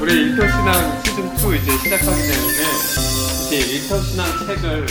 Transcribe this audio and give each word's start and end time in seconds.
우리 0.00 0.12
일터 0.12 0.46
신앙 0.46 1.02
시즌 1.02 1.24
2 1.24 1.56
이제 1.58 1.76
시작하게 1.78 2.22
되는데 2.22 2.62
이제 3.46 3.56
일터 3.58 4.00
신앙 4.00 4.26
책을 4.46 4.86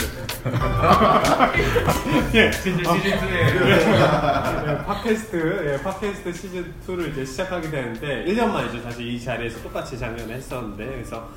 예, 2.36 2.52
시즌 2.52 2.78
시즌 2.84 3.18
2에 3.18 4.86
팟캐스트 4.86 5.34
예, 5.66 5.82
팟캐스트 5.82 6.34
시즌 6.34 6.74
2를 6.86 7.12
이제 7.12 7.26
시작하게 7.26 7.72
되는데 7.72 8.26
1년 8.26 8.52
만이죠. 8.52 8.82
사실 8.82 9.08
이 9.08 9.20
자리에서 9.24 9.62
똑같이 9.64 9.98
작년에 9.98 10.34
했었는데. 10.36 10.86
그래서 10.86 11.30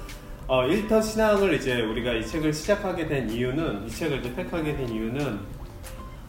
어, 0.51 0.65
일터 0.67 1.03
신앙을 1.03 1.53
이제 1.53 1.83
우리가 1.83 2.15
이 2.15 2.27
책을 2.27 2.55
시작하게 2.55 3.07
된 3.07 3.29
이유는 3.29 3.87
이 3.87 3.91
책을 3.91 4.21
이제 4.21 4.35
택하게 4.35 4.75
된 4.75 4.89
이유는 4.89 5.41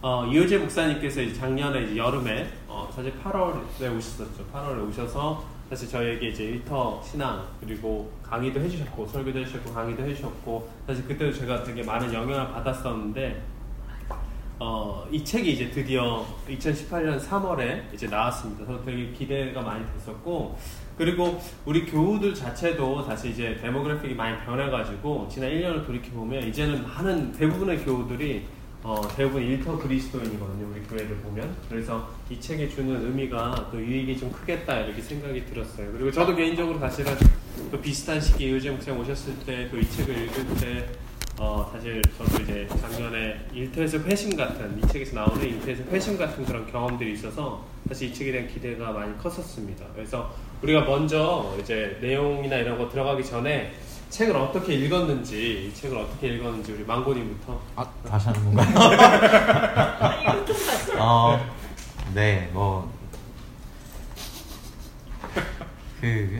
어, 0.01 0.25
이효재 0.25 0.57
목사님께서 0.57 1.21
이제 1.21 1.39
작년에 1.39 1.83
이제 1.83 1.95
여름에 1.95 2.51
어, 2.67 2.89
사실 2.93 3.13
8월에 3.23 3.97
오셨었죠. 3.97 4.45
8월에 4.53 4.89
오셔서 4.89 5.45
사실 5.69 5.87
저희에게 5.87 6.27
이제 6.27 6.43
일터 6.43 7.01
신앙 7.01 7.47
그리고 7.61 8.11
강의도 8.21 8.59
해주셨고 8.59 9.07
설교도 9.07 9.39
해주셨고 9.39 9.73
강의도 9.73 10.03
해주셨고 10.03 10.69
사실 10.85 11.05
그때도 11.05 11.31
제가 11.31 11.63
되게 11.63 11.81
많은 11.81 12.13
영향을 12.13 12.51
받았었는데 12.51 13.41
어, 14.59 15.07
이 15.09 15.23
책이 15.23 15.53
이제 15.53 15.69
드디어 15.69 16.25
2018년 16.49 17.21
3월에 17.21 17.93
이제 17.93 18.07
나왔습니다. 18.07 18.65
그래서 18.65 18.83
되게 18.83 19.13
기대가 19.13 19.61
많이 19.61 19.85
됐었고 19.93 20.57
그리고 20.99 21.41
우리 21.65 21.85
교우들 21.85 22.35
자체도 22.35 23.05
다시 23.05 23.29
이제 23.29 23.57
데모그래픽이 23.61 24.15
많이 24.15 24.37
변해가지고 24.45 25.29
지난 25.31 25.49
1년을 25.49 25.85
돌이켜 25.85 26.11
보면 26.11 26.43
이제는 26.49 26.83
많은 26.83 27.31
대부분의 27.31 27.85
교우들이 27.85 28.43
어, 28.83 29.01
대부분 29.15 29.41
일터 29.43 29.77
그리스도인이거든요. 29.77 30.67
우리 30.69 30.81
교회를 30.81 31.15
보면 31.17 31.55
그래서 31.69 32.09
이 32.29 32.37
책이 32.37 32.69
주는 32.69 33.01
의미가 33.05 33.69
또 33.71 33.79
유익이 33.79 34.17
좀 34.17 34.29
크겠다 34.33 34.77
이렇게 34.81 35.01
생각이 35.01 35.45
들었어요. 35.45 35.89
그리고 35.93 36.11
저도 36.11 36.35
개인적으로 36.35 36.77
사실은 36.79 37.13
또 37.71 37.79
비슷한 37.79 38.19
시기에 38.19 38.51
의재 38.51 38.69
목사님 38.69 38.99
오셨을 38.99 39.39
때 39.45 39.69
또 39.69 39.79
이 39.79 39.89
책을 39.89 40.17
읽을 40.25 40.45
때 40.59 40.89
어, 41.39 41.69
사실 41.71 42.01
저도 42.17 42.43
이제 42.43 42.67
작년에 42.67 43.47
일터에서 43.53 43.99
회심 43.99 44.35
같은 44.35 44.77
이 44.77 44.85
책에서 44.89 45.15
나오는 45.15 45.41
일터에서 45.41 45.83
회심 45.83 46.17
같은 46.17 46.43
그런 46.45 46.69
경험들이 46.69 47.13
있어서 47.13 47.65
사실 47.89 48.09
이 48.09 48.13
책에 48.13 48.31
대한 48.31 48.47
기대가 48.47 48.91
많이 48.91 49.17
컸었습니다. 49.17 49.83
그래서 49.95 50.31
우리가 50.61 50.81
먼저 50.81 51.55
이제 51.59 51.97
내용이나 52.01 52.57
이런 52.57 52.77
거 52.77 52.87
들어가기 52.87 53.25
전에 53.25 53.73
책을 54.09 54.35
어떻게 54.35 54.75
읽었는지 54.75 55.67
이 55.67 55.73
책을 55.73 55.97
어떻게 55.97 56.27
읽었는지 56.29 56.71
우리 56.73 56.83
망고님부터 56.83 57.59
아 57.75 57.89
다시 58.07 58.27
하는 58.29 58.43
건가요? 58.55 58.97
어, 60.99 61.39
네, 62.13 62.49
뭐, 62.53 62.91
그, 66.01 66.39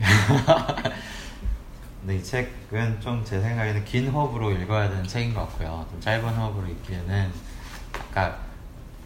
네, 2.02 2.16
이 2.16 2.22
책은 2.22 3.00
좀 3.00 3.24
제 3.24 3.40
생각에는 3.40 3.84
긴 3.84 4.08
호흡으로 4.08 4.52
읽어야 4.52 4.88
되는 4.88 5.04
책인 5.04 5.34
것 5.34 5.40
같고요. 5.48 5.86
좀 5.90 6.00
짧은 6.00 6.28
호흡으로 6.28 6.66
읽기에는 6.68 7.30
아까 7.94 8.38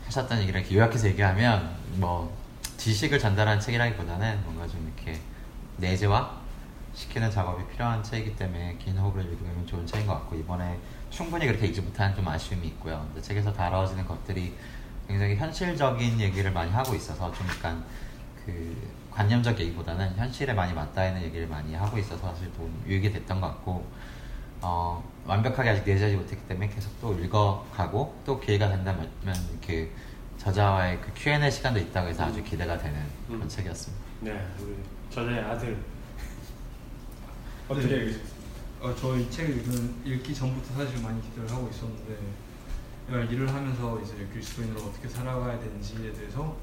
하셨던 0.06 0.40
얘기를 0.42 0.60
이렇게 0.60 0.76
요약해서 0.76 1.08
얘기하면 1.08 1.70
뭐 1.96 2.36
지식을 2.76 3.18
전달하는 3.18 3.60
책이라기보다는 3.60 4.42
뭔가 4.44 4.66
좀 4.66 4.92
이렇게 4.96 5.20
내재화 5.76 6.42
시키는 6.94 7.30
작업이 7.30 7.66
필요한 7.66 8.02
책이기 8.02 8.36
때문에 8.36 8.76
긴 8.78 8.96
호흡으로 8.96 9.22
읽으면 9.22 9.66
좋은 9.66 9.86
책인 9.86 10.06
것 10.06 10.14
같고 10.14 10.36
이번에 10.36 10.78
충분히 11.10 11.46
그렇게 11.46 11.66
읽지 11.66 11.80
못한 11.80 12.14
좀 12.14 12.26
아쉬움이 12.26 12.66
있고요. 12.68 13.04
근데 13.08 13.20
책에서 13.20 13.52
다뤄지는 13.52 14.06
것들이 14.06 14.54
굉장히 15.08 15.36
현실적인 15.36 16.20
얘기를 16.20 16.50
많이 16.52 16.70
하고 16.70 16.94
있어서 16.94 17.32
좀 17.32 17.46
약간 17.48 17.84
그 18.44 18.90
관념적 19.10 19.58
얘기보다는 19.60 20.14
현실에 20.16 20.52
많이 20.52 20.72
맞닿아 20.72 21.08
있는 21.08 21.22
얘기를 21.22 21.46
많이 21.46 21.74
하고 21.74 21.98
있어서 21.98 22.30
사실 22.30 22.52
좀 22.54 22.82
유익이 22.86 23.12
됐던 23.12 23.40
것 23.40 23.48
같고 23.48 23.86
어, 24.60 25.02
완벽하게 25.26 25.70
아직 25.70 25.84
내재하지 25.84 26.16
못했기 26.16 26.46
때문에 26.48 26.68
계속 26.68 26.98
또 27.00 27.18
읽어가고 27.18 28.22
또 28.24 28.40
기회가 28.40 28.68
된다면 28.68 29.10
그 29.64 29.90
저자와의 30.44 31.00
그 31.00 31.10
Q&A 31.14 31.50
시간도 31.50 31.80
있다고 31.80 32.08
해서 32.08 32.24
아주 32.24 32.44
기대가 32.44 32.76
되는 32.76 33.00
그런 33.26 33.42
음. 33.42 33.48
책이었습니다. 33.48 34.04
네 34.20 34.46
우리 34.60 34.76
저자의 35.08 35.40
아들 35.40 35.78
어떻게 37.66 37.86
네. 37.86 37.94
읽으셨어요? 37.94 38.34
어, 38.82 38.94
저이 38.94 39.30
책을 39.30 39.62
읽기 40.04 40.34
전부터 40.34 40.74
사실 40.74 41.02
많이 41.02 41.22
기대를 41.22 41.50
하고 41.50 41.70
있었는데 41.70 42.18
일을 43.32 43.48
하면서 43.48 43.98
이제 44.02 44.28
그리스도인으로 44.32 44.82
어떻게 44.82 45.08
살아가야 45.08 45.58
되는지에 45.58 46.12
대해서 46.12 46.54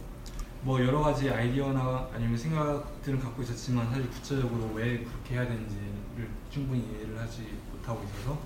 뭐 0.62 0.80
여러 0.80 1.00
가지 1.00 1.32
아이디어나 1.32 2.10
아니면 2.14 2.38
생각들은 2.38 3.20
갖고 3.20 3.42
있었지만 3.42 3.90
사실 3.90 4.08
구체적으로 4.12 4.74
왜 4.76 5.00
그렇게 5.00 5.34
해야 5.34 5.48
되는지를 5.48 6.30
충분히 6.52 6.82
이해를 6.82 7.20
하지 7.20 7.58
못하고 7.72 8.04
있어서 8.04 8.40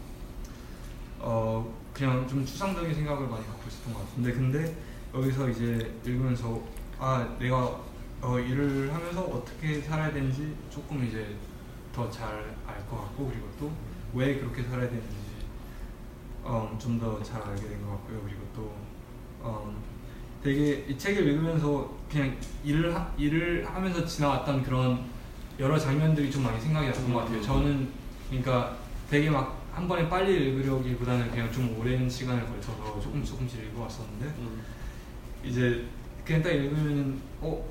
어 1.19 1.77
그냥 1.93 2.25
좀 2.25 2.45
추상적인 2.45 2.95
생각을 2.95 3.27
많이 3.27 3.45
갖고 3.45 3.67
있었던 3.67 3.93
것 3.93 3.99
같은데 4.07 4.31
근데 4.31 4.84
여기서 5.15 5.49
이제 5.49 5.93
읽으면서 6.05 6.61
아 6.99 7.35
내가 7.39 7.79
어, 8.21 8.39
일을 8.39 8.93
하면서 8.93 9.21
어떻게 9.21 9.81
살아야 9.81 10.11
되는지 10.11 10.55
조금 10.69 11.05
이제 11.05 11.35
더 11.93 12.09
잘 12.09 12.55
알 12.67 12.75
것 12.89 12.97
같고 12.97 13.27
그리고 13.29 13.47
또 13.59 13.71
왜 14.13 14.37
그렇게 14.37 14.63
살아야 14.63 14.87
되는지 14.87 15.07
어, 16.43 16.77
좀 16.79 16.99
더 16.99 17.21
잘 17.23 17.41
알게 17.41 17.67
된 17.67 17.81
것 17.83 17.91
같고요 17.91 18.21
그리고 18.23 18.41
또 18.55 18.73
어, 19.41 19.75
되게 20.43 20.85
이 20.87 20.97
책을 20.97 21.27
읽으면서 21.27 21.93
그냥 22.09 22.35
일을 22.63 22.93
하, 22.95 23.11
일을 23.17 23.65
하면서 23.67 24.05
지나왔던 24.05 24.63
그런 24.63 25.05
여러 25.59 25.77
장면들이 25.77 26.29
좀 26.31 26.43
많이 26.43 26.59
생각이 26.59 26.87
났던 26.87 27.13
것 27.13 27.19
같아요. 27.21 27.41
저는 27.41 27.89
그러니까 28.29 28.77
되게 29.09 29.29
막 29.29 29.65
한 29.75 29.89
번에 29.89 30.07
빨리 30.07 30.33
읽으려기보다는 30.51 31.29
그냥 31.31 31.51
좀 31.51 31.77
오랜 31.77 32.09
시간을 32.09 32.45
걸쳐서 32.47 32.97
조금씩 33.01 33.33
조금씩 33.33 33.59
읽어왔었는데 33.59 34.25
음. 34.25 34.61
이제 35.45 35.83
그냥 36.25 36.41
딱 36.43 36.49
읽으면 36.51 37.19
어 37.41 37.63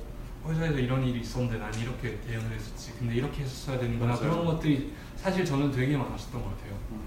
회사에서 0.47 0.77
이런 0.79 1.03
일이 1.03 1.19
있었는데 1.21 1.57
난 1.57 1.73
이렇게 1.73 2.17
대응을 2.27 2.51
했었지. 2.51 2.91
근데 2.99 3.15
이렇게 3.15 3.41
했었어야 3.43 3.79
되는구나. 3.79 4.13
맞아요. 4.13 4.29
그런 4.29 4.45
것들이 4.45 4.93
사실 5.15 5.43
저는 5.43 5.71
되게 5.71 5.97
많았었던 5.97 6.41
것 6.41 6.49
같아요. 6.57 6.77
음. 6.91 7.01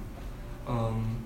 음, 0.69 1.19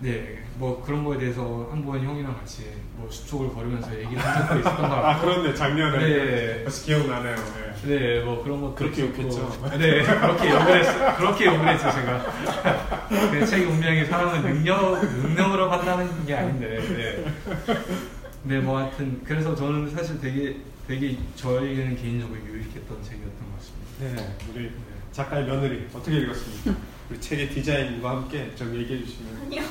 네, 0.00 0.42
뭐 0.56 0.82
그런 0.84 1.04
거에 1.04 1.16
대해서 1.16 1.68
한 1.70 1.82
번 1.86 2.02
형이랑 2.04 2.36
같이 2.36 2.70
뭐 2.96 3.08
수촉을 3.10 3.48
걸으면서 3.54 3.94
얘기를 3.98 4.18
한 4.18 4.42
적도 4.46 4.58
있었던 4.60 4.76
것 4.76 4.84
아 4.98 5.00
같고. 5.14 5.26
그렇네 5.26 5.54
작년에 5.54 5.98
네. 5.98 6.62
벌써 6.64 6.84
기억나네요. 6.84 7.36
네. 7.36 7.86
네, 7.86 8.24
뭐 8.24 8.42
그런 8.42 8.60
것도 8.60 8.74
그렇게. 8.74 9.02
욕했죠. 9.02 9.48
네, 9.78 10.02
그렇게 10.02 10.50
욕을 10.50 10.78
했어. 10.80 11.16
그렇게 11.16 11.46
욕을 11.46 11.68
했죠, 11.68 11.90
제가. 11.92 12.26
그 13.30 13.46
책이 13.46 13.66
분명히 13.66 14.04
사람은 14.04 14.42
능력, 14.42 15.00
능력으로 15.04 15.68
판단하는 15.70 16.26
게 16.26 16.34
아닌데. 16.34 16.78
네. 16.80 17.24
네, 18.46 18.60
뭐 18.60 18.78
하여튼 18.78 19.22
그래서 19.24 19.54
저는 19.56 19.90
사실 19.90 20.20
되게 20.20 20.60
되게 20.86 21.18
저에게는 21.34 21.96
개인적으로 21.96 22.38
유익했던 22.38 23.02
책이었던 23.02 23.50
것 23.50 23.56
같습니다. 23.58 24.22
네, 24.22 24.36
우리 24.54 24.70
작가의 25.10 25.46
며느리 25.46 25.88
어떻게 25.92 26.18
읽었습니까? 26.18 26.76
우리 27.10 27.20
책의 27.20 27.50
디자인과 27.50 28.08
함께 28.10 28.54
좀 28.54 28.72
얘기해 28.76 29.04
주시면. 29.04 29.36
아니요. 29.42 29.62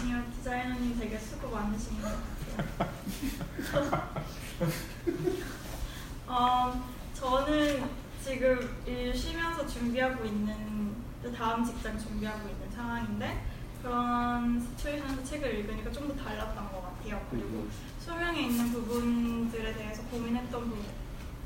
아니요, 0.00 0.22
디자이너님 0.38 0.98
되게 0.98 1.18
수고 1.18 1.50
많으신 1.50 2.00
것 2.00 2.08
같아요. 2.78 4.08
어, 6.26 6.84
저는 7.14 7.84
지금 8.24 8.76
일 8.86 9.14
쉬면서 9.14 9.66
준비하고 9.66 10.24
있는 10.24 10.96
다음 11.36 11.62
직장 11.64 11.98
준비하고 11.98 12.48
있는 12.48 12.70
상황인데 12.74 13.44
그런 13.82 14.60
시츄에이션에서 14.76 15.24
책을 15.24 15.58
읽으니까 15.60 15.90
좀 15.92 16.08
더 16.08 16.14
달랐던 16.16 16.56
것 16.72 16.82
같아요. 16.82 16.87
그리고 17.30 17.66
소명에 18.00 18.40
있는 18.42 18.72
부분들에 18.72 19.74
대해서 19.74 20.02
고민했던 20.04 20.72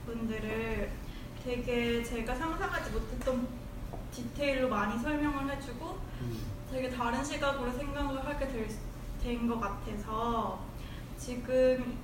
부분들을 0.06 0.90
되게 1.44 2.02
제가 2.02 2.34
상상하지 2.34 2.90
못했던 2.92 3.48
디테일로 4.12 4.68
많이 4.68 4.98
설명을 5.00 5.56
해주고 5.56 5.98
음. 6.20 6.38
되게 6.70 6.88
다른 6.90 7.24
시각으로 7.24 7.72
생각을 7.72 8.24
하게 8.26 8.48
된 8.48 9.48
것 9.48 9.60
같아서 9.60 10.64
지금 11.18 11.96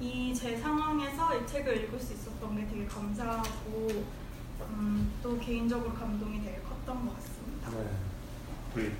이 0.00 0.34
제 0.34 0.56
상황에서 0.56 1.34
이 1.40 1.46
책을 1.46 1.84
읽을 1.84 1.98
수 2.00 2.12
있었던 2.14 2.56
게 2.56 2.66
되게 2.66 2.84
감사하고 2.86 4.04
음, 4.70 5.12
또 5.22 5.38
개인적으로 5.38 5.94
감동이 5.94 6.42
되게 6.42 6.60
컸던 6.60 7.06
것 7.06 7.14
같습니다. 7.16 7.70
네. 8.74 8.92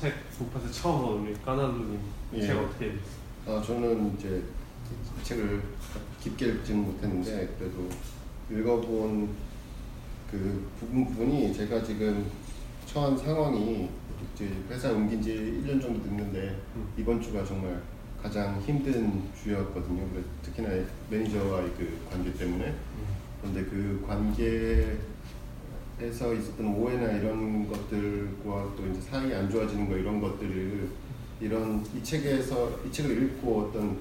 책 0.00 0.14
북파서 0.30 0.70
처음 0.70 1.04
온 1.08 1.26
우리 1.26 1.34
까나루님 1.42 1.98
예. 2.34 2.40
책 2.40 2.56
어떻게 2.56 2.86
읽으셨어요? 2.86 3.18
아, 3.48 3.60
저는 3.60 4.14
이제 4.16 4.44
이 5.20 5.24
책을 5.24 5.60
깊게 6.22 6.46
읽지는 6.46 6.84
못했는데 6.84 7.56
그래도 7.58 7.88
읽어본 8.48 9.28
그 10.30 10.70
부분 10.78 11.04
부분이 11.06 11.52
제가 11.52 11.82
지금 11.82 12.30
처한 12.86 13.18
상황이 13.18 13.88
이제 14.34 14.48
회사 14.70 14.92
옮긴 14.92 15.20
지 15.20 15.62
1년 15.64 15.82
정도 15.82 16.04
됐는 16.04 16.56
이번 16.96 17.20
주가 17.20 17.44
정말 17.44 17.82
가장 18.22 18.60
힘든 18.60 19.24
주였거든요. 19.42 20.06
특히나 20.44 20.68
매니저와의 21.10 21.72
그 21.76 22.06
관계 22.08 22.32
때문에 22.34 22.72
그런데 23.40 23.64
그 23.64 24.04
관계 24.06 24.96
에서 26.00 26.32
있었던 26.32 26.64
오해나 26.74 27.10
이런 27.18 27.66
것들과 27.68 28.72
또 28.76 28.86
이제 28.88 29.00
사이 29.00 29.34
안 29.34 29.50
좋아지는 29.50 29.88
거 29.88 29.96
이런 29.96 30.20
것들을 30.20 30.88
이런 31.40 31.84
이 31.94 32.02
책에서 32.02 32.70
이 32.86 32.92
책을 32.92 33.20
읽고 33.24 33.62
어떤 33.62 33.98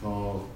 더 0.00 0.48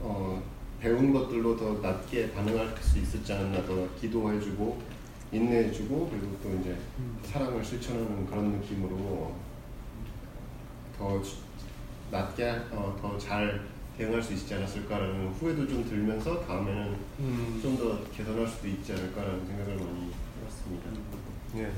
어, 0.00 0.42
배운 0.80 1.12
것들로 1.12 1.56
더 1.56 1.74
낮게 1.80 2.32
반응할 2.32 2.74
수 2.80 2.98
있었지 2.98 3.32
않았나 3.34 3.64
더 3.66 3.86
기도해주고 4.00 4.80
인내해주고 5.32 6.08
그리고 6.10 6.36
또 6.42 6.54
이제 6.60 6.76
사랑을 7.22 7.62
실천하는 7.62 8.26
그런 8.26 8.52
느낌으로 8.52 9.34
더 10.96 11.20
주- 11.22 11.36
낮게 12.10 12.50
어, 12.70 12.96
더잘 13.00 13.60
대응할 13.96 14.22
수 14.22 14.32
있지 14.32 14.54
않았을까라는 14.54 15.28
후회도 15.28 15.68
좀 15.68 15.84
들면서 15.84 16.40
다음에는 16.40 16.96
음. 17.20 17.60
좀더 17.62 17.98
개선할 18.10 18.46
수도 18.46 18.68
있지 18.68 18.92
않을까라는 18.92 19.46
생각을 19.46 19.76
많이 19.76 20.10
해봤습니다. 20.40 20.90
예. 21.56 21.70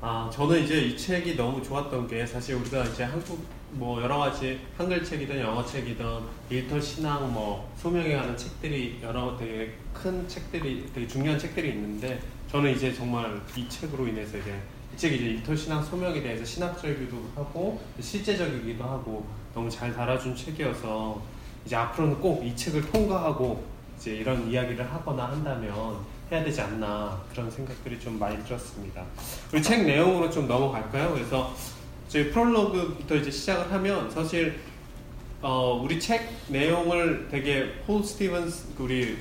아 0.00 0.30
저는 0.32 0.62
이제 0.62 0.82
이 0.82 0.96
책이 0.96 1.34
너무 1.34 1.62
좋았던 1.62 2.06
게 2.06 2.26
사실 2.26 2.56
우리가 2.56 2.84
이제 2.84 3.04
한국 3.04 3.44
뭐 3.72 4.00
여러 4.02 4.18
가지 4.18 4.60
한글 4.76 5.02
책이든 5.02 5.40
영어 5.40 5.64
책이든 5.64 6.04
일터 6.50 6.80
신앙 6.80 7.32
뭐 7.32 7.72
소명에 7.76 8.14
관한 8.14 8.36
책들이 8.36 9.00
여러 9.02 9.36
되게 9.36 9.74
큰 9.92 10.28
책들이 10.28 10.86
되게 10.94 11.08
중요한 11.08 11.38
책들이 11.38 11.70
있는데 11.70 12.20
저는 12.50 12.72
이제 12.72 12.92
정말 12.92 13.40
이 13.56 13.68
책으로 13.68 14.06
인해서 14.06 14.38
이제 14.38 14.54
이 14.94 14.96
책이 14.96 15.16
이제 15.16 15.24
일터 15.24 15.56
신앙 15.56 15.82
소명에 15.82 16.22
대해서 16.22 16.44
신학적이기도 16.44 17.16
하고 17.34 17.80
실제적이기도 18.00 18.84
하고 18.84 19.26
너무 19.52 19.68
잘 19.68 19.92
달아준 19.92 20.36
책이어서 20.36 21.20
이제 21.66 21.74
앞으로는 21.74 22.20
꼭 22.20 22.44
이 22.44 22.54
책을 22.54 22.92
통과하고 22.92 23.64
이제 23.98 24.12
이런 24.12 24.48
이야기를 24.48 24.84
하거나 24.92 25.26
한다면 25.26 25.96
해야 26.30 26.44
되지 26.44 26.60
않나 26.60 27.20
그런 27.32 27.50
생각들이 27.50 27.98
좀 27.98 28.20
많이 28.20 28.42
들었습니다. 28.44 29.02
우리 29.52 29.60
책 29.60 29.84
내용으로 29.84 30.30
좀 30.30 30.46
넘어갈까요? 30.46 31.12
그래서 31.12 31.52
저희 32.08 32.30
프롤로그부터 32.30 33.16
이제 33.16 33.30
시작을 33.32 33.72
하면 33.72 34.08
사실 34.12 34.60
어, 35.42 35.80
우리 35.82 35.98
책 35.98 36.28
내용을 36.48 37.26
되게 37.32 37.80
폴 37.84 38.02
스티븐스 38.04 38.68
우리 38.78 39.18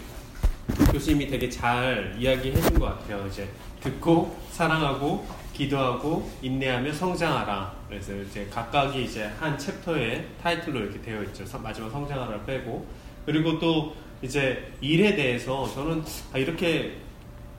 교수님이 0.91 1.27
되게 1.27 1.49
잘 1.49 2.15
이야기해 2.19 2.61
준 2.61 2.79
것 2.79 2.85
같아요. 2.85 3.25
이제 3.27 3.49
듣고 3.81 4.37
사랑하고 4.51 5.25
기도하고 5.53 6.29
인내하며 6.41 6.91
성장하라. 6.91 7.73
그래서 7.87 8.13
이제 8.21 8.47
각각이 8.51 9.03
이제 9.03 9.29
한 9.39 9.57
챕터의 9.57 10.27
타이틀로 10.41 10.79
이렇게 10.81 11.01
되어 11.01 11.23
있죠. 11.25 11.45
서- 11.45 11.59
마지막 11.59 11.89
성장하라를 11.91 12.43
빼고 12.45 12.85
그리고 13.25 13.59
또 13.59 13.95
이제 14.21 14.71
일에 14.81 15.15
대해서 15.15 15.67
저는 15.73 16.03
아, 16.33 16.37
이렇게 16.37 16.97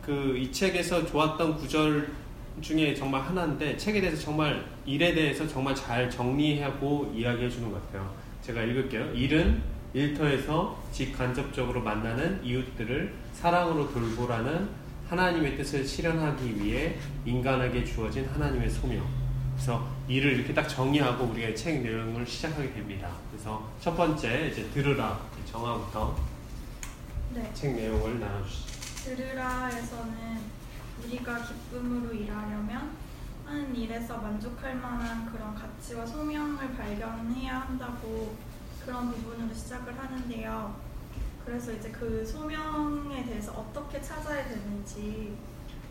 그 0.02 0.36
이 0.36 0.50
책에서 0.52 1.06
좋았던 1.06 1.56
구절 1.56 2.10
중에 2.60 2.94
정말 2.94 3.22
하나인데 3.22 3.76
책에 3.76 4.00
대해서 4.00 4.20
정말 4.20 4.64
일에 4.84 5.14
대해서 5.14 5.46
정말 5.48 5.74
잘 5.74 6.10
정리하고 6.10 7.12
이야기해 7.16 7.48
주는 7.48 7.70
것 7.72 7.80
같아요. 7.86 8.12
제가 8.42 8.62
읽을게요. 8.62 9.12
일은 9.14 9.62
일터에서 9.94 10.78
직간접적으로 10.92 11.80
만나는 11.82 12.40
이웃들을 12.44 13.12
사랑으로 13.32 13.90
돌보라는 13.92 14.68
하나님의 15.14 15.56
뜻을 15.56 15.86
실현하기 15.86 16.60
위해 16.60 16.96
인간에게 17.24 17.84
주어진 17.84 18.26
하나님의 18.26 18.68
소명. 18.68 19.06
그래서 19.54 19.88
일을 20.08 20.32
이렇게 20.32 20.52
딱 20.52 20.66
정의하고 20.66 21.26
우리가 21.26 21.50
이책 21.50 21.82
내용을 21.82 22.26
시작하게 22.26 22.72
됩니다. 22.72 23.08
그래서 23.30 23.70
첫 23.80 23.94
번째 23.96 24.48
이제 24.48 24.68
들으라 24.70 25.20
정화부터 25.50 26.16
네. 27.32 27.48
책 27.54 27.76
내용을 27.76 28.18
나눠주시죠. 28.18 29.14
들으라에서는 29.16 30.40
우리가 31.04 31.42
기쁨으로 31.44 32.12
일하려면 32.12 32.90
하는 33.46 33.76
일에서 33.76 34.18
만족할 34.18 34.74
만한 34.76 35.30
그런 35.30 35.54
가치와 35.54 36.04
소명을 36.04 36.74
발견해야 36.74 37.60
한다고 37.60 38.36
그런 38.84 39.12
부분으로 39.12 39.54
시작을 39.54 39.96
하는데요. 39.96 40.83
그래서 41.44 41.72
이제 41.72 41.90
그 41.90 42.24
소명에 42.24 43.24
대해서 43.24 43.52
어떻게 43.52 44.00
찾아야 44.00 44.46
되는지 44.48 45.36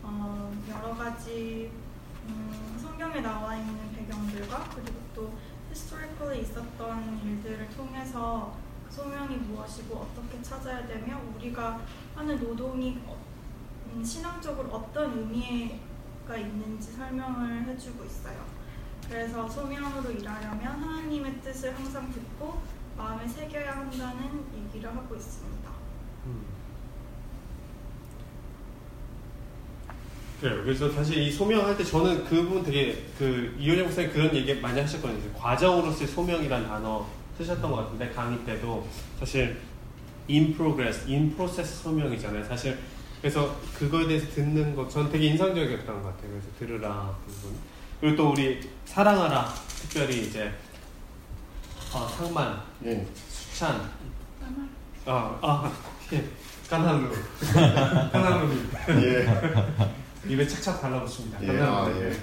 어, 0.01 0.51
여러 0.69 0.95
가지 0.95 1.71
음, 2.27 2.77
성경에 2.81 3.21
나와 3.21 3.55
있는 3.55 3.91
배경들과 3.93 4.69
그리고 4.75 4.99
또 5.13 5.33
히스토리컬에 5.69 6.39
있었던 6.39 7.19
일들을 7.23 7.69
통해서 7.69 8.55
그 8.87 8.93
소명이 8.93 9.37
무엇이고 9.37 9.95
어떻게 9.95 10.41
찾아야 10.41 10.85
되며 10.87 11.19
우리가 11.35 11.79
하는 12.15 12.39
노동이 12.39 12.99
어- 13.05 13.17
음, 13.93 14.03
신앙적으로 14.03 14.69
어떤 14.69 15.17
의미가 15.17 16.35
있는지 16.37 16.93
설명을 16.93 17.65
해주고 17.65 18.03
있어요. 18.05 18.43
그래서 19.07 19.47
소명으로 19.47 20.09
일하려면 20.11 20.65
하나님의 20.81 21.41
뜻을 21.41 21.75
항상 21.75 22.11
듣고 22.11 22.61
마음에 22.97 23.27
새겨야 23.27 23.77
한다는 23.77 24.45
얘기를 24.55 24.89
하고 24.95 25.15
있습니다. 25.15 25.71
그래요. 30.39 30.61
그래서 30.63 30.91
사실 30.91 31.19
이 31.19 31.31
소명할 31.31 31.77
때 31.77 31.83
저는 31.85 32.25
그 32.25 32.43
부분 32.43 32.63
되게 32.63 33.05
그 33.17 33.55
이효정 33.57 33.85
목사님 33.85 34.11
그런 34.11 34.35
얘기 34.35 34.53
많이 34.55 34.79
하셨거든요. 34.81 35.31
과정으로서의 35.33 36.07
소명이란 36.07 36.67
단어 36.67 37.07
쓰셨던 37.37 37.71
것 37.71 37.77
같은데 37.77 38.09
강의 38.09 38.43
때도 38.45 38.85
사실 39.19 39.57
in 40.29 40.53
progress, 40.55 41.05
in 41.07 41.33
process 41.35 41.83
소명이잖아요. 41.83 42.43
사실 42.43 42.77
그래서 43.21 43.55
그거에 43.77 44.05
대해서 44.05 44.27
듣는 44.31 44.75
것 44.75 44.89
전 44.89 45.09
되게 45.09 45.27
인상적이었던 45.27 45.85
것 46.03 46.09
같아요. 46.09 46.31
그래서 46.31 46.47
들으라 46.59 47.15
그 47.25 47.31
부분. 47.31 47.55
그리고 48.01 48.15
또 48.17 48.31
우리 48.31 48.59
사랑하라 48.83 49.45
특별히 49.67 50.23
이제 50.27 50.51
어, 51.93 52.05
상만, 52.17 52.61
예, 52.85 53.07
수찬, 53.29 53.81
아, 55.05 55.39
아, 55.41 55.71
예, 56.11 56.23
까나루, 56.69 57.09
까나루 58.11 58.49
예, 59.01 59.25
입에 60.27 60.47
착착 60.47 60.81
달라붙습니다. 60.81 61.43
예. 61.43 61.59
아, 61.61 61.87
네. 61.87 62.07
예. 62.07 62.13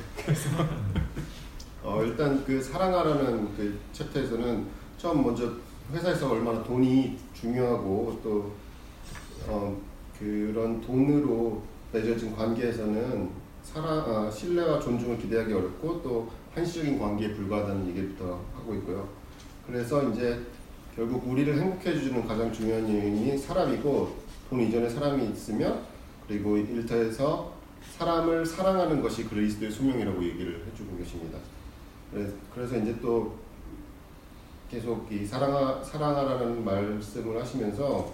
어, 1.83 2.03
일단 2.05 2.45
그 2.45 2.63
사랑하라는 2.63 3.57
그 3.57 3.79
챕터에서는 3.93 4.67
처음 4.99 5.23
먼저 5.23 5.51
회사에서 5.93 6.31
얼마나 6.31 6.63
돈이 6.63 7.19
중요하고 7.33 8.21
또 8.23 8.53
어, 9.49 9.81
그런 10.19 10.81
돈으로 10.83 11.63
맺어진 11.93 12.37
관계에서는 12.37 13.31
사랑, 13.63 13.87
아, 13.87 14.31
신뢰와 14.31 14.79
존중을 14.81 15.19
기대하기 15.19 15.53
어렵고 15.53 16.03
또 16.03 16.31
한시적인 16.55 16.99
관계에 16.99 17.33
불과하다는 17.35 17.89
얘기부터 17.89 18.41
하고 18.55 18.75
있고요. 18.75 19.20
그래서 19.71 20.03
이제 20.11 20.41
결국 20.97 21.29
우리를 21.29 21.57
행복해 21.57 21.97
주는 21.97 22.27
가장 22.27 22.53
중요한 22.53 22.91
요인이 22.91 23.39
사람이고 23.39 24.17
돈 24.49 24.61
이전에 24.61 24.89
사람이 24.89 25.31
있으면 25.31 25.83
그리고 26.27 26.57
일터에서 26.57 27.53
사람을 27.97 28.45
사랑하는 28.45 29.01
것이 29.01 29.25
그리스도의 29.25 29.71
소명이라고 29.71 30.23
얘기를 30.25 30.65
해주고 30.67 30.97
계십니다. 30.99 31.39
그래서, 32.53 32.77
이제 32.77 32.97
또 33.01 33.37
계속 34.69 35.07
이 35.13 35.25
사랑하, 35.25 35.83
사랑하라는 35.83 36.65
말씀을 36.65 37.41
하시면서 37.41 38.13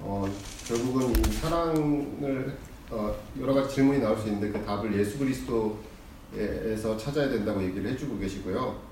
어, 0.00 0.26
결국은 0.66 1.10
이 1.10 1.32
사랑을 1.32 2.56
어, 2.90 3.14
여러 3.38 3.52
가지 3.52 3.74
질문이 3.74 4.00
나올 4.00 4.16
수 4.16 4.28
있는데 4.28 4.50
그 4.50 4.64
답을 4.64 4.98
예수 4.98 5.18
그리스도에서 5.18 6.96
찾아야 6.96 7.28
된다고 7.28 7.62
얘기를 7.62 7.90
해주고 7.90 8.18
계시고요. 8.18 8.89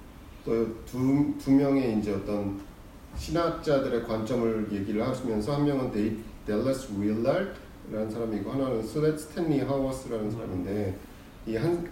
또두 0.49 1.35
두 1.39 1.51
명의 1.53 1.99
이제 1.99 2.15
어떤 2.15 2.59
신학자들의 3.17 4.05
관점을 4.05 4.69
얘기를 4.73 5.07
하시면서 5.07 5.57
한 5.57 5.65
명은 5.67 5.93
데이 5.93 6.17
델러스 6.47 6.89
윌라드라는 6.99 8.11
사람이고 8.11 8.51
하나는 8.51 8.83
슬렛 8.83 9.19
스탠리 9.19 9.61
하워스라는 9.61 10.31
사람인데 10.31 10.97
이한 11.47 11.87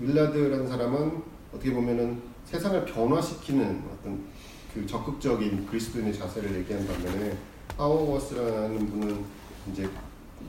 윌라드라는 0.00 0.66
사람은 0.66 1.22
어떻게 1.52 1.72
보면은 1.72 2.18
세상을 2.46 2.86
변화시키는 2.86 3.82
어떤 3.92 4.24
그 4.72 4.86
적극적인 4.86 5.66
그리스도인의 5.66 6.14
자세를 6.14 6.54
얘기한 6.60 6.86
반면에 6.86 7.36
하워스라는 7.76 8.90
분은 8.90 9.24
이제 9.70 9.86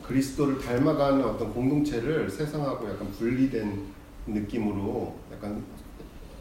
그리스도를 0.03 0.59
닮아가는 0.59 1.25
어떤 1.25 1.53
공동체를 1.53 2.29
세상하고 2.29 2.89
약간 2.89 3.11
분리된 3.11 3.83
느낌으로 4.27 5.15
약간 5.33 5.61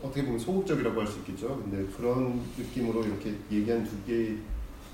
어떻게 0.03 0.25
보면 0.25 0.39
소극적이라고 0.39 1.01
할 1.01 1.07
수 1.07 1.19
있겠죠. 1.21 1.61
근데 1.63 1.85
그런 1.97 2.41
느낌으로 2.57 3.05
이렇게 3.05 3.35
얘기한 3.51 3.85
두 3.85 3.91
개의 4.07 4.39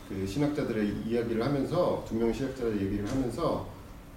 그 0.09 0.27
신학자들의 0.27 1.03
이야기를 1.07 1.43
하면서 1.45 2.05
두 2.07 2.15
명의 2.17 2.33
신학자들의 2.33 2.81
얘기를 2.87 3.09
하면서 3.11 3.67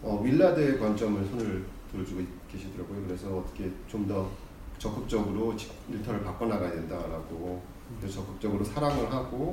어, 0.01 0.21
윌라드의 0.23 0.79
관점을 0.79 1.25
손을 1.25 1.65
들어주고 1.91 2.21
계시더라고요. 2.51 3.03
그래서 3.07 3.37
어떻게 3.37 3.71
좀 3.87 4.07
더 4.07 4.29
적극적으로 4.77 5.55
지- 5.57 5.71
일터를 5.89 6.23
바꿔나가야 6.23 6.71
된다라고 6.71 7.61
적극적으로 8.07 8.63
사랑을 8.63 9.11
하고 9.11 9.51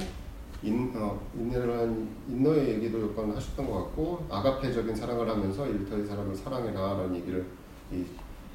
인, 0.62 0.92
어, 0.94 1.18
인내란 1.34 2.08
인너의 2.28 2.74
얘기도 2.74 3.10
약간 3.10 3.30
하셨던 3.34 3.66
것 3.66 3.84
같고 3.84 4.26
아가페적인 4.30 4.94
사랑을 4.94 5.26
하면서 5.28 5.66
일터의 5.66 6.04
사람을 6.06 6.34
사랑해라라는 6.36 7.16
얘기를 7.16 7.46
이 7.90 8.04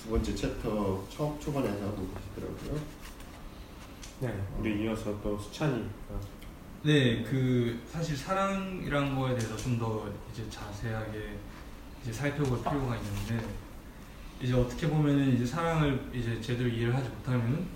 두 0.10 0.14
번째 0.16 0.34
챕터 0.34 1.06
처음 1.08 1.40
초반에서 1.40 1.86
하고 1.86 2.10
계시더라고요. 2.16 2.82
네, 4.22 4.44
우리 4.60 4.84
이어서 4.84 5.22
또 5.22 5.38
수찬이. 5.38 5.86
어, 6.10 6.20
네, 6.82 7.22
그 7.22 7.80
사실 7.92 8.18
사랑이란 8.18 9.16
거에 9.16 9.36
대해서 9.36 9.56
좀 9.56 9.78
더 9.78 10.12
이제 10.34 10.44
자세하게 10.50 11.36
이제 12.02 12.12
살펴볼 12.12 12.58
필요가 12.58 12.98
있는데 12.98 13.48
이제 14.42 14.52
어떻게 14.56 14.90
보면은 14.90 15.36
이제 15.36 15.46
사랑을 15.46 16.10
이제 16.12 16.42
제대로 16.42 16.68
이해를 16.68 16.96
하지 16.96 17.08
못하면은 17.10 17.68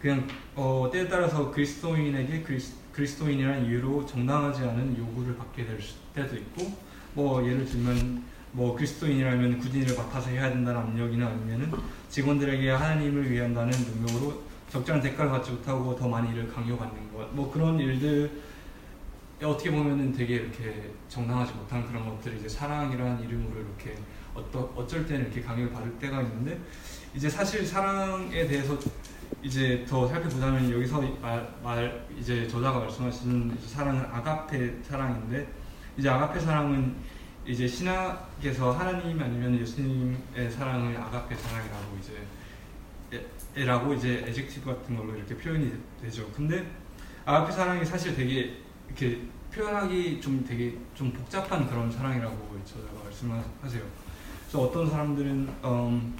그냥 0.00 0.24
어 0.54 0.88
때에 0.92 1.08
따라서 1.08 1.50
그리스도인에게 1.50 2.42
그리스, 2.44 2.74
그리스도인이라는 2.92 3.66
이유로 3.66 4.06
정당하지 4.06 4.62
않은 4.62 4.96
요구를 4.96 5.36
받게 5.36 5.66
될 5.66 5.82
수- 5.82 5.96
때도 6.14 6.36
있고 6.36 6.78
뭐 7.14 7.44
예를 7.44 7.64
들면 7.66 8.22
뭐 8.56 8.74
그리스도인이라면 8.74 9.58
굳이 9.58 9.80
일을 9.80 9.94
맡아서 9.94 10.30
해야 10.30 10.48
된다는 10.48 10.80
압력이나 10.80 11.26
아니면은 11.26 11.70
직원들에게 12.08 12.70
하나님을 12.70 13.30
위한다는 13.30 13.70
능력으로 13.70 14.42
적절한 14.70 15.02
대가를 15.02 15.30
받지 15.30 15.50
못하고 15.50 15.94
더 15.94 16.08
많이 16.08 16.32
일을 16.32 16.50
강요받는 16.50 17.12
것, 17.12 17.28
뭐 17.34 17.52
그런 17.52 17.78
일들 17.78 18.30
어떻게 19.42 19.70
보면은 19.70 20.10
되게 20.10 20.36
이렇게 20.36 20.90
정당하지 21.10 21.52
못한 21.52 21.86
그런 21.86 22.08
것들을 22.08 22.38
이제 22.38 22.48
사랑이라는 22.48 23.24
이름으로 23.24 23.60
이렇게 23.60 23.94
어떠, 24.34 24.72
어쩔 24.74 25.06
때는 25.06 25.26
이렇게 25.26 25.42
강요를 25.42 25.70
받을 25.70 25.92
때가 25.98 26.22
있는데 26.22 26.58
이제 27.14 27.28
사실 27.28 27.66
사랑에 27.66 28.46
대해서 28.46 28.78
이제 29.42 29.84
더 29.86 30.08
살펴보자면 30.08 30.70
여기서 30.72 31.02
말, 31.20 31.46
말 31.62 32.06
이제 32.18 32.48
저자가 32.48 32.78
말씀하시는 32.78 33.58
사랑은 33.66 34.00
아가페 34.10 34.76
사랑인데 34.82 35.46
이제 35.98 36.08
아가페 36.08 36.40
사랑은 36.40 36.96
이제 37.46 37.66
신학에서 37.66 38.72
하나님 38.72 39.20
아니면 39.20 39.58
예수님의 39.60 40.50
사랑을 40.50 40.96
아가페 40.96 41.34
사랑이라고 41.36 41.98
이제 42.00 43.16
에- 43.16 43.62
에라고 43.62 43.94
이제 43.94 44.24
adjective 44.26 44.66
같은 44.66 44.96
걸로 44.96 45.14
이렇게 45.14 45.36
표현이 45.36 45.72
되죠. 46.02 46.28
근데 46.32 46.68
아가페 47.24 47.52
사랑이 47.52 47.84
사실 47.84 48.14
되게 48.16 48.56
이렇게 48.88 49.20
표현하기 49.52 50.20
좀 50.20 50.44
되게 50.44 50.76
좀 50.94 51.12
복잡한 51.12 51.68
그런 51.68 51.90
사랑이라고 51.90 52.60
저자가 52.64 53.04
말씀하세요. 53.04 53.82
그래서 54.42 54.60
어떤 54.62 54.90
사람들은 54.90 55.48
음, 55.64 56.16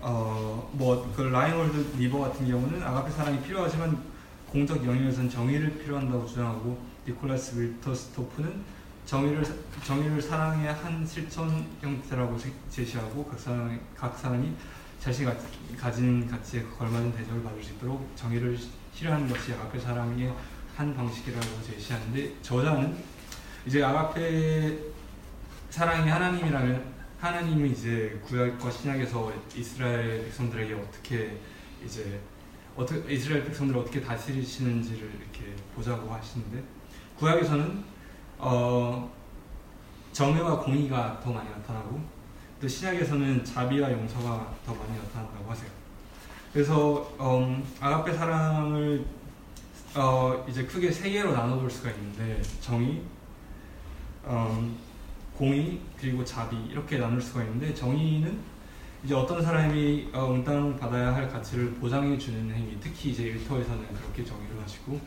어뭐그 0.00 1.22
라인홀드 1.32 1.96
니버 1.96 2.18
같은 2.20 2.46
경우는 2.46 2.82
아가페 2.82 3.10
사랑이 3.10 3.40
필요하지만 3.42 4.02
공적 4.50 4.84
영역에선 4.84 5.30
정의를 5.30 5.78
필요한다고 5.78 6.26
주장하고 6.26 6.78
니콜라스 7.06 7.58
윌터스토프는 7.58 8.81
정의를 9.06 9.44
정의를 9.84 10.20
사랑의 10.22 10.72
한 10.72 11.04
실천 11.06 11.66
형태라고 11.80 12.38
제- 12.38 12.52
제시하고 12.70 13.24
각 13.26 13.38
사람 13.38 13.78
각 13.96 14.16
사람이 14.18 14.52
자신이 15.00 15.26
가, 15.28 15.36
가진 15.76 16.26
가치에 16.28 16.62
걸맞은 16.62 17.12
대접을 17.12 17.42
받을 17.42 17.62
수 17.62 17.72
있도록 17.72 18.08
정의를 18.16 18.56
실현하는 18.94 19.28
것이 19.28 19.52
아가페 19.52 19.78
사랑의 19.78 20.32
한 20.76 20.94
방식이라고 20.94 21.46
제시하는데 21.66 22.36
저자는 22.42 22.96
이제 23.66 23.82
아가페 23.82 24.78
사랑이 25.70 26.08
하나님이라면 26.08 26.92
하나님이 27.18 27.70
이제 27.70 28.20
구약과 28.24 28.70
신약에서 28.70 29.32
이스라엘 29.54 30.22
백성들에게 30.24 30.74
어떻게 30.74 31.38
이제 31.84 32.20
어떻게 32.76 33.12
이스라엘 33.14 33.44
백성들을 33.44 33.80
어떻게 33.80 34.00
다스리시는지를 34.00 34.98
이렇게 35.20 35.54
보자고 35.74 36.12
하시는데 36.12 36.62
구약에서는 37.18 37.84
어 38.44 39.10
정의와 40.12 40.58
공의가 40.58 41.20
더 41.22 41.32
많이 41.32 41.48
나타나고 41.48 42.00
또 42.60 42.68
신약에서는 42.68 43.44
자비와 43.44 43.92
용서가 43.92 44.54
더 44.66 44.74
많이 44.74 44.96
나타난다고 44.98 45.50
하세요. 45.50 45.70
그래서 46.52 47.08
음, 47.18 47.64
아가페 47.80 48.12
사랑을 48.12 49.04
어, 49.94 50.44
이제 50.48 50.64
크게 50.64 50.90
세 50.90 51.10
개로 51.10 51.32
나눠볼 51.32 51.70
수가 51.70 51.90
있는데 51.90 52.40
정의, 52.60 53.02
음, 54.26 54.76
공의 55.36 55.80
그리고 55.98 56.24
자비 56.24 56.56
이렇게 56.70 56.98
나눌 56.98 57.20
수가 57.20 57.42
있는데 57.44 57.74
정의는 57.74 58.38
이제 59.04 59.14
어떤 59.14 59.42
사람이 59.42 60.10
어, 60.12 60.32
응당 60.32 60.78
받아야 60.78 61.14
할 61.14 61.28
가치를 61.28 61.74
보장해 61.74 62.16
주는 62.18 62.50
행위, 62.54 62.76
특히 62.80 63.10
이제 63.10 63.24
일터에서는 63.24 63.86
그렇게 63.94 64.24
정의를 64.24 64.62
하시고, 64.62 65.00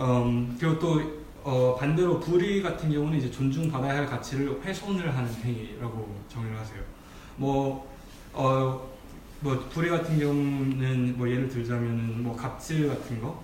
음, 0.00 0.56
그리고 0.58 0.78
또 0.78 1.19
어, 1.42 1.76
반대로 1.78 2.20
불의 2.20 2.62
같은 2.62 2.90
경우는 2.90 3.18
이제 3.18 3.30
존중받아야 3.30 3.98
할 3.98 4.06
가치를 4.06 4.60
훼손을 4.62 5.14
하는 5.16 5.32
행위라고 5.34 6.22
정의를 6.28 6.58
하세요. 6.58 6.82
뭐, 7.36 7.90
어, 8.32 8.88
뭐 9.40 9.58
불의 9.70 9.90
같은 9.90 10.18
경우는 10.18 11.16
뭐 11.16 11.28
예를 11.28 11.48
들자면은 11.48 12.22
뭐 12.22 12.36
갑질 12.36 12.88
같은 12.88 13.20
거, 13.20 13.42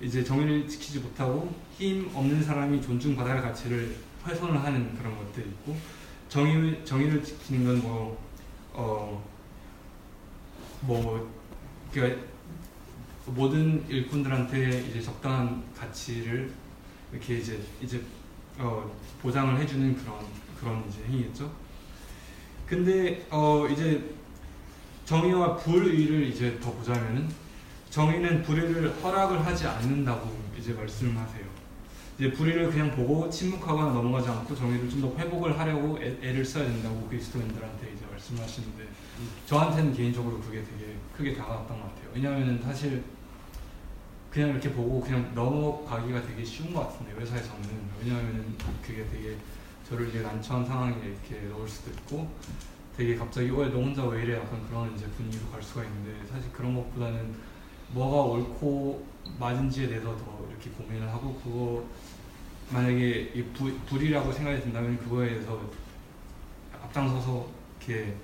이제 0.00 0.24
정의를 0.24 0.68
지키지 0.68 0.98
못하고 1.00 1.54
힘 1.78 2.10
없는 2.14 2.42
사람이 2.42 2.82
존중받아야 2.82 3.34
할 3.34 3.42
가치를 3.42 3.96
훼손을 4.26 4.62
하는 4.62 4.96
그런 4.98 5.16
것들이 5.16 5.46
있고 5.48 5.76
정의 6.28 6.84
정의를 6.84 7.22
지키는 7.22 7.80
건 7.82 7.90
뭐 7.90 8.16
어 8.74 9.22
뭐 10.80 11.32
그러니까 11.92 12.22
모든 13.26 13.88
일꾼들한테 13.88 14.80
이제 14.88 15.00
적당한 15.00 15.62
가치를 15.74 16.52
이렇게 17.14 17.38
이제 17.38 17.60
이제 17.80 18.02
어 18.58 18.90
보장을 19.22 19.56
해주는 19.60 19.96
그런 19.96 20.16
그런 20.58 20.84
이제 20.88 21.04
행위겠죠. 21.08 21.50
근데 22.66 23.26
어 23.30 23.66
이제 23.70 24.02
정의와 25.04 25.56
불의를 25.56 26.26
이제 26.26 26.58
더 26.60 26.72
보자면은 26.72 27.28
정의는 27.90 28.42
불의를 28.42 28.90
허락을 29.02 29.44
하지 29.46 29.66
않는다고 29.66 30.28
이제 30.58 30.72
말씀하세요. 30.72 31.44
이제 32.18 32.30
불의를 32.32 32.70
그냥 32.70 32.90
보고 32.94 33.28
침묵하거나 33.30 33.92
넘어가지 33.92 34.28
않고 34.28 34.54
정의를 34.54 34.88
좀 34.88 35.00
더 35.00 35.14
회복을 35.18 35.58
하려고 35.58 35.98
애, 36.00 36.16
애를 36.22 36.44
써야 36.44 36.64
된다고 36.64 37.06
그리스도인들한테 37.08 37.92
이제 37.94 38.04
말씀하시는데 38.10 38.88
저한테는 39.46 39.92
개인적으로 39.94 40.40
그게 40.40 40.62
되게 40.62 40.94
크게 41.16 41.34
다가왔던 41.34 41.80
것 41.80 41.88
같아요. 41.88 42.10
왜냐하면 42.14 42.60
사실 42.62 43.02
그냥 44.34 44.50
이렇게 44.50 44.72
보고 44.72 45.00
그냥 45.00 45.30
넘어가기가 45.32 46.26
되게 46.26 46.44
쉬운 46.44 46.74
것 46.74 46.88
같은데 46.88 47.12
회사에서는. 47.20 47.62
왜냐하면 48.00 48.56
그게 48.82 49.06
되게 49.08 49.36
저를 49.88 50.08
이제 50.08 50.22
난처한 50.22 50.66
상황에 50.66 50.96
이렇게 51.04 51.46
넣을 51.46 51.68
수도 51.68 51.92
있고 51.92 52.28
되게 52.96 53.14
갑자기 53.14 53.48
어, 53.50 53.68
너 53.68 53.78
혼자 53.78 54.04
왜 54.06 54.24
이래? 54.24 54.34
약간 54.34 54.66
그런 54.68 54.92
이제 54.96 55.06
분위기로 55.06 55.48
갈 55.52 55.62
수가 55.62 55.84
있는데 55.84 56.26
사실 56.26 56.50
그런 56.50 56.74
것보다는 56.74 57.32
뭐가 57.90 58.32
옳고 58.32 59.06
맞은지에 59.38 59.86
대해서 59.86 60.16
더 60.16 60.44
이렇게 60.50 60.68
고민을 60.70 61.08
하고 61.08 61.34
그거 61.34 61.84
만약에 62.70 63.32
이 63.36 63.42
부, 63.52 63.72
불이라고 63.86 64.32
생각이 64.32 64.62
든다면 64.62 64.98
그거에 64.98 65.28
대해서 65.28 65.70
앞장서서 66.82 67.48
이렇게 67.78 68.16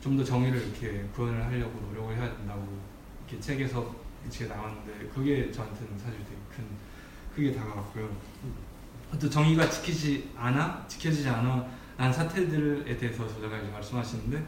좀 0.00 0.16
더 0.16 0.24
정의를 0.24 0.60
이렇게 0.60 1.04
구현을 1.14 1.44
하려고 1.44 1.80
노력을 1.88 2.16
해야 2.16 2.36
된다고 2.36 2.66
이렇게 3.28 3.40
책에서 3.40 4.05
이렇게 4.26 4.52
나왔는데 4.52 5.08
그게 5.14 5.50
저한테는 5.50 5.98
사실 5.98 6.18
되게 6.24 6.36
큰 6.54 6.64
크게 7.34 7.52
다가왔고요. 7.54 8.10
또 9.20 9.30
정의가 9.30 9.70
지키지 9.70 10.30
않아 10.36 10.84
지켜지지 10.88 11.28
않아 11.28 11.66
난 11.96 12.12
사태들에 12.12 12.96
대해서 12.96 13.26
저자가 13.28 13.58
이제 13.58 13.70
말씀하시는데 13.70 14.44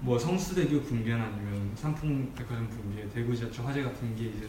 뭐 0.00 0.18
성수대교 0.18 0.82
붕괴나 0.82 1.24
아니면 1.24 1.70
삼풍 1.74 2.32
백화점 2.34 2.68
붕괴, 2.68 3.08
대구 3.10 3.36
지하철 3.36 3.66
화재 3.66 3.82
같은 3.82 4.16
게 4.16 4.24
이제 4.24 4.48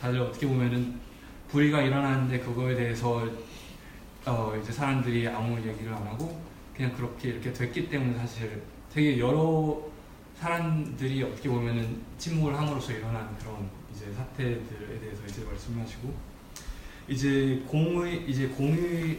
다들 0.00 0.20
어떻게 0.20 0.46
보면은 0.46 0.98
불의가 1.48 1.82
일어나는데 1.82 2.40
그거에 2.40 2.74
대해서 2.74 3.28
어 4.26 4.56
이제 4.60 4.72
사람들이 4.72 5.28
아무 5.28 5.56
얘기를 5.58 5.92
안 5.92 6.06
하고 6.06 6.40
그냥 6.74 6.92
그렇게 6.94 7.30
이렇게 7.30 7.52
됐기 7.52 7.88
때문에 7.88 8.16
사실 8.18 8.62
되게 8.92 9.18
여러 9.18 9.82
사람들이 10.38 11.22
어떻게 11.22 11.48
보면은 11.48 12.02
침묵을 12.18 12.56
함으로써 12.56 12.92
일어난 12.92 13.36
그런 13.38 13.68
이제 13.94 14.12
사태들에 14.12 15.00
대해서 15.00 15.22
이제 15.26 15.44
말씀하시고 15.44 16.14
이제 17.08 17.62
공의 17.66 18.24
이제 18.28 18.48
공의에 18.48 19.18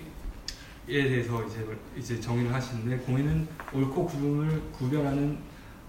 대해서 0.88 1.44
이제 1.46 1.66
이제 1.98 2.20
정의를 2.20 2.54
하시는데 2.54 2.98
공의는 2.98 3.48
옳고 3.74 4.08
그름을 4.08 4.62
구별하는 4.72 5.38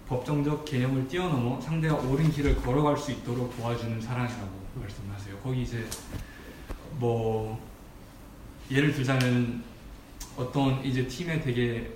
법정적 0.07 0.65
개념을 0.65 1.09
뛰어넘어 1.09 1.61
상대가 1.61 1.97
옳은 1.97 2.31
길을 2.31 2.57
걸어갈 2.57 2.97
수 2.97 3.11
있도록 3.11 3.57
도와주는 3.57 4.01
사랑이라고 4.01 4.67
말씀하세요. 4.77 5.39
거기 5.39 5.63
이제 5.63 5.85
뭐 6.99 7.61
예를 8.71 8.93
들자면 8.93 9.65
어떤 10.37 10.85
이제 10.85 11.07
팀에 11.07 11.41
되게 11.41 11.93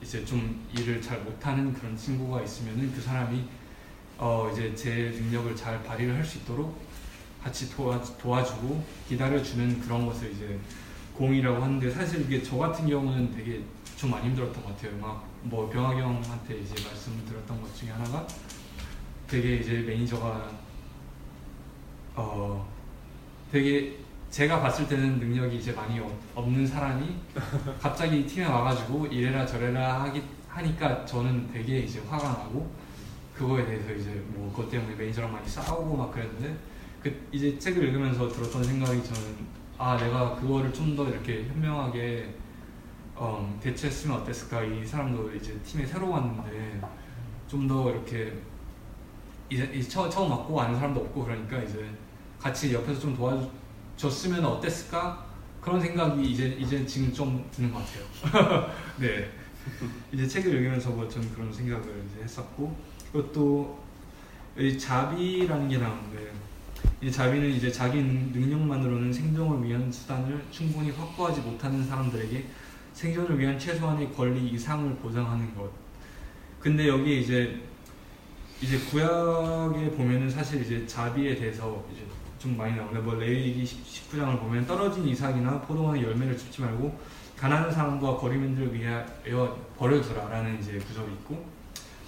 이제 0.00 0.24
좀 0.24 0.64
일을 0.76 1.02
잘 1.02 1.20
못하는 1.22 1.72
그런 1.72 1.96
친구가 1.96 2.42
있으면은 2.42 2.92
그 2.92 3.00
사람이 3.00 3.44
어 4.18 4.48
이제 4.52 4.74
제 4.74 5.10
능력을 5.20 5.54
잘 5.56 5.82
발휘를 5.84 6.14
할 6.16 6.24
수 6.24 6.38
있도록 6.38 6.76
같이 7.42 7.70
도와 7.70 8.02
도와주고 8.02 8.84
기다려주는 9.08 9.80
그런 9.80 10.06
것을 10.06 10.32
이제 10.32 10.58
공의라고 11.14 11.62
하는데 11.62 11.90
사실 11.90 12.22
이게 12.22 12.42
저 12.42 12.56
같은 12.58 12.86
경우는 12.88 13.32
되게 13.34 13.62
좀 13.96 14.10
많이 14.10 14.26
힘들었던 14.28 14.62
것 14.62 14.76
같아요. 14.76 14.98
막 15.00 15.28
뭐 15.40 15.70
병학이 15.70 16.00
형한테 16.00 16.58
이제 16.58 16.74
말씀드렸던 16.84 17.62
것 17.62 17.72
중에 17.76 17.90
하나가 17.90 18.26
되게 19.28 19.58
이제 19.58 19.74
매니저가 19.86 20.50
어 22.16 22.68
되게 23.52 23.98
제가 24.30 24.60
봤을 24.60 24.88
때는 24.88 25.20
능력이 25.20 25.56
이제 25.58 25.70
많이 25.72 26.00
없- 26.00 26.12
없는 26.34 26.66
사람이 26.66 27.14
갑자기 27.80 28.26
팀에 28.26 28.46
와가지고 28.46 29.06
이래라 29.06 29.46
저래라 29.46 30.02
하기 30.02 30.22
하니까 30.48 31.06
저는 31.06 31.48
되게 31.52 31.78
이제 31.80 32.00
화가 32.08 32.28
나고 32.28 32.68
그거에 33.38 33.64
대해서 33.64 33.92
이제 33.92 34.10
뭐 34.28 34.50
그것 34.50 34.68
때문에 34.68 34.94
매니저랑 34.96 35.32
많이 35.32 35.48
싸우고 35.48 35.96
막 35.96 36.10
그랬는데 36.12 36.56
그 37.02 37.28
이제 37.30 37.56
책을 37.58 37.84
읽으면서 37.84 38.28
들었던 38.28 38.62
생각이 38.64 39.02
저는 39.04 39.22
아 39.78 39.96
내가 39.96 40.34
그거를 40.34 40.72
좀 40.72 40.96
더 40.96 41.08
이렇게 41.08 41.44
현명하게 41.44 42.34
어, 43.14 43.58
대처했으면 43.62 44.18
어땠을까? 44.18 44.64
이 44.64 44.84
사람도 44.84 45.32
이제 45.34 45.56
팀에 45.64 45.86
새로 45.86 46.10
왔는데 46.10 46.80
좀 47.46 47.68
더 47.68 47.90
이렇게 47.90 48.32
이제, 49.48 49.70
이제 49.72 49.88
처, 49.88 50.08
처음 50.10 50.30
왔고 50.30 50.60
아는 50.60 50.74
사람도 50.76 51.00
없고 51.00 51.24
그러니까 51.24 51.58
이제 51.58 51.88
같이 52.38 52.74
옆에서 52.74 53.00
좀 53.00 53.16
도와줬으면 53.16 54.44
어땠을까? 54.44 55.26
그런 55.60 55.80
생각이 55.80 56.22
이제 56.30 56.48
이제 56.58 56.84
지금 56.84 57.12
좀 57.12 57.48
드는 57.50 57.72
것 57.72 57.80
같아요. 57.80 58.70
네. 58.98 59.30
이제 60.12 60.26
책을 60.26 60.54
읽으면서 60.54 60.90
뭐전 60.90 61.32
그런 61.34 61.52
생각을 61.52 62.04
이제 62.10 62.22
했었고 62.22 62.76
그것도 63.12 63.78
이 64.58 64.78
자비라는 64.78 65.68
게 65.68 65.78
나오는데 65.78 66.32
이 67.00 67.10
자비는 67.10 67.48
이제 67.50 67.70
자기 67.70 67.98
능- 67.98 68.32
능력만으로는 68.32 69.12
생존을 69.12 69.66
위한 69.66 69.90
수단을 69.90 70.44
충분히 70.50 70.90
확보하지 70.90 71.40
못하는 71.40 71.86
사람들에게 71.86 72.44
생존을 72.92 73.38
위한 73.38 73.58
최소한의 73.58 74.12
권리 74.12 74.48
이상을 74.50 74.96
보장하는 74.96 75.54
것. 75.54 75.70
근데 76.60 76.88
여기 76.88 77.20
이제 77.22 77.60
이제 78.60 78.76
구약에 78.90 79.90
보면은 79.92 80.28
사실 80.28 80.62
이제 80.62 80.84
자비에 80.84 81.36
대해서 81.36 81.84
이제 81.92 82.02
좀 82.40 82.56
많이 82.56 82.74
나오는데 82.74 82.98
뭐 83.00 83.14
레위기 83.14 83.62
19장을 83.64 84.40
보면 84.40 84.66
떨어진 84.66 85.06
이삭이나 85.06 85.60
포도원의 85.62 86.02
열매를 86.02 86.36
줍지 86.36 86.62
말고 86.62 86.98
가난한 87.36 87.70
사람과 87.70 88.16
거리민들을 88.16 88.74
위하여 88.74 89.56
버려두라라는 89.76 90.58
이제 90.60 90.78
구절이 90.78 91.12
있고 91.12 91.44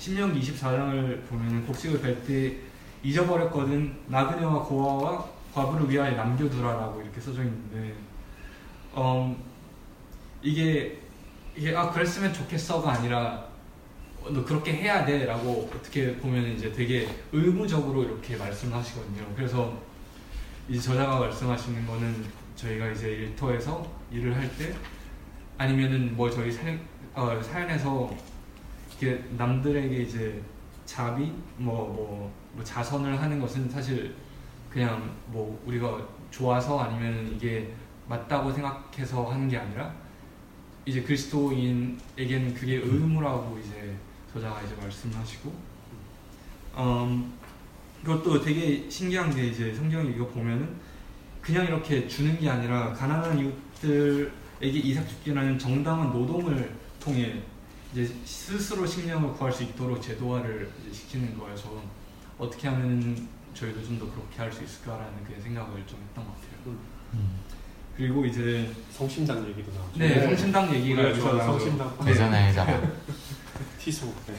신명기 0.00 0.40
24장을 0.40 1.26
보면 1.28 1.66
곡식을 1.66 2.00
뺄때 2.00 2.56
잊어버렸거든 3.02 3.94
나그네와 4.06 4.62
고아와 4.62 5.26
과부를 5.54 5.90
위하여 5.90 6.16
남겨두라라고 6.16 7.02
이렇게 7.02 7.20
써져 7.20 7.42
있는데 7.44 7.94
음, 8.96 9.36
이게 10.42 10.98
이게 11.54 11.76
아 11.76 11.90
그랬으면 11.90 12.32
좋겠어가 12.32 12.92
아니라 12.92 13.44
어, 14.22 14.30
너 14.30 14.42
그렇게 14.42 14.72
해야 14.72 15.04
돼라고 15.04 15.70
어떻게 15.74 16.16
보면 16.16 16.46
이제 16.52 16.72
되게 16.72 17.06
의무적으로 17.32 18.04
이렇게 18.04 18.36
말씀하시거든요. 18.36 19.34
그래서 19.36 19.78
이제 20.66 20.80
저자가 20.80 21.18
말씀하시는 21.18 21.86
거는 21.86 22.24
저희가 22.56 22.88
이제 22.88 23.08
일터에서 23.10 23.86
일을 24.10 24.34
할 24.34 24.48
때 24.56 24.74
아니면은 25.58 26.16
뭐 26.16 26.30
저희 26.30 26.50
사, 26.50 26.62
어, 27.14 27.38
사연에서 27.42 28.10
이렇게 29.00 29.24
남들에게 29.36 30.02
이제 30.02 30.42
자비 30.84 31.32
뭐, 31.56 31.88
뭐, 31.88 32.32
뭐 32.52 32.62
자선을 32.62 33.18
하는 33.18 33.40
것은 33.40 33.70
사실 33.70 34.14
그냥 34.70 35.16
뭐 35.26 35.60
우리가 35.66 36.06
좋아서 36.30 36.78
아니면 36.78 37.32
이게 37.34 37.72
맞다고 38.06 38.52
생각해서 38.52 39.24
하는 39.24 39.48
게 39.48 39.56
아니라 39.56 39.92
이제 40.84 41.02
그리스도인에게는 41.02 42.54
그게 42.54 42.76
의무라고 42.76 43.58
이제 43.58 43.96
저자가 44.32 44.60
이제 44.62 44.74
말씀하시고 44.76 45.52
음, 46.76 47.32
그것도 48.04 48.40
되게 48.40 48.88
신기한 48.88 49.34
게 49.34 49.46
이제 49.46 49.74
성경 49.74 50.06
이거 50.06 50.26
보면은 50.26 50.76
그냥 51.40 51.64
이렇게 51.64 52.06
주는 52.06 52.38
게 52.38 52.48
아니라 52.48 52.92
가난한 52.92 53.38
이웃들에게 53.38 54.32
이삭 54.60 55.08
죽기라는 55.08 55.58
정당한 55.58 56.12
노동을 56.12 56.74
통해 57.00 57.42
이제 57.92 58.14
스스로 58.24 58.86
식량을 58.86 59.32
구할 59.32 59.52
수 59.52 59.62
있도록 59.64 60.00
제도화를 60.00 60.70
이제 60.84 60.92
시키는 60.94 61.38
거여서 61.38 61.82
어떻게 62.38 62.68
하면 62.68 63.28
저희도 63.54 63.82
좀 63.84 63.98
더 63.98 64.04
그렇게 64.12 64.38
할 64.38 64.52
수 64.52 64.62
있을까라는 64.62 65.12
그 65.26 65.40
생각을 65.42 65.84
좀 65.86 65.98
했던 66.08 66.24
것 66.24 66.34
같아요. 66.34 66.76
음. 67.14 67.40
그리고 67.96 68.24
이제 68.24 68.70
성심당 68.92 69.44
얘기도 69.48 69.72
나오죠. 69.72 69.98
네, 69.98 70.08
네. 70.14 70.22
성심당 70.24 70.72
얘기가 70.74 71.12
좋아하는 71.14 71.38
나오죠. 71.38 71.58
성심당. 71.58 71.96
네. 71.98 72.04
대전의 72.06 72.54
자랑. 72.54 72.92
티수. 73.78 74.06
네. 74.26 74.34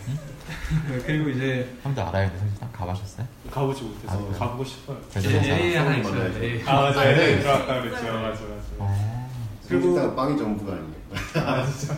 네, 0.88 1.04
그리고 1.06 1.30
이제 1.30 1.76
형도 1.84 2.02
알아요, 2.08 2.32
그 2.32 2.40
성심당 2.40 2.72
가보셨어요? 2.72 3.28
가보지 3.52 3.84
못해서 3.84 4.14
아? 4.34 4.38
가보고 4.40 4.64
싶어요. 4.64 5.00
대전의 5.12 5.44
자랑. 5.44 5.60
A 5.60 5.76
하나. 5.76 5.98
있어요. 5.98 6.70
아 6.70 6.74
맞아요. 6.82 6.94
네. 7.18 7.36
네. 7.36 7.40
들어갔다 7.42 7.82
그랬죠. 7.82 8.04
네. 8.04 8.12
맞아 8.12 8.42
맞아. 8.44 8.64
어. 8.80 9.30
그리고- 9.68 9.94
성심당 9.94 10.16
빵이 10.16 10.38
전부가 10.38 10.72
아니에요. 10.74 11.01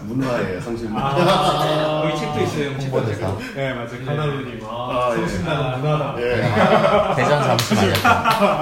문화예요 0.03 0.61
성심당. 0.61 0.97
아, 0.97 2.03
여기 2.05 2.19
책도 2.19 2.39
있어요. 2.41 2.69
홍보대사. 2.71 3.37
네 3.55 3.73
맞아요. 3.73 3.87
네. 3.89 4.05
카나루님. 4.05 4.59
아, 4.65 4.67
아, 4.69 5.11
예. 5.11 5.15
성심당은 5.17 5.81
문화다. 5.81 6.15
예. 6.19 7.15
대전 7.15 7.43
잠시만요. 7.43 7.93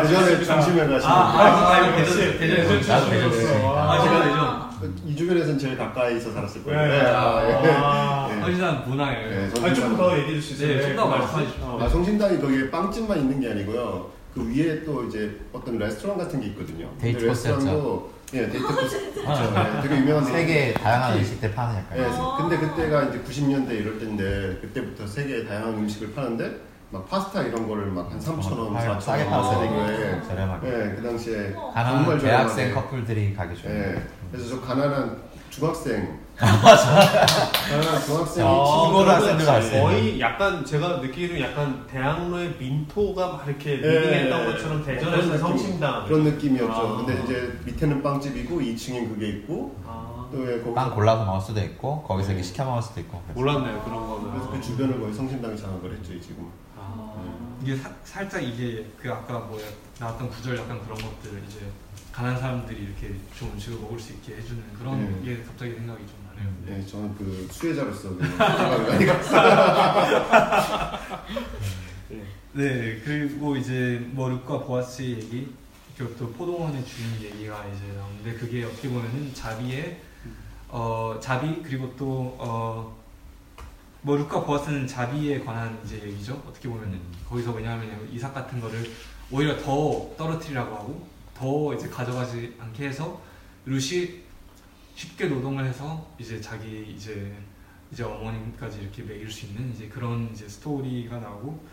대전에 0.01 0.43
중심에 0.43 0.87
가시는 0.87 1.05
아, 1.05 1.13
아, 1.13 1.41
아, 1.41 1.75
아, 1.75 1.95
대전, 1.95 2.37
대전, 2.37 2.67
대전 2.67 2.87
나도 2.87 3.05
출신으로서. 3.05 3.37
대전이니까. 3.37 3.91
아, 3.91 4.01
제가 4.03 4.23
대전. 4.23 4.71
이 5.05 5.15
주변에서는 5.15 5.59
제일 5.59 5.77
가까이서 5.77 6.31
살았을 6.31 6.63
거예요. 6.63 6.81
네. 6.81 7.01
아, 7.01 7.47
예. 7.47 7.71
아. 7.71 8.29
예. 8.35 8.39
성심당 8.41 8.83
문화예요. 8.87 9.29
네. 9.29 9.73
조금 9.73 9.95
더 9.95 10.17
얘기해 10.17 10.39
주실 10.41 10.57
수 10.57 10.63
있어요? 10.65 10.87
네, 10.87 10.93
말씀해 10.95 11.45
주십시오. 11.45 11.65
어. 11.65 11.79
아, 11.81 11.87
성심당이 11.89 12.39
거기에 12.41 12.69
빵집만 12.71 13.17
있는 13.19 13.39
게 13.39 13.51
아니고요. 13.51 14.09
그 14.33 14.49
위에 14.49 14.83
또 14.85 15.03
이제 15.05 15.37
어떤 15.51 15.77
레스토랑 15.77 16.17
같은 16.17 16.39
게 16.39 16.47
있거든요. 16.47 16.87
데이트 16.99 17.27
코스였죠. 17.27 18.09
예, 18.33 18.47
데이트 18.49 18.65
코스. 18.65 18.95
아, 19.25 19.33
그렇죠. 19.35 19.77
예, 19.77 19.81
되게 19.81 19.97
유명한 20.01 20.23
세계 20.25 20.73
다양한 20.73 21.11
특히- 21.13 21.19
음식들 21.25 21.53
파는 21.53 21.75
약간. 21.77 21.97
예, 21.97 22.05
아. 22.05 22.37
근데 22.39 22.57
그때가 22.57 23.03
이제 23.03 23.19
90년대 23.19 23.71
이럴 23.71 23.99
때인데 23.99 24.57
그때부터 24.61 25.05
세계의 25.05 25.47
다양한 25.47 25.73
음식을 25.73 26.13
파는데 26.13 26.49
막 26.91 27.07
파스타 27.09 27.41
이런 27.43 27.67
거를 27.67 27.87
막 27.87 28.09
한 28.11 28.19
3,000원, 28.19 28.75
아, 28.75 28.79
4,000원 28.81 29.01
싸게 29.01 29.25
팔았어요, 29.25 29.59
되게. 29.59 30.27
저렴하게. 30.27 30.67
예, 30.67 30.95
그 30.95 31.03
당시에 31.03 31.53
어. 31.55 31.71
가난한 31.73 32.03
정말 32.05 32.19
대학생 32.21 32.55
저렴하게. 32.69 32.73
커플들이 32.89 33.33
가기 33.33 33.55
좋은. 33.61 33.71
예, 33.75 34.01
그래서 34.31 34.49
저 34.49 34.61
가난한 34.61 35.17
중학생 35.49 36.19
아, 36.41 36.75
가난한 37.69 38.01
중학생이 38.03 38.47
아, 38.47 39.59
있는 39.59 39.81
거의 39.81 40.19
약간 40.19 40.65
제가 40.65 40.97
느끼기로 40.97 41.39
약간 41.39 41.85
대학로의 41.87 42.55
민토가 42.57 43.27
막 43.33 43.47
이렇게 43.47 43.73
예, 43.73 43.75
리딩했던 43.75 44.41
예, 44.41 44.45
것처럼 44.51 44.81
예. 44.81 44.83
대전에서 44.85 45.21
그런 45.27 45.37
성심당 45.37 46.05
그런 46.05 46.23
느낌이었죠. 46.23 46.73
아. 46.73 46.97
근데 46.97 47.23
이제 47.23 47.59
밑에는 47.65 48.01
빵집이고 48.01 48.59
2층엔 48.59 49.09
그게 49.09 49.29
있고 49.29 49.75
아, 49.85 50.27
또 50.31 50.51
예, 50.51 50.59
거기 50.61 50.73
빵 50.73 50.95
골라서 50.95 51.25
먹을 51.25 51.41
수도 51.41 51.61
있고 51.61 52.01
거기서 52.03 52.29
네. 52.29 52.33
이렇게 52.35 52.47
시켜 52.47 52.65
먹을 52.65 52.81
수도 52.81 52.99
있고. 53.01 53.21
그래서. 53.27 53.39
몰랐네요 53.39 53.83
그런 53.83 54.07
거는 54.09 54.31
그래서 54.31 54.49
그 54.49 54.61
주변을 54.61 54.99
거의 54.99 55.13
성심당이 55.13 55.55
장악을 55.57 55.93
했죠 55.93 56.19
지금. 56.19 56.49
아. 56.77 57.13
이게 57.61 57.75
사- 57.75 57.91
살짝 58.03 58.41
이게 58.43 58.87
그 58.99 59.11
아까 59.11 59.37
뭐야 59.39 59.63
나왔던 59.99 60.29
구절 60.31 60.57
약간 60.57 60.81
그런 60.81 60.97
것들 60.97 61.43
이제 61.47 61.59
가난 62.11 62.37
사람들이 62.37 62.81
이렇게 62.81 63.15
좋은 63.37 63.51
음식을 63.53 63.79
먹을 63.79 63.99
수 63.99 64.13
있게 64.13 64.35
해주는 64.37 64.61
그런 64.77 65.21
네. 65.23 65.35
게 65.35 65.43
갑자기 65.43 65.75
생각이 65.75 65.99
좀나 66.07 66.20
네요. 66.65 66.77
네, 66.77 66.85
저는 66.85 67.15
그 67.15 67.47
수혜자로서 67.51 68.15
그 68.17 68.25
생각을 68.25 68.87
많이 68.87 69.05
갔어요. 69.05 70.99
네. 72.09 72.23
네 72.53 73.01
그리고 73.03 73.55
이제 73.55 74.05
뭐 74.11 74.29
룩과 74.29 74.59
보아스 74.59 75.01
얘기 75.03 75.53
그리고 75.97 76.15
또 76.17 76.31
포도원의 76.31 76.83
주인 76.85 77.21
얘기가 77.21 77.65
이제 77.67 77.93
나오는데 77.93 78.33
그게 78.33 78.63
어떻게 78.63 78.89
보면은 78.89 79.33
자비의 79.33 80.01
어 80.69 81.17
자비 81.21 81.61
그리고 81.61 81.95
또어뭐 81.95 82.95
룩과 84.03 84.43
보아스는 84.43 84.87
자비에 84.87 85.39
관한 85.41 85.79
이제 85.85 86.01
얘기죠 86.03 86.41
어떻게 86.47 86.67
보면은 86.67 86.99
거기서 87.29 87.51
왜냐하면 87.51 88.09
이삭 88.11 88.33
같은 88.33 88.59
거를 88.59 88.89
오히려 89.29 89.57
더 89.61 90.09
떨어뜨리라고 90.17 90.75
하고 90.75 91.07
더 91.37 91.73
이제 91.73 91.87
가져가지 91.87 92.55
않게 92.59 92.87
해서 92.87 93.21
룻이 93.65 94.20
쉽게 95.01 95.25
노동을 95.25 95.65
해서 95.65 96.07
이제 96.19 96.39
자기 96.39 96.93
이제 96.95 97.35
이제 97.91 98.03
어머님까지 98.03 98.81
이렇게 98.81 99.01
먹일 99.01 99.29
수 99.31 99.47
있는 99.47 99.73
이제 99.73 99.87
그런 99.87 100.29
이제 100.31 100.47
스토리가 100.47 101.19
나오고 101.19 101.65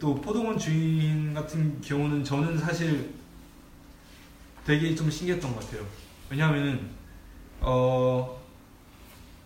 또 0.00 0.16
포도원 0.16 0.58
주인 0.58 1.32
같은 1.32 1.80
경우는 1.80 2.24
저는 2.24 2.58
사실 2.58 3.14
되게 4.66 4.94
좀 4.96 5.08
신기했던 5.08 5.54
것 5.54 5.60
같아요. 5.60 5.86
왜냐하면은 6.28 6.90
어 7.60 8.40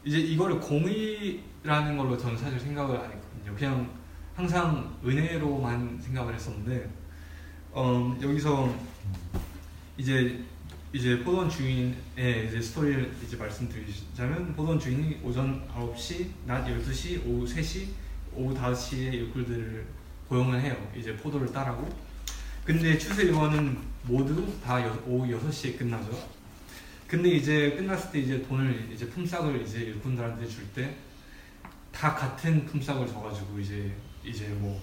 이제 0.02 0.18
이거를 0.18 0.58
공의라는 0.58 1.98
걸로 1.98 2.16
저는 2.16 2.38
사실 2.38 2.58
생각을 2.58 2.96
안 2.98 3.04
했거든요. 3.04 3.54
그냥 3.54 3.90
항상 4.34 4.98
은혜로만 5.04 6.00
생각을 6.00 6.34
했었는데 6.34 6.90
어, 7.72 8.16
여기서 8.22 8.74
이제 9.98 10.42
이제 10.92 11.18
포도원 11.22 11.48
주인의 11.50 11.94
이제 12.48 12.60
스토리를 12.60 13.14
이제 13.24 13.36
말씀드리자면 13.36 14.54
포도원 14.54 14.78
주인이 14.78 15.20
오전 15.22 15.66
9시, 15.68 16.26
낮 16.46 16.64
12시, 16.66 17.26
오후 17.26 17.44
3시, 17.44 17.88
오후 18.34 18.54
5시에 18.54 19.12
일꾼들을 19.12 19.86
고용을 20.28 20.60
해요. 20.60 20.76
이제 20.96 21.14
포도를 21.16 21.52
따라고. 21.52 21.88
근데 22.64 22.96
추수 22.98 23.22
일과는 23.22 23.76
모두 24.04 24.46
다 24.64 24.80
여- 24.82 25.02
오후 25.06 25.26
6시에 25.28 25.78
끝나죠. 25.78 26.10
근데 27.06 27.30
이제 27.30 27.72
끝났을 27.76 28.10
때 28.10 28.18
이제 28.20 28.42
돈을 28.42 28.88
이제 28.92 29.06
품삯을 29.08 29.62
이제 29.62 29.80
일꾼들한테 29.80 30.46
줄 30.48 30.64
때 30.74 30.94
다 31.92 32.14
같은 32.14 32.66
품삯을 32.66 33.06
줘가지고 33.06 33.58
이제 33.58 33.90
이제 34.22 34.48
뭐 34.48 34.78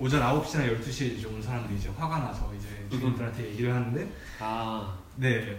오전 0.00 0.22
9시나 0.22 0.78
12시에 0.80 1.18
이제 1.18 1.26
온 1.26 1.42
사람들이 1.42 1.78
이제 1.78 1.90
화가 1.90 2.18
나서 2.20 2.50
이제 2.58 2.68
주인들한테 2.98 3.50
얘기를 3.50 3.74
하는데 3.74 4.10
아, 4.38 4.96
네. 5.16 5.58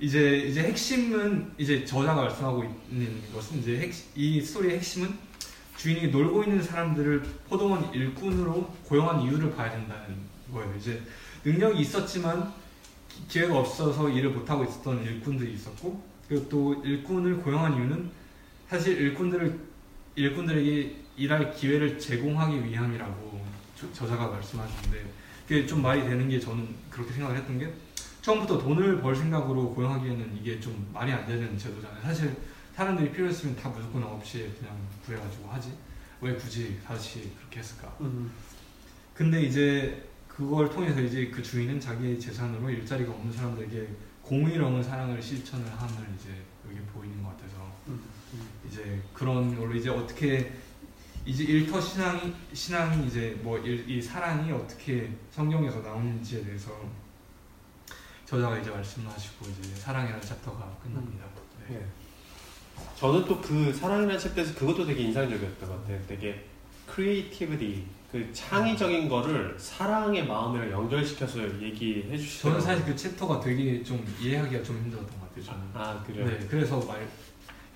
이제 0.00 0.38
이제 0.38 0.62
핵심은 0.62 1.52
이제 1.58 1.84
저자가 1.84 2.22
말씀하고 2.22 2.64
있는 2.90 3.20
것은 3.32 3.58
이제 3.58 3.78
핵, 3.78 3.92
이 4.16 4.40
스토리의 4.40 4.76
핵심은 4.76 5.14
주인이 5.76 6.08
놀고 6.08 6.44
있는 6.44 6.62
사람들을 6.62 7.22
포도원 7.48 7.92
일꾼으로 7.92 8.62
고용한 8.86 9.20
이유를 9.20 9.54
봐야 9.54 9.70
된다는 9.70 10.16
거예요. 10.52 10.74
이제 10.78 11.02
능력이 11.44 11.80
있었지만 11.82 12.52
기- 13.08 13.26
기회가 13.28 13.58
없어서 13.58 14.08
일을 14.08 14.30
못 14.30 14.48
하고 14.48 14.64
있었던 14.64 15.04
일꾼들이 15.04 15.52
있었고 15.52 16.02
그리고 16.26 16.48
또 16.48 16.82
일꾼을 16.84 17.36
고용한 17.42 17.74
이유는 17.76 18.10
사실 18.68 18.98
일꾼들을 18.98 19.58
일꾼들에게 20.16 20.96
일할 21.16 21.54
기회를 21.54 21.98
제공하기 21.98 22.64
위함이라고 22.64 23.33
저- 23.78 23.92
저자가 23.92 24.28
말씀하시는데 24.28 25.04
그게 25.46 25.66
좀 25.66 25.82
말이 25.82 26.02
되는 26.02 26.28
게 26.28 26.38
저는 26.40 26.68
그렇게 26.90 27.12
생각을 27.12 27.36
했던 27.36 27.58
게 27.58 27.72
처음부터 28.22 28.58
돈을 28.58 29.00
벌 29.02 29.14
생각으로 29.14 29.74
고용하기에는 29.74 30.38
이게 30.40 30.58
좀 30.58 30.88
말이 30.92 31.12
안 31.12 31.26
되는 31.26 31.58
제도잖아요. 31.58 32.02
사실 32.02 32.34
사람들이 32.74 33.12
필요했으면 33.12 33.54
다 33.56 33.68
무조건 33.68 34.02
9시에 34.02 34.58
그냥 34.58 34.76
구해가지고 35.04 35.48
하지. 35.50 35.72
왜 36.20 36.34
굳이 36.34 36.78
5시에 36.88 37.22
그렇게 37.38 37.60
했을까? 37.60 37.94
음, 38.00 38.30
근데 39.14 39.42
이제 39.42 40.08
그걸 40.26 40.70
통해서 40.70 41.00
이제 41.00 41.26
그 41.28 41.42
주인은 41.42 41.78
자기의 41.78 42.18
재산으로 42.18 42.70
일자리가 42.70 43.12
없는 43.12 43.30
사람들에게 43.32 43.88
공의로운 44.22 44.82
사랑을 44.82 45.20
실천을 45.22 45.66
함을 45.66 45.94
이제 46.18 46.30
여기 46.66 46.78
보이는 46.94 47.22
것 47.22 47.28
같아서 47.36 47.70
음, 47.88 48.00
음. 48.32 48.48
이제 48.66 49.02
그런 49.12 49.54
걸로 49.54 49.74
이제 49.74 49.90
어떻게 49.90 50.50
이제 51.26 51.44
일터 51.44 51.80
신앙이 51.80 52.34
신앙이 52.52 53.06
이제 53.06 53.38
뭐 53.42 53.58
이 53.64 54.00
사랑이 54.00 54.52
어떻게 54.52 55.10
성경에서 55.30 55.80
나오는지에 55.80 56.44
대해서 56.44 56.70
저자가 58.26 58.58
이제 58.58 58.70
말씀하시고 58.70 59.46
이제 59.60 59.74
사랑이라는 59.76 60.20
chapter가 60.20 60.78
끝납니다. 60.82 61.24
네. 61.68 61.76
예. 61.76 61.86
저는 62.96 63.24
또 63.24 63.40
그 63.40 63.72
사랑이라는 63.72 64.18
chapter에서 64.18 64.54
그것도 64.54 64.84
되게 64.86 65.02
인상적이었던 65.04 65.68
것 65.68 65.80
같아요. 65.82 66.00
되게 66.06 66.44
creativity, 66.86 67.86
그 68.12 68.30
창의적인 68.32 69.08
거를 69.08 69.56
사랑의 69.58 70.26
마음이랑 70.26 70.70
연결시켜서 70.70 71.40
얘기해 71.62 72.02
저는 72.02 72.18
주시더라고요. 72.18 72.60
사실 72.62 72.84
그 72.84 72.96
chapter가 72.96 73.40
되게 73.40 73.82
좀 73.82 74.04
이해하기가 74.20 74.62
좀 74.62 74.76
힘들었던 74.76 75.08
것 75.20 75.28
같아요. 75.28 75.44
저는. 75.44 75.60
아, 75.74 76.02
그래요? 76.06 76.26
네, 76.26 76.46
그래서 76.48 76.78
말 76.80 77.06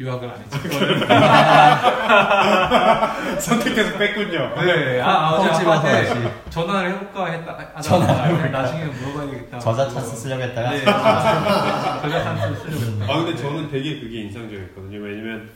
요약을 0.01 0.31
안 0.31 0.41
했죠. 0.41 0.59
선택해서 3.41 3.99
뺐군요. 3.99 4.55
네, 4.65 5.01
아, 5.01 5.31
어제 5.33 5.49
뻥 5.51 5.59
집어서 5.59 5.81
아빠한테. 5.89 6.35
전화를 6.51 6.91
해볼까 6.93 7.27
했다. 7.27 7.53
하다가 7.53 7.81
전화. 7.83 8.47
나중에 8.49 8.85
물어봐야겠다. 8.85 9.59
저자 9.59 9.89
찬스 9.89 10.17
쓰려고 10.17 10.43
했다가 10.43 10.71
네, 10.71 10.85
저자 10.85 12.23
찬스 12.37 12.71
쓰려고. 12.71 13.13
아 13.13 13.25
근데 13.25 13.37
저는 13.37 13.69
되게 13.71 13.99
그게 14.01 14.21
인상적이었거든요. 14.23 14.99
왜냐면 15.01 15.51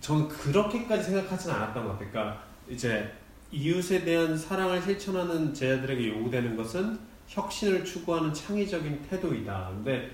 저는 0.00 0.28
그렇게까지 0.28 1.02
생각하진 1.04 1.50
않았던 1.50 1.84
것 1.84 1.92
같아요. 1.92 2.08
그러니까 2.12 2.42
이제 2.68 3.12
이웃에 3.50 4.04
대한 4.04 4.36
사랑을 4.38 4.80
실천하는 4.82 5.52
제자들에게 5.52 6.08
요구되는 6.10 6.56
것은 6.56 6.98
혁신을 7.26 7.84
추구하는 7.84 8.32
창의적인 8.32 9.06
태도이다. 9.10 9.70
근데 9.72 10.10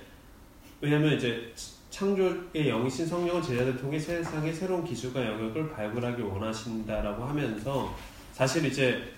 왜냐면 0.80 1.12
이제 1.12 1.52
창조의 1.94 2.70
영이신 2.70 3.06
성령을 3.06 3.40
제자들 3.40 3.76
통해 3.76 3.96
세상의 3.96 4.52
새로운 4.52 4.82
기술과 4.82 5.24
영역을 5.24 5.70
발굴하기 5.70 6.22
원하신다라고 6.22 7.22
하면서 7.22 7.94
사실 8.32 8.64
이제 8.64 9.12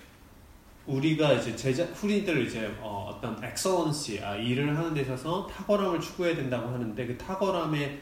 우리가 0.85 1.33
이제 1.33 1.55
제자 1.55 1.83
후리들 1.85 2.45
이제 2.45 2.71
어, 2.79 3.17
떤 3.19 3.43
엑설런시 3.43 4.23
아, 4.23 4.35
일을 4.35 4.77
하는 4.77 4.93
데 4.93 5.01
있어서 5.01 5.47
탁월함을 5.47 5.99
추구해야 5.99 6.35
된다고 6.35 6.67
하는데 6.69 7.07
그 7.07 7.17
탁월함의 7.17 7.99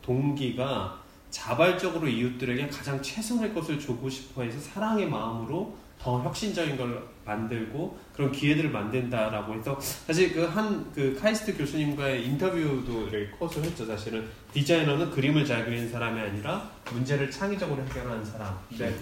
동기가 0.00 1.02
자발적으로 1.30 2.06
이웃들에게 2.06 2.68
가장 2.68 3.02
최선의 3.02 3.52
것을 3.52 3.80
주고 3.80 4.08
싶어 4.08 4.44
해서 4.44 4.60
사랑의 4.60 5.08
마음으로 5.08 5.76
더 5.98 6.22
혁신적인 6.22 6.76
걸 6.76 7.02
만들고 7.24 7.98
그런 8.14 8.32
기회들을 8.32 8.70
만든다라고 8.70 9.54
해서 9.54 9.78
사실 9.80 10.32
그한그 10.32 11.18
카이스트 11.20 11.56
교수님과의 11.56 12.24
인터뷰도 12.26 13.08
이렇게 13.08 13.30
컷을 13.38 13.64
했죠. 13.64 13.84
사실은 13.84 14.26
디자이너는 14.52 15.10
그림을 15.10 15.44
잘 15.44 15.64
그리는 15.64 15.88
사람이 15.90 16.18
아니라 16.20 16.70
문제를 16.90 17.30
창의적으로 17.30 17.82
해결하는 17.84 18.24
사람. 18.24 18.56
근데 18.68 18.94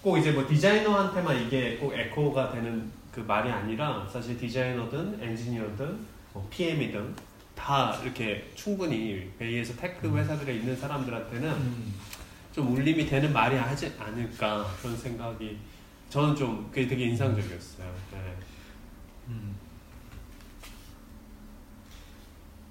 꼭 0.00 0.16
이제 0.16 0.30
뭐 0.32 0.46
디자이너한테만 0.46 1.46
이게 1.46 1.76
꼭 1.76 1.92
에코가 1.92 2.52
되는 2.52 2.90
그 3.12 3.20
말이 3.20 3.50
아니라 3.50 4.08
사실 4.10 4.38
디자이너든 4.38 5.18
엔지니어든 5.20 5.98
뭐 6.32 6.46
PM이든 6.50 7.14
다 7.54 7.98
이렇게 8.02 8.50
충분히 8.54 9.30
베이에서 9.38 9.74
tech 9.76 10.14
회사들에 10.16 10.54
있는 10.54 10.76
사람들한테는 10.76 11.48
음. 11.50 11.94
좀 12.52 12.72
울림이 12.72 13.06
되는 13.06 13.32
말이 13.32 13.56
하지 13.56 13.92
않을까 13.98 14.66
그런 14.80 14.96
생각이 14.96 15.58
저는 16.14 16.36
좀 16.36 16.70
그게 16.70 16.86
되게 16.86 17.06
인상적이었어요. 17.06 17.92
네. 18.12 18.36
음. 19.26 19.56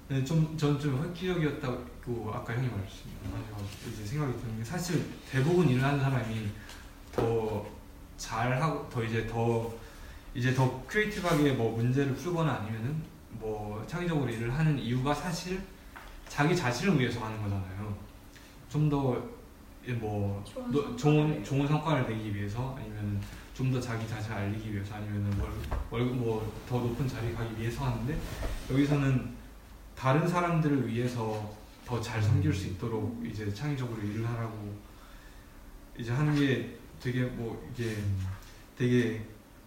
네, 0.07 0.23
좀, 0.23 0.57
전좀 0.57 1.03
획기적이었다고 1.03 2.31
아까 2.33 2.53
형이 2.53 2.69
말씀하셔서 2.69 3.91
이제 3.91 4.05
생각이 4.05 4.39
드는 4.39 4.59
게 4.59 4.63
사실 4.63 5.05
대부분 5.29 5.67
일을 5.67 5.83
하는 5.83 5.99
사람이 5.99 6.51
더 7.11 7.65
잘하고 8.15 8.87
더 8.87 9.03
이제 9.03 9.27
더 9.27 9.73
이제 10.33 10.53
더 10.53 10.81
크리에이티브하게 10.87 11.51
뭐 11.51 11.75
문제를 11.75 12.15
풀거나 12.15 12.49
아니면은 12.49 13.03
뭐 13.31 13.85
창의적으로 13.85 14.31
일을 14.31 14.53
하는 14.57 14.79
이유가 14.79 15.13
사실 15.13 15.61
자기 16.29 16.55
자신을 16.55 16.97
위해서 16.97 17.19
하는 17.19 17.41
거잖아요. 17.41 17.93
좀 18.69 18.89
더 18.89 19.32
뭐 19.91 20.43
좋은 20.45 20.95
좋은 20.97 20.97
성과를 20.97 21.43
좋은 21.43 21.67
성과를 21.67 22.07
내기 22.07 22.33
위해서 22.35 22.75
아니면 22.77 23.21
좀 23.53 23.71
더 23.71 23.79
자기 23.79 24.07
자신을 24.07 24.35
알리기 24.35 24.73
위해서 24.73 24.95
아니면 24.95 25.31
월급 25.91 26.15
뭐 26.15 26.51
더 26.67 26.79
높은 26.79 27.07
자리 27.07 27.33
가기 27.33 27.59
위해서 27.59 27.85
하는데 27.85 28.17
여기서는 28.71 29.33
다른 29.95 30.27
사람들을 30.27 30.87
위해서 30.87 31.53
더 31.85 31.99
잘 32.01 32.21
섬길 32.21 32.53
수 32.53 32.67
있도록 32.67 33.21
이제 33.25 33.53
창의적으로 33.53 34.01
일을 34.01 34.27
하라고 34.27 34.73
이제 35.97 36.11
하는 36.11 36.33
게 36.33 36.77
되게 36.99 37.23
뭐 37.25 37.69
이게 37.73 37.97
되게 38.77 39.21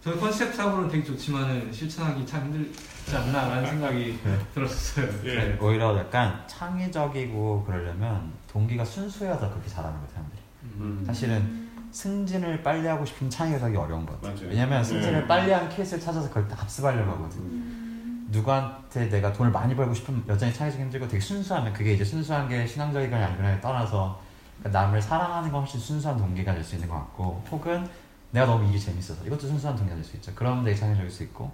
저는 0.07 0.21
컨셉상으로는 0.21 0.87
되게 0.87 1.03
좋지만은 1.03 1.69
실천하기 1.69 2.25
참 2.25 2.45
힘들지 2.45 3.13
않나라는 3.13 3.65
생각이 3.67 4.17
네. 4.23 4.39
들었어요. 4.53 5.05
예. 5.25 5.35
네, 5.35 5.57
오히려 5.59 5.97
약간 5.97 6.41
창의적이고 6.47 7.65
그러려면 7.65 8.31
동기가 8.49 8.85
순수해야 8.85 9.37
그렇게 9.37 9.67
잘하는 9.67 9.99
것 9.99 10.07
같아요. 10.07 10.23
사람들이. 10.23 10.41
음. 10.77 11.03
사실은 11.05 11.67
승진을 11.91 12.63
빨리 12.63 12.87
하고 12.87 13.03
싶으면 13.05 13.29
창의가 13.29 13.65
하기 13.65 13.75
어려운 13.75 14.05
것 14.05 14.13
같아요. 14.21 14.33
맞아요. 14.33 14.49
왜냐면 14.49 14.81
승진을 14.81 15.21
네. 15.21 15.27
빨리 15.27 15.51
한 15.51 15.67
케이스를 15.67 16.01
찾아서 16.01 16.29
그걸 16.29 16.47
다 16.47 16.55
합습하려고 16.55 17.11
하거든. 17.11 18.27
누구한테 18.29 19.09
내가 19.09 19.33
돈을 19.33 19.51
많이 19.51 19.75
벌고 19.75 19.93
싶으면 19.93 20.23
여전히 20.29 20.53
창의적이 20.53 20.83
힘들고 20.85 21.09
되게 21.09 21.19
순수하면 21.19 21.73
그게 21.73 21.91
이제 21.93 22.05
순수한 22.05 22.47
게 22.47 22.65
신앙적이거나 22.65 23.25
아니거나에 23.25 23.59
떠나서 23.59 24.21
그러니까 24.59 24.81
남을 24.81 25.01
사랑하는 25.01 25.51
건 25.51 25.61
훨씬 25.61 25.81
순수한 25.81 26.17
동기가 26.17 26.53
될 26.53 26.63
수 26.63 26.75
있는 26.75 26.87
것 26.87 26.95
같고 26.95 27.43
혹은 27.51 27.85
내가 28.31 28.45
너무 28.45 28.67
일이 28.69 28.79
재밌어서 28.79 29.25
이것도 29.25 29.41
순수한 29.47 29.75
동기가 29.75 29.95
될 29.95 30.03
수 30.03 30.15
있죠. 30.17 30.31
그러면 30.35 30.63
되게 30.63 30.75
창의적일 30.75 31.09
수 31.09 31.23
있고 31.23 31.51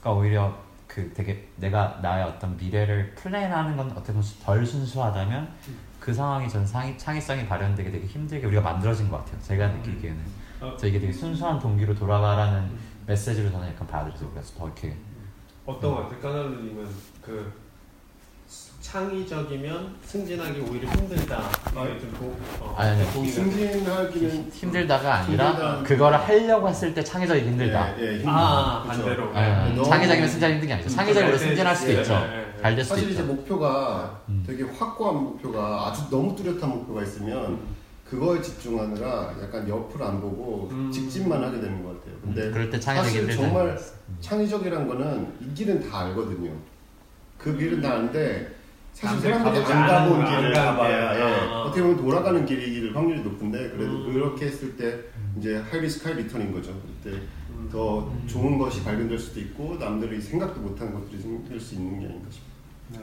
그러니까 0.00 0.12
오히려 0.12 0.56
그 0.86 1.12
되게 1.14 1.48
내가 1.56 1.98
나의 2.02 2.24
어떤 2.24 2.56
미래를 2.56 3.14
플랜하는 3.14 3.76
건 3.76 3.90
어떻게 3.92 4.12
보면 4.12 4.22
덜 4.44 4.64
순수하다면 4.64 5.48
그 5.98 6.12
상황이 6.12 6.48
전 6.48 6.66
상이, 6.66 6.96
창의성이 6.98 7.46
발현되게 7.46 7.90
되게 7.90 8.06
힘들게 8.06 8.46
우리가 8.46 8.60
만들어진 8.62 9.08
것 9.08 9.18
같아요. 9.18 9.40
제가 9.40 9.68
느끼기에는. 9.68 10.20
어. 10.60 10.66
그래서 10.70 10.86
이게 10.88 11.00
되게 11.00 11.12
순수한 11.12 11.58
동기로 11.58 11.94
돌아가라는 11.94 12.76
메시지로 13.06 13.50
저는 13.50 13.68
약간 13.68 13.86
받아들여요. 13.86 14.30
그래서 14.32 14.54
더 14.58 14.66
이렇게 14.66 14.96
어떤 15.64 15.94
것 15.94 16.02
같아요? 16.02 16.20
까나루님은 16.20 16.88
그 17.22 17.52
창의적이면 18.92 19.94
승진하기 20.04 20.60
오히려 20.60 20.86
힘들다. 20.90 21.40
좀 21.72 22.12
동, 22.18 22.36
어, 22.60 22.74
아니, 22.76 22.90
아니. 23.00 23.10
동의가 23.14 23.34
승진하기는 23.36 24.50
힘들다가 24.52 25.14
아니라 25.14 25.46
힘들다. 25.48 25.82
그거를 25.82 26.18
하려고 26.18 26.68
했을 26.68 26.92
때 26.92 27.02
창의적이 27.02 27.40
힘들다. 27.40 27.98
예, 27.98 28.16
예, 28.16 28.18
힘- 28.18 28.28
아, 28.28 28.82
그쵸. 28.86 29.02
반대로. 29.02 29.32
예, 29.34 29.74
너무- 29.74 29.84
창의적이면 29.88 30.28
승진하기 30.28 30.52
힘든 30.52 30.68
게 30.68 30.74
아니죠. 30.74 30.90
창의적으로 30.90 31.38
잘 31.38 31.48
승진할 31.48 31.74
수도 31.74 31.86
돼, 31.92 32.00
있죠. 32.02 32.12
예, 32.12 32.16
예, 32.36 32.54
예. 32.58 32.62
잘될 32.62 32.84
수도 32.84 32.94
사실 32.96 33.10
이제 33.10 33.22
있죠. 33.22 33.32
목표가 33.32 34.20
음. 34.28 34.44
되게 34.46 34.62
확고한 34.64 35.14
목표가 35.24 35.88
아주 35.88 36.02
너무 36.10 36.36
뚜렷한 36.36 36.68
목표가 36.68 37.02
있으면 37.02 37.46
음. 37.46 37.60
그거에 38.04 38.42
집중하느라 38.42 39.34
약간 39.42 39.66
옆을 39.66 40.02
안 40.02 40.20
보고 40.20 40.68
음. 40.70 40.90
직진만 40.92 41.42
하게 41.42 41.62
되는 41.62 41.82
것 41.82 41.98
같아요. 41.98 42.14
근데 42.22 42.50
그럴 42.50 42.68
때 42.68 42.78
창의적이 42.78 43.08
사실 43.10 43.22
힘들다. 43.22 43.42
정말 43.48 43.78
창의적이란 44.20 44.86
거는 44.86 45.32
이 45.40 45.54
길은 45.54 45.88
다 45.88 46.00
알거든요. 46.00 46.50
그 47.38 47.56
길은 47.56 47.80
다 47.80 47.92
아는데 47.92 48.60
사실 48.92 49.32
가보지 49.32 49.72
안 49.72 49.86
가본 49.86 50.24
길을 50.24 50.56
안 50.56 50.76
가봐야 50.76 51.14
예. 51.14 51.18
길. 51.18 51.48
아. 51.48 51.62
어떻게 51.62 51.82
보면 51.82 51.96
돌아가는 51.96 52.46
길일 52.46 52.94
확률이 52.94 53.22
높은데 53.22 53.70
그래도 53.70 54.06
음. 54.06 54.12
그렇게 54.12 54.46
했을 54.46 54.76
때 54.76 54.98
이제 55.38 55.56
high 55.70 55.89
risk 55.89 56.08
high 56.08 56.23
return인 56.23 56.52
거죠. 56.52 56.72
그때 56.82 57.16
음. 57.50 57.68
더 57.72 58.12
좋은 58.26 58.58
것이 58.58 58.84
발견될 58.84 59.18
수도 59.18 59.40
있고 59.40 59.76
남들이 59.78 60.20
생각도 60.20 60.60
못한 60.60 60.92
것들이 60.92 61.20
생길 61.20 61.58
수 61.58 61.74
있는 61.74 62.00
게 62.00 62.06
아닌가 62.06 62.30
싶어요. 62.30 62.52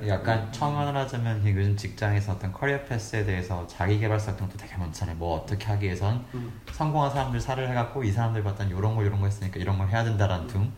네. 0.02 0.08
약간 0.10 0.52
첨언을 0.52 0.96
하자면 0.96 1.44
이 1.44 1.50
요즘 1.50 1.76
직장에서 1.76 2.34
어떤 2.34 2.54
career 2.54 2.84
path에 2.84 3.26
대해서 3.26 3.66
자기 3.66 4.00
개발서 4.00 4.32
활동도 4.32 4.56
되게 4.58 4.78
많잖아요. 4.78 5.16
뭐 5.16 5.40
어떻게 5.40 5.66
하기 5.66 5.86
위해선 5.86 6.24
음. 6.36 6.62
성공한 6.72 7.10
사람들 7.10 7.40
사를 7.42 7.68
해갖고 7.68 8.04
이 8.04 8.12
사람들 8.12 8.44
봤더니 8.44 8.70
이런 8.70 8.96
거 8.96 9.04
이런 9.04 9.20
거 9.20 9.26
했으니까 9.26 9.60
이런 9.60 9.80
걸 9.80 9.88
해야 9.90 10.04
된다라는 10.04 10.48
둥. 10.48 10.72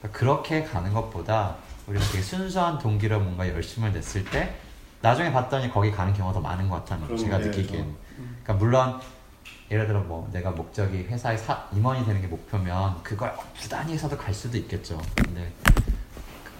그러니까 0.00 0.18
그렇게 0.18 0.62
가는 0.64 0.94
것보다 0.94 1.56
우리가 1.88 2.04
되게 2.06 2.22
순수한 2.22 2.78
동기로 2.78 3.20
뭔가 3.20 3.48
열심을 3.48 3.92
냈을 3.92 4.24
때 4.24 4.54
나중에 5.00 5.32
봤더니 5.32 5.70
거기 5.70 5.90
가는 5.90 6.12
경우가 6.12 6.34
더 6.34 6.40
많은 6.40 6.68
것 6.68 6.76
같다는 6.76 7.08
거 7.08 7.16
제가 7.16 7.38
게 7.38 7.44
느끼기엔. 7.46 7.82
음. 7.82 7.96
그러니까 8.42 8.54
물론 8.54 9.00
예를 9.70 9.86
들어 9.86 10.00
뭐 10.00 10.28
내가 10.32 10.50
목적이 10.50 11.04
회사의 11.04 11.38
사, 11.38 11.68
임원이 11.72 12.04
되는 12.04 12.20
게 12.20 12.26
목표면 12.26 13.02
그걸 13.02 13.32
부단히 13.60 13.92
해서도 13.92 14.16
갈 14.16 14.32
수도 14.32 14.56
있겠죠. 14.56 15.00
근데 15.14 15.52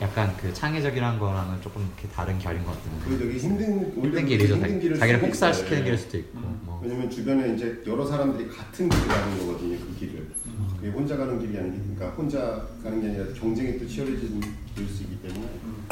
약간 0.00 0.34
그 0.36 0.52
창의적이란 0.54 1.18
거랑은 1.18 1.60
조금 1.60 1.82
이렇게 1.82 2.08
다른 2.14 2.38
결인 2.38 2.64
것 2.64 2.72
같아요. 2.72 3.00
그 3.04 3.18
되게 3.18 3.38
힘든 3.38 3.92
힘든 3.94 4.26
길이죠. 4.26 4.54
힘든 4.54 4.80
길을 4.80 4.98
자기를 4.98 5.22
혹사시키는 5.22 5.72
있어요. 5.72 5.84
길일 5.84 5.98
수도 5.98 6.18
있고. 6.18 6.38
음. 6.38 6.60
뭐. 6.64 6.80
왜냐면 6.82 7.10
주변에 7.10 7.54
이제 7.54 7.82
여러 7.86 8.06
사람들이 8.06 8.48
같은 8.48 8.88
길을 8.88 9.08
가는 9.08 9.38
거거든요. 9.38 9.76
그 9.78 9.96
길을. 9.98 10.28
음. 10.46 10.68
그게 10.76 10.90
혼자 10.90 11.16
가는 11.16 11.38
길이 11.40 11.58
아니니까 11.58 12.10
혼자 12.10 12.66
가는 12.82 13.00
게 13.00 13.08
아니라 13.08 13.24
경쟁이 13.34 13.78
또 13.78 13.86
치열해지는 13.88 14.40
길수이기 14.76 15.20
때문에 15.22 15.46
음. 15.64 15.86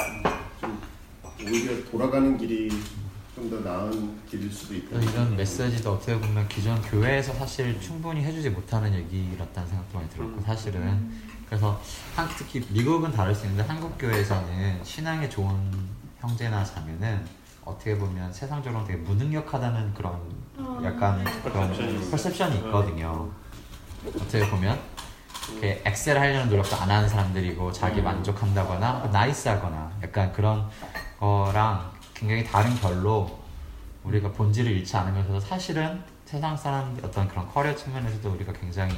좀 0.60 0.80
오히려 1.44 1.84
돌아가는 1.90 2.36
길이 2.38 2.68
좀 3.34 3.50
더 3.50 3.60
나은 3.60 4.16
길일 4.30 4.50
수도 4.50 4.74
있다. 4.74 4.98
이런 4.98 5.36
메시지도 5.36 5.92
어떻게 5.92 6.18
보면 6.18 6.48
기존 6.48 6.80
교회에서 6.80 7.34
사실 7.34 7.78
충분히 7.82 8.22
해주지 8.24 8.48
못하는 8.48 8.94
얘기였다는 8.94 9.68
생각도 9.68 9.98
많이 9.98 10.08
들었고 10.08 10.38
음. 10.38 10.42
사실은 10.42 11.10
그래서 11.48 11.80
한, 12.14 12.28
특히 12.36 12.66
미국은 12.70 13.12
다를 13.12 13.34
수 13.34 13.46
있는데 13.46 13.62
한국 13.68 13.96
교회에서는 13.98 14.84
신앙에 14.84 15.28
좋은 15.28 15.56
형제나 16.20 16.64
자매는 16.64 17.24
어떻게 17.64 17.96
보면 17.96 18.32
세상적으로 18.32 18.84
되게 18.84 18.98
무능력하다는 18.98 19.94
그런 19.94 20.14
어, 20.58 20.80
약간 20.84 21.22
네. 21.22 21.42
그런 21.42 21.72
퍼셉션이. 22.10 22.56
있거든요. 22.56 23.30
어떻게 24.06 24.48
보면 24.48 24.78
이렇게 25.52 25.82
excel 25.84 26.18
하려는 26.18 26.48
노력도 26.48 26.76
안 26.76 26.90
하는 26.90 27.08
사람들이고 27.08 27.72
자기 27.72 28.00
음. 28.00 28.04
만족한다거나 28.04 29.08
nice하거나 29.12 29.92
약간 30.02 30.32
그런 30.32 30.68
거랑 31.18 31.92
굉장히 32.14 32.44
다른 32.44 32.74
결로 32.76 33.38
우리가 34.04 34.30
본질을 34.32 34.70
잃지 34.70 34.96
않으면서도 34.96 35.40
사실은 35.40 36.02
세상 36.24 36.56
사람 36.56 36.96
어떤 37.02 37.28
그런 37.28 37.48
커리어 37.48 37.74
측면에서도 37.74 38.30
우리가 38.30 38.52
굉장히 38.52 38.94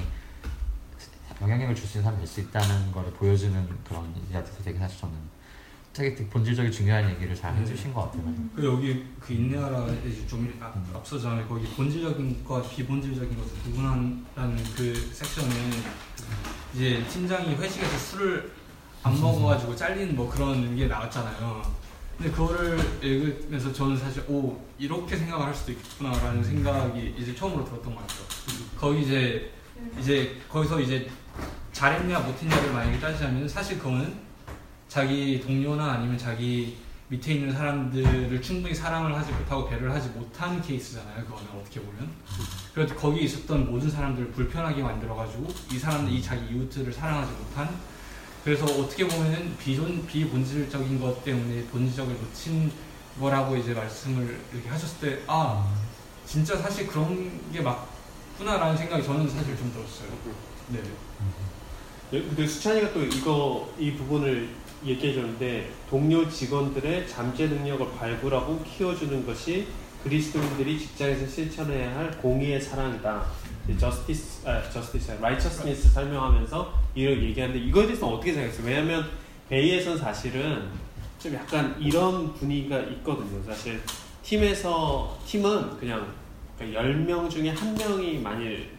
영향력을 1.40 1.74
줄 1.74 1.87
수 1.87 1.98
있는 1.98 2.05
사람이 2.05 2.18
될 2.24 2.27
수 2.27 2.40
있다는 2.40 2.92
걸 2.92 3.05
보여주는 3.12 3.68
그런 3.87 4.12
얘기 4.16 4.33
같아서 4.33 4.62
되게 4.62 4.79
사실 4.79 4.98
저는 5.01 5.14
되게 5.92 6.14
되게 6.14 6.29
본질적인 6.31 6.70
중요한 6.70 7.09
얘기를 7.11 7.35
잘 7.35 7.55
네. 7.55 7.62
해주신 7.62 7.92
것 7.92 8.03
같아요. 8.03 8.33
그 8.55 8.64
여기 8.64 9.05
그 9.20 9.33
인내하라 9.33 9.87
좀 10.29 10.53
앞- 10.61 10.77
음. 10.77 10.90
앞서잖아요. 10.94 11.46
거기 11.48 11.66
본질적인 11.68 12.44
것과 12.44 12.68
비본질적인 12.68 13.37
것을 13.37 13.59
구분한다는 13.64 14.57
그 14.77 14.94
섹션은 15.12 15.51
이제 16.74 17.03
팀장이 17.09 17.55
회식에서 17.55 17.98
술을 17.98 18.53
안 19.03 19.18
먹어가지고 19.20 19.74
잘린 19.74 20.14
뭐 20.14 20.29
그런 20.31 20.77
게 20.77 20.87
나왔잖아요. 20.87 21.62
근데 22.16 22.31
그거를 22.33 22.79
읽으면서 23.03 23.72
저는 23.72 23.96
사실 23.96 24.24
오 24.29 24.61
이렇게 24.79 25.16
생각을 25.16 25.46
할 25.46 25.55
수도 25.55 25.72
있구나라는 25.72 26.42
생각이 26.44 27.14
이제 27.16 27.35
처음으로 27.35 27.64
들었던 27.64 27.94
것 27.94 28.01
같아요. 28.07 28.27
거기 28.77 29.03
이제 29.03 29.53
이제 30.01 30.37
거기서 30.48 30.81
이제 30.81 31.09
잘했냐 31.79 32.19
못했냐를 32.19 32.73
만약에 32.73 32.99
따지자면 32.99 33.49
사실 33.49 33.79
그거는 33.79 34.12
자기 34.88 35.41
동료나 35.41 35.93
아니면 35.93 36.19
자기 36.19 36.77
밑에 37.07 37.35
있는 37.35 37.53
사람들을 37.53 38.43
충분히 38.43 38.75
사랑을 38.75 39.14
하지 39.14 39.31
못하고 39.31 39.69
배려를 39.69 39.93
하지 39.93 40.09
못한 40.09 40.61
케이스잖아요. 40.61 41.25
그거는 41.25 41.47
어떻게 41.55 41.81
보면. 41.81 42.11
그래서 42.75 42.97
거기 42.97 43.23
있었던 43.23 43.71
모든 43.71 43.88
사람들을 43.88 44.33
불편하게 44.33 44.83
만들어가지고 44.83 45.47
이 45.73 45.79
사람들, 45.79 46.12
이 46.12 46.21
자기 46.21 46.53
이웃들을 46.53 46.93
사랑하지 46.93 47.31
못한 47.31 47.69
그래서 48.43 48.64
어떻게 48.64 49.07
보면은 49.07 49.57
비존, 49.57 50.05
비본질적인 50.05 51.01
것 51.01 51.23
때문에 51.23 51.62
본질적을 51.67 52.12
놓친 52.12 52.73
거라고 53.21 53.57
이제 53.57 53.73
말씀을 53.73 54.41
이렇게 54.53 54.69
하셨을 54.69 54.99
때, 54.99 55.23
아, 55.29 55.64
진짜 56.27 56.57
사실 56.57 56.88
그런 56.88 57.53
게 57.53 57.61
맞구나라는 57.61 58.77
생각이 58.77 59.05
저는 59.05 59.29
사실 59.29 59.57
좀 59.57 59.73
들었어요. 59.73 60.09
네. 60.71 60.83
네, 62.11 62.23
근데 62.23 62.47
수찬이가 62.47 62.94
또 62.94 63.05
이거 63.05 63.71
이 63.79 63.92
부분을 63.92 64.49
얘기해 64.83 65.12
줬는데 65.12 65.71
동료 65.90 66.27
직원들의 66.27 67.07
잠재 67.07 67.49
능력을 67.49 67.87
발굴하고 67.99 68.62
키워주는 68.64 69.27
것이 69.27 69.66
그리스도인들이 70.03 70.79
직장에서 70.79 71.27
실천해야 71.27 71.94
할 71.94 72.11
공의의 72.12 72.62
사랑이다. 72.62 73.27
justice, 73.79 74.49
아, 74.49 74.62
justice, 74.71 75.19
righteousness 75.21 75.91
설명하면서 75.90 76.73
이런 76.94 77.23
얘기하는데 77.23 77.61
이거에 77.66 77.85
대해서 77.85 78.07
어떻게 78.07 78.33
생각했어요? 78.33 78.66
왜냐하면 78.66 79.11
베이에서는 79.51 79.99
사실은 79.99 80.62
좀 81.18 81.35
약간 81.35 81.77
이런 81.79 82.33
분위기가 82.33 82.79
있거든요. 82.79 83.42
사실 83.44 83.83
팀에서 84.23 85.18
팀은 85.27 85.77
그냥 85.77 86.11
10명 86.59 87.29
중에 87.29 87.51
한 87.51 87.75
명이 87.75 88.21
만일 88.21 88.71
어, 88.71 88.78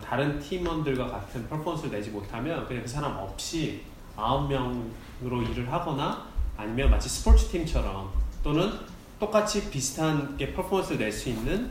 다른 0.00 0.38
팀원들과 0.38 1.06
같은 1.06 1.48
퍼포먼스를 1.48 1.90
내지 1.90 2.10
못하면 2.10 2.66
그냥 2.66 2.82
그 2.82 2.88
사람 2.88 3.16
없이 3.16 3.82
아홉 4.16 4.48
명으로 4.48 5.42
일을 5.50 5.70
하거나 5.72 6.26
아니면 6.56 6.90
마치 6.90 7.08
스포츠 7.08 7.48
팀처럼 7.48 8.10
또는 8.44 8.72
똑같이 9.18 9.70
비슷한 9.70 10.36
게 10.36 10.52
퍼포먼스를 10.52 10.98
낼 10.98 11.12
수 11.12 11.28
있는 11.30 11.70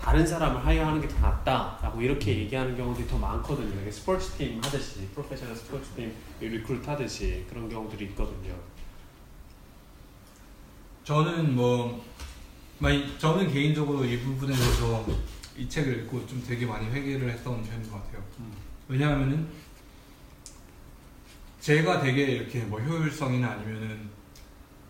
다른 0.00 0.26
사람을 0.26 0.66
hire하는 0.66 1.00
게 1.00 1.06
더 1.06 1.20
낫다라고 1.20 2.02
이렇게 2.02 2.36
얘기하는 2.38 2.76
경우들이 2.76 3.06
더 3.06 3.16
많거든요. 3.18 3.88
스포츠 3.92 4.32
팀 4.32 4.60
하듯이 4.62 5.06
프로페셔널 5.14 5.54
스포츠 5.54 5.90
팀 5.94 6.12
recruit 6.40 6.88
하듯이 6.90 7.44
그런 7.48 7.68
경우들이 7.68 8.06
있거든요. 8.06 8.52
저는 11.04 11.54
뭐, 11.54 12.02
저는 13.18 13.52
개인적으로 13.52 14.04
이 14.04 14.18
부분에 14.20 14.54
대해서 14.54 15.04
이 15.56 15.68
책을 15.68 16.00
읽고 16.04 16.26
좀 16.26 16.42
되게 16.46 16.64
많이 16.66 16.86
회개를 16.90 17.30
했던 17.30 17.62
편인 17.62 17.90
것 17.90 18.02
같아요. 18.02 18.22
음. 18.40 18.52
왜냐하면은 18.88 19.48
제가 21.60 22.00
되게 22.00 22.22
이렇게 22.24 22.60
뭐 22.60 22.80
효율성이나 22.80 23.50
아니면은 23.52 24.10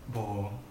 뭐 0.07 0.63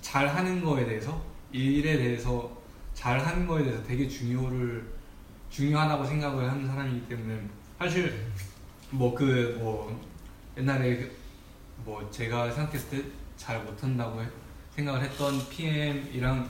잘하는 0.00 0.62
거에 0.62 0.84
대해서 0.84 1.24
일에 1.52 1.96
대해서 1.96 2.60
잘하는 2.94 3.46
거에 3.46 3.64
대해서 3.64 3.82
되게 3.84 4.06
중요를 4.08 4.92
중요하다고 5.50 6.04
생각을 6.04 6.50
하는 6.50 6.66
사람이기 6.66 7.08
때문에 7.08 7.40
사실 7.78 8.26
뭐 8.90 9.14
그뭐 9.14 10.00
옛날에 10.58 11.10
그뭐 11.84 12.10
제가 12.10 12.50
생각했을 12.52 13.02
때 13.02 13.22
잘 13.36 13.64
못한다고 13.64 14.22
해- 14.22 14.28
생각을 14.76 15.02
했던 15.02 15.48
PM이랑 15.48 16.48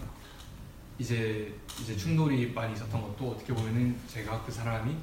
이제 0.99 1.55
이제 1.81 1.97
충돌이 1.97 2.53
많이 2.53 2.75
있었던 2.75 3.01
것도 3.01 3.31
어떻게 3.31 3.53
보면은 3.53 3.99
제가 4.09 4.43
그 4.45 4.53
사람이 4.53 4.97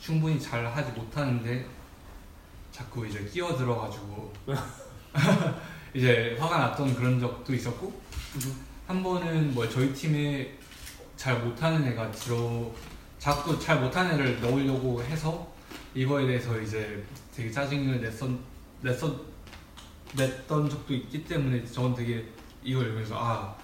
충분히 0.00 0.40
잘 0.40 0.66
하지 0.66 0.92
못하는데 0.92 1.66
자꾸 2.70 3.06
이제 3.06 3.24
끼어 3.24 3.56
들어가지고 3.56 4.32
이제 5.94 6.36
화가 6.38 6.58
났던 6.58 6.94
그런 6.94 7.18
적도 7.18 7.54
있었고 7.54 8.00
한 8.86 9.02
번은 9.02 9.54
뭐 9.54 9.68
저희 9.68 9.92
팀에 9.92 10.56
잘 11.16 11.40
못하는 11.40 11.84
애가 11.88 12.10
들어 12.12 12.70
자꾸 13.18 13.58
잘 13.58 13.80
못하는 13.80 14.12
애를 14.14 14.40
넣으려고 14.40 15.02
해서 15.02 15.50
이거에 15.94 16.26
대해서 16.26 16.60
이제 16.60 17.04
되게 17.34 17.50
짜증을 17.50 18.00
냈었 18.00 18.30
냈었던 18.82 19.24
냈던 20.14 20.70
적도 20.70 20.94
있기 20.94 21.24
때문에 21.24 21.64
저는 21.64 21.94
되게 21.94 22.24
이걸 22.62 22.86
읽으면서 22.86 23.16
아 23.18 23.56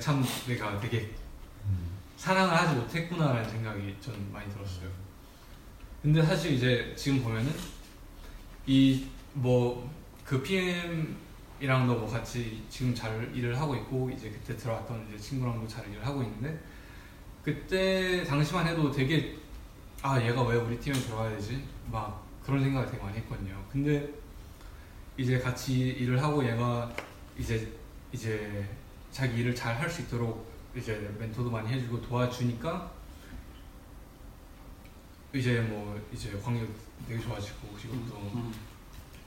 참 0.00 0.24
내가 0.46 0.78
되게 0.80 1.10
음. 1.66 1.90
사랑을 2.16 2.54
하지 2.54 2.74
못했구나라는 2.76 3.48
생각이 3.48 3.96
전 4.00 4.14
많이 4.32 4.50
들었어요. 4.52 4.88
근데 6.02 6.22
사실 6.22 6.52
이제 6.52 6.94
지금 6.96 7.22
보면은 7.22 7.52
이 8.66 9.06
뭐 9.34 9.82
그 10.24 10.42
PM이랑도 10.42 11.96
뭐 11.96 12.08
같이 12.08 12.62
지금 12.70 12.94
잘 12.94 13.30
일을 13.34 13.60
하고 13.60 13.74
있고 13.76 14.10
이제 14.10 14.30
그때 14.30 14.56
들어왔던 14.56 15.06
이제 15.08 15.18
친구랑도 15.18 15.68
잘 15.68 15.86
일을 15.90 16.04
하고 16.06 16.22
있는데 16.22 16.58
그때 17.42 18.24
당시만 18.24 18.66
해도 18.66 18.90
되게 18.90 19.36
아 20.00 20.20
얘가 20.20 20.42
왜 20.44 20.56
우리 20.56 20.78
팀에 20.80 20.94
들어가야 20.98 21.30
되지? 21.36 21.62
막 21.92 22.24
그런 22.42 22.62
생각을 22.62 22.90
되게 22.90 23.02
많이 23.02 23.18
했거든요. 23.18 23.62
근데 23.70 24.08
이제 25.18 25.38
같이 25.38 25.78
일을 25.90 26.22
하고 26.22 26.42
얘가 26.42 26.90
이제 27.38 27.70
이제 28.12 28.66
자기 29.14 29.40
일을 29.42 29.54
잘 29.54 29.78
할 29.78 29.88
수 29.88 30.02
있도록 30.02 30.52
이제 30.76 31.08
멘토도 31.20 31.48
많이 31.48 31.68
해주고 31.72 32.02
도와주니까 32.02 32.90
이제 35.32 35.60
뭐 35.60 36.00
이제 36.12 36.36
관계 36.42 36.66
되게 37.06 37.20
좋아지고 37.22 37.78
지금도 37.78 38.12
음. 38.34 38.52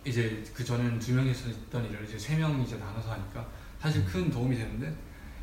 이제 0.04 0.44
그 0.54 0.64
전에는 0.66 1.00
두 1.00 1.14
명이서 1.14 1.50
있던 1.50 1.86
일을 1.86 2.04
이제 2.04 2.20
세 2.20 2.36
명이 2.36 2.66
이제 2.66 2.76
나눠서 2.78 3.14
하니까 3.14 3.48
사실 3.80 4.04
큰 4.04 4.30
도움이 4.30 4.58
되는데 4.58 4.94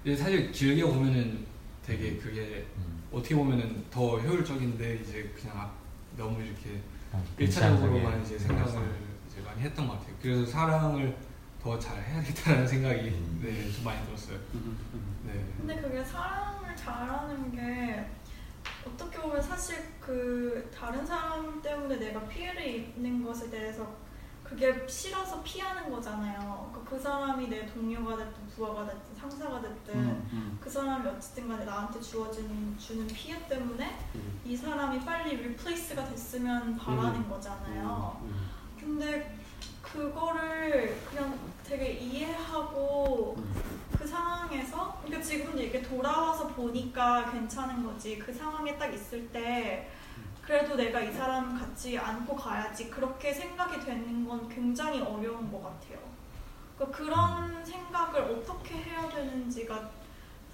이제 0.04 0.14
사실 0.14 0.52
길게 0.52 0.82
보면은 0.84 1.46
되게 1.82 2.18
그게 2.18 2.66
음. 2.76 3.02
어떻게 3.10 3.34
보면은 3.34 3.82
더 3.90 4.18
효율적인데 4.18 4.96
이제 5.02 5.32
그냥 5.34 5.58
아- 5.58 5.72
너무 6.18 6.42
이렇게 6.42 6.82
아, 7.12 7.22
일차적으로만 7.38 8.22
이제 8.22 8.34
일상적인 8.34 8.66
생각을 8.66 8.94
이제 9.26 9.40
많이 9.40 9.62
했던 9.62 9.88
것 9.88 9.98
같아요. 9.98 10.14
그래서 10.20 10.44
사랑을 10.46 11.16
더 11.64 11.78
잘 11.78 11.96
해야겠다는 12.04 12.68
생각이 12.68 13.08
음. 13.08 13.40
네, 13.42 13.72
좀 13.72 13.84
많이 13.84 14.04
들었어요. 14.04 14.36
음, 14.52 14.78
음. 14.92 15.16
네. 15.26 15.46
근데 15.56 15.80
그게 15.80 16.04
사랑을 16.04 16.76
잘하는 16.76 17.50
게 17.52 18.06
어떻게 18.86 19.18
보면 19.18 19.40
사실 19.40 19.82
그 19.98 20.70
다른 20.76 21.06
사람 21.06 21.62
때문에 21.62 21.96
내가 21.96 22.20
피해를 22.28 22.62
입는 22.66 23.24
것에 23.24 23.48
대해서 23.48 23.96
그게 24.42 24.86
싫어서 24.86 25.42
피하는 25.42 25.90
거잖아요. 25.90 26.70
그그 26.74 27.00
사람이 27.00 27.48
내 27.48 27.64
동료가 27.64 28.14
됐든 28.18 28.46
부하가 28.54 28.84
됐든 28.84 29.16
상사가 29.18 29.62
됐든 29.62 29.94
음, 29.94 30.28
음. 30.34 30.58
그 30.60 30.68
사람이 30.68 31.08
어쨌든 31.08 31.48
간에 31.48 31.64
나한테 31.64 31.98
주어진 31.98 32.76
주는 32.78 33.06
피해 33.06 33.48
때문에 33.48 33.98
음. 34.16 34.40
이 34.44 34.54
사람이 34.54 35.02
빨리 35.02 35.36
replace가 35.36 36.04
됐으면 36.10 36.76
바라는 36.76 37.20
음. 37.20 37.30
거잖아요. 37.30 38.20
음. 38.22 38.50
근데 38.78 39.43
그거를 39.94 40.96
그냥 41.08 41.38
되게 41.62 41.92
이해하고 41.92 43.36
음. 43.38 43.54
그 43.96 44.06
상황에서 44.06 44.98
그러니까 45.04 45.22
지금도 45.22 45.62
이렇게 45.62 45.80
돌아와서 45.80 46.48
보니까 46.48 47.30
괜찮은 47.30 47.84
거지 47.84 48.18
그 48.18 48.32
상황에 48.32 48.76
딱 48.76 48.92
있을 48.92 49.28
때 49.28 49.88
그래도 50.42 50.74
내가 50.74 51.00
이 51.00 51.12
사람 51.12 51.58
같이 51.58 51.96
안고 51.96 52.34
가야지 52.34 52.90
그렇게 52.90 53.32
생각이 53.32 53.80
되는 53.84 54.26
건 54.26 54.48
굉장히 54.48 55.00
어려운 55.00 55.50
것 55.50 55.62
같아요. 55.62 55.98
그러니까 56.76 56.98
그런 56.98 57.64
생각을 57.64 58.20
어떻게 58.20 58.74
해야 58.74 59.08
되는지가 59.08 59.90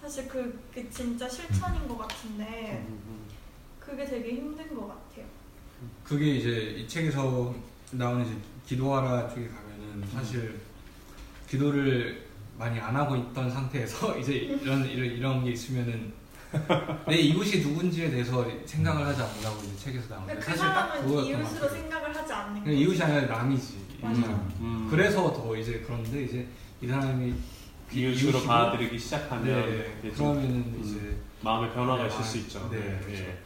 사실 0.00 0.28
그, 0.28 0.62
그 0.72 0.88
진짜 0.90 1.28
실천인 1.28 1.88
것 1.88 1.96
같은데 1.98 2.86
음. 2.88 3.26
그게 3.80 4.04
되게 4.04 4.34
힘든 4.34 4.74
것 4.74 4.86
같아요. 4.86 5.26
그게 6.04 6.36
이제 6.36 6.50
이 6.76 6.86
책에서 6.86 7.54
나오는 7.92 8.24
이제 8.24 8.36
기도하라 8.74 9.28
쪽에 9.28 9.48
가면은 9.48 10.06
사실 10.12 10.60
기도를 11.48 12.24
많이 12.56 12.78
안 12.78 12.94
하고 12.94 13.16
있던 13.16 13.50
상태에서 13.50 14.16
이제 14.18 14.34
이런 14.34 14.86
이런, 14.88 15.06
이런 15.10 15.44
게 15.44 15.50
있으면은 15.50 16.12
내 17.08 17.16
이웃이 17.16 17.62
누군지에 17.62 18.10
대해서 18.10 18.46
생각을 18.66 19.04
하지 19.06 19.22
않는다고 19.22 19.60
이제 19.64 19.76
책에서 19.76 20.14
나오는데 20.14 20.36
그 20.36 20.42
사실 20.42 20.60
딱 20.62 20.74
사람은 20.88 21.06
그거였던 21.08 21.42
것 21.44 21.50
이웃으로. 21.50 21.68
생각을 21.68 22.16
하지 22.16 22.32
않는 22.32 22.62
그냥 22.62 22.78
이웃이 22.78 23.02
아니라 23.02 23.36
남이지. 23.38 23.98
맞아. 24.02 24.20
이웃은. 24.20 24.30
음. 24.60 24.86
그래서 24.88 25.32
더 25.32 25.56
이제 25.56 25.82
그런데 25.84 26.22
이제 26.24 26.46
이 26.80 26.86
사람이 26.86 27.34
이웃으로 27.92 28.38
이웃이고- 28.38 28.46
받아들이기 28.46 28.98
시작하면 28.98 29.44
네, 29.44 30.10
그러면은 30.12 30.50
음. 30.50 30.80
이제 30.84 31.16
마음의 31.42 31.72
변화가 31.72 32.02
네, 32.04 32.08
있을 32.08 32.22
수 32.24 32.38
아, 32.38 32.40
있죠. 32.40 32.68
네, 32.70 32.78
네, 32.78 33.00
그렇죠. 33.04 33.22
네. 33.24 33.38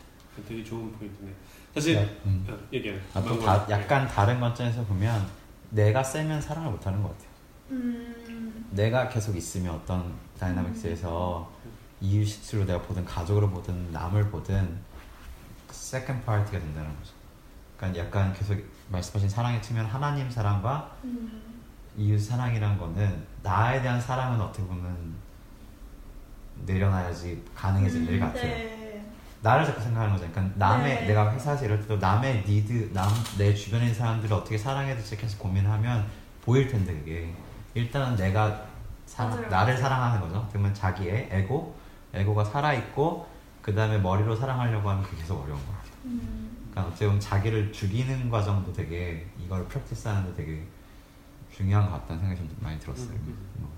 되게 0.49 0.65
좋은 0.65 0.93
포인트네. 0.93 1.31
사실 1.75 1.97
네, 1.97 2.21
음. 2.25 2.47
어, 2.49 2.57
얘기해. 2.73 2.99
아, 3.15 3.21
또 3.23 3.39
다, 3.41 3.67
약간 3.69 4.07
다른 4.07 4.39
관점에서 4.39 4.85
보면 4.85 5.27
내가 5.71 6.03
세면 6.05 6.41
사랑을 6.41 6.71
못하는 6.71 7.03
것 7.03 7.09
같아요. 7.11 7.29
음, 7.73 8.67
내가 8.71 9.09
계속 9.09 9.37
있으면 9.37 9.75
어떤 9.75 10.15
dynamics에서 10.39 11.51
이웃으로 12.01 12.65
내가 12.65 12.81
보든 12.83 13.05
가족으로 13.05 13.51
보든 13.51 13.91
남을 13.91 14.31
보든 14.31 14.79
second 15.71 16.25
party가 16.25 16.59
된다는 16.61 16.97
거죠. 16.97 17.13
그러니까 17.77 18.05
약간 18.05 18.33
계속 18.33 18.57
말씀하신 18.91 19.29
사랑의 19.29 19.61
측면 19.61 19.87
하나님 19.87 20.31
사랑과 20.31 20.97
음, 21.03 21.43
이웃 21.97 22.19
사랑이란 22.21 22.79
거는 22.79 23.25
나에 23.43 23.83
대한 23.83 24.01
사랑은 24.01 24.41
어떻게 24.41 24.65
보면 24.65 25.15
내려놔야지 26.67 27.43
가능해질 27.55 28.09
일 28.09 28.21
같아요. 28.21 28.43
네. 28.43 29.14
나를 29.45 29.65
자꾸 29.67 29.81
생각하는 29.83 30.15
거죠. 30.15 30.27
그러니까 30.33 30.55
남의 30.57 30.95
네. 31.03 31.07
내가 31.09 31.31
회사에서 31.33 31.67
이럴 31.67 31.79
때도 31.83 31.99
남의 31.99 32.45
니드, 32.49 32.91
남 32.95 33.07
내 33.37 33.55
주변에 33.55 33.85
있는 33.85 33.95
사람들을 33.99 34.35
어떻게 34.35 34.57
사랑해야 34.57 34.95
될지 34.97 35.17
계속 35.19 35.39
고민하면 35.39 36.07
보일 36.43 36.67
텐데 36.67 36.95
그게 36.95 37.35
일단은 37.75 38.17
내가 38.17 38.65
사, 39.05 39.27
맞아요. 39.27 39.47
나를 39.49 39.77
사랑하는 39.77 40.21
거죠. 40.23 40.49
그러면 40.51 40.73
자기의 40.73 41.29
에고, 41.31 41.77
에고가 42.15 42.43
살아 42.43 42.73
있고 42.73 43.29
그 43.61 43.75
다음에 43.75 43.99
머리로 43.99 44.35
사랑하려고 44.35 44.89
하면 44.89 45.03
그게 45.05 45.19
계속 45.19 45.43
어려운 45.43 45.59
것 45.67 45.73
같아요. 45.77 45.93
음, 46.07 46.57
그러니까 46.71 46.91
어떻게 46.91 47.05
보면 47.07 47.21
자기를 47.21 47.71
죽이는 47.73 48.31
과정도 48.31 48.73
되게 48.73 49.27
이걸 49.39 49.67
프랙티스하는데 49.69 50.35
되게 50.35 50.63
중요한 51.55 51.91
것 51.91 52.01
같다는 52.01 52.21
생각이 52.23 52.41
좀 52.41 52.57
많이 52.61 52.79
들었어요. 52.81 53.11
음, 53.11 53.37
뭐. 53.59 53.69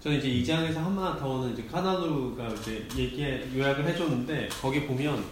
저는 0.00 0.18
이제 0.18 0.28
이 0.28 0.44
장에서 0.44 0.80
하나 0.80 1.16
더는 1.16 1.52
이제 1.52 1.64
카나루가 1.70 2.48
이제 2.48 2.86
얘기 2.96 3.22
요약을 3.54 3.86
해줬는데 3.86 4.48
거기 4.60 4.86
보면 4.86 5.22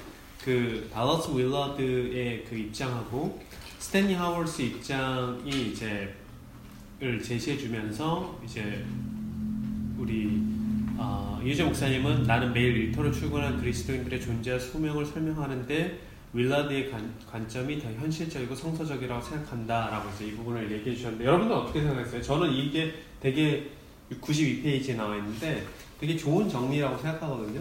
그 0.45 0.89
달러스 0.93 1.31
윌러드의 1.31 2.45
그 2.45 2.55
입장하고 2.55 3.41
스탠리 3.79 4.13
하워스 4.13 4.63
입장이 4.63 5.73
이제 5.73 6.15
을 7.01 7.23
제시해주면서 7.23 8.41
이제 8.45 8.85
우리 9.97 10.43
어, 10.97 11.41
이유재 11.45 11.63
목사님은 11.63 12.25
나는 12.25 12.53
매일 12.53 12.77
일터로 12.77 13.13
출근한 13.13 13.57
그리스도인들의 13.61 14.21
존재와 14.21 14.59
소명을 14.59 15.07
설명하는데 15.07 16.01
윌라드의 16.33 16.91
관, 16.91 17.15
관점이 17.31 17.79
더 17.79 17.89
현실적이고 17.93 18.53
성서적이라고 18.53 19.23
생각한다라고 19.23 20.11
이제 20.11 20.27
이 20.27 20.33
부분을 20.33 20.71
얘기해 20.73 20.97
주셨는데 20.97 21.25
여러분들 21.25 21.57
어떻게 21.57 21.81
생각했어요? 21.83 22.21
저는 22.21 22.53
이게 22.53 22.95
되게 23.21 23.71
92페이지에 24.21 24.97
나와 24.97 25.17
있는데 25.17 25.65
되게 26.01 26.17
좋은 26.17 26.49
정리라고 26.49 26.97
생각하거든요. 26.99 27.61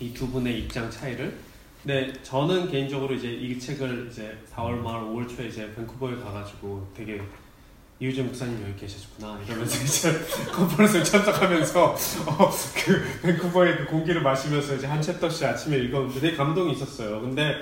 이 0.00 0.12
두 0.14 0.28
분의 0.28 0.60
입장 0.60 0.90
차이를. 0.90 1.36
근데 1.82 2.12
저는 2.22 2.70
개인적으로 2.70 3.14
이제 3.14 3.30
이 3.32 3.58
책을 3.58 4.08
이제 4.10 4.36
4월 4.54 4.76
말 4.80 5.00
5월 5.02 5.28
초에 5.28 5.46
이제 5.48 5.72
밴쿠버에 5.74 6.16
가가지고 6.16 6.86
되게 6.94 7.20
이우재 8.00 8.22
목사님 8.22 8.62
여기 8.62 8.80
계셨구나 8.80 9.40
이러면서 9.46 9.76
이제 9.84 10.10
컨퍼런스에 10.52 11.02
참석하면서 11.04 11.84
어, 12.26 12.50
그 12.84 13.20
밴쿠버의 13.22 13.76
그 13.78 13.86
공기를 13.86 14.22
마시면서 14.22 14.76
이제 14.76 14.86
한 14.86 15.00
챕터씩 15.02 15.44
아침에 15.44 15.76
읽었는데 15.78 16.20
되게 16.20 16.36
감동이 16.36 16.72
있었어요. 16.72 17.20
근데 17.20 17.56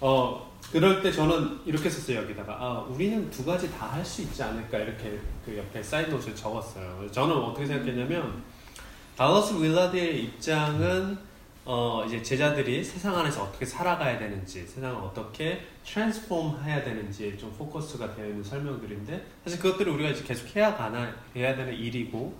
어 0.00 0.51
그럴 0.72 1.02
때 1.02 1.12
저는 1.12 1.60
이렇게 1.66 1.90
썼어요 1.90 2.20
여기다가 2.22 2.54
아 2.58 2.80
우리는 2.88 3.30
두 3.30 3.44
가지 3.44 3.70
다 3.70 3.92
할 3.92 4.02
수 4.04 4.22
있지 4.22 4.42
않을까 4.42 4.78
이렇게 4.78 5.18
그 5.44 5.56
옆에 5.56 5.82
side 5.82 5.99
note를 5.99 6.34
적었어요. 6.34 7.06
저는 7.10 7.36
어떻게 7.36 7.66
생각했냐면 7.66 8.42
달러스 9.16 9.52
윌라드의 9.54 10.24
입장은 10.24 11.18
어 11.64 12.02
이제 12.06 12.22
제자들이 12.22 12.82
세상 12.82 13.16
안에서 13.16 13.44
어떻게 13.44 13.64
살아가야 13.66 14.18
되는지 14.18 14.66
세상을 14.66 14.96
어떻게 14.96 15.60
transform 15.84 16.62
해야 16.64 16.82
되는지 16.82 17.36
좀 17.38 17.52
포커스가 17.58 18.14
되어 18.16 18.26
있는 18.26 18.42
설명들인데 18.42 19.26
사실 19.44 19.60
그것들을 19.60 19.92
우리가 19.92 20.08
이제 20.10 20.24
계속 20.24 20.56
해야 20.56 20.74
하나 20.74 21.14
해야 21.36 21.54
되는 21.54 21.72
일이고 21.74 22.34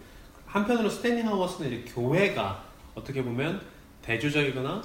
한편으로 0.46 0.88
스탠리 0.88 1.20
하우어워스는 1.22 1.70
이제 1.70 1.92
교회가 1.92 2.64
어떻게 2.94 3.22
보면 3.22 3.60
대조적이거나 4.02 4.82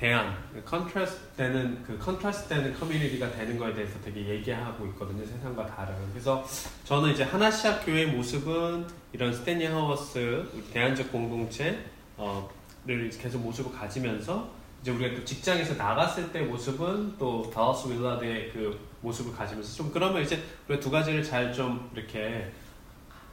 대안, 0.00 0.34
contrast 0.64 1.36
되는 1.36 1.82
그 1.86 1.98
contrast 1.98 2.48
되는 2.48 2.72
커뮤니티가 2.72 3.30
되는 3.32 3.58
거에 3.58 3.74
대해서 3.74 4.00
되게 4.00 4.26
얘기하고 4.30 4.86
있거든요. 4.86 5.22
세상과 5.26 5.66
다른. 5.66 5.94
그래서 6.10 6.42
저는 6.84 7.10
이제 7.10 7.22
하나시아 7.22 7.80
교회의 7.80 8.06
모습은 8.06 8.86
이런 9.12 9.30
스탠리 9.30 9.66
우리 9.66 10.64
대안적 10.72 11.12
공동체 11.12 11.84
어를 12.16 13.10
계속 13.10 13.40
모습을 13.42 13.78
가지면서 13.78 14.48
이제 14.80 14.90
우리가 14.90 15.16
또 15.16 15.22
직장에서 15.22 15.74
나갔을 15.74 16.32
때 16.32 16.40
모습은 16.40 17.18
또 17.18 17.50
다우스 17.52 17.86
윌라드의 17.88 18.52
그 18.54 18.80
모습을 19.02 19.36
가지면서 19.36 19.76
좀 19.76 19.90
그러면 19.92 20.22
이제 20.22 20.42
우리가 20.66 20.82
두 20.82 20.90
가지를 20.90 21.22
잘 21.22 21.52
좀 21.52 21.90
이렇게 21.94 22.50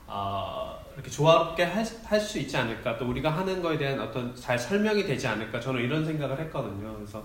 어, 0.06 0.78
이렇게 0.98 1.12
조화롭게 1.12 1.64
할 1.64 1.86
수 2.20 2.40
있지 2.40 2.58
않을까 2.58 2.98
또 2.98 3.08
우리가 3.08 3.30
하는 3.30 3.62
거에 3.62 3.78
대한 3.78 4.00
어떤 4.00 4.36
잘 4.36 4.58
설명이 4.58 5.06
되지 5.06 5.28
않을까 5.28 5.60
저는 5.60 5.82
이런 5.82 6.04
생각을 6.04 6.40
했거든요. 6.40 6.96
그래서 6.96 7.24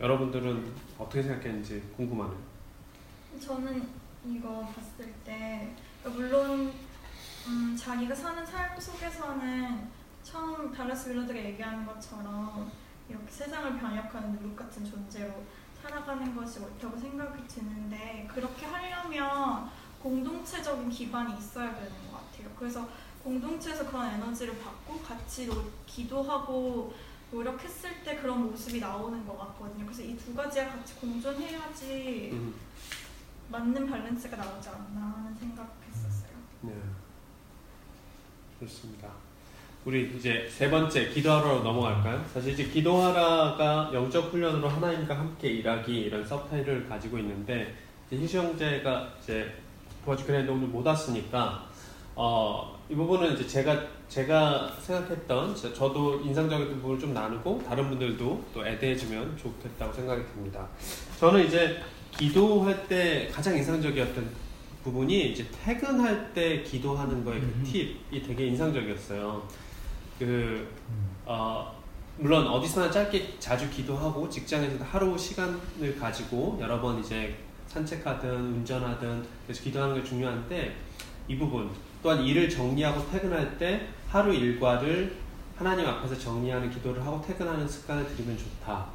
여러분들은 0.00 0.72
어떻게 0.98 1.22
생각했는지 1.22 1.80
궁금하네요. 1.96 2.36
저는 3.40 3.88
이거 4.26 4.68
봤을 4.74 5.12
때 5.24 5.72
물론 6.04 6.72
음, 7.46 7.76
자기가 7.78 8.12
사는 8.12 8.44
삶 8.44 8.78
속에서는 8.78 9.88
처음 10.24 10.72
다라스 10.72 11.10
윌러드가 11.10 11.38
얘기하는 11.38 11.86
것처럼 11.86 12.70
이렇게 13.08 13.30
세상을 13.30 13.78
변혁하는 13.78 14.32
누룩 14.32 14.56
같은 14.56 14.84
존재로 14.84 15.32
살아가는 15.80 16.34
것이 16.34 16.58
옳다고 16.58 16.98
생각이 16.98 17.46
드는데 17.46 18.26
그렇게 18.28 18.66
하려면 18.66 19.70
공동체적인 20.02 20.90
기반이 20.90 21.38
있어야 21.38 21.72
되는 21.76 21.90
것 21.90 22.05
같아요. 22.46 22.58
그래서 22.58 22.88
공동체에서 23.22 23.86
그런 23.86 24.06
에너지를 24.14 24.58
받고 24.58 25.00
같이 25.00 25.46
노, 25.46 25.64
기도하고 25.86 26.94
노력했을 27.32 28.02
때 28.04 28.16
그런 28.16 28.50
모습이 28.50 28.78
나오는 28.80 29.26
것 29.26 29.36
같거든요. 29.38 29.84
그래서 29.84 30.02
이 30.02 30.16
두 30.16 30.34
가지가 30.34 30.68
같이 30.68 30.94
공존해야지 30.94 32.30
음, 32.32 32.54
맞는 33.50 33.86
밸런스가 33.90 34.36
나오지 34.36 34.68
않나 34.68 35.14
하는 35.16 35.34
생각했었어요. 35.34 36.30
네. 36.62 36.72
좋습니다. 38.60 39.08
우리 39.84 40.16
이제 40.16 40.48
세 40.50 40.68
번째 40.70 41.08
기도하러로 41.10 41.62
넘어갈까요? 41.62 42.24
사실 42.32 42.52
이제 42.54 42.64
기도하라가 42.64 43.90
영적 43.92 44.32
훈련으로 44.32 44.68
하나님과 44.68 45.16
함께 45.16 45.48
일하기 45.48 45.96
이런 45.96 46.26
서브타이틀을 46.26 46.88
가지고 46.88 47.18
있는데 47.18 47.76
이제 48.10 48.20
희수 48.22 48.38
형제가 48.38 49.12
이제 49.22 49.52
도와주기로 50.04 50.38
오늘 50.52 50.68
못 50.68 50.84
왔으니까 50.84 51.68
어, 52.18 52.78
이 52.88 52.94
부분은 52.94 53.34
이제 53.34 53.46
제가 53.46 53.78
제가 54.08 54.72
생각했던 54.80 55.54
저- 55.54 55.72
저도 55.74 56.20
인상적인 56.20 56.76
부분을 56.80 56.98
좀 56.98 57.12
나누고 57.12 57.62
다른 57.68 57.90
분들도 57.90 58.44
또 58.54 58.66
애대해주면 58.66 59.36
좋겠다고 59.36 59.92
생각이 59.92 60.22
듭니다. 60.32 60.66
저는 61.20 61.46
이제 61.46 61.78
기도할 62.16 62.88
때 62.88 63.28
가장 63.30 63.54
인상적이었던 63.56 64.26
부분이 64.82 65.32
이제 65.32 65.46
퇴근할 65.62 66.32
때 66.32 66.62
기도하는 66.62 67.22
거의 67.22 67.40
그 67.40 67.46
음. 67.46 67.62
팁이 67.64 68.22
되게 68.22 68.46
인상적이었어요. 68.46 69.42
그 70.18 70.66
어, 71.26 71.76
물론 72.16 72.46
어디서나 72.46 72.90
짧게 72.90 73.34
자주 73.38 73.68
기도하고 73.68 74.30
직장에서도 74.30 74.82
하루 74.84 75.18
시간을 75.18 75.98
가지고 76.00 76.56
여러 76.62 76.80
번 76.80 76.98
이제 77.00 77.36
산책하든 77.66 78.30
운전하든 78.30 79.22
그래서 79.44 79.62
기도하는 79.62 79.96
게 79.96 80.02
중요한데 80.04 80.76
이 81.28 81.36
부분 81.36 81.68
또한 82.06 82.22
일을 82.22 82.48
정리하고 82.48 83.10
퇴근할 83.10 83.58
때 83.58 83.88
하루 84.08 84.32
일과를 84.32 85.12
하나님 85.56 85.84
앞에서 85.84 86.16
정리하는 86.16 86.70
기도를 86.70 87.04
하고 87.04 87.20
퇴근하는 87.20 87.66
습관을 87.66 88.06
들이면 88.06 88.38
좋다. 88.38 88.86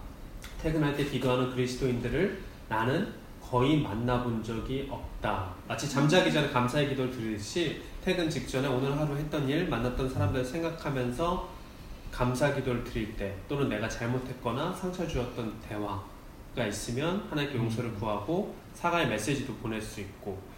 퇴근할 0.62 0.95
때 0.95 1.03
기도하는 1.03 1.51
그리스도인들을 1.51 2.41
나는 2.70 3.14
거의 3.41 3.82
만나본 3.82 4.41
적이 4.41 4.88
없다. 4.89 5.53
마치 5.68 5.89
잠자기 5.89 6.32
전에 6.32 6.47
감사의 6.51 6.88
기도를 6.88 7.12
드리듯이 7.12 7.82
퇴근 8.01 8.30
직전에 8.30 8.66
오늘 8.70 8.97
하루 8.97 9.18
했던 9.18 9.45
일, 9.49 9.68
만났던 9.68 10.09
사람들을 10.09 10.45
생각하면서 10.45 11.49
감사 12.14 12.55
기도를 12.55 12.86
드릴 12.86 13.18
때 13.18 13.36
또는 13.49 13.68
내가 13.68 13.89
잘못했거나 13.89 14.72
상처 14.72 15.05
주었던 15.05 15.59
대화가 15.68 16.66
있으면 16.66 17.28
하나님께 17.30 17.57
용서를 17.57 17.93
구하고 17.95 18.55
사과의 18.74 19.09
메시지도 19.09 19.53
보낼 19.55 19.82
수 19.82 19.99
있고 19.99 20.51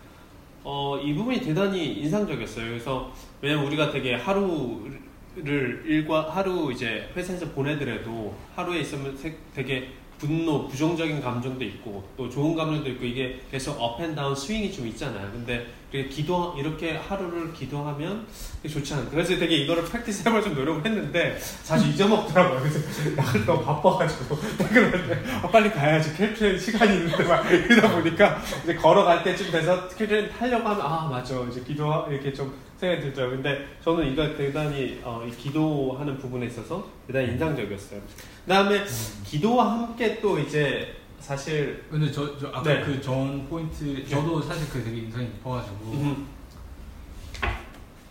어, 0.64 0.97
이 0.97 1.14
부분이 1.14 1.41
대단히 1.41 1.93
인상적이었어요. 1.99 2.66
그래서 2.68 3.11
왜냐면 3.41 3.66
우리가 3.66 3.91
되게 3.91 4.16
하루를 4.16 5.84
일과 5.86 6.30
하루 6.30 6.72
이제 6.72 7.09
회사에서 7.16 7.49
보내더라도 7.49 8.34
하루에 8.55 8.80
있으면 8.80 9.16
세- 9.18 9.36
되게 9.53 9.89
분노, 10.24 10.65
부정적인 10.69 11.19
감정도 11.19 11.65
있고 11.65 12.07
또 12.15 12.30
좋은 12.30 12.55
감정도 12.55 12.89
있고 12.91 13.03
이게 13.03 13.41
계속 13.51 13.76
up 13.77 13.90
and 13.90 14.09
down 14.09 14.34
swing이 14.34 14.71
좀 14.71 14.88
있잖아요. 14.88 15.30
근데 15.34 15.67
이렇게 15.91 16.07
기도 16.07 16.55
이렇게 16.57 16.95
하루를 16.95 17.51
기도하면 17.51 18.26
좋지 18.67 18.93
않아요. 18.93 19.09
그래서 19.09 19.36
되게 19.38 19.57
이거를 19.57 19.84
practice 19.84 20.25
해볼 20.28 20.41
좀 20.41 20.55
노력을 20.55 20.84
했는데 20.86 21.38
자주 21.63 21.89
잊어먹더라고요. 21.89 22.61
그래서 22.61 22.80
나를 23.17 23.45
너무 23.45 23.65
바빠가지고 23.65 24.39
퇴근할 24.59 25.07
때 25.07 25.24
아, 25.43 25.47
빨리 25.49 25.69
가야지 25.69 26.15
Caltrain 26.15 26.57
시간이 26.57 26.95
있는데 26.95 27.24
막 27.26 27.45
이러다 27.51 27.91
보니까 27.93 28.41
이제 28.63 28.76
걸어갈 28.76 29.24
때쯤 29.24 29.51
돼서 29.51 29.89
Caltrain 29.89 30.29
타려고 30.30 30.69
하면 30.69 30.82
아 30.82 31.09
맞아 31.09 31.36
이제 31.51 31.61
기도 31.67 32.07
이렇게 32.09 32.32
좀 32.32 32.53
생각이 32.84 33.01
들더라고요. 33.01 33.41
근데 33.41 33.67
저는 33.84 34.11
이거 34.11 34.36
대단히 34.36 34.99
어, 35.03 35.25
이 35.25 35.31
기도하는 35.31 36.17
부분에 36.17 36.47
있어서 36.47 36.86
대단히 37.07 37.29
인상적이었어요. 37.29 38.01
그다음에 38.43 38.84
기도와 39.23 39.71
함께 39.71 40.19
또 40.19 40.38
이제 40.38 40.95
사실 41.19 41.86
근데 41.89 42.11
저, 42.11 42.38
저 42.38 42.49
아까 42.49 42.63
네. 42.63 42.81
그전 42.81 43.47
포인트 43.47 44.05
저도 44.07 44.41
사실 44.41 44.67
그 44.69 44.84
되게 44.84 44.97
인상이 44.97 45.25
깊어가지고 45.27 45.91
음, 45.91 46.27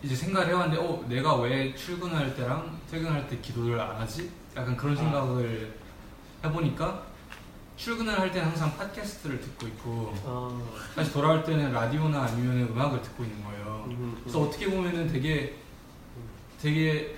이제 0.01 0.15
생각을 0.15 0.47
해봤는데 0.49 0.81
어 0.81 1.05
내가 1.07 1.35
왜 1.35 1.75
출근할 1.75 2.35
때랑 2.35 2.79
퇴근할 2.89 3.27
때 3.27 3.37
기도를 3.39 3.79
안 3.79 4.01
하지? 4.01 4.31
약간 4.57 4.75
그런 4.75 4.97
아. 4.97 4.99
생각을 4.99 5.75
해보니까 6.43 7.12
출근을 7.75 8.17
할 8.19 8.31
때는 8.31 8.47
항상 8.49 8.75
팟캐스트를 8.77 9.39
듣고 9.41 9.67
있고 9.67 10.13
어, 10.23 10.73
다시 10.95 11.11
돌아올 11.11 11.43
때는 11.43 11.71
라디오나 11.73 12.23
아니면 12.23 12.67
음악을 12.69 13.01
듣고 13.01 13.23
있는 13.23 13.43
거예요. 13.43 13.85
음, 13.89 14.17
그래서 14.21 14.41
어떻게 14.41 14.69
보면은 14.69 15.07
되게 15.07 15.55
되게 16.61 17.15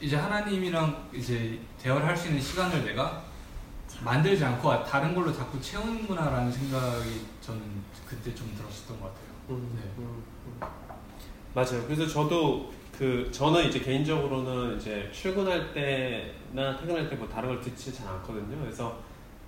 이제 0.00 0.16
하나님이랑 0.16 1.08
이제 1.14 1.58
대화를 1.80 2.06
할 2.06 2.16
수 2.16 2.28
있는 2.28 2.40
시간을 2.42 2.84
내가 2.84 3.22
만들지 4.02 4.44
않고 4.44 4.82
다른 4.84 5.14
걸로 5.14 5.32
자꾸 5.32 5.60
채우는구나라는 5.60 6.50
생각이 6.50 7.26
저는 7.40 7.62
그때 8.06 8.34
좀 8.34 8.52
들었었던 8.56 9.00
것 9.00 9.06
같아요. 9.06 9.26
음, 9.50 9.70
네. 9.76 9.82
음, 9.98 10.22
음. 10.46 10.60
맞아요. 11.54 11.84
그래서 11.86 12.06
저도 12.06 12.72
그 12.98 13.30
저는 13.32 13.68
이제 13.68 13.78
개인적으로는 13.80 14.78
이제 14.78 15.08
출근할 15.12 15.72
때나 15.72 16.76
퇴근할 16.78 17.08
때 17.08 17.16
뭐 17.16 17.28
다른 17.28 17.48
걸 17.50 17.60
듣지 17.60 17.94
잘 17.94 18.08
않거든요. 18.08 18.58
그래서 18.60 18.98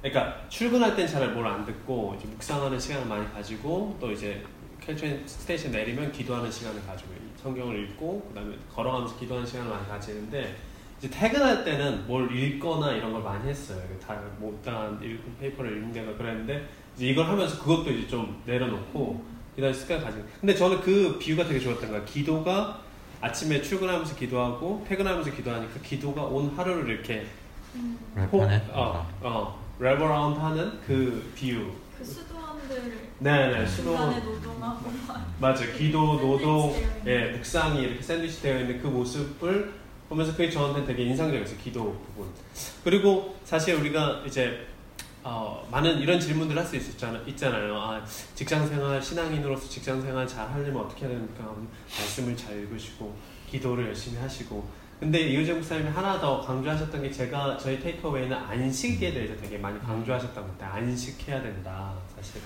그러니까 0.05 0.38
출근할 0.50 0.94
땐 0.96 1.07
잘 1.09 1.22
뭘 1.32 1.46
안 1.46 1.64
듣고 1.64 2.14
이제 2.18 2.28
묵상하는 2.28 2.78
시간을 2.78 3.07
많이 3.07 3.32
가지고 3.32 3.96
또 3.98 4.12
이제 4.12 4.44
Caltrain 4.80 5.26
스테이션 5.26 5.72
내리면 5.72 6.12
기도하는 6.12 6.50
시간을 6.50 6.84
가지고 6.86 7.12
성경을 7.42 7.84
읽고 7.84 8.20
그다음에 8.28 8.55
걸어가면서 8.74 9.18
기도하는 9.18 9.46
시간을 9.46 9.70
많이 9.70 9.88
가지는데 9.88 10.57
이제 10.98 11.09
퇴근할 11.09 11.64
때는 11.64 12.07
뭘 12.07 12.30
읽거나 12.36 12.92
이런 12.92 13.12
걸 13.12 13.22
많이 13.22 13.48
했어요. 13.48 13.80
다 14.07 14.20
못다한 14.38 14.98
읽은 15.02 15.36
paper를 15.40 15.72
읽는다가 15.78 16.18
그랬는데 16.18 16.68
이제 16.96 17.07
이걸 17.07 17.26
하면서 17.26 17.59
그것도 17.62 17.90
이제 17.90 18.07
좀 18.07 18.42
내려놓고 18.44 19.24
기도하는 19.55 19.78
습관을 19.78 20.05
가지고 20.05 20.24
근데 20.40 20.55
저는 20.55 20.80
그 20.82 21.18
비유가 21.18 21.44
되게 21.44 21.59
좋았던 21.59 21.90
거야. 21.90 22.05
기도가 22.05 22.78
아침에 23.22 23.62
출근하면서 23.62 24.14
기도하고 24.16 24.84
퇴근하면서 24.86 25.30
기도하니까 25.30 25.80
기도가 25.82 26.22
온 26.24 26.55
하루를 26.55 26.92
이렇게 26.92 27.24
음, 27.74 27.98
wrap하네. 28.14 28.61
어, 28.72 29.07
어, 29.22 29.63
wrap 29.80 30.03
around 30.03 30.36
하는 30.38 30.80
그 30.86 31.30
비유. 31.34 31.70
그 31.98 32.04
수도원들 32.04 32.92
네네, 33.18 33.66
중간에 33.66 34.14
수도. 34.20 34.30
노동하고 34.30 34.90
막 35.06 35.34
맞아. 35.38 35.66
기도, 35.72 36.18
노동. 36.20 36.74
예, 37.06 37.30
묵상이 37.32 37.82
이렇게 37.82 38.02
샌드위치 38.02 38.42
되어 38.42 38.60
있는 38.60 38.80
그 38.80 38.86
모습을 38.86 39.72
보면서 40.08 40.32
그게 40.32 40.50
저한테 40.50 40.84
되게 40.84 41.04
인상적이었어요. 41.04 41.58
기도 41.58 41.84
부분. 42.14 42.28
그리고 42.84 43.36
사실 43.44 43.74
우리가 43.74 44.22
이제 44.26 44.66
어, 45.22 45.66
많은 45.70 45.98
이런 46.00 46.20
질문들 46.20 46.56
할 46.58 46.66
수 46.66 46.76
있었잖아, 46.76 47.18
있잖아요. 47.26 47.74
아, 47.76 48.04
직장 48.34 48.66
생활, 48.68 49.00
신앙인으로서 49.02 49.66
직장 49.70 50.00
생활 50.02 50.26
잘 50.28 50.46
하려면 50.50 50.84
어떻게 50.84 51.06
해야 51.06 51.14
됩니까? 51.14 51.44
음, 51.56 51.66
말씀을 51.98 52.36
잘 52.36 52.58
읽으시고, 52.58 53.16
기도를 53.50 53.86
열심히 53.86 54.18
하시고. 54.18 54.68
근데 55.01 55.20
이효정 55.20 55.57
목사님이 55.57 55.90
하나 55.90 56.18
더 56.20 56.40
강조하셨던 56.40 57.03
게 57.03 57.11
제가 57.11 57.59
저희 57.59 57.78
테이크어웨이는 57.80 58.36
안식에 58.36 59.12
대해서 59.12 59.36
되게 59.36 59.59
많이 59.59 59.78
강조하셨던 59.80 60.47
것 60.47 60.59
같아요. 60.59 60.82
안식해야 60.82 61.42
된다, 61.42 61.95
사실은. 62.16 62.42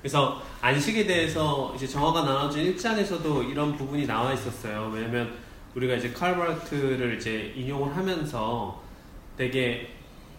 그래서 0.00 0.42
안식에 0.60 1.06
대해서 1.06 1.72
이제 1.76 1.86
정화가 1.86 2.24
나눠진 2.24 2.74
1장에서도 2.74 3.50
이런 3.50 3.76
부분이 3.76 4.06
나와 4.06 4.32
있었어요. 4.32 4.90
왜냐면 4.92 5.32
우리가 5.74 5.94
이제 5.94 6.12
칼바르트를 6.12 7.16
이제 7.16 7.52
인용을 7.56 7.96
하면서 7.96 8.82
되게 9.36 9.90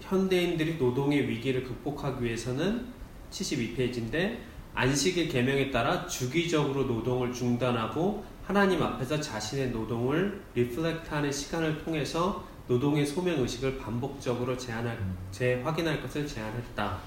현대인들이 0.02 0.76
노동의 0.76 1.28
위기를 1.28 1.64
극복하기 1.64 2.24
위해서는 2.24 2.88
72페이지인데 3.32 4.38
안식일 4.76 5.30
계명에 5.30 5.72
따라 5.72 6.06
주기적으로 6.08 6.84
노동을 6.84 7.32
중단하고 7.34 8.26
하나님 8.46 8.84
앞에서 8.84 9.22
자신의 9.22 9.70
노동을 9.70 10.42
리플렉트하는 10.54 11.32
시간을 11.32 11.84
통해서 11.84 12.44
노동의 12.68 13.06
소명 13.06 13.40
의식을 13.42 13.78
반복적으로 13.78 14.58
제한할, 14.58 14.98
재확인할 15.32 16.02
것을 16.02 16.28
제안했다. 16.28 16.98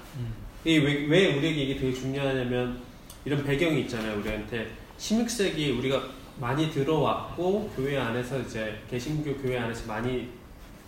이 0.65 0.77
왜, 0.79 1.05
왜 1.05 1.37
우리에게 1.37 1.63
이게 1.63 1.79
되게 1.79 1.93
중요하냐면 1.93 2.81
이런 3.23 3.43
배경이 3.43 3.81
있잖아요. 3.81 4.19
우리한테 4.19 4.71
16세기 4.97 5.77
우리가 5.77 6.01
많이 6.39 6.71
들어왔고 6.71 7.71
교회 7.75 7.97
안에서 7.97 8.39
이제 8.39 8.79
개신교 8.89 9.35
교회 9.37 9.59
안에서 9.59 9.87
많이 9.87 10.29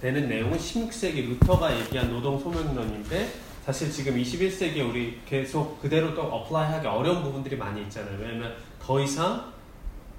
되는 0.02 0.28
내용은 0.28 0.58
16세기 0.58 1.30
루터가 1.30 1.80
얘기한 1.80 2.10
노동 2.10 2.40
소명론인데 2.40 3.34
사실 3.66 3.92
지금 3.92 4.16
21세기에 4.16 4.90
우리 4.90 5.20
계속 5.28 5.80
그대로 5.80 6.16
또 6.16 6.22
어플라이하기 6.22 6.88
어려운 6.88 7.22
부분들이 7.22 7.56
많이 7.56 7.82
있잖아요. 7.84 8.18
왜냐면 8.20 8.56
더 8.82 9.00
이상 9.00 9.59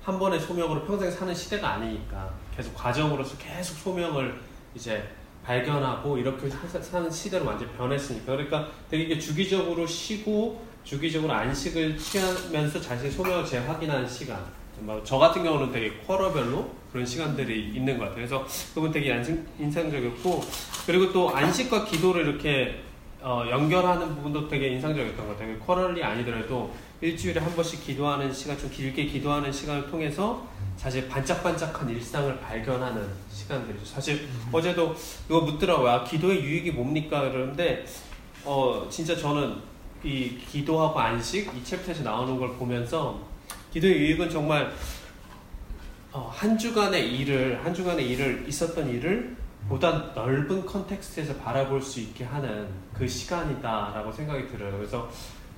한 0.03 0.19
번의 0.19 0.41
소명으로 0.41 0.85
평생 0.85 1.11
사는 1.11 1.35
시대가 1.35 1.75
아니니까 1.75 2.31
계속 2.57 2.75
과정으로서 2.75 3.37
계속 3.39 3.75
소명을 3.77 4.41
이제 4.75 5.03
발견하고 5.45 6.19
이렇게 6.19 6.49
사- 6.49 6.81
사는 6.81 7.11
시대로 7.11 7.45
완전 7.47 7.69
히 7.69 7.73
변했으니까. 7.73 8.33
그러니까 8.33 8.69
되게 8.91 9.05
이게 9.05 9.19
주기적으로 9.19 9.87
쉬고 9.87 10.65
주기적으로 10.85 11.33
안식을 11.33 11.97
취하면서 11.99 12.81
자신의 12.81 13.11
소명을 13.11 13.45
재확인하는 13.45 14.09
시간. 14.09 14.39
뭐저 14.81 15.19
같은 15.19 15.43
경우는 15.43 15.71
되게 15.73 15.91
쿼러별로 16.07 16.71
그런 16.91 17.05
시간들이 17.05 17.69
있는 17.75 17.99
것 17.99 18.05
같아요. 18.05 18.17
그래서 18.17 18.47
그분 18.75 18.91
되게 18.91 19.15
인상- 19.15 19.47
인상적이었고 19.59 20.41
그리고 20.87 21.13
또 21.13 21.29
안식과 21.35 21.85
기도를 21.85 22.27
이렇게 22.27 22.83
어, 23.23 23.45
연결하는 23.51 24.15
부분도 24.17 24.49
되게 24.49 24.69
인상적이었던 24.69 25.27
것 25.27 25.33
같아요 25.39 25.59
쿼럴이 25.59 26.03
아니더라도 26.03 26.73
일주일에 27.03 27.41
한 27.41 27.55
번씩 27.55 27.85
기도하는 27.85 28.33
시간 28.33 28.59
좀 28.59 28.71
길게 28.71 29.07
기도하는 29.07 29.53
시간을 29.53 29.91
통해서 29.91 30.47
사실 30.77 31.09
반짝반짝한 31.09 31.91
일상을 31.91 32.41
발견하는 32.41 33.07
시간들이죠. 33.31 33.85
사실 33.85 34.29
어제도 34.51 34.95
이거 35.27 35.43
묻더라고요. 35.43 35.91
아, 35.91 36.05
기도의 36.05 36.43
유익이 36.43 36.71
뭡니까? 36.73 37.21
그러는데 37.31 37.85
어 38.45 38.87
진짜 38.91 39.15
저는 39.15 39.57
이 40.03 40.39
기도하고 40.51 40.99
안식 40.99 41.51
이 41.55 41.65
챕터에서 41.65 42.03
나오는 42.03 42.39
걸 42.39 42.55
보면서 42.55 43.21
기도의 43.73 43.95
유익은 43.95 44.31
정말 44.31 44.73
어, 46.13 46.31
한 46.35 46.57
주간의 46.57 47.15
일을 47.19 47.65
한 47.65 47.75
주간의 47.75 48.09
일을 48.09 48.45
있었던 48.49 48.89
일을 48.89 49.37
보다 49.71 49.93
넓은 50.17 50.67
context에서 50.67 51.37
바라볼 51.37 51.81
수 51.81 52.01
있게 52.01 52.25
하는 52.25 52.69
그 52.93 53.07
시간이다라고 53.07 54.11
생각이 54.11 54.49
들어요. 54.49 54.77
그래서 54.77 55.09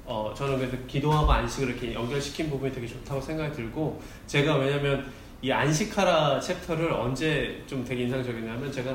어, 0.04 0.34
저는 0.36 0.58
그래서 0.58 0.76
기도하고 0.86 1.32
안식을 1.32 1.70
이렇게 1.70 1.94
연결시킨 1.94 2.50
부분이 2.50 2.74
되게 2.74 2.86
좋다고 2.86 3.18
생각이 3.22 3.56
들고 3.56 4.02
제가 4.26 4.56
왜냐면 4.56 5.10
이 5.40 5.50
안식하라 5.50 6.38
챕터를 6.40 6.92
언제 6.92 7.64
좀 7.66 7.82
되게 7.82 8.02
인상적이냐면 8.02 8.70
제가 8.70 8.94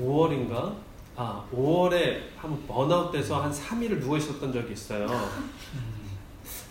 5월인가 0.00 0.74
아 1.14 1.44
5월에 1.54 2.22
한 2.36 2.66
번아웃 2.66 3.12
돼서 3.12 3.40
한 3.40 3.52
3일을 3.52 4.00
누워 4.00 4.16
있었던 4.16 4.52
적이 4.52 4.72
있어요. 4.72 5.06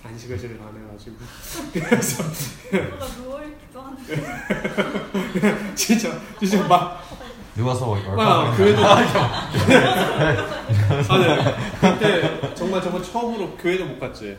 안식을 0.03 0.38
제일 0.38 0.59
안 0.59 0.76
해가지고 0.76 1.15
그래서 1.72 2.24
나 2.99 3.05
누워 3.15 3.41
있기도 3.43 3.82
한데 3.82 4.15
진짜 5.76 6.19
진짜 6.39 6.67
막 6.67 7.01
누워서 7.62 7.88
월- 7.89 8.01
아, 8.20 8.38
월급을 8.39 8.57
교회도 8.76 8.86
아니 8.88 9.07
그때 11.80 12.55
정말 12.55 12.82
정말 12.82 13.03
처음으로 13.03 13.51
교회도 13.57 13.86
못 13.86 13.99
갔지. 13.99 14.36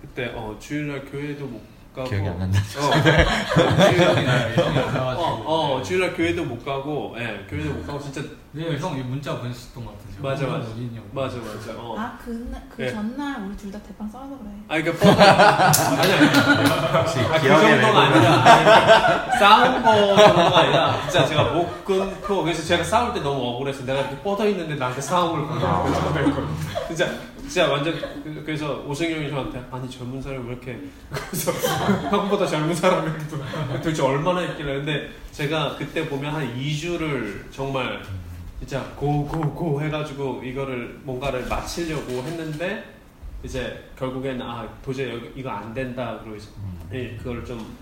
그때 0.00 0.30
어 0.34 0.56
주일날 0.60 1.04
교회도 1.10 1.44
못 1.44 1.60
가고 1.94 2.08
기억이 2.08 2.28
안 2.28 2.38
난다. 2.38 2.60
어, 2.78 2.90
나가지고. 4.94 5.22
어, 5.22 5.42
어 5.78 5.82
주일날 5.82 6.14
교회도 6.14 6.44
못 6.44 6.64
가고, 6.64 7.16
예 7.18 7.44
교회도 7.50 7.70
못 7.70 7.84
가고 7.86 7.98
진짜 8.00 8.22
네, 8.56 8.78
형이 8.78 9.02
문자 9.02 9.36
보냈었던 9.38 9.84
것 9.84 9.92
같은데. 9.98 10.22
맞아, 10.22 10.46
맞아. 10.46 10.70
어디냐고. 10.70 11.06
맞아 11.12 11.36
맞아. 11.36 11.72
어. 11.78 11.94
아 11.98 12.16
그 12.24 12.30
날 12.50 12.62
그 12.74 12.80
네. 12.82 12.90
전날 12.90 13.42
우리 13.44 13.54
둘 13.56 13.70
다 13.70 13.78
대빵 13.82 14.08
싸워서 14.08 14.38
그래. 14.38 14.50
아 14.68 14.80
그러니까 14.80 15.04
뻗어 15.04 16.00
아니 16.00 16.12
아니 16.12 16.26
혹시 16.26 17.20
아, 17.20 17.32
그 17.34 17.40
기억에 17.42 17.70
정도가 17.70 17.76
내고 17.76 17.98
아니라 17.98 18.44
아니, 18.44 19.38
싸운 19.38 19.82
거 19.82 20.16
정도가 20.22 20.58
아니라 20.58 21.00
진짜 21.02 21.26
제가 21.26 21.44
못 21.52 21.84
끊고 21.84 22.42
그래서 22.44 22.62
제가 22.64 22.82
싸울 22.82 23.12
때 23.12 23.20
너무 23.20 23.42
억울해서 23.56 23.84
내가 23.84 24.00
이렇게 24.00 24.16
뻗어 24.22 24.48
있는데 24.48 24.74
나한테 24.76 25.00
싸움을 25.02 25.46
걸고 25.46 26.46
진짜 26.88 27.10
진짜 27.42 27.68
완전 27.70 27.94
그- 28.24 28.42
그래서 28.44 28.82
오승이 28.86 29.12
형이 29.14 29.30
저한테 29.30 29.62
아니 29.70 29.88
젊은 29.90 30.20
사람이 30.22 30.44
왜 30.48 30.52
이렇게 30.54 30.80
그래서 31.10 31.52
형보다 32.10 32.46
젊은 32.46 32.74
사람이 32.74 33.10
도- 33.28 33.36
도대체 33.74 34.02
얼마나 34.02 34.40
있길래 34.42 34.76
근데 34.76 35.10
제가 35.32 35.76
그때 35.76 36.08
보면 36.08 36.34
한 36.34 36.56
2주를 36.58 37.52
정말 37.52 38.02
진짜 38.60 38.82
고고고 38.96 39.82
해가지고 39.82 40.42
이거를 40.42 41.00
뭔가를 41.04 41.46
마치려고 41.46 42.10
했는데 42.22 42.84
이제 43.42 43.84
결국에는 43.98 44.40
아 44.42 44.66
도저히 44.82 45.10
여기- 45.14 45.30
이거 45.36 45.50
안 45.50 45.72
된다. 45.74 46.18
그러고 46.20 46.36
이제 46.36 46.48
예, 46.92 47.16
그걸 47.18 47.44
좀 47.44 47.76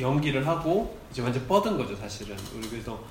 연기를 0.00 0.46
하고 0.46 0.98
이제 1.10 1.22
완전 1.22 1.46
뻗은 1.46 1.76
거죠 1.78 1.94
사실은. 1.96 2.36
그래서 2.70 3.02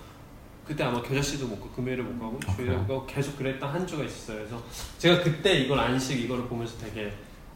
그때 0.67 0.83
아마 0.83 1.01
겨자씨도 1.01 1.47
못 1.47 1.55
가고 1.59 1.69
금요일에 1.71 2.03
못 2.03 2.19
가고 2.19 2.39
아, 2.47 2.55
주일에 2.55 2.75
못 2.75 2.87
가고 2.87 3.05
계속 3.07 3.37
그랬던 3.37 3.69
한 3.73 3.87
주가 3.87 4.03
있었어요. 4.03 4.37
그래서 4.39 4.61
제가 4.97 5.23
그때 5.23 5.53
이걸 5.59 5.79
안식 5.79 6.19
이거를 6.21 6.45
보면서 6.47 6.77
되게 6.79 7.11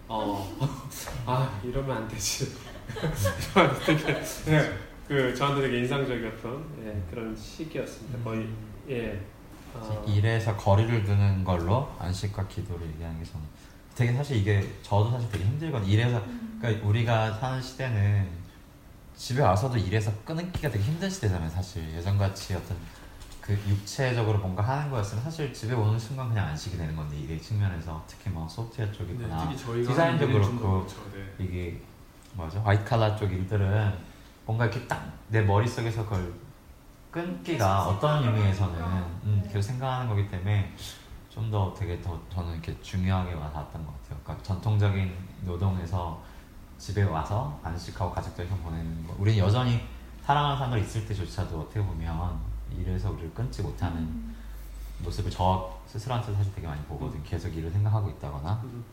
어 0.07 0.49
아 1.25 1.59
이러면 1.63 1.97
안 1.97 2.07
되지. 2.07 2.47
되게 3.85 4.21
예, 4.47 4.73
그 5.07 5.35
저한테 5.35 5.61
되게 5.61 5.79
인상적이었던 5.79 6.65
예, 6.85 7.03
그런 7.11 7.35
시기였습니다. 7.35 8.19
거의 8.23 8.47
예 8.89 9.19
어, 9.76 10.05
일에서 10.07 10.55
거리를 10.55 11.03
두는 11.03 11.43
걸로 11.43 11.91
안식과 11.99 12.47
기도를 12.47 12.88
얘기하는 12.88 13.19
게 13.19 13.26
저는 13.30 13.45
되게 13.95 14.13
사실 14.13 14.38
이게 14.38 14.74
저도 14.82 15.11
사실 15.11 15.30
되게 15.30 15.43
힘들거든요. 15.45 15.89
일에서 15.91 16.21
그러니까 16.59 16.88
우리가 16.88 17.34
사는 17.34 17.61
시대는 17.61 18.28
집에 19.15 19.41
와서도 19.41 19.78
일에서 19.78 20.11
끊기가 20.26 20.69
되게 20.69 20.84
힘든 20.84 21.09
시대잖아요. 21.09 21.49
사실 21.49 21.84
예전같이 21.95 22.55
어떤 22.55 22.76
그 23.39 23.53
육체적으로 23.67 24.39
뭔가 24.39 24.63
하는 24.63 24.89
거였으면 24.89 25.24
사실 25.24 25.53
집에 25.53 25.74
오는 25.74 25.99
순간 25.99 26.30
그냥 26.30 26.47
안식이 26.47 26.78
되는 26.78 26.95
건데 26.95 27.17
이게 27.17 27.38
측면에서 27.38 28.03
특히 28.07 28.30
뭐 28.30 28.47
소프트웨어 28.47 28.89
네, 28.89 28.95
특히 29.41 29.57
저희가 29.57 29.91
디자인도 29.91 30.28
그렇고 30.28 30.57
그렇죠. 30.86 30.95
네. 31.13 31.43
이게 31.45 31.82
뭐죠 32.34 32.61
화이트 32.61 32.86
칼라 32.86 33.15
쪽 33.15 33.32
일들은 33.32 33.93
뭔가 34.45 34.65
이렇게 34.65 34.88
딱 34.88 35.13
내 35.34 35.41
머릿속에서 35.41 36.03
그걸 36.03 36.32
끊기가 37.14 37.88
어떤 37.88 38.24
의미에서는 38.24 38.82
음, 39.26 39.43
계속 39.45 39.61
생각하는 39.61 40.09
거기 40.09 40.28
때문에 40.30 40.74
좀 41.30 41.49
더 41.49 41.74
되게 41.74 41.99
더 42.01 42.20
저는 42.32 42.53
이렇게 42.53 42.80
중요하게 42.82 43.34
와닿았던 43.34 43.86
것 43.86 44.01
같아요. 44.03 44.20
그러니까 44.24 44.43
전통적인 44.43 45.11
노동에서 45.41 46.22
집에 46.78 47.03
와서 47.03 47.59
안식하고 47.64 48.11
가족들과 48.14 48.55
보내는 48.57 49.07
거. 49.07 49.16
우리는 49.18 49.39
여전히 49.39 49.82
사랑하는 50.24 50.57
사람들 50.57 50.80
있을 50.82 51.05
때조차도 51.07 51.61
어떻게 51.61 51.82
보면 51.82 52.39
일에서 52.78 53.11
우리를 53.11 53.34
끊지 53.34 53.61
못하는 53.64 54.36
모습을 54.99 55.32
저 55.32 55.76
스스로한테 55.88 56.34
사실 56.36 56.53
되게 56.53 56.68
많이 56.68 56.82
보거든. 56.84 57.22
계속 57.24 57.49
일을 57.49 57.72
생각하고 57.72 58.09
있다거나 58.09 58.61
음. 58.64 58.84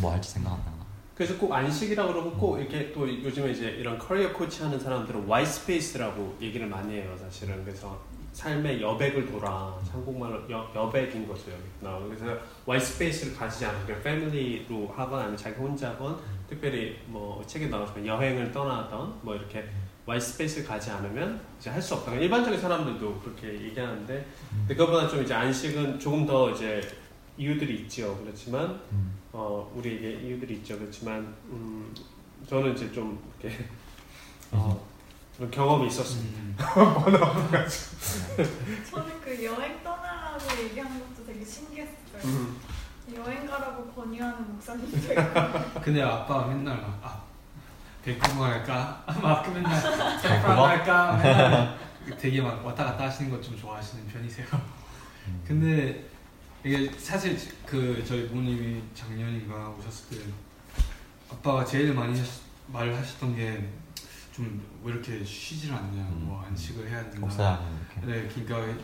뭐 0.00 0.12
할지 0.12 0.30
생각한다거나. 0.32 0.89
그래서 1.20 1.36
꼭 1.36 1.52
안식이라 1.52 2.06
그러면 2.06 2.32
꼭 2.38 2.58
이렇게 2.58 2.90
또 2.94 3.06
요즘에 3.06 3.50
이제 3.50 3.68
이런 3.72 3.98
커리어 3.98 4.32
코치 4.32 4.62
하는 4.62 4.80
사람들은 4.80 5.26
white 5.26 5.44
space라고 5.44 6.38
얘기를 6.40 6.66
많이 6.66 6.94
해요 6.94 7.14
사실은. 7.20 7.62
그래서 7.62 8.00
삶의 8.32 8.80
여백을 8.80 9.30
둬라. 9.30 9.78
한국말로 9.92 10.50
여, 10.50 10.72
여백인 10.74 11.28
거죠 11.28 11.50
여기. 11.50 11.62
나와 11.82 12.00
그래서 12.06 12.38
와이 12.64 12.80
스페이스를 12.80 13.36
가지지 13.36 13.66
않고 13.66 13.84
그냥 13.84 14.02
패밀리로 14.02 14.94
하거나 14.96 15.24
아니면 15.24 15.36
자기 15.36 15.56
혼자 15.56 15.90
하건 15.90 16.16
특별히 16.48 16.96
뭐 17.04 17.44
책에 17.46 17.66
나오지만 17.66 18.06
여행을 18.06 18.50
떠나던 18.50 19.18
뭐 19.20 19.34
이렇게 19.36 19.68
와이 20.06 20.18
스페이스를 20.18 20.66
가지 20.66 20.90
않으면 20.90 21.38
이제 21.58 21.68
할 21.68 21.82
수 21.82 21.96
없다. 21.96 22.14
일반적인 22.14 22.58
사람들도 22.58 23.20
그렇게 23.20 23.62
얘기하는데 23.66 24.26
근데 24.60 24.74
그것보다 24.74 25.06
좀 25.06 25.22
이제 25.22 25.34
안식은 25.34 25.98
조금 25.98 26.24
더 26.24 26.50
이제 26.52 26.80
이유들이 27.36 27.82
있죠. 27.82 28.18
그렇지만 28.22 28.80
음. 28.92 29.19
어, 29.32 29.70
우리에게 29.74 30.20
이유들이 30.26 30.54
있죠. 30.56 30.78
그렇지만 30.78 31.34
음, 31.50 31.94
저는 32.48 32.74
이제 32.74 32.90
좀 32.92 33.18
이렇게 33.40 33.64
어, 34.50 34.84
그런 35.36 35.50
경험이 35.50 35.86
있었습니다. 35.86 36.38
음. 36.38 36.56
저는 38.90 39.20
그 39.20 39.44
여행 39.44 39.82
떠나라고 39.82 40.44
얘기하는 40.64 40.98
것도 41.00 41.26
되게 41.26 41.44
신기했어요. 41.44 41.94
음. 42.24 42.56
여행 43.14 43.46
가라고 43.46 43.84
권유하는 43.92 44.52
목사님도 44.52 44.96
있고 44.96 45.14
근데 45.82 46.02
아빠가 46.02 46.46
맨날 46.46 46.76
막 46.80 46.98
아, 47.02 47.22
밴쿠버 48.04 48.40
갈까? 48.40 49.04
막 49.20 49.52
맨날? 49.52 49.74
샌프란 50.20 50.56
갈까? 50.56 51.16
맨날 51.16 51.78
되게 52.18 52.40
막 52.40 52.64
왔다 52.64 52.84
갔다 52.84 53.04
하시는 53.04 53.30
것 53.30 53.40
좀 53.42 53.56
좋아하시는 53.58 54.06
편이세요. 54.08 54.46
음. 55.26 55.42
근데 55.46 56.08
이게 56.64 56.90
사실 56.98 57.38
그 57.66 58.02
저희 58.06 58.28
부모님이 58.28 58.82
작년인가 58.94 59.70
오셨을 59.70 60.18
때 60.18 60.24
아빠가 61.30 61.64
제일 61.64 61.94
많이 61.94 62.18
하시- 62.18 62.42
말을 62.68 62.96
하셨던 62.96 63.34
게 63.36 63.68
좀 64.32 64.60
왜 64.84 64.92
이렇게 64.92 65.24
쉬질 65.24 65.72
않냐, 65.72 66.00
음. 66.02 66.22
뭐 66.26 66.40
안식을 66.46 66.88
해야 66.88 67.02
된다. 67.10 67.26
이렇게. 68.02 68.06
네, 68.06 68.28
그러니까 68.46 68.82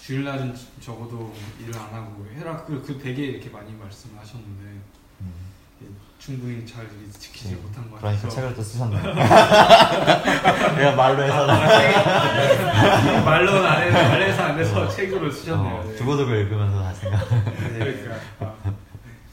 주일날은 0.00 0.56
적어도 0.80 1.32
일을 1.60 1.76
안 1.78 1.92
하고 1.94 2.26
해라. 2.34 2.64
그, 2.64 2.82
그 2.82 2.98
되게 2.98 3.26
이렇게 3.26 3.50
많이 3.50 3.72
말씀을 3.74 4.18
하셨는데 4.18 4.62
음. 4.64 4.82
충분히 6.24 6.64
잘 6.64 6.86
지키지 7.18 7.56
못한 7.56 7.90
것 7.90 7.98
그러니까 7.98 8.22
같아서 8.22 8.28
책을 8.28 8.54
또 8.54 8.62
쓰셨네요. 8.62 9.02
내가 10.76 10.94
말로 10.94 11.20
해서 11.24 11.46
말로는 13.24 13.66
안 13.66 13.82
해서 13.82 14.08
말해서 14.08 14.42
안 14.44 14.56
돼서 14.56 14.88
책으로 14.88 15.28
쓰셨네요. 15.28 15.74
어, 15.74 15.84
네. 15.84 15.96
두고두고 15.96 16.32
읽으면서 16.32 16.80
다시 16.80 17.00
생각. 17.00 17.28
그러니까. 17.76 18.14
아. 18.38 18.54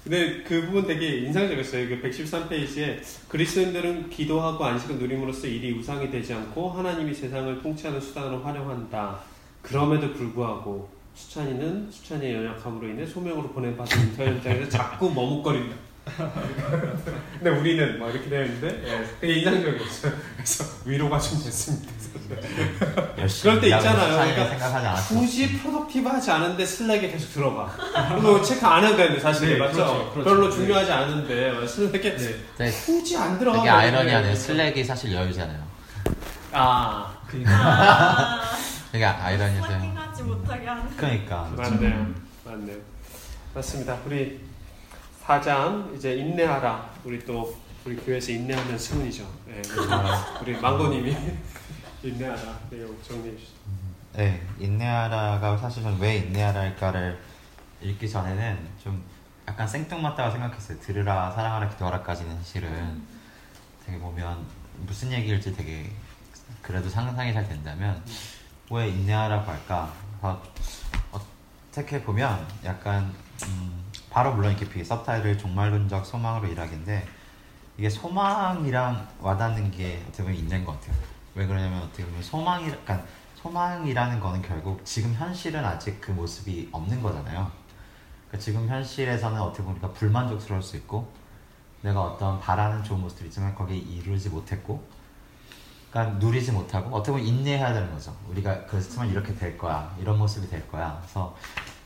근데 0.03 0.41
그 0.41 0.65
부분 0.65 0.87
되게 0.87 1.17
인상적이었어요. 1.17 1.89
그 1.89 2.01
113페이지에 2.01 3.01
그리스도인들은 3.27 4.09
기도하고 4.09 4.65
안식을 4.65 4.97
누림으로써 4.97 5.45
일이 5.45 5.77
우상이 5.77 6.09
되지 6.09 6.33
않고 6.33 6.71
하나님이 6.71 7.13
세상을 7.13 7.61
통치하는 7.61 8.01
수단으로 8.01 8.41
활용한다. 8.41 9.19
그럼에도 9.61 10.11
불구하고 10.13 10.89
수찬이는 11.13 11.91
수찬이의 11.91 12.33
연약함으로 12.33 12.87
인해 12.87 13.05
소명으로 13.05 13.49
보내받은 13.49 14.01
일터 14.09 14.23
현장에서 14.23 14.69
자꾸 14.69 15.13
머뭇거린다. 15.13 15.88
근데 17.39 17.49
우리는 17.49 17.99
막 17.99 18.09
이렇게 18.09 18.29
되어 18.29 18.43
있는데 18.45 18.81
예, 18.85 19.05
되게 19.21 19.33
인상적이었어요. 19.39 20.13
그래서 20.35 20.63
위로가 20.85 21.19
좀 21.19 21.41
됐습니다. 21.43 21.91
열심히 23.17 23.41
그럴 23.59 23.61
때 23.61 23.67
있잖아요. 23.77 24.13
그러니까 24.13 24.47
생각하지 24.49 24.87
않았어. 24.87 25.15
굳이 25.15 25.57
productive하지 25.59 26.31
않은데 26.31 26.65
Slack에 26.65 27.11
계속 27.11 27.33
들어가. 27.33 27.75
그거 28.15 28.41
체크 28.41 28.65
안 28.65 28.83
해도 28.83 28.97
되는데 28.97 29.19
사실 29.19 29.49
네, 29.53 29.57
맞죠? 29.57 29.73
그렇죠, 29.75 30.11
그렇죠. 30.13 30.29
별로 30.29 30.49
네. 30.49 30.55
중요하지 30.55 30.91
않은데 30.91 31.67
Slack에 31.67 32.15
네. 32.57 32.71
굳이 32.71 33.17
안 33.17 33.37
들어가. 33.39 33.57
되게 33.59 33.69
아이러니하네요. 33.69 34.35
slack이 34.35 34.83
사실 34.83 35.13
여유잖아요. 35.13 35.69
아 36.51 37.15
그러니까 37.27 37.51
아, 37.53 38.41
되게. 38.91 39.61
슬래킹하지 39.61 40.23
못하게 40.23 40.65
하는. 40.67 40.97
그러니까. 40.97 41.51
맞네요, 41.55 42.07
맞네요. 42.43 42.77
맞습니다. 43.53 43.97
우리 44.05 44.39
사장 45.29 45.93
이제 45.95 46.15
인내하라. 46.15 46.89
우리 47.03 47.23
또 47.23 47.55
우리 47.85 47.95
교회에서 47.97 48.31
인내하는 48.31 48.75
승훈이죠. 48.75 49.23
네, 49.45 49.61
그래서 49.61 50.41
우리 50.41 50.59
망고님이 50.59 51.15
인내하라. 52.01 52.59
내용 52.71 52.97
정리해 53.03 53.37
주시죠. 53.37 53.59
네, 54.13 54.43
인내하라가 54.57 55.55
사실 55.57 55.83
저는 55.83 55.99
왜 55.99 56.15
인내하라일까를 56.15 57.19
읽기 57.79 58.09
전에는 58.09 58.69
좀 58.83 59.03
약간 59.47 59.67
생뚱맞다고 59.67 60.31
생각했어요. 60.31 60.79
들으라, 60.79 61.29
사랑하라, 61.29 61.69
기도하라까지는 61.69 62.35
사실은 62.37 63.03
되게 63.85 63.99
보면 63.99 64.43
무슨 64.79 65.11
얘기일지 65.11 65.55
되게 65.55 65.91
그래도 66.63 66.89
상상이 66.89 67.31
잘 67.35 67.47
된다면 67.47 68.03
왜 68.71 68.87
인내하라고 68.87 69.51
할까? 69.51 69.93
어, 70.23 70.41
어떻게 71.11 72.01
보면 72.01 72.47
약간 72.65 73.13
음, 73.45 73.78
바로 74.09 74.33
물론 74.33 74.51
이렇게 74.51 74.67
비- 74.67 74.83
서브타이틀 74.83 75.37
종말론적 75.37 76.05
소망으로 76.05 76.47
일하기인데 76.47 77.07
이게 77.77 77.89
소망이랑 77.89 79.07
와닿는 79.21 79.71
게 79.71 80.03
어떻게 80.07 80.23
보면 80.23 80.37
인내인 80.37 80.65
것 80.65 80.73
같아요. 80.79 80.95
왜 81.35 81.45
그러냐면 81.45 81.81
어떻게 81.83 82.03
보면 82.05 82.21
소망이, 82.21 82.65
그러니까 82.65 83.03
소망이라는 83.35 84.19
거는 84.19 84.41
결국 84.41 84.83
지금 84.83 85.13
현실은 85.13 85.63
아직 85.63 86.01
그 86.01 86.11
모습이 86.11 86.69
없는 86.71 87.01
거잖아요. 87.01 87.49
그러니까 88.27 88.37
지금 88.43 88.67
현실에서는 88.67 89.39
어떻게 89.39 89.63
보니까 89.63 89.91
불만족스러울 89.93 90.61
수 90.61 90.75
있고 90.77 91.09
내가 91.81 92.01
어떤 92.01 92.39
바라는 92.41 92.83
좋은 92.83 92.99
모습들이 92.99 93.29
있지만 93.29 93.55
거기에 93.55 93.77
이루지 93.77 94.29
못했고 94.29 94.83
그러니까 95.91 96.17
누리지 96.19 96.51
못하고 96.51 96.93
어떻게 96.95 97.13
보면 97.13 97.25
인내해야 97.25 97.73
되는 97.73 97.89
거죠. 97.93 98.13
우리가 98.27 98.65
그렇지만 98.65 99.07
이렇게 99.09 99.33
될 99.33 99.57
거야. 99.57 99.95
이런 100.01 100.17
모습이 100.17 100.49
될 100.49 100.67
거야. 100.69 100.97
그래서 101.01 101.35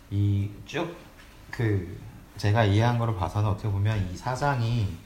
이 0.10 0.50
쭉그 0.66 1.98
제가 2.38 2.66
이해한 2.66 2.98
거를 2.98 3.16
봐서는 3.16 3.50
어떻게 3.50 3.70
보면 3.70 4.12
이 4.12 4.18
사장이 4.18 4.98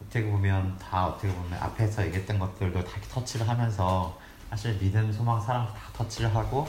어떻게 0.00 0.24
보면 0.24 0.76
다 0.78 1.06
어떻게 1.06 1.32
보면 1.32 1.58
앞에서 1.60 2.04
얘기했던 2.06 2.38
것들도 2.38 2.82
다 2.84 3.00
터치를 3.10 3.48
하면서 3.48 4.18
사실 4.50 4.78
믿음, 4.78 5.12
소망, 5.12 5.40
사랑 5.40 5.66
다 5.66 5.74
터치를 5.92 6.34
하고 6.34 6.66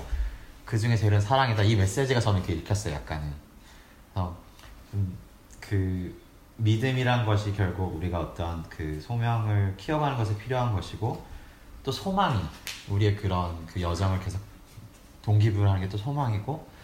그 0.65 0.77
중에 0.77 0.95
제일은 0.95 1.21
사랑이다. 1.21 1.61
이 1.63 1.75
메시지가 1.75 2.19
저는 2.19 2.39
이렇게 2.39 2.53
읽혔어요. 2.53 2.95
약간은. 2.95 3.31
그래서 4.13 4.35
좀그 4.91 6.23
믿음이란 6.57 7.25
것이 7.25 7.53
결국 7.53 7.95
우리가 7.97 8.19
어떤 8.19 8.63
그 8.69 8.99
소명을 9.01 9.75
키워가는 9.77 10.17
것에 10.17 10.37
필요한 10.37 10.73
것이고 10.73 11.25
또 11.83 11.91
소망이 11.91 12.39
우리의 12.89 13.15
그런 13.15 13.65
그 13.65 13.81
여정을 13.81 14.19
계속 14.19 14.41
동기부여하는 15.21 15.81
게 15.81 15.89
또 15.89 15.97
소망이고 15.97 16.74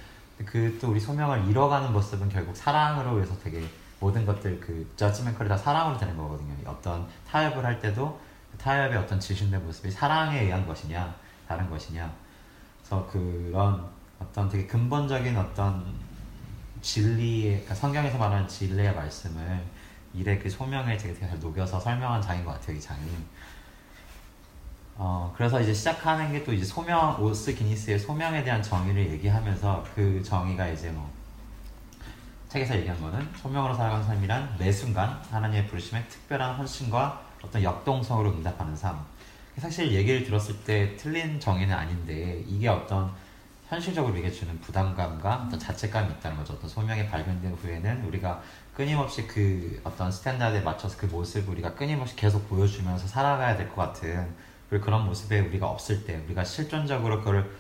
그 0.46 0.78
또 0.82 0.90
우리 0.90 1.00
소명을 1.00 1.48
이뤄가는 1.48 1.92
모습은 1.94 2.30
결국 2.30 2.56
사랑으로 2.56 3.22
해서 3.22 3.38
되게 3.44 3.64
모든 4.00 4.26
것들 4.26 4.60
그 4.60 4.92
저지멘컬이 4.96 5.48
다 5.48 5.56
사랑으로 5.56 5.98
되는 5.98 6.18
거거든요. 6.18 6.54
어떤 6.66 7.08
타협을 7.28 7.66
할 7.66 7.80
때도 7.80 8.20
그 8.52 8.58
타협의 8.58 8.98
어떤 8.98 9.20
지신된 9.20 9.64
모습이 9.66 9.90
사랑에 9.92 10.42
의한 10.42 10.66
것이냐 10.66 11.16
다른 11.48 11.70
것이냐 11.70 12.12
그래서 12.80 13.08
그런 13.12 13.86
어떤 14.20 14.50
되게 14.50 14.68
근본적인 14.68 15.38
어떤 15.38 15.86
진리의 16.82 17.52
그러니까 17.52 17.76
성경에서 17.76 18.18
말하는 18.18 18.48
진리의 18.48 18.94
말씀을 18.96 19.64
일의 20.14 20.40
그 20.40 20.50
소명에 20.50 20.98
되게 20.98 21.18
잘 21.20 21.40
녹여서 21.40 21.80
설명한 21.80 22.22
장인 22.22 22.44
것 22.44 22.52
같아요 22.52 22.76
이 22.76 22.82
장이 22.82 23.02
어 24.98 25.34
그래서 25.36 25.60
이제 25.62 25.74
시작하는 25.74 26.32
게 26.32 26.44
또 26.44 26.54
이제 26.54 26.64
소명 26.66 27.22
오스 27.22 27.54
기니스의 27.54 28.00
소명에 28.00 28.44
대한 28.44 28.62
정의를 28.62 29.12
얘기하면서 29.12 29.86
그 29.96 30.22
정의가 30.24 30.68
이제 30.68 30.90
뭐 30.92 31.10
책에서 32.50 32.76
얘기한 32.78 33.00
거는 33.02 33.30
소명으로 33.38 33.74
살아가는 33.74 34.06
삶이란 34.06 34.56
매 34.60 34.72
순간 34.72 35.22
하나님의 35.32 35.68
부르심에 35.68 36.06
특별한 36.08 36.56
헌신과 36.56 37.22
어떤 37.42 37.64
역동성으로 37.64 38.30
응답하는 38.32 38.76
삶. 38.76 39.00
사실 39.58 39.92
얘기를 39.92 40.24
들었을 40.24 40.58
때 40.64 40.96
틀린 40.98 41.40
정의는 41.40 41.74
아닌데 41.76 42.44
이게 42.48 42.68
어떤 42.68 43.12
현실적으로 43.68 44.12
우리에게 44.14 44.30
주는 44.32 44.60
부담감과 44.60 45.46
어떤 45.48 45.60
자책감이 45.60 46.12
있다는 46.14 46.38
거죠. 46.38 46.54
어떤 46.54 46.70
소명이 46.70 47.08
발견된 47.08 47.54
후에는 47.54 48.06
우리가 48.06 48.42
끊임없이 48.74 49.26
그 49.28 49.80
어떤 49.84 50.12
standard에 50.12 50.62
맞춰서 50.62 50.98
그 50.98 51.06
모습을 51.06 51.54
우리가 51.54 51.74
끊임없이 51.76 52.16
계속 52.16 52.48
보여주면서 52.50 53.08
살아가야 53.08 53.56
될 53.56 53.70
것 53.70 53.76
같은 53.78 54.34
그리고 54.72 54.86
그런 54.86 55.06
모습에 55.06 55.42
우리가 55.42 55.68
없을 55.68 56.06
때 56.06 56.16
우리가 56.26 56.46
실존적으로 56.46 57.20
그걸 57.20 57.52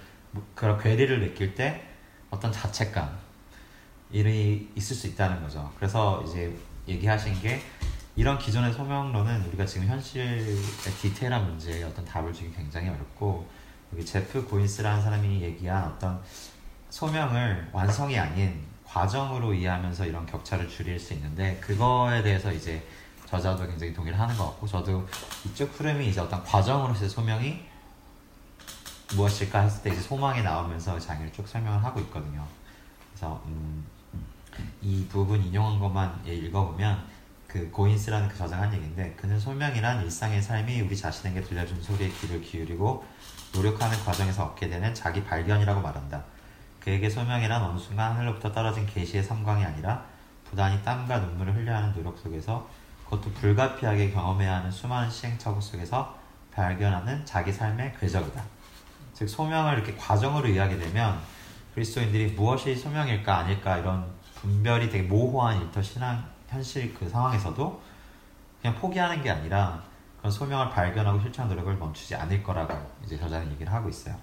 그런 0.55 0.81
괴리를 0.81 1.19
느낄 1.19 1.53
때 1.55 1.85
어떤 2.29 2.53
자책감 2.53 3.19
일이 4.11 4.71
있을 4.75 4.95
수 4.95 5.07
있다는 5.07 5.41
거죠. 5.41 5.69
그래서 5.75 6.23
이제 6.25 6.57
얘기하신 6.87 7.41
게 7.41 7.59
이런 8.15 8.39
기존의 8.39 8.71
소명론은 8.71 9.45
우리가 9.47 9.65
지금 9.65 9.87
현실의 9.87 10.55
디테일한 11.01 11.47
문제에 11.47 11.83
어떤 11.83 12.05
답을 12.05 12.31
주기 12.31 12.49
굉장히 12.55 12.87
어렵고 12.87 13.45
여기 13.91 14.05
제프 14.05 14.45
고인스라는 14.45 15.03
사람이 15.03 15.41
얘기한 15.41 15.83
어떤 15.83 16.21
소명을 16.89 17.71
완성이 17.73 18.17
아닌 18.17 18.63
과정으로 18.85 19.53
이해하면서 19.53 20.05
이런 20.05 20.25
격차를 20.25 20.69
줄일 20.69 20.97
수 20.97 21.11
있는데 21.15 21.57
그거에 21.59 22.23
대해서 22.23 22.53
이제 22.53 22.81
저자도 23.31 23.65
굉장히 23.65 23.93
동의를 23.93 24.19
하는 24.19 24.35
것 24.35 24.45
같고 24.47 24.67
저도 24.67 25.07
이쪽 25.45 25.79
흐름이 25.79 26.09
이제 26.09 26.19
어떤 26.19 26.43
과정으로서의 26.43 27.09
소명이 27.09 27.61
무엇일까 29.15 29.61
했을 29.61 29.83
때 29.83 29.89
이제 29.91 30.01
소망이 30.01 30.43
나오면서 30.43 30.99
장애를 30.99 31.31
쭉 31.31 31.47
설명을 31.47 31.81
하고 31.81 32.01
있거든요. 32.01 32.45
그래서 33.09 33.41
음, 33.45 33.85
이 34.81 35.07
부분 35.07 35.41
인용한 35.41 35.79
것만 35.79 36.23
예, 36.27 36.35
읽어보면 36.35 37.07
그 37.47 37.71
고인스라는 37.71 38.27
그 38.27 38.37
저자가 38.37 38.63
한 38.63 38.73
얘기인데 38.73 39.13
그는 39.13 39.39
소명이란 39.39 40.03
일상의 40.03 40.41
삶이 40.41 40.81
우리 40.81 40.95
자신에게 40.95 41.41
들려준 41.41 41.81
소리에 41.81 42.09
귀를 42.09 42.41
기울이고 42.41 43.05
노력하는 43.53 43.97
과정에서 44.03 44.43
얻게 44.43 44.67
되는 44.67 44.93
자기 44.93 45.23
발견이라고 45.23 45.79
말한다. 45.79 46.21
그에게 46.81 47.09
소명이란 47.09 47.61
어느 47.61 47.79
순간 47.79 48.11
하늘로부터 48.11 48.51
떨어진 48.51 48.85
계시의 48.85 49.23
섬광이 49.23 49.63
아니라 49.63 50.03
부단히 50.49 50.83
땀과 50.83 51.19
눈물을 51.19 51.55
흘려야 51.55 51.77
하는 51.77 51.93
노력 51.93 52.17
속에서 52.17 52.67
그것도 53.11 53.29
불가피하게 53.33 54.11
경험해야 54.11 54.55
하는 54.55 54.71
수많은 54.71 55.09
시행착오 55.09 55.59
속에서 55.59 56.17
발견하는 56.53 57.25
자기 57.25 57.51
삶의 57.51 57.93
궤적이다. 57.99 58.41
즉 59.13 59.27
소명을 59.27 59.73
이렇게 59.73 59.93
과정으로 59.97 60.47
이해하게 60.47 60.77
되면 60.77 61.19
그리스도인들이 61.73 62.31
무엇이 62.31 62.73
소명일까 62.73 63.39
아닐까 63.39 63.77
이런 63.77 64.09
분별이 64.35 64.89
되게 64.89 65.03
모호한 65.03 65.61
일터 65.61 65.81
신앙 65.81 66.23
현실 66.47 66.93
그 66.93 67.07
상황에서도 67.09 67.81
그냥 68.61 68.77
포기하는 68.77 69.21
게 69.21 69.29
아니라 69.29 69.83
그런 70.19 70.31
소명을 70.31 70.69
발견하고 70.69 71.19
실천 71.19 71.49
노력을 71.49 71.73
멈추지 71.75 72.15
않을 72.15 72.41
거라고 72.41 72.73
이제 73.03 73.17
저자는 73.17 73.51
얘기를 73.51 73.71
하고 73.71 73.89
있어요. 73.89 74.15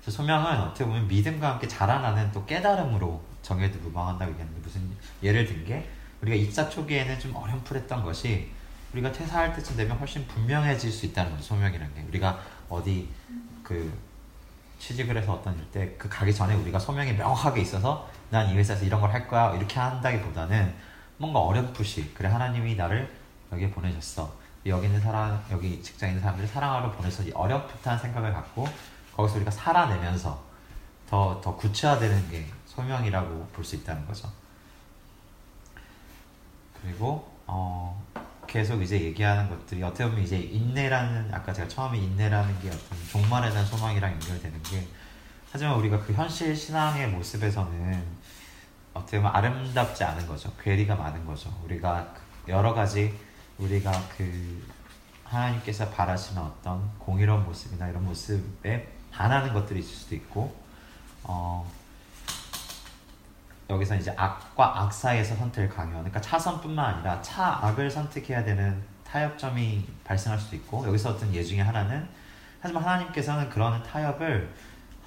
그래서 0.00 0.18
소명은 0.18 0.60
어떻게 0.60 0.84
보면 0.84 1.08
믿음과 1.08 1.52
함께 1.52 1.66
자라나는 1.66 2.30
또 2.30 2.44
깨달음으로 2.46 3.20
정해도 3.42 3.78
무방한다고 3.80 4.30
얘기하는데 4.30 4.60
무슨 4.60 4.96
예를 5.22 5.44
든 5.46 5.64
게 5.64 5.90
우리가 6.22 6.36
입사 6.36 6.68
초기에는 6.68 7.18
좀 7.18 7.34
어렴풋했던 7.34 8.04
것이 8.04 8.50
우리가 8.92 9.10
퇴사할 9.12 9.54
때쯤 9.54 9.76
되면 9.76 9.96
훨씬 9.98 10.26
분명해질 10.26 10.90
수 10.92 11.06
있다는 11.06 11.30
거죠 11.32 11.42
소명이라는 11.44 11.94
게 11.94 12.02
우리가 12.08 12.38
어디 12.68 13.08
그 13.62 13.92
취직을 14.78 15.16
해서 15.16 15.34
어떤 15.34 15.54
일 15.58 15.70
때 15.70 15.96
그 15.98 16.08
가기 16.08 16.34
전에 16.34 16.54
우리가 16.54 16.78
소명이 16.78 17.12
명확하게 17.14 17.60
있어서 17.62 18.08
난 18.30 18.48
이 18.50 18.54
회사에서 18.56 18.84
이런 18.84 19.00
걸 19.00 19.10
할 19.12 19.26
거야 19.28 19.54
이렇게 19.54 19.78
한다기보다는 19.78 20.74
뭔가 21.18 21.40
어렴풋이 21.40 22.12
그래 22.14 22.28
하나님이 22.28 22.74
나를 22.76 23.10
여기에 23.52 23.70
보내셨어 23.70 24.32
여기 24.66 24.86
있는 24.86 25.00
사람 25.00 25.42
여기 25.50 25.82
직장에 25.82 26.12
있는 26.12 26.22
사람들을 26.22 26.48
사랑하러 26.48 26.92
보내서 26.92 27.22
이 27.22 27.30
어렴풋한 27.32 27.98
생각을 27.98 28.32
갖고 28.32 28.66
거기서 29.16 29.36
우리가 29.36 29.50
살아내면서 29.50 30.42
더 31.08 31.40
더 31.42 31.56
구체화되는 31.56 32.30
게 32.30 32.46
소명이라고 32.66 33.48
볼 33.52 33.64
수 33.64 33.76
있다는 33.76 34.06
거죠. 34.06 34.30
그리고 36.82 37.30
어, 37.46 38.02
계속 38.46 38.82
이제 38.82 39.00
얘기하는 39.00 39.48
것들이 39.48 39.82
어떻게 39.82 40.04
보면 40.04 40.22
이제 40.22 40.38
인내라는 40.38 41.32
아까 41.32 41.52
제가 41.52 41.68
처음에 41.68 41.98
인내라는 41.98 42.60
게 42.60 42.68
어떤 42.68 42.98
종말에 43.10 43.50
대한 43.50 43.64
소망이랑 43.64 44.12
연결되는 44.12 44.62
게 44.64 44.86
하지만 45.52 45.74
우리가 45.76 46.00
그 46.00 46.12
현실 46.12 46.54
신앙의 46.56 47.08
모습에서는 47.08 48.02
어떻게 48.94 49.18
보면 49.18 49.34
아름답지 49.34 50.04
않은 50.04 50.26
거죠. 50.26 50.52
괴리가 50.62 50.96
많은 50.96 51.24
거죠. 51.26 51.52
우리가 51.64 52.14
그 52.44 52.52
여러 52.52 52.74
가지 52.74 53.16
우리가 53.58 53.92
그 54.16 54.66
하나님께서 55.24 55.88
바라시는 55.90 56.42
어떤 56.42 56.90
공의로운 56.98 57.44
모습이나 57.44 57.88
이런 57.88 58.04
모습에 58.04 58.88
반하는 59.12 59.52
것들이 59.52 59.80
있을 59.80 59.94
수도 59.94 60.14
있고 60.14 60.54
어, 61.22 61.70
여기서 63.70 63.96
이제 63.96 64.12
악과 64.16 64.82
악 64.82 64.92
사이에서 64.92 65.34
선택을 65.36 65.68
강요하는 65.68 66.10
그러니까 66.10 66.20
차선뿐만 66.20 66.94
아니라 66.96 67.22
차악을 67.22 67.90
선택해야 67.90 68.44
되는 68.44 68.82
타협점이 69.04 69.86
발생할 70.04 70.38
수도 70.38 70.56
있고 70.56 70.86
여기서 70.86 71.10
어떤 71.10 71.32
예 71.34 71.42
중에 71.42 71.60
하나는 71.60 72.06
하지만 72.60 72.82
하나님께서는 72.82 73.48
그런 73.48 73.82
타협을 73.82 74.52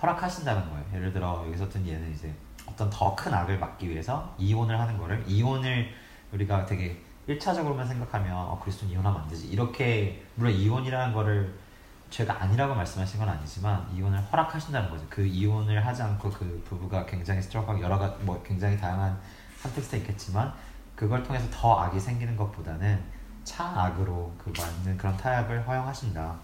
허락하신다는 0.01 0.69
거예요. 0.69 0.85
예를 0.95 1.13
들어 1.13 1.43
여기서 1.47 1.65
어떤 1.65 1.85
예는 1.85 2.11
이제 2.13 2.33
어떤 2.65 2.89
더 2.89 3.15
큰 3.15 3.33
악을 3.33 3.59
막기 3.59 3.89
위해서 3.89 4.33
이혼을 4.37 4.79
하는 4.79 4.97
거를 4.97 5.23
이혼을 5.27 5.89
우리가 6.31 6.65
되게 6.65 6.99
1차적으로만 7.29 7.87
생각하면 7.87 8.35
어, 8.35 8.59
그리스도는 8.61 8.93
이혼하면 8.93 9.21
안 9.21 9.27
되지 9.29 9.47
이렇게 9.47 10.23
물론 10.35 10.53
이혼이라는 10.53 11.13
거를 11.13 11.53
죄가 12.13 12.43
아니라고 12.43 12.75
말씀하신 12.75 13.19
건 13.19 13.27
아니지만 13.27 13.87
이혼을 13.91 14.21
허락하신다는 14.31 14.87
거죠. 14.87 15.03
그 15.09 15.25
이혼을 15.25 15.83
하지 15.83 16.03
않고 16.03 16.29
그 16.29 16.63
부부가 16.63 17.03
굉장히 17.07 17.41
스트럭하고 17.41 17.81
여러 17.81 17.97
가지 17.97 18.23
뭐 18.23 18.39
굉장히 18.43 18.77
다양한 18.79 19.19
context 19.63 19.95
있겠지만 19.95 20.53
그걸 20.95 21.23
통해서 21.23 21.47
더 21.49 21.79
악이 21.79 21.99
생기는 21.99 22.37
것보다는 22.37 23.03
차악으로 23.43 24.31
그 24.37 24.53
맞는 24.55 24.95
그런 24.95 25.17
타협을 25.17 25.67
허용하신다. 25.67 26.35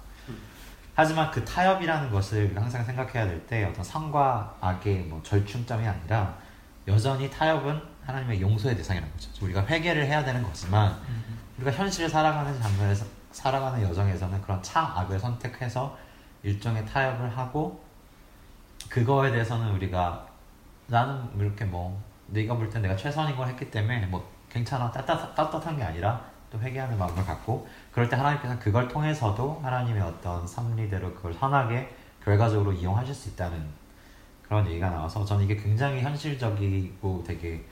하지만 0.95 1.29
그 1.29 1.45
타협이라는 1.45 2.09
것을 2.09 2.51
항상 2.59 2.83
생각해야 2.83 3.25
될 3.25 3.45
때 3.45 3.63
어떤 3.65 3.83
선과 3.83 4.57
악의 4.59 5.03
뭐 5.03 5.21
절충점이 5.21 5.87
아니라 5.87 6.35
여전히 6.87 7.29
타협은 7.29 7.79
하나님의 8.07 8.41
용서의 8.41 8.75
대상이라는 8.75 9.13
거죠. 9.13 9.45
우리가 9.45 9.63
회개를 9.67 10.07
해야 10.07 10.25
되는 10.25 10.41
거지만 10.41 10.97
우리가 11.57 11.71
현실을 11.71 12.09
살아가는 12.09 12.59
장면에서 12.59 13.05
살아가는 13.31 13.81
여정에서는 13.81 14.41
그런 14.41 14.61
차악을 14.61 15.19
선택해서 15.19 15.97
일종의 16.43 16.85
타협을 16.85 17.29
하고 17.37 17.83
그거에 18.89 19.31
대해서는 19.31 19.71
우리가 19.71 20.25
나는 20.87 21.23
이렇게 21.39 21.65
뭐 21.65 22.01
네가 22.27 22.55
볼 22.55 22.69
때 22.69 22.79
내가 22.79 22.95
최선인 22.95 23.35
걸 23.35 23.47
했기 23.47 23.69
때문에 23.69 24.05
뭐 24.07 24.27
괜찮아 24.49 24.91
따뜻, 24.91 25.35
따뜻한 25.35 25.77
게 25.77 25.83
아니라 25.83 26.21
또 26.51 26.59
회개하는 26.59 26.97
마음을 26.97 27.23
갖고 27.25 27.67
그럴 27.91 28.09
때 28.09 28.15
하나님께서 28.15 28.57
그걸 28.57 28.87
통해서도 28.87 29.59
하나님의 29.63 30.01
어떤 30.01 30.45
섭리대로 30.47 31.13
그걸 31.13 31.33
선하게 31.33 31.95
결과적으로 32.23 32.71
이용하실 32.73 33.13
수 33.13 33.29
있다는 33.29 33.63
그런 34.43 34.65
얘기가 34.67 34.89
나와서 34.89 35.23
저는 35.23 35.45
이게 35.45 35.55
굉장히 35.55 36.01
현실적이고 36.01 37.23
되게 37.25 37.63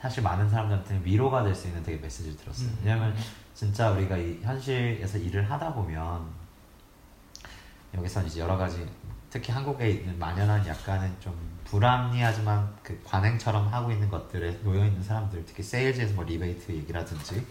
사실 0.00 0.22
많은 0.22 0.48
사람들한테는 0.48 1.04
위로가 1.04 1.42
될 1.42 1.54
수 1.54 1.68
있는 1.68 1.82
되게 1.82 1.98
메시지를 2.00 2.36
들었어요. 2.36 2.68
음. 2.68 2.78
왜냐하면 2.82 3.14
진짜 3.54 3.90
우리가 3.90 4.16
이 4.16 4.38
현실에서 4.42 5.18
일을 5.18 5.50
하다 5.50 5.74
보면 5.74 6.24
여기서 7.94 8.22
이제 8.22 8.40
여러 8.40 8.56
가지 8.56 8.88
특히 9.28 9.52
한국에 9.52 9.90
있는 9.90 10.18
만연한 10.18 10.66
약간은 10.66 11.14
좀 11.20 11.34
불합리하지만 11.64 12.74
그 12.82 13.00
관행처럼 13.04 13.68
하고 13.72 13.92
있는 13.92 14.08
것들에 14.08 14.60
놓여 14.62 14.84
있는 14.84 15.02
사람들 15.02 15.44
특히 15.46 15.62
세일즈에서 15.62 16.14
뭐 16.14 16.24
리베이트 16.24 16.72
얘기라든지 16.72 17.46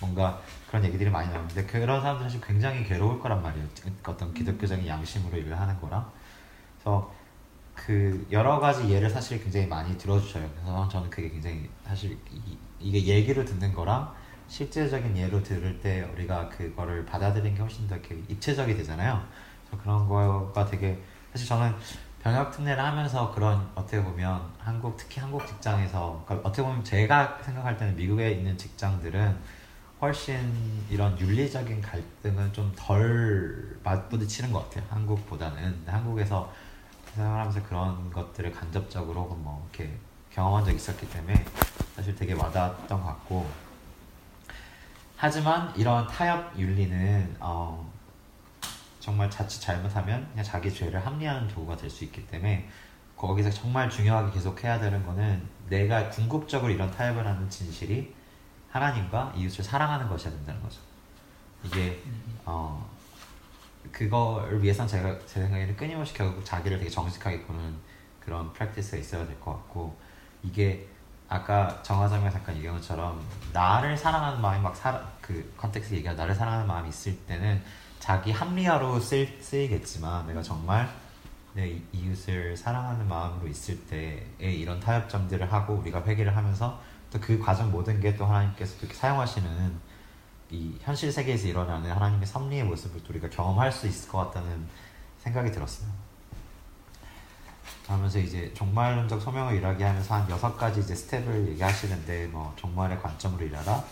뭔가 0.00 0.40
그런 0.68 0.84
얘기들이 0.84 1.10
많이 1.10 1.28
나오는데 1.32 1.64
그런 1.64 2.00
사람들 2.00 2.24
사실 2.24 2.40
굉장히 2.40 2.84
괴로울 2.84 3.18
거란 3.18 3.42
말이에요. 3.42 3.66
어떤 4.06 4.32
기독교적인 4.34 4.86
양심으로 4.86 5.38
일을 5.38 5.58
하는 5.58 5.80
거랑 5.80 6.08
그래서 6.76 7.12
그 7.86 8.26
여러 8.30 8.58
가지 8.60 8.88
예를 8.90 9.08
사실 9.08 9.42
굉장히 9.42 9.66
많이 9.66 9.96
들어주셔요. 9.96 10.48
그래서 10.54 10.88
저는 10.88 11.08
그게 11.10 11.30
굉장히 11.30 11.68
사실 11.86 12.18
이, 12.30 12.58
이게 12.80 13.06
얘기를 13.14 13.44
듣는 13.44 13.72
거랑 13.72 14.12
실제적인 14.48 15.16
예로 15.16 15.42
들을 15.42 15.78
때 15.80 16.02
우리가 16.14 16.48
그거를 16.48 17.04
받아들이는 17.06 17.54
게 17.54 17.60
훨씬 17.62 17.86
더 17.86 17.94
이렇게 17.96 18.16
입체적이 18.28 18.76
되잖아요. 18.76 19.22
그래서 19.68 19.82
그런 19.82 20.08
거가 20.08 20.64
되게 20.66 21.00
사실 21.32 21.46
저는 21.46 21.74
병역 22.22 22.50
특례를 22.50 22.82
하면서 22.82 23.32
그런 23.32 23.70
어떻게 23.74 24.02
보면 24.02 24.42
한국 24.58 24.96
특히 24.96 25.20
한국 25.20 25.46
직장에서 25.46 26.24
그러니까 26.26 26.48
어떻게 26.48 26.62
보면 26.62 26.82
제가 26.82 27.38
생각할 27.42 27.76
때는 27.76 27.94
미국에 27.96 28.32
있는 28.32 28.56
직장들은 28.58 29.36
훨씬 30.00 30.84
이런 30.90 31.18
윤리적인 31.18 31.80
갈등은 31.80 32.52
좀 32.52 32.72
덜 32.76 33.78
맞부딪히는 33.82 34.52
것 34.52 34.68
같아요. 34.68 34.84
한국보다는 34.90 35.82
한국에서 35.86 36.52
생활하면서 37.18 37.62
그런 37.64 38.10
것들을 38.12 38.52
간접적으로 38.52 39.24
뭐 39.26 39.68
이렇게 39.74 39.98
경험한 40.30 40.64
적이 40.64 40.76
있었기 40.76 41.08
때문에 41.10 41.44
사실 41.96 42.14
되게 42.14 42.32
와닿았던 42.32 43.00
것 43.00 43.06
같고 43.06 43.50
하지만 45.16 45.72
이런 45.76 46.06
타협 46.06 46.56
윤리는 46.56 47.36
어, 47.40 47.90
정말 49.00 49.28
자칫 49.30 49.60
잘못하면 49.60 50.28
그냥 50.30 50.44
자기 50.44 50.72
죄를 50.72 51.04
합리화하는 51.04 51.48
도구가 51.48 51.76
될 51.76 51.90
수 51.90 52.04
있기 52.04 52.24
때문에 52.28 52.68
거기서 53.16 53.50
정말 53.50 53.90
중요하게 53.90 54.30
계속 54.32 54.62
해야 54.62 54.78
되는 54.78 55.04
거는 55.04 55.42
내가 55.68 56.08
궁극적으로 56.10 56.70
이런 56.72 56.88
타협을 56.90 57.26
하는 57.26 57.50
진실이 57.50 58.14
하나님과 58.70 59.32
이웃을 59.34 59.64
사랑하는 59.64 60.08
것이어야 60.08 60.32
된다는 60.34 60.62
거죠. 60.62 60.78
이게 61.64 62.00
어 62.44 62.88
그걸 63.98 64.62
위해선 64.62 64.86
제가 64.86 65.18
제 65.26 65.40
생각에는 65.40 65.76
끊임없이 65.76 66.14
결국 66.14 66.44
자기를 66.44 66.78
되게 66.78 66.88
정직하게 66.88 67.42
보는 67.42 67.74
그런 68.20 68.52
프랙티스가 68.52 68.96
있어야 68.98 69.26
될 69.26 69.38
것 69.40 69.52
같고 69.52 69.98
이게 70.44 70.86
아까 71.28 71.82
정화장면 71.82 72.30
잠깐 72.30 72.54
얘기한 72.56 72.76
것처럼 72.76 73.20
나를 73.52 73.96
사랑하는 73.96 74.40
마음이 74.40 74.62
막 74.62 74.76
살아 74.76 75.04
그 75.20 75.52
context 75.56 75.96
얘기하 75.96 76.14
나를 76.14 76.32
사랑하는 76.32 76.66
마음이 76.68 76.88
있을 76.90 77.16
때는 77.26 77.60
자기 77.98 78.30
합리화로 78.30 79.00
쓰, 79.00 79.26
쓰이겠지만 79.40 80.28
내가 80.28 80.40
정말 80.42 80.88
내 81.54 81.68
이- 81.68 81.82
이웃을 81.92 82.56
사랑하는 82.56 83.08
마음으로 83.08 83.48
있을 83.48 83.84
때에 83.88 84.22
이런 84.52 84.78
타협점들을 84.78 85.52
하고 85.52 85.74
우리가 85.74 86.04
회개를 86.04 86.36
하면서 86.36 86.80
또 87.10 87.18
그 87.20 87.38
과정 87.40 87.72
모든 87.72 87.98
게 88.00 88.16
또 88.16 88.26
하나님께서 88.26 88.76
이렇게 88.78 88.94
사용하시는 88.94 89.87
이 90.50 90.76
현실 90.80 91.12
세계에서 91.12 91.46
일어나는 91.48 91.90
하나님의 91.90 92.26
섭리의 92.26 92.64
모습을 92.64 93.02
또 93.02 93.10
우리가 93.10 93.28
경험할 93.28 93.70
수 93.70 93.86
있을 93.86 94.08
것 94.08 94.18
같다는 94.18 94.66
생각이 95.20 95.50
들었어요. 95.52 95.88
하면서 97.86 98.18
이제 98.18 98.52
종말론적 98.54 99.20
소명으로 99.20 99.54
일하기 99.56 99.84
하면서 99.84 100.14
한 100.14 100.28
여섯 100.30 100.56
가지 100.56 100.80
이제 100.80 100.94
step을 100.94 101.48
얘기하시는데 101.48 102.26
뭐 102.28 102.52
종말의 102.56 103.00
관점으로 103.00 103.44
일하라, 103.46 103.82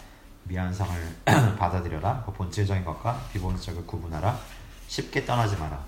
미완성을 0.45 1.17
받아들여라, 1.59 2.23
그 2.25 2.33
본질적인 2.33 2.85
것과 2.85 3.19
비본질적을 3.33 3.87
구분하라, 3.87 4.39
쉽게 4.87 5.25
떠나지 5.25 5.57
마라. 5.57 5.83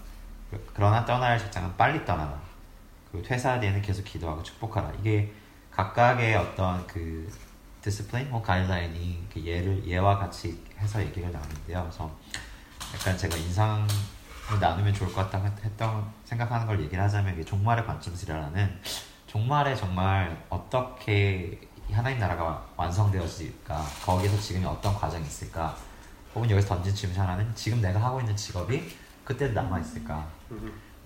그- 0.50 0.70
그러나 0.74 1.04
떠나야 1.04 1.32
할 1.32 1.38
직장은 1.38 1.76
빨리 1.76 2.04
떠나라. 2.04 2.38
그리고 3.10 3.26
퇴사 3.26 3.60
뒤에는 3.60 3.80
계속 3.82 4.02
기도하고 4.04 4.42
축복하라. 4.42 4.92
이게 5.00 5.32
각각의 5.70 6.34
어떤 6.34 6.86
그 6.86 7.30
discipline 7.88 8.28
혹 8.28 8.42
가이드라인이 8.42 9.28
그 9.32 9.42
예를 9.42 9.82
예와 9.86 10.18
같이 10.18 10.62
해서 10.78 11.00
얘기를 11.00 11.32
나누는데요. 11.32 11.80
그래서 11.80 12.10
약간 12.94 13.16
제가 13.16 13.34
인상을 13.34 13.86
나누면 14.60 14.92
좋을 14.92 15.10
것 15.10 15.30
같다 15.30 15.42
했던 15.64 16.12
생각하는 16.24 16.66
걸 16.66 16.80
얘기를 16.80 17.02
하자면 17.02 17.32
이게 17.34 17.44
종말의 17.44 17.86
관점이라는 17.86 18.80
종말에 19.26 19.74
정말 19.74 20.44
어떻게 20.50 21.60
하나님 21.90 22.18
나라가 22.18 22.66
완성되어질까 22.76 23.82
거기서 24.04 24.38
지금이 24.38 24.66
어떤 24.66 24.94
과정이 24.94 25.24
있을까 25.24 25.74
혹은 26.34 26.50
여기서 26.50 26.68
던진 26.68 26.94
질문 26.94 27.14
중 27.14 27.22
하나는 27.22 27.54
지금 27.54 27.80
내가 27.80 28.02
하고 28.02 28.20
있는 28.20 28.36
직업이 28.36 28.94
그때 29.24 29.48
남아 29.48 29.80
있을까 29.80 30.28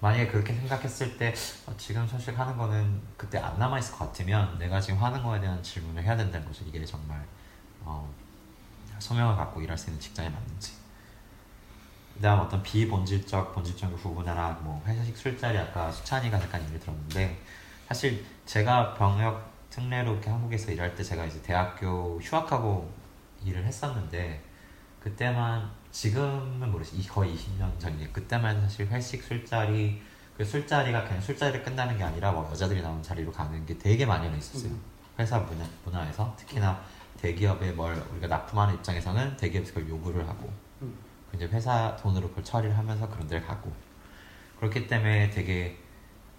만약에 0.02 0.26
그렇게 0.26 0.52
생각했을 0.52 1.16
때 1.16 1.32
어, 1.64 1.72
지금 1.78 2.04
사실 2.08 2.36
하는 2.36 2.56
거는 2.56 3.00
그때 3.16 3.38
안 3.38 3.56
남아 3.56 3.78
있을 3.78 3.92
것 3.94 4.06
같으면 4.06 4.58
내가 4.58 4.80
지금 4.80 5.00
하는 5.00 5.22
거에 5.22 5.40
대한 5.40 5.62
질문을 5.62 6.02
해야 6.02 6.16
된다는 6.16 6.44
거죠. 6.44 6.64
이게 6.66 6.84
정말 6.84 7.24
어, 7.82 8.12
소명을 8.98 9.36
갖고 9.36 9.62
일할 9.62 9.78
수 9.78 9.90
있는 9.90 10.00
직장이 10.00 10.28
맞는지. 10.28 10.72
그다음 12.14 12.40
어떤 12.40 12.60
비본질적, 12.64 13.54
본질적인 13.54 13.96
부분이나 13.96 14.58
뭐 14.62 14.82
회식 14.84 15.16
술자리 15.16 15.56
아까 15.56 15.90
수찬이가 15.92 16.36
잠깐 16.36 16.64
얘기 16.64 16.80
들었는데 16.80 17.40
사실 17.86 18.26
제가 18.44 18.94
병역 18.94 19.52
특례로 19.70 20.14
이렇게 20.14 20.30
한국에서 20.30 20.72
일할 20.72 20.96
때 20.96 21.04
제가 21.04 21.24
이제 21.26 21.40
대학교 21.42 22.18
휴학하고 22.20 22.92
일을 23.44 23.64
했었는데 23.64 24.42
그때만 24.98 25.70
지금은 25.92 26.70
모르겠어요. 26.72 27.00
이- 27.00 27.06
거의 27.06 27.34
20년 27.36 27.78
전이 27.78 28.12
그때만 28.12 28.60
사실 28.62 28.86
회식 28.88 29.22
술자리 29.22 30.00
그 30.36 30.44
술자리가 30.44 31.04
그냥 31.04 31.20
술자리를 31.20 31.62
끝나는 31.62 31.96
게 31.98 32.02
아니라 32.02 32.32
뭐 32.32 32.48
여자들이 32.50 32.80
나오는 32.80 33.02
자리로 33.02 33.30
가는 33.30 33.64
게 33.66 33.76
되게 33.78 34.06
많이 34.06 34.26
있었어요. 34.38 34.72
회사 35.18 35.38
문화, 35.38 35.64
문화에서 35.84 36.34
특히나 36.38 36.82
대기업에 37.20 37.72
뭘 37.72 37.94
우리가 38.12 38.26
납품하는 38.26 38.74
입장에서는 38.76 39.36
대기업에서 39.36 39.74
그걸 39.74 39.90
요구를 39.90 40.26
하고 40.26 40.50
음. 40.80 40.96
그 41.30 41.36
이제 41.36 41.46
회사 41.46 41.94
돈으로 41.96 42.28
그걸 42.30 42.42
처리를 42.42 42.76
하면서 42.76 43.06
그런 43.08 43.28
데를 43.28 43.46
가고 43.46 43.70
그렇기 44.58 44.86
때문에 44.86 45.28
되게 45.30 45.76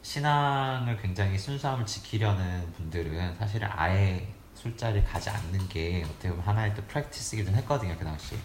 신앙을 0.01 0.97
굉장히 0.97 1.37
순수함을 1.37 1.85
지키려는 1.85 2.73
분들은 2.73 3.35
사실은 3.37 3.67
아예 3.71 4.33
술자리를 4.63 5.03
가지 5.03 5.29
않는 5.29 5.67
게 5.67 6.03
어떻게 6.05 6.29
보면 6.29 6.45
하나의 6.45 6.73
또 6.73 6.81
프랙티스이기도 6.83 7.51
했거든요 7.57 7.95
그 7.99 8.05
당시. 8.05 8.37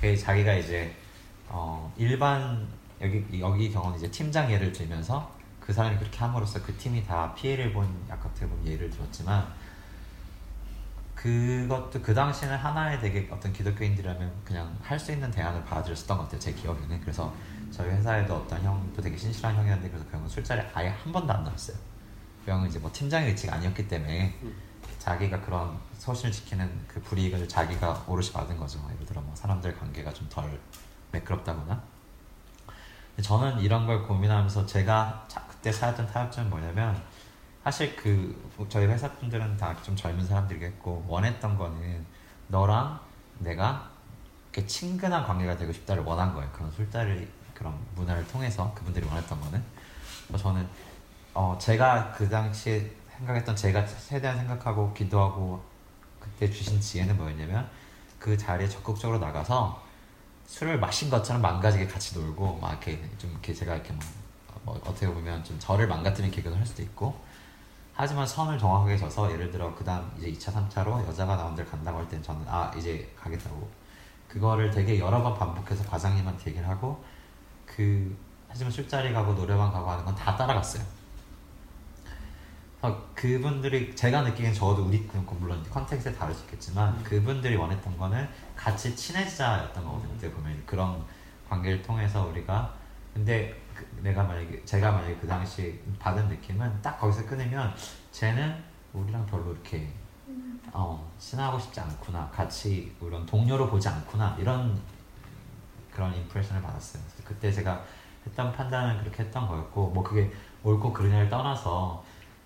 그 0.00 0.16
자기가 0.16 0.52
이제 0.54 0.94
어 1.48 1.92
일반 1.96 2.66
여기 3.00 3.24
여기 3.40 3.70
경우는 3.70 3.98
이제 3.98 4.10
팀장 4.10 4.50
예를 4.50 4.72
들면서 4.72 5.32
그 5.60 5.72
사람이 5.72 5.96
그렇게 5.98 6.18
함으로써 6.18 6.60
그 6.60 6.76
팀이 6.76 7.04
다 7.06 7.32
피해를 7.34 7.72
본 7.72 7.88
약간 8.08 8.30
어떻게 8.30 8.46
보면 8.46 8.66
예를 8.66 8.90
들었지만 8.90 9.46
그것도 11.14 12.02
그 12.02 12.12
당시는 12.12 12.56
하나의 12.56 13.00
되게 13.00 13.28
어떤 13.30 13.52
기독교인들이라면 13.52 14.32
그냥 14.44 14.76
할 14.82 14.98
수 14.98 15.12
있는 15.12 15.30
대안을 15.30 15.64
받아들였었던 15.64 16.16
것 16.18 16.24
같아요 16.24 16.40
제 16.40 16.52
기억에는 16.52 17.00
그래서 17.00 17.32
저희 17.70 17.90
회사에도 17.90 18.34
어떤 18.34 18.60
형도 18.62 19.00
되게 19.00 19.16
신실한 19.16 19.54
형이었는데 19.54 19.88
그래서 19.88 20.04
그 20.10 20.16
형은 20.16 20.28
술자리 20.28 20.60
에 20.60 20.70
아예 20.74 20.88
한 20.88 21.12
번도 21.12 21.32
안 21.32 21.44
나왔어요 21.44 21.76
그 22.44 22.50
형은 22.50 22.68
이제 22.68 22.78
뭐 22.80 22.90
팀장의 22.92 23.30
위치가 23.30 23.54
아니었기 23.54 23.86
때문에 23.88 24.34
음. 24.42 24.54
자기가 25.04 25.38
그런 25.42 25.78
서신을 25.98 26.32
지키는 26.32 26.84
그 26.88 26.98
불이익을 27.02 27.46
자기가 27.46 28.04
오롯이 28.08 28.32
받은 28.32 28.56
거죠 28.56 28.80
예를 28.94 29.04
들어 29.04 29.20
뭐 29.20 29.34
사람들 29.36 29.76
관계가 29.78 30.12
좀 30.14 30.26
덜 30.30 30.58
매끄럽다거나 31.12 31.82
저는 33.22 33.60
이런 33.60 33.86
걸 33.86 34.02
고민하면서 34.02 34.64
제가 34.66 35.26
자- 35.28 35.44
그때 35.46 35.70
찾았던 35.70 36.06
타협점은 36.06 36.48
뭐냐면 36.50 37.00
사실 37.62 37.94
그 37.96 38.66
저희 38.70 38.86
회사 38.86 39.10
분들은 39.12 39.56
다 39.58 39.74
좀 39.82 39.94
젊은 39.94 40.24
사람들이겠고 40.26 41.04
원했던 41.06 41.56
거는 41.56 42.04
너랑 42.48 42.98
내가 43.40 43.90
이렇게 44.52 44.66
친근한 44.66 45.24
관계가 45.24 45.56
되고 45.56 45.72
싶다를 45.72 46.02
원한 46.02 46.32
거예요. 46.34 46.50
그런 46.52 46.70
술자리 46.72 47.28
그런 47.54 47.74
문화를 47.94 48.26
통해서 48.28 48.72
그분들이 48.74 49.06
원했던 49.06 49.38
거는. 49.40 49.62
저는 50.38 50.66
어 51.34 51.56
제가 51.60 52.12
그 52.12 52.28
당시에 52.28 52.90
생각했던 53.18 53.54
제가 53.56 53.86
최대한 53.86 54.38
생각하고 54.38 54.92
기도하고 54.94 55.62
그때 56.20 56.50
주신 56.50 56.80
지혜는 56.80 57.16
뭐였냐면 57.16 57.68
그 58.18 58.36
자리에 58.36 58.68
적극적으로 58.68 59.18
나가서 59.18 59.82
술을 60.46 60.78
마신 60.78 61.10
것처럼 61.10 61.40
망가지게 61.42 61.86
같이 61.86 62.18
놀고 62.18 62.58
막 62.58 62.70
이렇게 62.72 63.00
좀 63.18 63.30
이렇게 63.30 63.54
제가 63.54 63.74
이렇게 63.74 63.92
뭐, 63.92 64.02
뭐 64.64 64.74
어떻게 64.84 65.06
보면 65.06 65.42
좀 65.44 65.58
저를 65.58 65.86
망가뜨리는 65.88 66.34
개그도 66.34 66.56
할 66.56 66.66
수도 66.66 66.82
있고. 66.82 67.18
하지만 67.96 68.26
선을 68.26 68.58
정확하게 68.58 68.96
져서 68.96 69.30
예를 69.32 69.52
들어 69.52 69.72
그 69.74 69.84
다음 69.84 70.10
이제 70.18 70.32
2차 70.32 70.52
3차로 70.68 71.06
여자가 71.06 71.36
나온 71.36 71.54
데를 71.54 71.70
간다고 71.70 71.98
할 71.98 72.08
땐 72.08 72.20
저는 72.22 72.42
아 72.48 72.72
이제 72.76 73.10
가겠다고. 73.20 73.68
그거를 74.28 74.70
되게 74.70 74.98
여러 74.98 75.22
번 75.22 75.34
반복해서 75.38 75.84
과장님한테 75.88 76.50
얘기를 76.50 76.68
하고 76.68 77.02
그 77.66 78.16
하지만 78.48 78.72
술자리 78.72 79.12
가고 79.12 79.34
노래방 79.34 79.72
가고 79.72 79.90
하는 79.90 80.04
건 80.04 80.14
다 80.16 80.36
따라갔어요 80.36 80.82
그래서 82.84 83.02
그분들이 83.14 83.96
제가 83.96 84.20
느끼기엔 84.20 84.52
저도 84.52 84.84
우리 84.84 85.06
그 85.08 85.16
물론 85.40 85.62
context에 85.70 86.12
다를 86.12 86.34
수 86.34 86.44
있겠지만 86.44 87.02
그분들이 87.02 87.56
원했던 87.56 87.96
거는 87.96 88.28
같이 88.54 88.94
친해지자였던 88.94 89.82
거거든요. 89.82 90.12
어떻게 90.12 90.30
보면 90.30 90.62
그런 90.66 91.02
관계를 91.48 91.80
통해서 91.80 92.26
우리가. 92.26 92.74
근데 93.14 93.58
그- 93.74 93.88
내가 94.02 94.22
만약에 94.24 94.62
제가 94.66 94.92
만약에 94.92 95.16
그 95.16 95.26
당시 95.26 95.80
받은 95.98 96.28
느낌은 96.28 96.82
딱 96.82 97.00
거기서 97.00 97.24
끊으면 97.24 97.74
쟤는 98.12 98.62
우리랑 98.92 99.24
별로 99.24 99.52
이렇게 99.52 99.90
어 100.70 101.10
친하고 101.18 101.58
싶지 101.58 101.80
않구나. 101.80 102.28
같이 102.28 102.94
이런 103.00 103.24
동료로 103.24 103.70
보지 103.70 103.88
않구나. 103.88 104.36
이런 104.38 104.78
그런 105.90 106.14
impression을 106.14 106.60
받았어요. 106.60 107.02
그때 107.24 107.50
제가 107.50 107.82
했던 108.26 108.52
판단은 108.52 108.98
그렇게 108.98 109.22
했던 109.22 109.48
거였고 109.48 109.88
뭐 109.88 110.04
그게 110.04 110.30
옳고 110.62 110.92
그르냐를 110.92 111.30
떠나서 111.30 112.04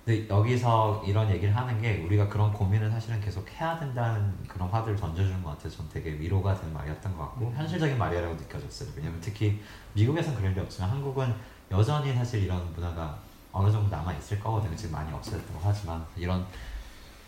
근데 0.08 0.26
여기서 0.26 1.02
이런 1.04 1.28
얘기를 1.28 1.54
하는 1.54 1.82
게 1.82 2.02
우리가 2.02 2.30
그런 2.30 2.50
고민을 2.50 2.90
사실은 2.90 3.20
계속 3.20 3.46
해야 3.52 3.78
된다는 3.78 4.32
그런 4.48 4.66
화두를 4.70 4.96
던져주는 4.96 5.42
것 5.42 5.50
같아요. 5.50 5.70
전 5.70 5.86
되게 5.90 6.12
위로가 6.12 6.58
되는 6.58 6.72
말이었던 6.72 7.14
것 7.14 7.24
같고 7.24 7.52
현실적인 7.54 7.98
말이라고 7.98 8.34
느껴졌어요. 8.36 8.88
왜냐면 8.96 9.20
특히 9.20 9.60
미국에선 9.92 10.34
그런 10.34 10.52
일이 10.52 10.60
없지만 10.62 10.88
한국은 10.88 11.34
여전히 11.70 12.14
사실 12.14 12.42
이런 12.42 12.72
문화가 12.72 13.18
어느 13.52 13.70
정도 13.70 13.94
남아 13.94 14.14
있을 14.14 14.40
거거든요. 14.40 14.74
지금 14.74 14.92
많이 14.92 15.12
없어졌다고 15.12 15.60
하지만 15.62 16.02
이런 16.16 16.46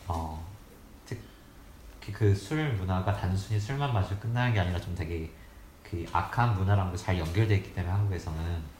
어 0.09 0.43
특히 1.05 2.15
그 2.15 2.35
술 2.35 2.73
문화가 2.73 3.13
단순히 3.13 3.61
술만 3.61 3.93
마시고 3.93 4.21
끝나는 4.21 4.55
게 4.55 4.61
아니라 4.61 4.81
좀 4.81 4.95
되게 4.95 5.31
그 5.83 6.07
악한 6.15 6.55
문화랑도 6.55 6.97
잘 6.97 7.19
연결돼 7.19 7.57
있기 7.57 7.75
때문에 7.75 7.93
한국에서는 7.93 8.63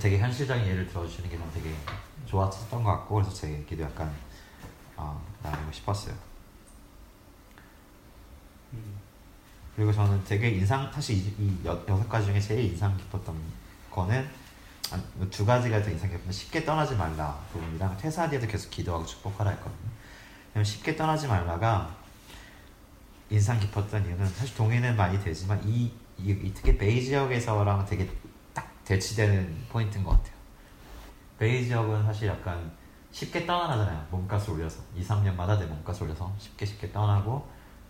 되게 0.00 0.18
현실적인 0.18 0.66
예를 0.66 0.86
들어주시는 0.88 1.30
게좀 1.30 1.50
되게 1.54 1.74
좋았었던 2.26 2.82
것 2.82 2.90
같고 2.90 3.16
그래서 3.16 3.32
제 3.32 3.52
얘기도 3.52 3.84
약간 3.84 4.12
어, 4.96 5.22
나누고 5.42 5.72
싶었어요. 5.72 6.14
그리고 9.76 9.92
저는 9.92 10.24
되게 10.24 10.48
인상 10.50 10.90
사실 10.90 11.16
이, 11.16 11.34
이 11.38 11.66
여, 11.66 11.84
여섯 11.86 12.08
가지 12.08 12.26
중에 12.26 12.40
제일 12.40 12.64
인상 12.64 12.96
깊었던 12.96 13.36
거는 13.90 14.26
아, 14.90 14.98
뭐두 15.14 15.44
가지가 15.44 15.82
더 15.82 15.90
인상 15.90 16.08
깊었는데 16.08 16.32
쉽게 16.32 16.64
떠나지 16.64 16.94
말라 16.94 17.38
부분이랑 17.52 17.96
퇴사 17.98 18.28
뒤에도 18.30 18.46
계속 18.46 18.70
기도하고 18.70 19.04
축복하라 19.04 19.50
했거든요. 19.50 20.64
쉽게 20.64 20.96
떠나지 20.96 21.26
말라가 21.26 21.94
인상 23.28 23.60
깊었던 23.60 24.06
이유는 24.06 24.26
사실 24.28 24.56
동의는 24.56 24.96
많이 24.96 25.22
되지만 25.22 25.60
이, 25.68 25.92
이, 26.18 26.30
이 26.30 26.52
특히 26.54 26.78
베이 26.78 27.04
지역에서랑 27.04 27.84
되게 27.84 28.06
딱 28.06 28.14
대치되는 28.86 29.66
포인트인 29.68 30.04
것 30.04 30.12
같아요. 30.12 30.34
베이 31.38 31.66
지역은 31.66 32.04
사실 32.04 32.28
약간 32.28 32.70
쉽게 33.10 33.44
떠나잖아요. 33.46 34.06
몸값을 34.10 34.54
올려서 34.54 34.80
2, 34.96 35.02
3년마다 35.02 35.58
내 35.58 35.66
몸값을 35.66 36.04
올려서 36.04 36.32
쉽게 36.38 36.64
쉽게 36.64 36.92
떠나고 36.92 37.46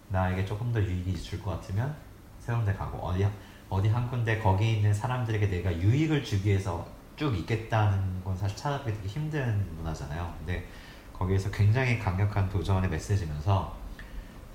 나에게 0.08 0.44
조금 0.44 0.72
더 0.72 0.80
유익이 0.80 1.20
줄 1.20 1.40
것 1.42 1.50
같으면 1.52 1.94
새로운 2.40 2.64
데 2.64 2.72
가고 2.74 2.98
어디 2.98 3.26
어디 3.68 3.88
한 3.88 4.08
군데 4.08 4.38
거기 4.38 4.76
있는 4.76 4.94
사람들에게 4.94 5.48
내가 5.48 5.76
유익을 5.76 6.24
주기 6.24 6.50
위해서 6.50 6.86
쭉 7.16 7.36
있겠다는 7.36 8.22
건 8.24 8.36
사실 8.36 8.56
찾아보기 8.56 8.92
되게 8.92 9.08
힘든 9.08 9.66
문화잖아요. 9.76 10.34
근데 10.38 10.66
거기에서 11.12 11.50
굉장히 11.50 11.98
강력한 11.98 12.48
도전의 12.48 12.88
메시지면서 12.90 13.76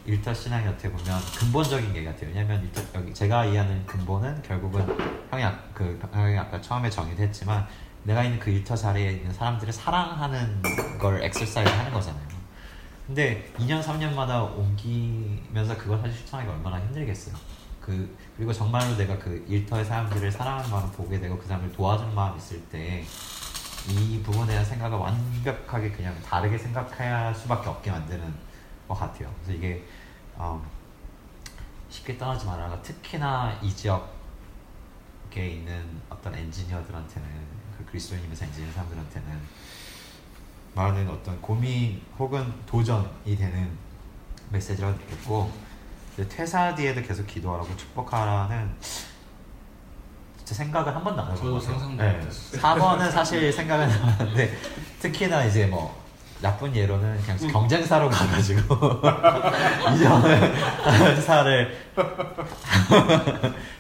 일터 0.06 0.34
신앙이 0.34 0.68
어떻게 0.68 0.90
보면 0.92 1.20
근본적인 1.38 1.94
게 1.94 2.04
같아요. 2.04 2.30
왜냐면 2.30 2.64
일터 2.64 2.82
여기 2.96 3.14
제가 3.14 3.46
이해하는 3.46 3.86
근본은 3.86 4.42
결국은 4.42 4.86
형이 5.30 5.44
아, 5.44 5.60
그 5.74 6.00
형이 6.12 6.38
아까 6.38 6.60
처음에 6.60 6.90
정의도 6.90 7.22
했지만 7.24 7.66
내가 8.04 8.24
있는 8.24 8.40
그 8.40 8.50
일터 8.50 8.76
자리에 8.76 9.12
있는 9.12 9.32
사람들을 9.32 9.72
사랑하는 9.72 10.62
걸 11.00 11.24
엑서사이즈 11.24 11.70
하는 11.70 11.92
거잖아요. 11.92 12.32
근데 13.06 13.52
2년 13.58 13.84
3년마다 13.84 14.56
옮기면서 14.56 15.78
그걸 15.78 16.00
사실 16.00 16.18
실천하기가 16.18 16.54
얼마나 16.56 16.80
힘들겠어요. 16.80 17.36
그 17.80 18.18
그리고 18.38 18.54
정말로 18.54 18.96
내가 18.96 19.18
그 19.18 19.44
일터의 19.48 19.86
사람들을 19.86 20.32
사랑하는 20.32 20.70
마음을 20.70 20.92
보게 20.94 21.20
되고 21.20 21.38
그 21.38 21.48
사람을 21.48 21.72
도와주는 21.72 22.14
마음이 22.14 22.38
있을 22.38 22.62
때 22.70 23.04
이 23.90 24.22
부분에 24.22 24.48
대한 24.48 24.64
생각을 24.64 24.98
완벽하게 24.98 25.92
그냥 25.92 26.16
다르게 26.22 26.58
생각해야 26.58 27.26
할 27.26 27.36
수밖에 27.36 27.70
없게 27.70 27.92
만드는 27.92 28.51
것 28.92 29.00
같아요. 29.00 29.34
그래서 29.44 29.58
이게 29.58 29.86
어, 30.36 30.62
쉽게 31.90 32.18
떠나지 32.18 32.46
말아가 32.46 32.82
특히나 32.82 33.58
이 33.62 33.74
지역에 33.74 34.04
있는 35.36 36.02
어떤 36.10 36.36
엔지니어들한테는 36.36 37.28
그 37.78 37.86
그리스도인이면서 37.86 38.46
엔지니어 38.46 38.72
사람들한테는 38.74 39.40
많은 40.76 41.10
어떤 41.10 41.42
고민 41.42 42.02
혹은 42.18 42.54
도전이 42.66 43.36
되는 43.38 43.72
메시지라고 44.50 44.98
느꼈고 44.98 45.52
퇴사 46.30 46.76
뒤에도 46.76 47.02
계속 47.02 47.26
기도하라고 47.26 47.76
축복하라는 47.78 48.74
진짜 50.38 50.56
생각을 50.56 50.94
한 50.96 51.04
번도 51.04 51.22
안 51.22 51.32
해본 51.32 51.52
것 51.52 51.62
같아요. 51.66 51.96
네. 51.96 52.18
못했어요. 52.18 52.62
4번은 52.62 53.12
사실 53.12 53.52
생각은 53.54 53.90
해봤는데 53.90 54.58
특히나 55.00 55.46
이제 55.46 55.66
뭐 55.66 56.01
나쁜 56.42 56.76
예로는 56.76 57.22
그냥 57.22 57.38
경쟁사로 57.52 58.10
가가지고 58.10 58.62
이전을 59.96 60.56
회사를 61.18 61.78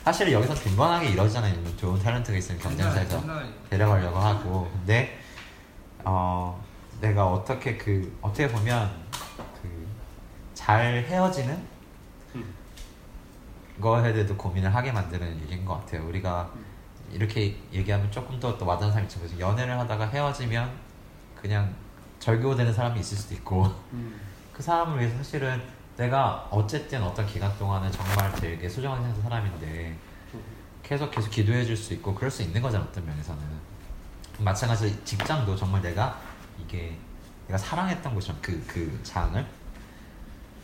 사실 0.03 0.32
여기서 0.32 0.53
빈번하게 0.53 1.09
이러잖아요. 1.09 1.55
좋은 1.78 1.99
탤런트가 1.99 2.36
있으면 2.38 2.62
경쟁사에서 2.62 3.22
데려가려고 3.70 4.18
하고 4.18 4.70
근데 4.74 5.20
어 6.03 6.64
내가 6.99 7.28
어떻게 7.28 7.78
그 7.78 8.18
어떻게 8.22 8.47
보면 8.47 8.89
그 9.62 9.82
잘 10.53 11.03
헤어지는 11.09 11.57
음. 12.36 12.53
거에 13.82 14.14
대해서 14.14 14.36
고민을 14.36 14.74
하게 14.74 14.91
만드는 14.91 15.41
얘기인 15.41 15.66
것 15.66 15.80
같아요. 15.80 16.07
우리가 16.07 16.51
이렇게 17.12 17.57
얘기하면 17.74 18.12
조금 18.12 18.39
더 18.39 18.55
또 18.59 18.66
와닿는 18.68 18.93
사람이 18.93 19.07
있죠. 19.12 19.20
연애를 19.39 19.80
하다가 19.80 20.05
헤어지면 20.09 20.72
그냥 21.41 21.74
절교되는 22.26 22.72
사람이 22.72 22.99
있을 23.01 23.17
수도 23.17 23.34
있고. 23.36 23.65
음. 23.93 24.19
그 24.53 24.61
사람을 24.63 24.99
위해서 24.99 25.17
사실은 25.17 25.61
내가 25.97 26.47
어쨌든 26.51 27.01
어떤 27.03 27.26
기간 27.26 27.55
동안은 27.57 27.91
정말 27.91 28.32
되게 28.34 28.69
소중한 28.69 29.22
사람인데 29.22 29.97
계속 30.84 31.09
계속 31.11 31.30
기도해 31.30 31.65
줄 31.65 31.76
수 31.76 31.93
있고 31.95 32.13
그럴 32.13 32.30
수 32.30 32.43
있는 32.43 32.61
거잖아 32.61 32.86
어떤 32.86 33.05
면에서는. 33.05 33.41
마찬가지로 34.39 35.03
직장도 35.03 35.55
정말 35.55 35.82
내가 35.82 36.19
이게 36.63 36.95
내가 37.47 37.57
사랑했던 37.57 38.13
곳이랑 38.13 38.38
그, 38.41 38.63
그 38.67 38.99
장을 39.03 39.45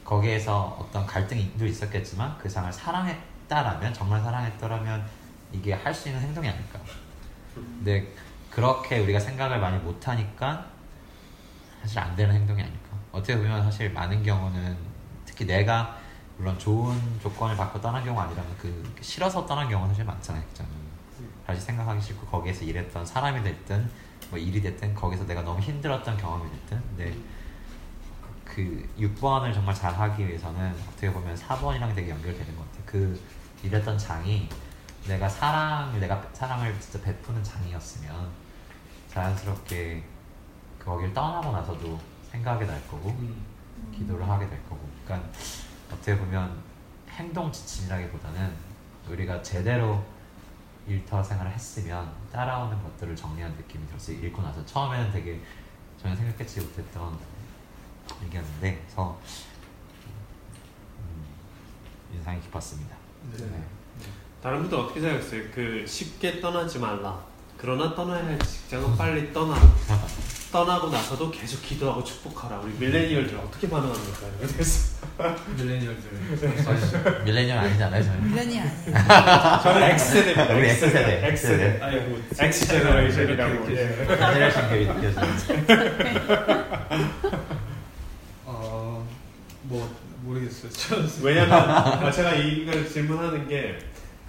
거기에서 0.03 0.78
어떤 0.80 1.05
갈등도 1.05 1.66
있었겠지만 1.66 2.38
그 2.38 2.47
장을 2.49 2.72
사랑했다라면 2.72 3.93
정말 3.93 4.22
사랑했더라면 4.22 5.05
이게 5.51 5.74
할 5.74 5.93
수 5.93 6.10
있는 6.10 6.22
행동이 6.22 6.47
아닐까. 6.49 6.80
근데 7.53 8.14
그렇게 8.49 8.99
우리가 8.99 9.20
생각을 9.20 9.60
많이 9.60 9.78
못하니까 9.80 10.66
사실 11.88 12.00
안 12.00 12.16
되는 12.18 12.36
행동이 12.36 12.62
아닐까. 12.62 12.90
어떻게 13.14 13.38
보면 13.38 13.64
사실 13.64 13.92
많은 13.94 14.22
경우는 14.22 14.78
특히 15.26 15.46
내가 15.46 15.98
물론 16.38 16.60
좋은 16.60 17.00
조건을 17.22 17.56
받고 17.56 17.80
떠난 17.80 18.04
경우가 18.04 18.26
아니라면 18.26 18.56
그 18.58 18.96
싫어서 19.02 19.46
떠난 19.46 19.70
경우가 19.70 19.88
사실 19.88 20.04
많잖아요 20.04 20.44
직장은 20.50 20.72
다시 21.46 21.62
생각하기 21.62 22.02
싫고 22.02 22.28
거기에서 22.28 22.66
일했던 22.66 23.06
사람이 23.06 23.42
됐든 23.42 23.90
뭐 24.30 24.38
일이 24.38 24.62
됐든 24.62 24.94
거기서 24.94 25.26
내가 25.26 25.42
너무 25.42 25.60
힘들었던 25.62 26.18
경험이 26.18 26.52
됐든 26.52 26.84
근데 26.90 27.18
그 28.44 28.88
6번을 29.00 29.54
정말 29.54 29.74
잘 29.74 29.94
하기 29.94 30.28
위해서는 30.28 30.76
어떻게 30.90 31.12
보면 31.12 31.36
4번이랑 31.36 31.96
되게 31.96 32.10
연결되는 32.10 32.56
것 32.56 32.66
같아요. 32.66 32.84
그 32.86 33.22
일했던 33.64 33.98
장이 33.98 34.50
내가 35.08 35.30
사랑을 35.30 36.00
내가 36.00 36.22
사랑을 36.34 36.78
진짜 36.80 37.00
베푸는 37.02 37.44
장이었으면 37.44 38.30
자연스럽게 39.10 40.04
그 40.04 40.16
거기를 40.88 41.14
떠나고 41.14 41.52
나서도 41.52 42.00
생각이 42.32 42.66
날 42.66 42.82
거고 42.88 43.10
음. 43.10 43.46
기도를 43.94 44.28
하게 44.28 44.50
될 44.50 44.64
거고 44.64 44.80
그러니까 45.04 45.30
어떻게 45.92 46.18
보면 46.18 46.64
행동 47.10 47.52
지침이라기보다는 47.52 48.54
우리가 49.10 49.42
제대로 49.42 50.04
일터 50.88 51.22
생활을 51.22 51.52
했으면 51.52 52.10
따라오는 52.32 52.82
것들을 52.82 53.16
정리한 53.16 53.52
느낌이 53.54 53.86
들었어요 53.88 54.18
읽고 54.26 54.42
나서 54.42 54.66
처음에는 54.66 55.12
되게 55.12 55.42
전혀 56.02 56.16
생각했지 56.16 56.62
못했던 56.62 57.18
얘기였는데 58.24 58.82
그래서 58.86 59.20
음, 61.00 61.26
인상이 62.14 62.40
깊었습니다 62.40 62.96
네. 63.34 63.46
네. 63.46 63.64
다른 64.42 64.62
분들 64.62 64.78
어떻게 64.78 65.02
생각했어요? 65.02 65.52
그 65.52 65.86
쉽게 65.86 66.40
떠나지 66.40 66.80
말라. 66.80 67.26
그러나 67.58 67.93
떠나야 67.95 68.24
할 68.26 68.38
직장은 68.39 68.95
빨리 68.97 69.34
떠나. 69.34 69.55
떠나고 70.51 70.89
나서도 70.89 71.30
계속 71.32 71.62
기도하고 71.62 72.03
축복하라. 72.03 72.60
우리 72.60 72.72
밀레니얼들 72.80 73.36
어떻게 73.38 73.70
반응하는 73.70 73.99
걸까요? 74.05 74.32
그래서 74.53 74.97
밀레니얼들. 75.58 77.24
밀레니얼 77.26 77.58
아니잖아요 77.58 78.03
저는 78.03 78.30
미련이 78.30 78.60
아니에요. 78.60 78.74
저는 79.64 79.84
X세대입니다. 79.84 80.53
우리 80.55 80.70
X세대. 80.70 81.28
X세대. 81.28 81.80
아니 81.84 81.99
뭐 82.01 82.22
X 82.39 82.68
제너레이션이라고. 82.68 83.72
예. 83.72 84.05
generation 84.08 84.70
gap이 84.70 84.95
느껴지는 84.95 85.68
어뭐 88.45 89.95
모르겠어요. 90.22 90.72
저는 90.72 91.10
왜냐면 91.24 92.03
어, 92.03 92.10
제가 92.12 92.34
이걸 92.36 92.88
질문하는 92.88 93.47
게 93.49 93.80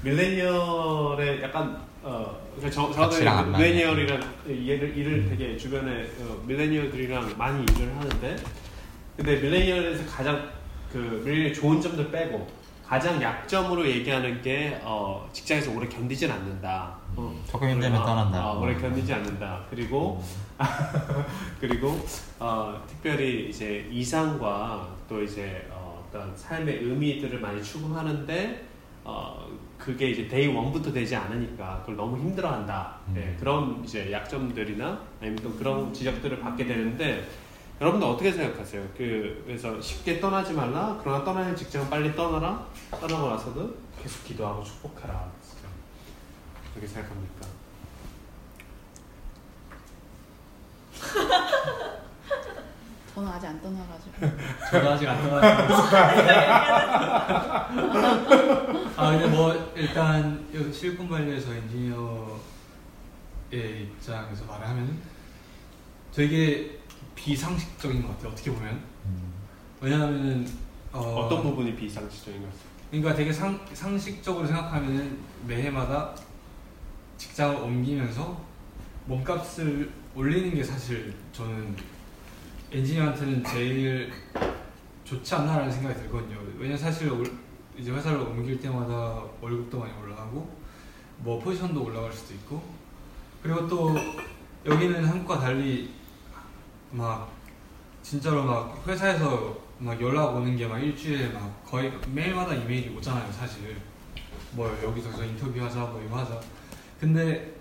millennial의 0.02 1.42
약간 1.42 1.87
어 2.02 2.38
그러니까 2.56 2.70
저안 3.10 3.50
맞는. 3.50 3.58
millennial이랑 3.58 4.34
일을 4.46 4.96
일을 4.96 5.28
되게 5.28 5.56
주변에 5.56 6.04
어, 6.20 6.42
millennial들이랑 6.46 7.34
많이 7.36 7.64
일을 7.76 7.94
하는데 7.96 8.36
근데 9.16 9.36
millennial에서 9.40 10.06
가장 10.06 10.50
그 10.92 11.22
밀레니얼 11.24 11.52
좋은 11.52 11.80
점들 11.80 12.10
빼고 12.10 12.46
가장 12.86 13.20
약점으로 13.20 13.86
얘기하는 13.86 14.40
게 14.40 14.80
어, 14.82 15.28
직장에서 15.32 15.72
오래 15.72 15.86
견디진 15.88 16.30
않는다. 16.30 16.96
어, 17.16 17.38
조금 17.50 17.68
힘들면 17.68 18.00
어, 18.00 18.04
떠난다. 18.04 18.50
어, 18.52 18.60
오래 18.60 18.74
견디지 18.76 19.12
않는다. 19.12 19.64
그리고 19.68 20.22
그리고 21.60 22.00
어, 22.38 22.82
특별히 22.88 23.50
이제 23.50 23.86
이상과 23.90 24.88
또 25.08 25.22
이제 25.22 25.66
어, 25.70 26.02
어떤 26.08 26.34
삶의 26.34 26.78
의미들을 26.78 27.40
많이 27.40 27.62
추구하는데 27.62 28.64
어, 29.04 29.46
그게 29.78 30.10
이제 30.10 30.26
day 30.28 30.48
one부터 30.48 30.92
되지 30.92 31.14
않으니까 31.16 31.80
그걸 31.80 31.96
너무 31.96 32.18
힘들어한다. 32.18 32.96
네, 33.14 33.20
음. 33.20 33.36
그런 33.38 33.84
이제 33.84 34.10
약점들이나 34.10 35.00
아니면 35.20 35.38
또 35.42 35.52
그런 35.54 35.94
지적들을 35.94 36.40
받게 36.40 36.66
되는데 36.66 37.26
여러분들 37.80 38.08
어떻게 38.08 38.32
생각하세요? 38.32 38.82
그 38.96 39.44
그래서 39.46 39.80
쉽게 39.80 40.18
떠나지 40.20 40.52
말라. 40.52 40.98
그러나 41.00 41.24
떠나야 41.24 41.46
할 41.46 41.56
직장은 41.56 41.88
빨리 41.88 42.14
떠나라. 42.14 42.66
떠나고 42.90 43.28
나서도 43.30 43.74
계속 44.02 44.24
기도하고 44.24 44.64
축복하라. 44.64 45.30
어떻게 46.70 46.86
생각합니까? 46.86 47.46
저는 53.18 53.32
아직 53.32 53.46
안 53.48 53.60
떠나가지고. 53.60 54.12
저도 54.70 54.90
아직 54.90 55.08
안 55.08 55.20
떠났어요. 55.28 55.98
아 58.96 59.10
근데 59.10 59.26
뭐 59.28 59.72
일단 59.74 60.46
실권 60.72 61.08
관리에서 61.08 61.52
엔지니어의 61.52 62.38
입장에서 63.82 64.44
말을 64.44 64.68
하면 64.68 64.98
되게 66.14 66.78
비상식적인 67.16 68.02
것 68.02 68.08
같아요. 68.08 68.30
어떻게 68.30 68.52
보면 68.52 68.80
음. 69.06 69.32
왜냐하면은 69.80 70.48
어, 70.92 71.00
어떤 71.00 71.42
부분이 71.42 71.74
비상식적인 71.74 72.40
것 72.40 72.46
같아요? 72.46 72.68
그러니까 72.90 73.14
되게 73.14 73.32
상, 73.32 73.60
상식적으로 73.72 74.46
생각하면은 74.46 75.18
매해마다 75.46 76.14
직장을 77.16 77.56
옮기면서 77.56 78.40
몸값을 79.06 79.90
올리는 80.14 80.54
게 80.54 80.62
사실 80.62 81.14
저는 81.32 81.74
엔지니어한테는 82.70 83.44
제일 83.44 84.12
좋지 85.04 85.34
않나라는 85.34 85.70
생각이 85.72 86.00
들거든요. 86.02 86.38
왜냐면 86.58 86.76
사실 86.78 87.10
올- 87.10 87.30
이제 87.76 87.90
회사를 87.90 88.18
옮길 88.20 88.60
때마다 88.60 89.22
월급도 89.40 89.78
많이 89.78 89.92
올라가고 90.02 90.56
뭐 91.18 91.38
포지션도 91.40 91.82
올라갈 91.82 92.12
수도 92.12 92.34
있고. 92.34 92.62
그리고 93.42 93.66
또 93.68 93.94
여기는 94.66 95.04
한국과 95.04 95.38
달리 95.40 95.90
막 96.90 97.30
진짜로 98.02 98.44
막 98.44 98.82
회사에서 98.86 99.56
막 99.78 100.00
연락 100.00 100.34
오는 100.36 100.56
게 100.56 100.66
막 100.66 100.78
일주일에 100.78 101.28
막 101.28 101.64
거의 101.64 101.92
매일마다 102.12 102.54
이메일이 102.54 102.94
오잖아요 102.96 103.30
사실. 103.32 103.76
뭐 104.52 104.68
여기서 104.82 105.24
인터뷰하자 105.24 105.78
뭐 105.80 106.02
이거 106.04 106.18
하자. 106.18 106.38
근데 107.00 107.54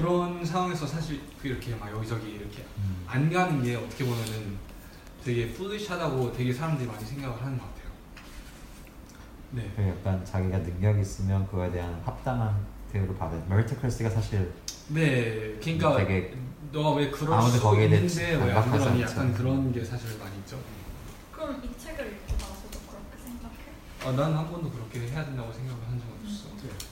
그런 0.00 0.42
상황에서 0.44 0.86
사실 0.86 1.20
이렇게 1.42 1.74
막 1.76 1.90
여기저기 1.90 2.30
이렇게 2.32 2.64
음. 2.78 3.04
안 3.06 3.30
가는 3.30 3.62
게 3.62 3.76
어떻게 3.76 4.04
보면은 4.04 4.56
되게 5.22 5.52
푸드샷하고 5.52 6.32
되게 6.32 6.52
사람들이 6.52 6.88
많이 6.88 7.04
생각을 7.04 7.38
하는 7.42 7.58
것 7.58 7.64
같아요 7.66 7.90
네 9.52 9.70
그 9.76 9.82
약간 9.88 10.24
자기가 10.24 10.58
능력이 10.58 11.02
있으면 11.02 11.46
그거에 11.48 11.70
대한 11.70 12.00
합당한 12.04 12.56
대우를 12.90 13.14
받은 13.16 13.46
메리트클래스가 13.48 14.08
사실 14.10 14.50
네, 14.88 15.54
그러니까 15.62 15.96
되게 15.98 16.34
너가 16.72 16.92
왜 16.96 17.10
그럴 17.10 17.34
아무도 17.34 17.52
수 17.56 17.62
거기에 17.62 17.88
대해 17.88 18.00
있는데 18.00 18.30
왜안 18.36 18.54
반박하지 18.62 18.84
그러니. 18.84 19.02
약간 19.02 19.34
그런 19.34 19.72
게 19.72 19.84
사실 19.84 20.18
많이 20.18 20.36
있죠. 20.38 20.58
그럼 21.32 21.60
이 21.62 21.78
책을 21.78 22.06
읽고 22.06 22.32
나서도 22.32 22.78
그렇게 22.88 23.22
생각해? 23.22 23.54
아, 24.04 24.12
난한 24.12 24.50
번도 24.50 24.70
그렇게 24.70 25.00
해야 25.08 25.24
된다고 25.24 25.52
생각을 25.52 25.80
한 25.86 25.98
적 26.00 26.09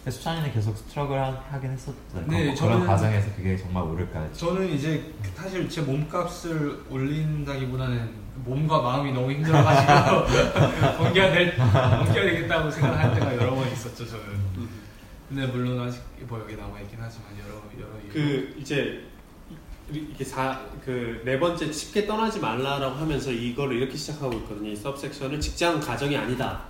근데 0.08 0.16
수찬이는 0.16 0.52
계속 0.54 0.74
스트럭을 0.74 1.20
하- 1.20 1.38
하긴 1.50 1.70
했었잖아요. 1.70 2.26
네, 2.28 2.54
그- 2.54 2.60
저는- 2.60 2.86
과정에서 2.86 3.28
그게 3.36 3.54
정말 3.58 3.82
오를까. 3.84 4.32
저는 4.32 4.66
이제 4.70 5.12
사실 5.34 5.68
제 5.68 5.82
몸값을 5.82 6.84
올린다기보다는 6.88 8.10
몸과 8.36 8.80
마음이 8.80 9.12
너무 9.12 9.30
힘들어가지고 9.30 10.26
될 11.30 11.54
옮겨야 11.58 12.24
되겠다고 12.24 12.70
생각할 12.70 13.14
때가 13.14 13.36
여러 13.36 13.54
번 13.54 13.68
있었죠 13.70 14.06
저는. 14.08 14.24
근데 15.28 15.46
물론 15.48 15.86
아직 15.86 16.00
뭐 16.26 16.40
여기 16.40 16.56
남아 16.56 16.80
있긴 16.80 16.98
하지만 16.98 17.26
여러 17.44 17.56
여러. 17.78 17.92
그 18.10 18.54
이제 18.58 19.04
이렇게 19.92 20.24
그네 20.86 21.38
번째 21.38 21.70
쉽게 21.70 22.06
떠나지 22.06 22.40
말라라고 22.40 22.94
하면서 22.96 23.30
이거를 23.30 23.76
이렇게 23.76 23.94
시작하고 23.94 24.32
있거든요. 24.38 24.70
이 24.70 24.76
서브섹션은 24.76 25.38
직장 25.38 25.78
가정이 25.80 26.16
아니다. 26.16 26.62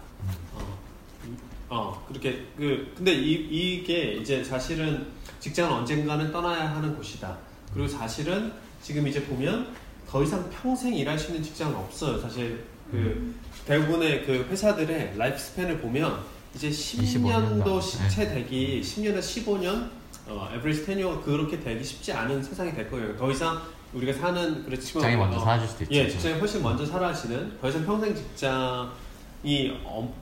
어, 1.69 1.77
어 1.77 2.05
그렇게 2.09 2.45
그 2.57 2.93
근데 2.97 3.12
이 3.12 3.33
이게 3.79 4.14
이제 4.14 4.43
사실은 4.43 5.07
직장은 5.41 5.79
언젠가는 5.79 6.33
떠나야 6.33 6.75
하는 6.77 6.97
곳이다. 6.97 7.37
그리고 7.73 7.87
사실은 7.89 8.53
지금 8.83 9.07
이제 9.07 9.23
보면 9.25 9.75
더 10.09 10.23
이상 10.23 10.49
평생 10.51 10.95
일할 10.95 11.19
수 11.19 11.29
있는 11.29 11.43
직장은 11.43 11.75
없어요. 11.77 12.19
사실 12.19 12.64
그 12.91 13.35
대부분의 13.66 14.25
그 14.25 14.47
회사들의 14.51 15.14
life 15.16 15.39
span을 15.39 15.79
보면 15.81 16.19
이제 16.55 16.71
25년 16.71 17.62
10년도 17.62 17.99
다. 17.99 18.09
채 18.09 18.29
되기 18.29 18.81
10년에서 18.81 19.21
15년 19.21 19.91
어, 20.27 20.49
average 20.55 20.87
tenure 20.87 21.20
그렇게 21.23 21.61
되기 21.61 21.85
쉽지 21.85 22.12
않은 22.12 22.43
세상이 22.43 22.73
될 22.75 22.91
거예요. 22.91 23.16
더 23.16 23.31
이상 23.31 23.61
우리가 23.93 24.12
사는 24.12 24.64
그렇지만 24.64 24.81
직장이 24.81 25.16
먼저 25.16 25.37
어, 25.37 25.41
사라질 25.41 25.69
수도 25.69 25.85
있죠. 25.85 25.95
예, 25.95 26.09
직장이 26.09 26.39
훨씬 26.39 26.62
먼저 26.62 26.85
사라지는 26.85 27.59
더 27.61 27.69
이상 27.69 27.85
평생 27.85 28.14
직장이 28.14 29.79
엄- 29.85 30.12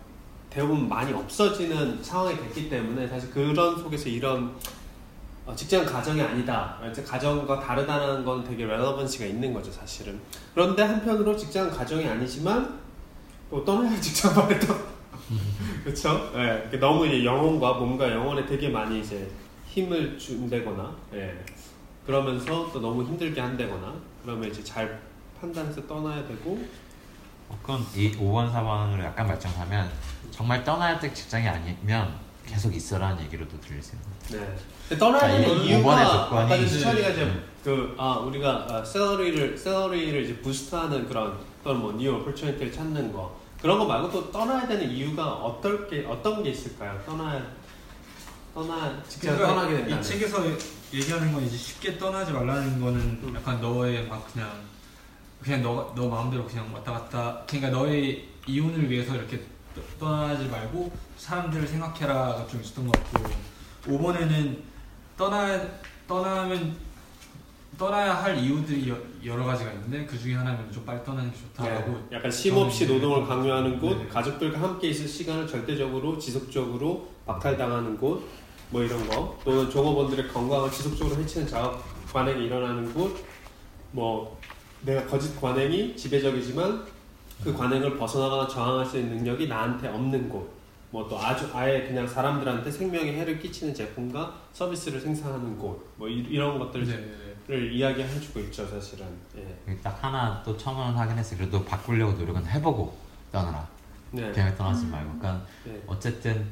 대부분 0.57 0.89
많이 0.89 1.13
없어지는 1.13 2.03
상황이 2.03 2.35
됐기 2.35 2.71
때문에 2.71 3.07
사실 3.07 3.31
그런 3.31 3.79
속에서 3.79 4.09
이런 4.09 4.57
어, 5.45 5.55
직장 5.55 5.85
가정이 5.85 6.19
아니다. 6.23 6.79
가정과 7.07 7.61
다르다는 7.61 8.25
건 8.25 8.43
되게 8.43 8.65
렐러번시가 8.65 9.27
있는 9.27 9.53
거죠, 9.53 9.71
사실은. 9.71 10.19
그런데 10.55 10.83
한편으로 10.83 11.37
직장 11.37 11.71
가정이 11.71 12.07
아니지만 12.07 12.81
또 13.51 13.63
떠나야 13.63 14.01
직장 14.01 14.35
말도 14.35 14.67
그렇죠? 15.85 16.33
예, 16.35 16.79
너무 16.79 17.07
이제 17.07 17.23
영혼과 17.23 17.75
몸과 17.75 18.11
영혼에 18.11 18.47
되게 18.47 18.71
많이 18.71 19.01
이제 19.01 19.31
힘을 19.67 20.19
준다거나, 20.19 20.97
예, 21.13 21.45
그러면서 22.07 22.71
또 22.73 22.81
너무 22.81 23.05
힘들게 23.05 23.39
한다거나, 23.41 23.95
그러면 24.25 24.51
이제 24.51 24.65
잘 24.65 25.01
판단해서 25.39 25.87
떠나야 25.87 26.27
되고, 26.27 26.53
어, 26.53 26.86
그건 27.63 27.85
이 27.95 28.13
5번 28.13 28.53
4번으로 28.53 29.05
약간 29.05 29.27
발전하면 29.27 29.91
정말 30.31 30.63
떠나야 30.65 30.99
될 30.99 31.13
직장이 31.15 31.47
아니면 31.49 32.15
계속 32.47 32.75
있어라는 32.75 33.25
얘기로도 33.25 33.61
들릴 33.61 33.83
수 33.83 33.97
있는 34.29 34.47
네. 34.89 34.97
떠나야 34.99 35.21
자, 35.23 35.29
되는 35.29 35.57
이- 35.63 35.69
이유가 35.69 36.01
아까 36.01 36.55
이제- 36.57 36.67
수찬이가 36.67 37.09
이제 37.09 37.23
음. 37.25 37.45
그아 37.65 38.19
우리가 38.19 38.67
아, 38.71 38.85
salary를 38.85 39.59
salary를 39.59 40.25
이제 40.25 40.37
boost하는 40.41 41.09
그런 41.09 41.37
또는 41.65 41.81
뭐 41.81 41.93
new 41.93 42.13
opportunity를 42.15 42.73
찾는 42.73 43.13
거 43.13 43.37
그런 43.61 43.79
거 43.79 43.85
말고 43.87 44.13
또 44.13 44.31
떠나야 44.31 44.69
되는 44.69 44.89
이유가 44.89 45.27
어떨 45.35 45.89
게 45.89 46.07
어떤 46.09 46.43
게 46.45 46.51
있을까요? 46.51 47.01
떠나 47.05 47.43
떠나 48.55 49.03
직장 49.09 49.37
그러니까 49.37 49.55
떠나게 49.61 49.77
된다는 49.79 50.01
이 50.01 50.03
책에서 50.05 50.45
얘기하는 50.95 51.33
건 51.33 51.43
이제 51.45 51.57
쉽게 51.57 51.99
떠나지 51.99 52.33
말라는 52.33 52.81
거는 52.81 53.35
약간 53.35 53.61
너의 53.61 54.07
막 54.07 54.25
그냥 54.33 54.49
그냥 55.43 55.63
너, 55.63 55.93
너 55.95 56.09
마음대로 56.09 56.45
그냥 56.47 56.69
왔다 56.73 56.93
갔다 56.93 57.43
그러니까 57.47 57.71
너의 57.79 58.25
이윤을 58.47 58.89
위해서 58.91 59.15
이렇게 59.15 59.39
떠- 59.75 59.83
떠나지 60.07 60.47
말고 60.47 60.91
사람들을 61.19 61.67
생각해라가 61.67 62.47
좀 62.47 62.61
있었던 62.61 62.87
것 62.87 62.93
같고 63.13 63.31
5번에는 63.87 64.59
떠나 65.17 65.61
떠나면 66.09 66.77
떠나야 67.79 68.15
할 68.15 68.39
이유들이 68.39 68.89
여, 68.89 68.97
여러 69.25 69.45
가지가 69.45 69.71
있는데 69.73 70.07
그 70.07 70.19
중에 70.19 70.35
하나는 70.35 70.73
좀 70.73 70.85
빨리 70.87 71.05
떠나는 71.05 71.31
게 71.31 71.37
좋다라고 71.39 71.93
네, 72.09 72.17
약간 72.17 72.31
쉼 72.31 72.55
없이 72.55 72.87
노동을 72.87 73.27
강요하는 73.27 73.79
곳, 73.79 73.99
네. 73.99 74.09
가족들과 74.09 74.59
함께 74.61 74.89
있을 74.89 75.07
시간을 75.07 75.47
절대적으로 75.47 76.19
지속적으로 76.19 77.11
박탈당하는 77.27 77.99
곳, 77.99 78.27
뭐 78.71 78.83
이런 78.83 79.07
거, 79.09 79.39
또는 79.45 79.69
종업원들의 79.69 80.29
건강을 80.33 80.71
지속적으로 80.71 81.21
해치는 81.21 81.47
작업 81.47 81.85
관행이 82.11 82.47
일어나는 82.47 82.95
곳, 82.95 83.23
뭐 83.93 84.41
내가 84.87 85.05
거짓 85.07 85.39
관행이 85.41 85.97
지배적이지만 85.97 86.87
그 87.43 87.53
관행을 87.53 87.99
벗어나거나 87.99 88.49
저항할 88.49 88.87
수 88.87 88.99
있는 88.99 89.19
능력이 89.19 89.49
나한테 89.49 89.89
없는 89.89 90.29
곳, 90.29 90.49
뭐 90.91 91.09
또 91.09 91.19
아주 91.19 91.51
아예 91.53 91.83
그냥 91.87 92.07
사람들한테 92.07 92.71
생명에 92.71 93.13
해를 93.13 93.39
끼치는 93.41 93.75
제품과 93.75 94.33
서비스를 94.53 95.01
생산하는 95.01 95.59
곳, 95.59 95.93
뭐 95.97 96.09
이, 96.09 96.21
이런 96.21 96.59
것들을 96.59 96.87
네, 96.87 96.97
네. 96.97 97.27
를 97.49 97.73
이야기해주고 97.73 98.41
있죠, 98.41 98.67
사실은. 98.67 99.07
예. 99.37 99.57
여기 99.69 99.81
딱 99.81 100.03
하나 100.03 100.43
또 100.45 100.57
첨언을 100.57 100.99
하긴 100.99 101.17
했어요. 101.17 101.39
그래도 101.39 101.65
바꾸려고 101.65 102.13
노력은 102.15 102.45
해보고 102.45 102.97
떠나라. 103.31 103.65
네. 104.11 104.33
그냥 104.33 104.53
떠나지 104.57 104.87
음. 104.87 104.91
말고. 104.91 105.19
그러니까 105.19 105.47
네. 105.65 105.81
어쨌든 105.87 106.45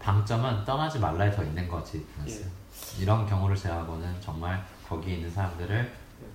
방점은 0.00 0.64
떠나지 0.64 0.98
말라에 0.98 1.30
더 1.30 1.44
있는 1.44 1.68
거지. 1.68 2.04
예. 2.26 2.44
이런 3.00 3.26
경우를 3.26 3.54
제외하고는 3.54 4.20
정말 4.20 4.64
거기에 4.88 5.16
있는 5.16 5.30
사람들을 5.30 5.92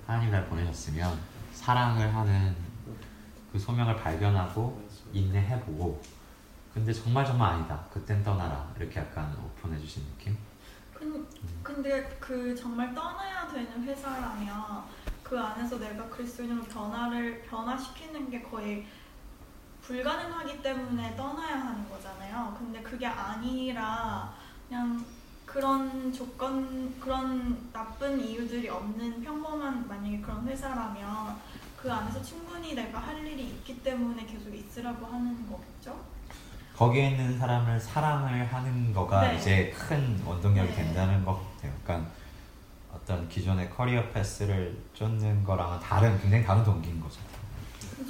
하나님 0.07 0.31
날 0.31 0.45
보내셨으면 0.45 1.34
사랑을 1.65 2.13
하는 2.13 2.55
그 3.51 3.57
소명을 3.57 3.95
발견하고 3.95 4.87
인내해보고 5.13 6.01
근데 6.73 6.91
정말 6.91 7.25
정말 7.25 7.53
아니다. 7.53 7.81
그땐 7.93 8.21
떠나라. 8.23 8.69
이렇게 8.77 8.99
약간 8.99 9.33
오픈해 9.37 9.79
주신 9.79 10.03
느낌? 10.03 10.37
근- 10.93 11.25
근데 11.63 12.03
그 12.19 12.53
정말 12.53 12.93
떠나야 12.93 13.47
되는 13.47 13.83
회사라면 13.83 14.83
그 15.23 15.39
안에서 15.39 15.79
내가 15.79 16.07
그리스도인으로 16.09 16.63
변화를 16.63 17.41
변화시키는 17.43 18.29
게 18.29 18.41
거의 18.41 18.85
불가능하기 19.81 20.61
때문에 20.61 21.15
떠나야 21.15 21.59
하는 21.61 21.89
거잖아요. 21.89 22.55
근데 22.59 22.81
그게 22.81 23.05
아니라 23.07 24.33
그냥 24.67 25.03
그런 25.55 26.11
조건 26.11 26.99
그런 26.99 27.71
나쁜 27.71 28.19
이유들이 28.19 28.67
없는 28.67 29.23
평범한 29.23 29.87
만약에 29.87 30.19
그런 30.19 30.45
회사라면 30.45 31.37
그 31.77 31.89
안에서 31.89 32.21
충분히 32.21 32.75
내가 32.75 32.99
할 32.99 33.25
일이 33.25 33.45
있기 33.45 33.81
때문에 33.81 34.25
계속 34.25 34.53
있으라고 34.53 35.05
하는 35.05 35.49
거겠죠? 35.49 35.97
거기에 36.75 37.11
있는 37.11 37.39
사람을 37.39 37.79
사랑을 37.79 38.53
하는 38.53 38.93
거가 38.93 39.29
네. 39.29 39.37
이제 39.37 39.73
큰 39.73 40.21
원동력이 40.25 40.71
네. 40.71 40.75
된다는 40.75 41.23
것 41.23 41.35
같아요. 41.35 41.71
그러니까 41.85 42.09
어떤 42.93 43.29
기존의 43.29 43.69
커리어 43.69 44.09
패스를 44.09 44.77
쫓는 44.93 45.45
거랑은 45.45 45.79
다른 45.79 46.19
굉장히 46.19 46.43
다른 46.43 46.65
동기인 46.65 46.99
거죠. 46.99 47.21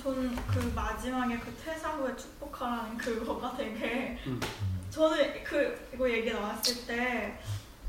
저는 0.02 0.36
그 0.48 0.72
마지막에 0.76 1.38
그 1.38 1.56
퇴사 1.64 1.92
후에 1.92 2.16
축복하라는 2.16 2.98
그거가 2.98 3.56
되게 3.56 4.18
음. 4.26 4.40
저는 4.96 5.44
그 5.44 5.90
이거 5.94 6.10
얘기 6.10 6.32
나왔을 6.32 6.88
때 6.88 7.38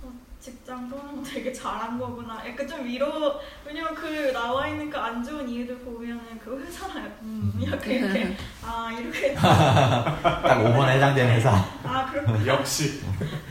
어, 0.02 0.10
직장 0.40 0.88
떠나는 0.90 1.22
거 1.22 1.22
되게 1.30 1.52
잘한 1.52 1.96
거구나. 2.00 2.42
약간 2.44 2.66
좀 2.66 2.84
위로 2.84 3.40
왜냐면 3.64 3.94
그 3.94 4.32
나와 4.32 4.66
있는 4.66 4.90
그 4.90 4.96
안 4.98 5.22
좋은 5.22 5.48
이유들 5.48 5.78
보면은 5.78 6.36
그 6.42 6.60
회사랑 6.60 7.04
음 7.22 7.62
약간 7.64 7.88
이렇게 7.90 8.36
아 8.64 8.90
이렇게 8.98 9.34
딱 9.38 10.20
5번에 10.64 10.96
해당되는 10.96 11.34
회사. 11.36 11.50
아 11.84 12.06
그렇구나 12.10 12.44
역시. 12.44 13.00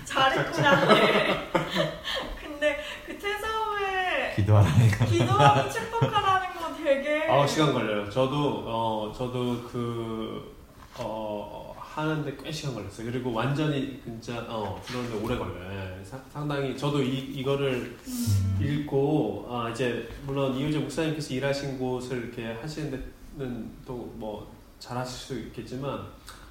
잘했구나. 0.04 0.82
근데 2.44 2.78
그 3.06 3.18
퇴사 3.18 3.48
후에 3.48 4.34
기도하라니까. 4.36 5.06
기도하고 5.06 5.70
축복하라는 5.70 6.54
거 6.56 6.76
되게 6.84 7.26
아 7.32 7.48
시간 7.48 7.72
걸려요. 7.72 8.10
저도 8.10 8.64
어 8.68 9.14
저도 9.16 9.64
그 9.72 10.54
어, 10.98 11.65
하는데 11.96 12.38
꽤 12.44 12.52
시간 12.52 12.74
걸렸어요. 12.76 13.10
그리고 13.12 13.32
완전히 13.32 14.00
진짜 14.04 14.46
어 14.50 14.82
들었는데 14.86 15.24
오래 15.26 15.38
걸려요. 15.38 15.72
예, 16.00 16.04
사- 16.04 16.20
상당히 16.32 16.78
저도 16.78 17.02
이 17.02 17.18
이거를 17.40 17.96
음, 18.08 18.60
읽고 18.62 19.48
아 19.50 19.70
이제 19.70 20.10
물론 20.26 20.54
이효재 20.56 20.80
목사님께서 20.80 21.34
일하신 21.34 21.78
곳을 21.80 22.24
이렇게 22.24 22.54
하시는 22.62 22.92
데는 23.38 23.72
또 23.86 23.94
뭐 24.18 24.54
잘하실 24.80 25.18
수 25.18 25.40
있겠지만 25.48 26.00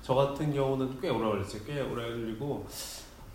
저 0.02 0.14
같은 0.14 0.52
경우는 0.52 0.98
꽤 1.00 1.08
오래 1.10 1.26
걸렸어요. 1.28 1.62
꽤 1.66 1.80
오래 1.80 2.02
걸리고 2.08 2.66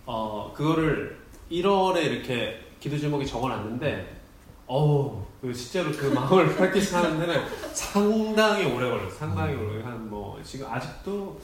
어 0.06 0.52
그거를 0.54 1.16
1월에 1.50 2.02
이렇게 2.04 2.60
기도 2.80 2.98
제목이 2.98 3.24
적어놨는데 3.26 4.20
어우 4.66 5.22
그 5.40 5.52
실제로 5.54 5.90
그 5.92 6.06
마음을 6.06 6.48
프랙티스 6.54 6.94
하는 6.94 7.18
데는 7.20 7.40
상당히 7.72 8.64
오래 8.66 8.88
걸렸어요. 8.88 9.10
상당히 9.10 9.54
오래 9.54 9.82
한 9.82 10.00
뭐 10.10 10.40
지금 10.42 10.66
아직도 10.68 11.40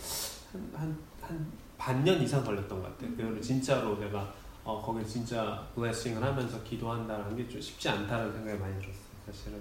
한한한 0.52 1.52
반년 1.78 2.20
이상 2.22 2.44
걸렸던 2.44 2.82
것 2.82 2.88
같아요. 2.96 3.16
그거를 3.16 3.40
진짜로 3.42 3.98
내가 3.98 4.32
어 4.64 4.82
거기 4.84 5.06
진짜 5.06 5.64
블레싱을 5.74 6.22
하면서 6.22 6.62
기도한다는 6.62 7.36
게 7.36 7.48
좀 7.48 7.60
쉽지 7.60 7.88
않다는 7.88 8.32
생각이 8.32 8.58
많이 8.58 8.74
들었어요. 8.80 9.04
사실은. 9.26 9.60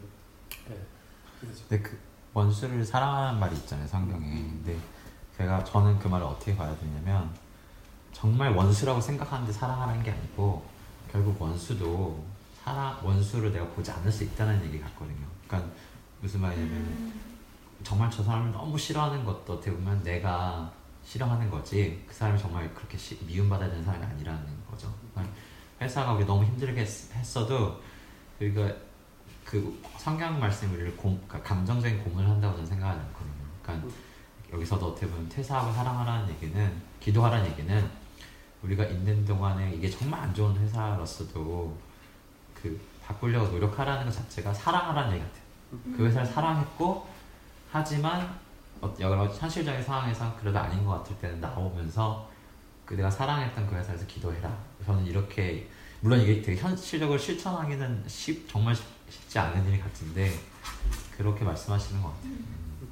네. 0.69 0.77
근데 1.69 1.81
그 1.83 1.97
원수를 2.33 2.83
사랑하는 2.83 3.39
말이 3.39 3.55
있잖아요 3.55 3.87
성경에. 3.87 4.25
근데 4.27 4.77
제가 5.37 5.63
저는 5.63 5.99
그 5.99 6.07
말을 6.07 6.25
어떻게 6.25 6.55
봐야 6.55 6.75
되냐면 6.77 7.29
정말 8.13 8.51
원수라고 8.53 8.99
생각하는데 9.01 9.51
사랑하는 9.51 10.01
게 10.01 10.11
아니고 10.11 10.65
결국 11.11 11.39
원수도 11.41 12.23
사랑 12.63 12.99
원수를 13.03 13.51
내가 13.51 13.67
보지 13.67 13.91
않을 13.91 14.11
수 14.11 14.23
있다는 14.23 14.63
얘기 14.65 14.79
같거든요. 14.79 15.27
그러니까 15.47 15.71
무슨 16.21 16.41
말이냐면 16.41 16.77
음, 16.77 17.21
정말 17.85 18.09
저 18.09 18.23
사람을 18.23 18.51
너무 18.51 18.77
싫어하는 18.77 19.23
것도 19.23 19.53
어떻게 19.53 19.71
보면 19.71 20.01
내가 20.03 20.71
싫어하는 21.05 21.51
거지 21.51 22.03
그 22.07 22.13
사람이 22.13 22.39
정말 22.39 22.73
그렇게 22.73 22.97
시- 22.97 23.23
미움받아야 23.25 23.69
되는 23.69 23.83
사람이 23.85 24.03
아니라는 24.03 24.43
거죠. 24.69 24.91
그러니까 25.13 25.35
회사가 25.79 26.13
우리 26.13 26.25
너무 26.25 26.43
힘들게 26.43 26.81
했- 26.81 27.15
했어도 27.15 27.79
우리가 28.41 28.73
그 29.45 29.79
성경 29.97 30.39
말씀 30.39 30.73
우리를 30.73 30.97
공, 30.97 31.15
그러니까 31.27 31.47
감정적인 31.47 32.03
공을 32.03 32.27
한다고 32.27 32.55
저는 32.55 32.67
생각하지 32.67 32.99
않거든요. 32.99 33.33
그러니까 33.61 33.87
여기서도 34.51 34.87
어떻게 34.87 35.07
보면 35.07 35.29
퇴사하고 35.29 35.71
사랑하라는 35.71 36.27
얘기는 36.29 36.81
기도하라는 36.99 37.45
얘기는 37.51 37.89
우리가 38.63 38.83
있는 38.85 39.23
동안에 39.25 39.73
이게 39.75 39.87
정말 39.91 40.21
안 40.21 40.33
좋은 40.33 40.57
회사로서도 40.57 41.77
그 42.55 42.81
바꾸려고 43.05 43.49
노력하라는 43.49 44.05
것 44.05 44.11
자체가 44.11 44.51
사랑하라는 44.55 45.13
얘기 45.13 45.23
같아요. 45.23 45.95
그 45.95 46.05
회사를 46.07 46.25
사랑했고 46.25 47.13
하지만 47.75 48.33
어, 48.79 48.95
여러 49.01 49.27
현실적인 49.27 49.83
상황에서 49.83 50.33
그래도 50.39 50.57
아닌 50.57 50.85
것 50.85 50.91
같을 50.91 51.17
때는 51.17 51.41
나오면서 51.41 52.31
그 52.85 52.93
내가 52.93 53.11
사랑했던 53.11 53.67
그 53.67 53.75
회사에서 53.75 54.07
기도해라. 54.07 54.57
저는 54.85 55.05
이렇게 55.05 55.69
물론 55.99 56.21
이게 56.21 56.41
되게 56.41 56.61
현실적으로 56.61 57.17
실천하기는 57.17 58.05
쉽, 58.07 58.47
정말 58.47 58.73
쉽, 58.73 58.85
쉽지 59.09 59.39
않은 59.39 59.69
일 59.69 59.81
같은데 59.81 60.39
그렇게 61.17 61.43
말씀하시는 61.43 62.01
것 62.01 62.13
같아요. 62.13 62.31
음. 62.31 62.87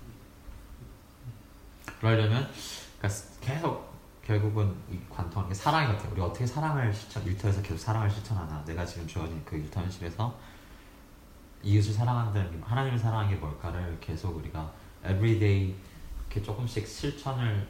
그러려면 2.02 2.52
그러니까 2.98 3.22
계속 3.40 3.94
결국은 4.26 4.76
이 4.92 5.00
관통하는 5.10 5.48
게 5.48 5.56
사랑인 5.56 5.81
것 5.81 5.94
같아요. 5.94 6.12
우리 6.12 6.20
어떻게 6.20 6.46
사랑을 6.46 6.94
실천, 6.94 7.26
일터에서 7.26 7.62
계속 7.62 7.78
사랑을 7.78 8.12
실천하나. 8.12 8.62
내가 8.66 8.86
지금 8.86 9.08
주어진 9.08 9.42
그 9.46 9.56
일터 9.56 9.80
현실에서 9.80 10.38
이웃을 11.64 11.94
사랑한다는 11.94 12.52
게, 12.52 12.58
하나님을 12.62 13.00
사랑하는 13.00 13.30
게 13.32 13.36
뭘까를 13.38 13.98
계속 14.02 14.36
우리가 14.38 14.72
everyday 15.02 15.74
이렇게 16.28 16.42
조금씩 16.42 16.86
실천을 16.86 17.68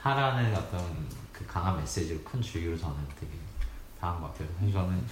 하라는 0.00 0.54
어떤 0.54 1.06
그 1.32 1.46
강한 1.46 1.78
메시지로 1.78 2.20
큰 2.22 2.42
주제로 2.42 2.76
저는 2.76 2.96
되게 3.18 3.32
당한 4.00 4.20
것 4.20 4.32
같아요. 4.32 4.48
사실 4.58 4.72
저는 4.72 5.04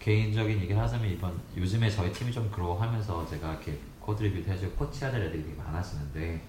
개인적인 0.00 0.60
얘기를 0.60 0.80
하자면 0.80 1.10
이번 1.10 1.40
요즘에 1.56 1.88
저희 1.88 2.12
팀이 2.12 2.32
좀 2.32 2.50
그러고 2.50 2.74
하면서 2.74 3.26
제가 3.26 3.52
이렇게 3.52 3.78
code 4.00 4.22
review도 4.22 4.50
해주고 4.52 4.74
코치해야 4.76 5.12
될 5.12 5.22
애들이 5.22 5.44
되게 5.44 5.54
많아지는데 5.56 6.42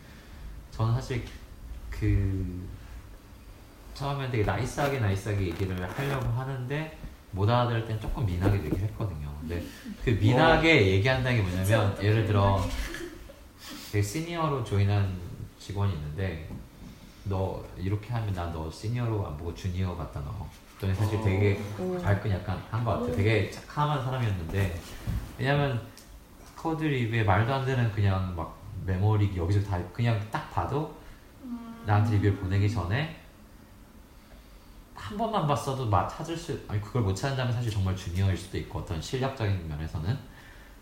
저는 0.72 0.94
사실 0.94 1.23
그 1.90 2.68
처음엔 3.94 4.30
되게 4.30 4.44
nice하게 4.44 4.99
nice하게 4.99 5.48
얘기를 5.48 5.90
하려고 5.98 6.27
하는데 6.27 6.98
못 7.32 7.49
알아들을 7.49 7.86
땐 7.86 7.99
조금 7.99 8.26
mean하게 8.26 8.57
얘기를 8.57 8.80
했거든요. 8.80 9.35
근데 9.48 9.64
그 10.04 10.10
mean하게 10.10 10.88
얘기한다는 10.94 11.38
게 11.38 11.44
뭐냐면 11.50 11.96
예를 12.02 12.26
들어 12.26 12.60
되게 13.92 14.02
시니어로 14.02 14.64
join한 14.64 15.16
직원이 15.60 15.94
있는데 15.94 16.50
너 17.26 17.64
이렇게 17.78 18.12
하면 18.14 18.34
나 18.34 18.52
너 18.52 18.70
시니어로 18.70 19.26
안 19.28 19.38
보고 19.38 19.54
주니어 19.54 19.96
같다 19.96 20.20
너. 20.22 20.48
그랬더니 20.80 20.94
사실 20.96 21.22
되게 21.24 21.60
오. 21.80 21.98
발끈 22.02 22.32
약간 22.32 22.62
한 22.70 22.84
것 22.84 23.00
같아. 23.00 23.16
되게 23.16 23.50
착함한 23.50 24.04
사람이었는데 24.04 24.80
왜냐면 25.38 25.82
code 26.57 26.84
review에 26.84 27.24
말도 27.24 27.54
안 27.54 27.66
되는 27.66 27.92
그냥 27.92 28.36
막 28.36 28.60
메모리 28.86 29.34
여기저기 29.38 29.66
다 29.66 29.80
그냥 29.94 30.20
딱 30.32 30.52
봐도 30.52 30.96
음. 31.44 31.84
나한테 31.86 32.16
리뷰를 32.16 32.36
보내기 32.38 32.70
전에 32.70 33.22
한 35.07 35.18
번만 35.18 35.45
봤어도 35.45 35.86
막 35.86 36.07
찾을 36.10 36.36
수 36.36 36.60
아니 36.68 36.82
그걸 36.82 37.03
못 37.03 37.14
찾는다면 37.14 37.53
사실 37.53 37.72
정말 37.72 37.95
주니어일 37.95 38.36
수도 38.36 38.57
있고 38.57 38.80
어떤 38.80 38.99
실력적인 39.02 39.68
면에서는 39.68 40.18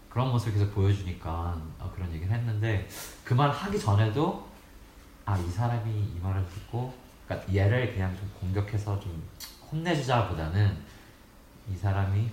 그런 0.09 0.29
모습을 0.29 0.53
계속 0.53 0.73
보여주니까 0.73 1.59
어, 1.79 1.91
그런 1.93 2.09
얘기를 2.13 2.31
했는데 2.33 2.87
그 3.25 3.33
말 3.33 3.49
하기 3.49 3.77
전에도 3.79 4.47
아 5.25 5.37
이 5.37 5.49
사람이 5.49 5.91
이 5.91 6.19
말을 6.21 6.45
듣고 6.47 6.93
그러니까 7.27 7.53
얘를 7.53 7.93
그냥 7.93 8.15
좀 8.17 8.29
공격해서 8.39 8.99
좀 8.99 9.23
혼내주자보다는 9.71 10.77
이 11.71 11.75
사람이 11.75 12.29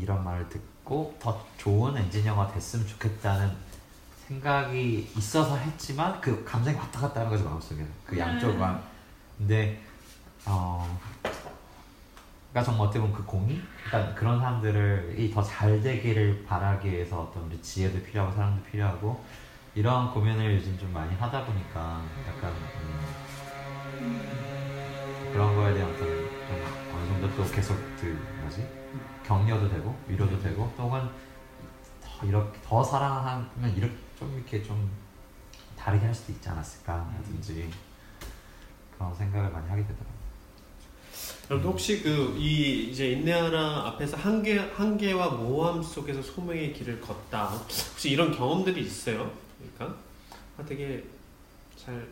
이런 0.00 0.24
말을 0.24 0.48
듣고 0.48 1.16
더 1.20 1.44
좋은 1.58 1.96
엔지니어가 1.96 2.52
됐으면 2.52 2.86
좋겠다는 2.86 3.50
생각이 4.28 5.10
있어서 5.16 5.56
했지만 5.56 6.18
그 6.20 6.44
감정이 6.44 6.76
왔다 6.76 7.00
갔다 7.00 7.20
하는 7.20 7.30
거죠 7.32 7.44
마음속에 7.44 7.84
그 8.06 8.18
양쪽만 8.18 8.82
근데 9.38 9.82
어. 10.46 10.98
그러니까 12.50 12.62
정말 12.72 12.86
어떻게 12.86 13.00
보면 13.00 13.14
그 13.14 13.24
공이 13.24 13.60
그러니까 13.86 14.14
그런 14.14 14.38
사람들을 14.38 15.30
더 15.34 15.42
잘 15.42 15.80
되기를 15.82 16.44
바라기 16.46 16.90
위해서 16.90 17.20
어떤 17.22 17.44
우리 17.44 17.60
지혜도 17.60 18.02
필요하고 18.02 18.34
사랑도 18.34 18.62
필요하고 18.64 19.22
이러한 19.74 20.10
고민을 20.14 20.56
요즘 20.56 20.78
좀 20.78 20.90
많이 20.92 21.14
하다 21.16 21.44
보니까 21.44 22.02
약간 22.26 22.50
음, 22.80 23.14
그런 25.32 25.54
거에 25.54 25.74
대한 25.74 25.90
어떤 25.90 26.08
좀 26.46 26.64
어느 26.94 27.06
정도 27.06 27.34
또 27.36 27.44
계속 27.52 27.76
그 28.00 28.06
뭐지? 28.40 28.66
격려도 29.22 29.68
되고 29.68 29.94
위로도 30.08 30.40
되고 30.40 30.72
또 30.78 30.84
혹은 30.84 31.10
더 32.02 32.26
이렇게 32.26 32.58
더 32.64 32.82
사랑하면 32.82 33.50
이렇게 33.76 33.94
좀 34.18 34.32
이렇게 34.34 34.62
좀 34.62 34.90
다르게 35.76 36.06
할 36.06 36.14
수도 36.14 36.32
있지 36.32 36.48
않았을까 36.48 36.94
라든지 37.18 37.70
그런 38.96 39.14
생각을 39.14 39.50
많이 39.50 39.68
하게 39.68 39.82
되더라고요. 39.82 40.15
여러분 41.50 41.72
혹시 41.72 42.02
그 42.02 42.36
이 42.38 42.88
이제 42.90 43.12
인내하라 43.12 43.86
앞에서 43.86 44.16
한계 44.16 44.58
한계와 44.58 45.30
모함 45.30 45.82
속에서 45.82 46.20
소명의 46.22 46.72
길을 46.72 47.00
걷다 47.00 47.46
혹시 47.46 48.10
이런 48.10 48.36
경험들이 48.36 48.80
있어요? 48.82 49.30
그러니까 49.58 49.98
아, 50.58 50.64
되게 50.64 51.04
잘 51.76 52.06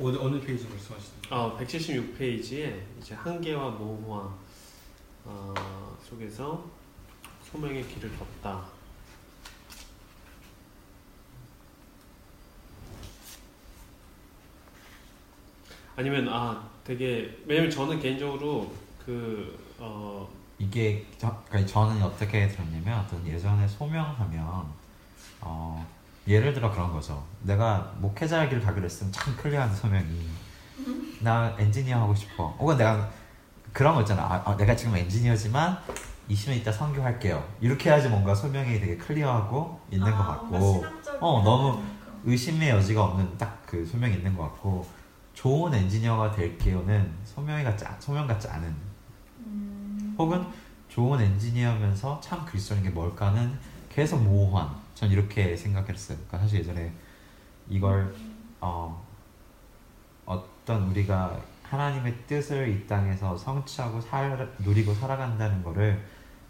어느, 0.00 0.16
어느 0.16 0.40
페이지 0.40 0.66
말씀하시는 0.68 1.14
어, 1.30 1.56
176페이지에 1.58 2.80
이제 3.00 3.14
한계와 3.14 3.70
모호함 3.70 4.34
어, 5.24 5.96
속에서 6.08 6.64
소명의 7.50 7.86
길을 7.88 8.10
걷다. 8.18 8.73
아니면 15.96 16.28
아 16.28 16.62
되게 16.84 17.38
왜냐면 17.46 17.70
저는 17.70 18.00
개인적으로 18.00 18.70
그 19.04 19.58
어, 19.78 20.28
이게 20.58 21.04
저, 21.18 21.34
그러니까 21.48 21.72
저는 21.72 22.02
어떻게 22.02 22.48
들었냐면 22.48 23.00
어떤 23.00 23.26
예전에 23.26 23.66
소명하면 23.68 24.64
어, 25.40 25.86
예를 26.26 26.52
들어 26.54 26.70
그런 26.70 26.92
거죠. 26.92 27.22
내가 27.42 27.92
목회자의 27.98 28.48
길을 28.48 28.62
가기로 28.62 28.84
했으면 28.84 29.12
참 29.12 29.36
clear한 29.36 29.74
소명이 29.74 30.28
나 31.20 31.54
엔지니어 31.58 31.98
하고 32.00 32.14
싶어. 32.14 32.48
혹은 32.58 32.76
내가 32.76 33.10
그런 33.72 33.94
거 33.94 34.00
있잖아. 34.00 34.22
아, 34.22 34.42
아, 34.44 34.56
내가 34.56 34.74
지금 34.74 34.96
엔지니어지만 34.96 35.78
20년 36.30 36.56
있다 36.56 36.72
선교할게요. 36.72 37.46
이렇게 37.60 37.90
해야지 37.90 38.08
뭔가 38.08 38.34
소명이 38.34 38.80
되게 38.80 38.96
clear하고 38.96 39.80
있는 39.90 40.10
것 40.10 40.16
아, 40.22 40.26
같고 40.28 40.46
뭔가 40.46 40.78
신앙적인 40.88 41.18
어, 41.22 41.42
너무 41.42 41.82
의심의 42.24 42.70
여지가 42.70 43.04
없는 43.04 43.36
딱 43.38 43.54
그 43.74 43.84
소명이 43.84 44.14
있는 44.14 44.36
것 44.36 44.44
같고 44.44 44.86
좋은 45.44 45.74
엔지니어가 45.74 46.30
될게요는 46.30 47.12
소명이 47.22 47.64
같지 47.64 47.84
않- 47.84 48.00
소명 48.00 48.26
같지 48.26 48.48
않은 48.48 48.74
음. 49.40 50.14
혹은 50.18 50.42
좋은 50.88 51.20
엔지니어면서 51.20 52.18
참 52.22 52.46
그리스도인 52.46 52.82
게 52.82 52.88
뭘까는 52.88 53.58
계속 53.90 54.22
모호한 54.22 54.74
전 54.94 55.10
이렇게 55.10 55.54
생각했어요. 55.54 56.16
그러니까 56.16 56.38
사실 56.38 56.60
예전에 56.60 56.90
이걸 57.68 58.14
어, 58.58 59.06
어떤 60.24 60.84
우리가 60.88 61.38
하나님의 61.62 62.26
뜻을 62.26 62.66
이 62.70 62.86
땅에서 62.86 63.36
성취하고 63.36 64.00
살, 64.00 64.50
누리고 64.60 64.94
살아간다는 64.94 65.62
거를 65.62 66.02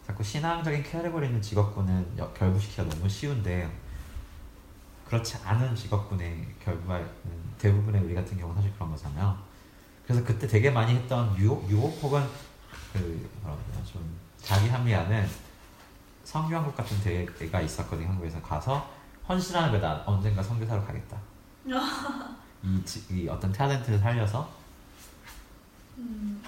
자꾸 0.07 0.23
신앙적인 0.23 0.83
캐러고리 0.83 1.25
있는 1.27 1.41
직업군은 1.41 2.13
여- 2.17 2.31
결부시키기가 2.31 2.87
너무 2.87 3.09
쉬운데 3.09 3.69
그렇지 5.05 5.35
않은 5.43 5.75
직업군의 5.75 6.47
결부가 6.63 7.01
대부분의 7.65 8.01
우리 8.01 8.13
같은 8.13 8.37
경우는 8.37 8.61
사실 8.61 8.73
그런 8.75 8.91
거잖아요. 8.91 9.35
그래서 10.05 10.23
그때 10.23 10.47
되게 10.47 10.69
많이 10.69 10.93
했던 10.93 11.35
유혹, 11.37 11.67
유혹 11.69 11.97
혹은 12.03 12.23
그 12.93 13.29
뭐라 13.41 13.57
좀 13.91 14.15
자기 14.37 14.69
합리화는 14.69 15.27
성교한국 16.23 16.75
같은 16.75 16.99
대회가 17.01 17.61
있었거든요. 17.61 18.09
한국에서 18.09 18.39
가서 18.41 18.87
헌신하는 19.27 19.71
거다. 19.71 20.03
언젠가 20.05 20.43
선교사로 20.43 20.85
가겠다. 20.85 21.17
이, 22.63 22.85
지- 22.85 23.03
이 23.09 23.27
어떤 23.27 23.51
탤런트를 23.51 23.99
살려서 23.99 24.47
음. 25.97 26.41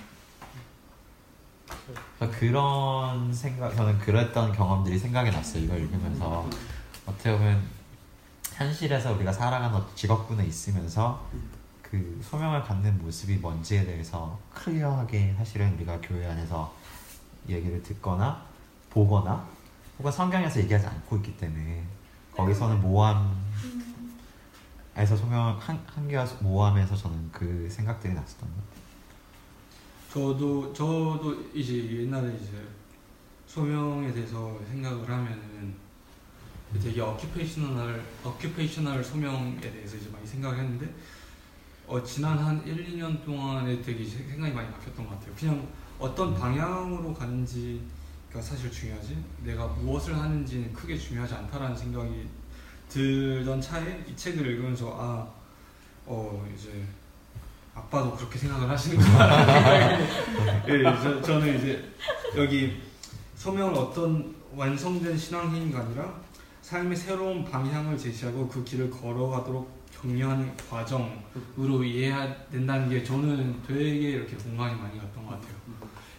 그런 2.31 3.33
생각 3.33 3.75
저는 3.75 3.97
그랬던 3.99 4.51
경험들이 4.51 4.97
생각이 4.99 5.31
났어요. 5.31 5.63
이걸 5.63 5.79
읽으면서 5.81 6.47
어떻게 7.05 7.31
보면 7.31 7.63
현실에서 8.57 9.13
우리가 9.13 9.31
살아가는 9.31 9.79
직업군에 9.93 10.43
있으면서 10.47 11.23
그 11.83 12.19
소명을 12.23 12.63
갖는 12.63 12.97
모습이 12.97 13.35
뭔지에 13.35 13.85
대해서 13.85 14.39
클리어하게 14.51 15.35
사실은 15.37 15.75
우리가 15.75 16.01
교회 16.01 16.25
안에서 16.25 16.73
얘기를 17.47 17.83
듣거나 17.83 18.43
보거나 18.89 19.47
혹은 19.99 20.11
성경에서 20.11 20.59
얘기하지 20.61 20.87
않고 20.87 21.17
있기 21.17 21.37
때문에 21.37 21.83
거기서는 22.35 22.81
모함에서 22.81 23.35
소명 25.15 25.55
한, 25.59 25.79
한계와 25.85 26.25
모함에서 26.41 26.95
저는 26.95 27.29
그 27.31 27.69
생각들이 27.69 28.15
났었던 28.15 28.49
것 28.49 28.55
같아요. 28.55 28.87
저도 30.11 30.73
저도 30.73 31.51
이제 31.53 32.01
옛날에 32.01 32.35
이제 32.35 32.65
소명에 33.45 34.11
대해서 34.11 34.59
생각을 34.67 35.07
하면은 35.07 35.86
되게 36.81 37.01
어큐페이셔널 37.01 38.03
어큐페이셔널 38.23 39.03
소명에 39.03 39.59
대해서 39.61 39.97
이제 39.97 40.09
많이 40.09 40.25
생각했는데 40.27 40.93
어 41.87 42.03
지난 42.03 42.37
한 42.37 42.65
1, 42.65 42.85
2년 42.97 43.23
동안에 43.23 43.81
되게 43.81 44.03
생각이 44.05 44.53
많이 44.53 44.71
바뀌었던 44.71 45.07
것 45.07 45.17
같아요. 45.17 45.33
그냥 45.35 45.67
어떤 45.99 46.35
방향으로 46.35 47.13
가는지 47.13 47.81
사실 48.39 48.71
중요하지 48.71 49.17
내가 49.43 49.65
무엇을 49.67 50.15
하는지는 50.15 50.71
크게 50.73 50.97
중요하지 50.97 51.33
않다라는 51.33 51.75
생각이 51.75 52.27
들던 52.89 53.59
차에 53.59 54.05
이 54.07 54.15
책을 54.15 54.45
읽으면서 54.45 54.95
아 54.99 55.37
어 56.07 56.47
이제 56.55 56.85
아빠도 57.75 58.15
그렇게 58.15 58.39
생각을 58.39 58.69
하시는구나 58.69 59.99
예, 60.69 60.83
저, 61.03 61.21
저는 61.21 61.57
이제 61.57 61.93
여기 62.37 62.81
소명은 63.35 63.75
어떤 63.75 64.33
완성된 64.55 65.17
신앙행위가 65.17 65.81
아니라 65.81 66.13
삶의 66.67 66.97
새로운 66.97 67.45
방향을 67.45 67.97
제시하고 67.97 68.45
그 68.49 68.61
길을 68.61 68.89
걸어가도록 68.89 69.87
격려하는 69.89 70.51
과정으로 70.69 71.81
이해해야 71.81 72.45
된다는 72.47 72.89
게 72.89 73.01
저는 73.01 73.63
되게 73.65 74.11
이렇게 74.11 74.35
공감이 74.35 74.75
많이 74.75 74.99
갔던 74.99 75.25
것 75.25 75.31
같아요. 75.31 75.53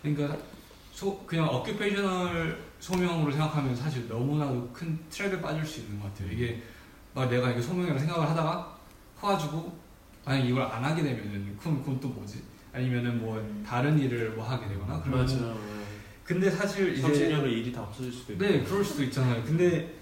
그러니까 0.01 0.39
소, 0.91 1.19
그냥 1.27 1.49
어큐페이셔널 1.49 2.65
소명으로 2.81 3.31
생각하면 3.31 3.77
사실 3.77 4.09
너무나도 4.09 4.71
큰 4.73 4.99
트랩에 5.11 5.43
빠질 5.43 5.67
수 5.67 5.81
있는 5.81 6.01
것 6.01 6.07
같아요. 6.15 6.33
이게 6.33 6.63
막 7.13 7.29
내가 7.29 7.51
이게 7.51 7.61
소명이라고 7.61 7.99
생각을 7.99 8.31
하다가 8.31 8.79
퍼가지고 9.21 9.79
만약 10.25 10.47
이걸 10.47 10.63
안 10.63 10.83
하게 10.83 11.03
되면은 11.03 11.59
그럼 11.59 11.81
그건 11.81 12.01
또 12.01 12.09
뭐지? 12.09 12.43
아니면은 12.73 13.21
뭐 13.21 13.39
다른 13.67 13.99
일을 13.99 14.31
뭐 14.31 14.49
하게 14.49 14.67
되거나 14.69 14.99
그러면 15.03 15.27
맞아요. 15.27 15.59
근데 16.25 16.51
사실 16.51 16.95
이제 16.95 17.03
30년 17.03 17.43
후 17.43 17.49
일이 17.49 17.71
다 17.71 17.83
없어질 17.83 18.11
수도 18.11 18.33
있고. 18.33 18.45
네, 18.45 18.63
그럴 18.63 18.83
수도 18.83 19.03
있잖아요. 19.03 19.43
근데 19.45 19.99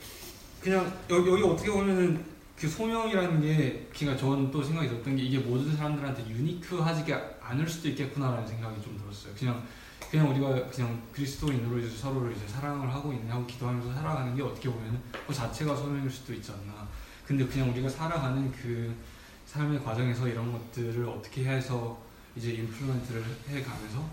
그냥 0.67 0.93
여기, 1.11 1.31
여기 1.31 1.45
어떻게 1.45 1.71
보면은 1.71 2.25
그 2.59 2.67
소명이라는 2.67 3.41
게 3.41 3.89
그러니까 3.97 4.21
저는 4.21 4.51
또 4.51 4.61
생각이 4.61 4.89
들었던 4.89 5.15
게 5.15 5.23
이게 5.23 5.39
모든 5.39 5.77
사람들한테 5.77 6.29
유니크하지 6.29 7.05
않을 7.41 7.69
수도 7.69 7.89
있겠구나라는 7.91 8.45
생각이 8.45 8.83
좀 8.83 8.99
들었어요. 8.99 9.33
그냥 9.39 9.63
그냥 10.11 10.29
우리가 10.29 10.67
그냥 10.67 11.01
그리스도인으로 11.13 11.79
이제 11.79 11.97
서로를 11.97 12.35
이제 12.35 12.49
사랑을 12.49 12.93
하고 12.93 13.13
있냐고 13.13 13.47
기도하면서 13.47 13.95
살아가는 13.95 14.35
게 14.35 14.43
어떻게 14.43 14.69
보면은 14.69 14.99
그 15.25 15.33
자체가 15.33 15.77
소명일 15.77 16.11
수도 16.11 16.35
있지 16.35 16.51
않나. 16.51 16.89
근데 17.25 17.47
그냥 17.47 17.71
우리가 17.71 17.89
살아가는 17.89 18.51
그 18.51 18.93
삶의 19.47 19.85
과정에서 19.85 20.27
이런 20.27 20.51
것들을 20.51 21.09
어떻게 21.09 21.45
해서 21.45 21.97
이제 22.35 22.51
임플루먼트를 22.51 23.23
해가면서 23.51 24.05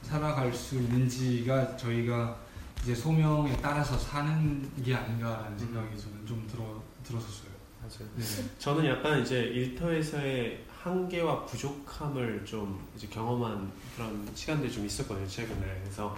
살아갈 0.00 0.54
수 0.54 0.76
있는지가 0.76 1.76
저희가 1.76 2.34
이제 2.82 2.94
소명에 2.94 3.56
따라서 3.60 3.98
사는 3.98 4.82
게 4.82 4.94
아닌가라는 4.94 5.58
생각이 5.58 5.98
저는 6.00 6.26
좀 6.26 6.46
들어 6.50 6.82
들었었어요. 7.04 7.48
맞아요. 7.80 8.08
네. 8.16 8.24
저는 8.58 8.86
약간 8.86 9.22
이제 9.22 9.40
일터에서의 9.40 10.64
한계와 10.82 11.44
부족함을 11.46 12.44
좀 12.44 12.86
이제 12.96 13.06
경험한 13.08 13.70
그런 13.96 14.28
시간들이 14.34 14.70
좀 14.72 14.86
있었거든요 14.86 15.26
최근에 15.26 15.80
그래서 15.82 16.16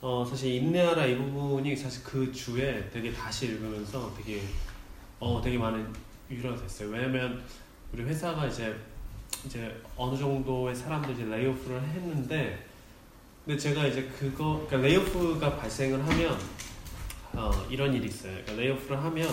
어 0.00 0.24
사실 0.28 0.54
인내하라 0.54 1.06
이 1.06 1.16
부분이 1.16 1.74
사실 1.76 2.02
그 2.04 2.30
주에 2.32 2.88
되게 2.90 3.12
다시 3.12 3.46
읽으면서 3.46 4.12
되게 4.16 4.42
어 5.18 5.40
되게 5.42 5.56
많은 5.58 5.92
위로가 6.28 6.60
됐어요 6.60 6.90
왜냐면 6.90 7.42
우리 7.92 8.02
회사가 8.02 8.46
이제 8.46 8.76
이제 9.44 9.82
어느 9.96 10.16
정도의 10.18 10.74
사람들 10.74 11.14
이제 11.14 11.24
layoff를 11.24 11.80
했는데 11.80 12.65
근데 13.46 13.58
제가 13.60 13.86
이제 13.86 14.02
그거 14.18 14.64
그러니까 14.66 14.88
layoff가 14.88 15.56
발생을 15.56 16.04
하면 16.04 16.36
어 17.32 17.52
이런 17.70 17.94
일이 17.94 18.08
있어요 18.08 18.32
그러니까 18.42 18.54
layoff를 18.54 19.04
하면 19.04 19.28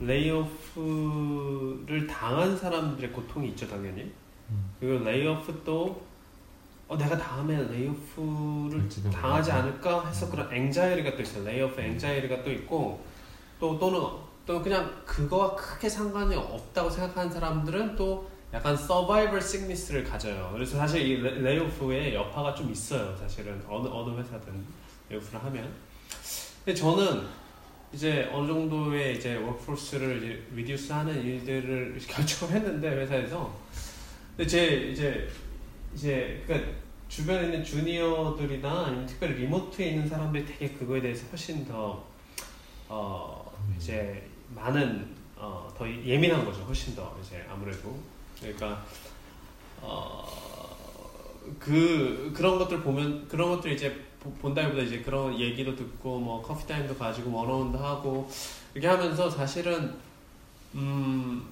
layoff를 0.00 2.06
당한 2.06 2.56
사람들의 2.56 3.12
고통이 3.12 3.50
있죠 3.50 3.68
당연히 3.68 4.10
음. 4.48 4.70
그리고 4.80 5.04
layoff도 5.04 6.08
어, 6.88 6.96
내가 6.96 7.18
다음에 7.18 7.58
layoff를 7.58 8.88
당하지. 9.12 9.52
않을까 9.52 10.08
해서 10.08 10.30
그런 10.30 10.50
anxiety가 10.50 11.14
또 11.14 11.20
있어요 11.20 11.44
layoff 11.44 11.78
anxiety가 11.78 12.42
또 12.42 12.50
있고 12.50 13.04
또 13.60 13.78
또는 13.78 14.00
또 14.46 14.62
그냥 14.62 14.90
그거와 15.04 15.54
크게 15.54 15.90
상관이 15.90 16.34
없다고 16.36 16.88
생각하는 16.88 17.30
사람들은 17.30 17.96
또 17.96 18.29
약간 18.52 18.76
survivor 18.76 19.40
sickness를 19.40 20.02
가져요. 20.04 20.50
그래서 20.52 20.76
사실 20.76 21.02
이 21.02 21.16
레- 21.22 21.40
layoff의 21.40 22.14
여파가 22.14 22.54
좀 22.54 22.70
있어요 22.70 23.16
사실은. 23.16 23.62
어느 23.68 23.86
어느 23.88 24.18
회사든 24.18 24.64
layoff를 25.08 25.44
하면. 25.44 25.72
근데 26.64 26.74
저는 26.78 27.26
이제 27.92 28.28
어느 28.32 28.46
정도의 28.48 29.16
이제 29.16 29.36
workforce를 29.36 30.18
이제 30.18 30.46
reduce하는 30.54 31.24
일들을 31.24 31.98
결정을 32.08 32.54
했는데 32.56 32.88
회사에서. 32.88 33.54
근데 34.36 34.48
제 34.48 34.66
이제 34.92 35.28
이제 35.94 36.42
그러니까 36.46 36.72
주변에 37.08 37.44
있는 37.46 37.64
주니어들이나 37.64 38.86
아니면 38.86 39.06
특별히 39.06 39.34
remote에 39.42 39.90
있는 39.90 40.08
사람들이 40.08 40.44
되게 40.46 40.70
그거에 40.74 41.00
대해서 41.00 41.26
훨씬 41.28 41.64
더 41.66 42.04
어, 42.88 43.52
이제 43.76 44.28
많은 44.54 45.06
어, 45.36 45.72
더 45.76 45.88
예민한 45.88 46.44
거죠. 46.44 46.62
훨씬 46.62 46.94
더 46.96 47.16
이제 47.24 47.44
아무래도 47.48 47.96
그러니까 48.40 48.84
어, 49.82 50.26
그 51.58 52.32
그런 52.34 52.58
것들 52.58 52.82
보면 52.82 53.28
그런 53.28 53.50
것들 53.50 53.72
이제 53.72 54.04
보- 54.20 54.32
본다기보다 54.34 54.82
이제 54.82 55.00
그런 55.00 55.38
얘기도 55.38 55.74
듣고 55.74 56.18
뭐 56.18 56.42
커피 56.42 56.66
타임도 56.66 56.96
가지고 56.96 57.32
원어원도 57.32 57.78
하고 57.78 58.28
이렇게 58.74 58.86
하면서 58.88 59.28
사실은 59.30 59.94
음, 60.74 61.44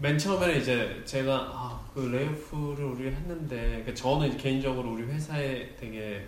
맨 0.00 0.18
처음에는 0.18 0.60
이제 0.60 1.02
제가 1.04 1.32
아, 1.52 1.80
그 1.94 2.00
레이오프를 2.00 2.84
우리 2.84 3.06
했는데 3.06 3.56
그러니까 3.56 3.94
저는 3.94 4.36
개인적으로 4.36 4.92
우리 4.92 5.04
회사에 5.04 5.74
되게 5.76 6.26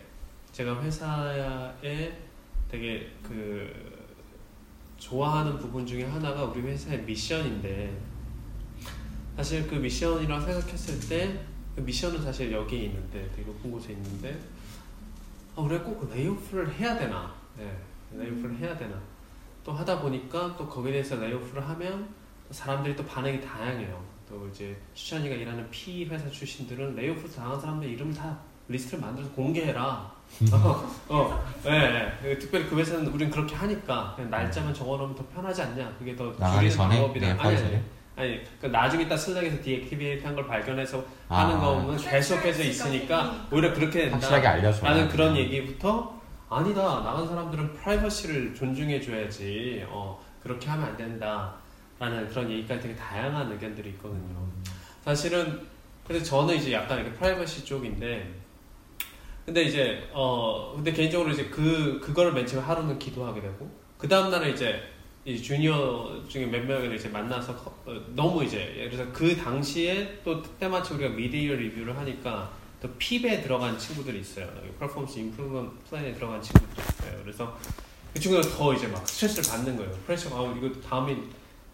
제가 0.52 0.80
회사에 0.82 2.16
되게 2.70 3.10
그 3.22 3.96
좋아하는 4.98 5.58
부분 5.58 5.84
중에 5.86 6.04
하나가 6.04 6.44
우리 6.44 6.62
회사의 6.62 7.02
미션인데 7.02 8.15
사실 9.36 9.66
그 9.68 9.74
미션이라고 9.74 10.44
생각했을 10.44 11.08
때 11.08 11.56
그 11.76 11.82
미션은 11.82 12.22
사실 12.22 12.50
여기에 12.50 12.84
있는데 12.84 13.30
되게 13.36 13.46
높은 13.46 13.70
곳에 13.70 13.92
있는데 13.92 14.40
아, 15.54 15.60
우리가 15.60 15.84
꼭 15.84 16.10
layoff를 16.10 16.72
해야 16.74 16.98
되나? 16.98 17.34
네, 17.56 17.70
layoff를 18.16 18.56
해야 18.56 18.76
되나? 18.76 18.98
또 19.62 19.72
하다 19.72 20.00
보니까 20.00 20.56
또 20.56 20.66
거기에 20.66 20.92
대해서 20.92 21.16
layoff를 21.16 21.68
하면 21.68 22.08
또 22.48 22.54
사람들이 22.54 22.96
또 22.96 23.04
반응이 23.04 23.42
다양해요. 23.42 24.02
또 24.26 24.48
이제 24.48 24.74
수찬이가 24.94 25.34
일하는 25.34 25.68
P 25.70 26.06
회사 26.06 26.28
출신들은 26.30 26.96
layoff 26.96 27.30
당한 27.30 27.60
사람들 27.60 27.88
이름 27.88 28.12
다 28.12 28.38
리스트를 28.68 29.00
만들어서 29.00 29.30
공개해라. 29.32 30.16
어, 30.52 30.98
어, 31.08 31.44
예, 31.66 32.18
예. 32.24 32.38
특별히 32.38 32.66
그 32.68 32.76
회사는 32.78 33.06
우린 33.08 33.30
그렇게 33.30 33.54
하니까 33.54 34.16
날짜만 34.30 34.72
적어놓으면 34.72 35.14
더 35.14 35.24
편하지 35.28 35.62
않냐? 35.62 35.94
그게 35.98 36.16
더 36.16 36.32
나가기 36.38 36.70
전에? 36.70 36.96
방법이다. 36.96 37.26
네, 37.34 37.38
아니 37.38 37.56
아니 37.56 37.82
아니 38.16 38.40
그 38.60 38.66
나중에 38.66 39.06
딱 39.08 39.16
Slack에서 39.16 39.62
deactivate 39.62 40.24
한 40.24 40.34
걸 40.34 40.46
발견해서 40.46 41.04
아, 41.28 41.44
하는 41.44 41.58
거면 41.60 41.96
계속해서 41.98 42.62
있으니까 42.62 43.46
오히려 43.52 43.72
그렇게 43.74 44.00
된다. 44.08 44.14
확실하게 44.16 44.46
알려줘야 44.46 44.90
라는 44.90 45.06
돼. 45.06 45.12
그런 45.12 45.36
얘기부터 45.36 46.18
아니다 46.48 46.82
나간 47.02 47.26
사람들은 47.28 47.74
프라이버시를 47.74 48.54
존중해 48.54 49.00
줘야지 49.00 49.84
어 49.88 50.18
그렇게 50.42 50.68
하면 50.70 50.86
안 50.86 50.96
된다 50.96 51.54
라는 51.98 52.26
그런 52.28 52.50
얘기까지 52.50 52.82
되게 52.82 52.94
다양한 52.96 53.52
의견들이 53.52 53.90
있거든요. 53.90 54.46
사실은 55.04 55.60
그래서 56.06 56.24
저는 56.24 56.54
이제 56.56 56.72
약간 56.72 56.98
이렇게 57.00 57.12
프라이버시 57.14 57.64
쪽인데 57.64 58.32
근데 59.44 59.62
이제 59.64 60.08
어 60.12 60.72
근데 60.74 60.92
개인적으로 60.92 61.30
이제 61.30 61.44
그 61.46 62.00
그거를 62.02 62.32
맨 62.32 62.46
처음에 62.46 62.64
하루는 62.64 62.98
기도하게 62.98 63.40
되고 63.42 63.70
그 63.98 64.08
다음 64.08 64.30
날에 64.30 64.50
이제 64.50 64.80
이 65.26 65.42
주니어 65.42 66.22
중에 66.28 66.46
몇 66.46 66.64
명을 66.64 66.94
이제 66.94 67.08
만나서 67.08 67.56
커- 67.56 67.74
어, 67.84 68.00
너무 68.14 68.44
이제 68.44 68.74
예를 68.78 68.90
들어서 68.90 69.12
그 69.12 69.36
당시에 69.36 70.20
또 70.24 70.40
때마침 70.40 70.96
우리가 70.96 71.14
mid-year 71.16 71.54
review를 71.56 71.96
하니까 71.98 72.48
또 72.80 72.88
PIP에 72.96 73.42
들어간 73.42 73.76
친구들이 73.76 74.20
있어요. 74.20 74.48
performance 74.78 75.18
improvement 75.18 75.68
plan에 75.90 76.12
들어간 76.14 76.40
친구들이 76.40 76.80
있어요. 76.88 77.20
그래서 77.24 77.58
그 78.14 78.20
친구들 78.20 78.48
더 78.52 78.72
이제 78.72 78.86
막 78.86 79.06
스트레스를 79.08 79.50
받는 79.50 79.76
거예요. 79.76 79.90
pressure가 80.06 80.36
아, 80.38 80.54
이거 80.56 80.70
다음에 80.80 81.16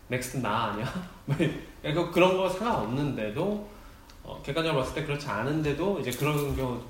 next 0.09 0.39
나 0.39 0.71
아니야? 0.73 1.11
뭐 1.27 2.11
그런 2.11 2.39
거 2.39 2.49
상관없는데도 2.49 3.69
어, 4.23 4.43
객관적으로 4.43 4.81
봤을 4.83 4.95
때 4.95 5.05
그렇지 5.05 5.27
않은데도 5.29 6.01
이제 6.01 6.11
그런 6.11 6.57
경우 6.57 6.81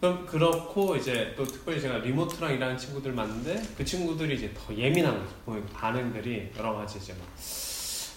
그럼 0.00 0.26
그렇고 0.26 0.94
이제 0.94 1.32
또 1.36 1.44
특별히 1.44 1.80
제가 1.80 1.98
remote랑 1.98 2.52
일하는 2.54 2.76
친구들 2.76 3.12
많은데 3.12 3.62
그 3.76 3.84
친구들이 3.84 4.36
이제 4.36 4.52
더 4.54 4.74
예민한 4.76 5.18
거죠. 5.18 5.34
보면 5.46 5.66
반응들이 5.66 6.50
여러 6.58 6.74
가지 6.74 6.98
이제 6.98 7.12
막 7.14 7.22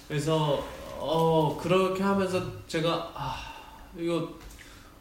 그래서 0.08 0.66
어 0.98 1.58
그렇게 1.62 2.04
하면서 2.04 2.42
제가 2.68 3.12
아 3.16 3.54
이거 3.98 4.38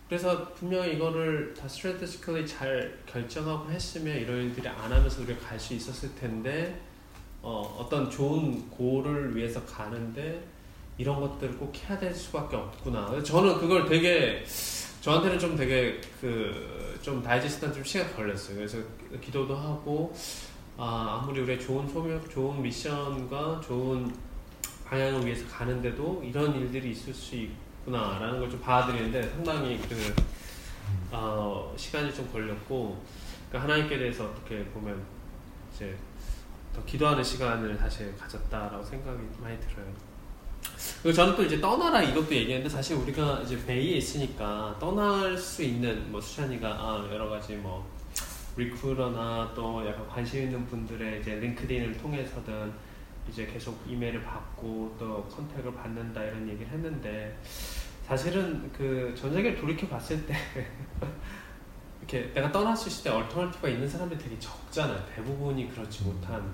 그래서 0.08 0.48
분명히 0.54 0.94
이거를 0.94 1.52
다 1.52 1.66
strategically 1.66 2.46
잘 2.46 2.98
결정하고 3.06 3.70
했으면 3.70 4.16
이런 4.16 4.36
일들이 4.44 4.66
안 4.68 4.90
하면서 4.92 5.20
우리가 5.22 5.40
갈 5.48 5.58
수 5.58 5.74
있었을 5.74 6.14
텐데 6.14 6.80
어 7.42 7.76
어떤 7.78 8.08
좋은 8.08 8.70
고를 8.70 9.34
위해서 9.36 9.64
가는데 9.66 10.42
이런 10.96 11.20
것들을 11.20 11.58
꼭 11.58 11.74
해야 11.76 11.98
될 11.98 12.14
수밖에 12.14 12.56
없구나. 12.56 13.20
저는 13.22 13.58
그걸 13.58 13.84
되게 13.88 14.44
저한테는 15.08 15.38
좀 15.38 15.56
되게 15.56 15.98
그 16.20 16.78
좀 17.00 17.22
다이제스트한 17.22 17.72
좀 17.72 17.82
시간 17.84 18.12
걸렸어요. 18.14 18.56
그래서 18.56 18.76
기도도 19.20 19.56
하고 19.56 20.14
아, 20.76 21.20
아무리 21.22 21.40
우리의 21.40 21.58
좋은 21.58 21.88
소명, 21.88 22.22
좋은 22.28 22.60
미션과 22.60 23.62
좋은 23.64 24.12
방향을 24.84 25.24
위해서 25.24 25.46
가는데도 25.48 26.22
이런 26.24 26.54
일들이 26.54 26.90
있을 26.90 27.14
수 27.14 27.36
있구나라는 27.36 28.40
걸 28.40 28.50
좀 28.50 28.60
받아들이는데 28.60 29.22
상당히 29.30 29.78
그 29.88 30.14
어, 31.12 31.72
시간이 31.78 32.12
좀 32.12 32.30
걸렸고 32.30 33.02
그러니까 33.48 33.72
하나님께 33.72 33.96
대해서 33.96 34.24
어떻게 34.26 34.62
보면 34.66 35.00
이제 35.72 35.96
더 36.74 36.84
기도하는 36.84 37.22
시간을 37.24 37.78
사실 37.78 38.14
가졌다라고 38.18 38.84
생각이 38.84 39.18
많이 39.40 39.58
들어요. 39.60 39.86
그리고 41.02 41.14
저는 41.14 41.36
또 41.36 41.42
이제 41.44 41.60
떠나라 41.60 42.02
이것도 42.02 42.34
얘기했는데 42.34 42.68
사실 42.68 42.96
우리가 42.96 43.40
이제 43.44 43.64
Bay에 43.66 43.96
있으니까 43.96 44.76
떠날 44.78 45.36
수 45.36 45.62
있는 45.62 46.10
뭐 46.10 46.20
수찬이가 46.20 46.68
아, 46.68 47.08
여러 47.12 47.28
가지 47.28 47.54
뭐 47.56 47.86
recruiter나 48.56 49.52
또 49.54 49.86
약간 49.86 50.06
관심 50.08 50.42
있는 50.44 50.66
분들의 50.66 51.20
이제 51.20 51.36
LinkedIn을 51.36 51.96
통해서든 51.98 52.72
이제 53.28 53.46
계속 53.46 53.80
이메일을 53.86 54.22
받고 54.22 54.96
또 54.98 55.24
contact을 55.24 55.74
받는다 55.74 56.22
이런 56.24 56.48
얘기를 56.48 56.68
했는데 56.72 57.38
사실은 58.06 58.70
그 58.72 59.14
전 59.14 59.32
세계를 59.32 59.60
돌이켜 59.60 59.86
봤을 59.86 60.24
때 60.26 60.34
이렇게 62.00 62.32
내가 62.32 62.50
있을 62.72 63.04
때 63.04 63.10
alternative가 63.10 63.68
있는 63.68 63.88
사람들이 63.88 64.18
되게 64.18 64.38
적잖아요. 64.38 65.04
대부분이 65.14 65.68
그렇지 65.74 66.04
못한 66.04 66.50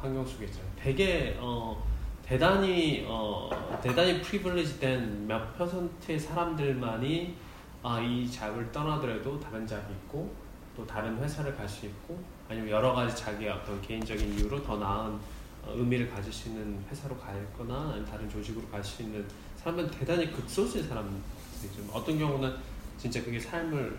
환경 0.00 0.24
속에 0.24 0.46
있잖아요. 0.46 0.70
되게 0.76 1.36
어 1.38 1.86
대단히 2.26 3.04
어 3.06 3.50
대단히 3.82 4.20
프리빌리지된 4.22 5.26
몇 5.26 5.56
퍼센트의 5.58 6.18
사람들만이 6.18 7.36
아 7.82 8.00
이 8.00 8.30
잡을 8.30 8.72
떠나더라도 8.72 9.38
다른 9.38 9.66
잡이 9.66 9.92
있고 9.92 10.34
또 10.74 10.86
다른 10.86 11.18
회사를 11.22 11.54
갈 11.54 11.68
수 11.68 11.84
있고 11.86 12.18
아니면 12.48 12.70
여러 12.70 12.94
가지 12.94 13.14
자기의 13.14 13.50
어떤 13.50 13.80
개인적인 13.82 14.38
이유로 14.38 14.62
더 14.64 14.78
나은 14.78 15.12
어, 15.62 15.72
의미를 15.74 16.10
가질 16.10 16.32
수 16.32 16.48
있는 16.48 16.82
회사로 16.90 17.14
가거나 17.16 17.90
아니면 17.90 18.04
다른 18.06 18.28
조직으로 18.28 18.66
갈 18.68 18.82
수 18.82 19.02
있는 19.02 19.26
사람은 19.58 19.90
대단히 19.90 20.30
극소수의 20.32 20.84
사람들이죠. 20.84 21.82
어떤 21.92 22.18
경우는 22.18 22.54
진짜 22.98 23.22
그게 23.22 23.38
삶을 23.38 23.98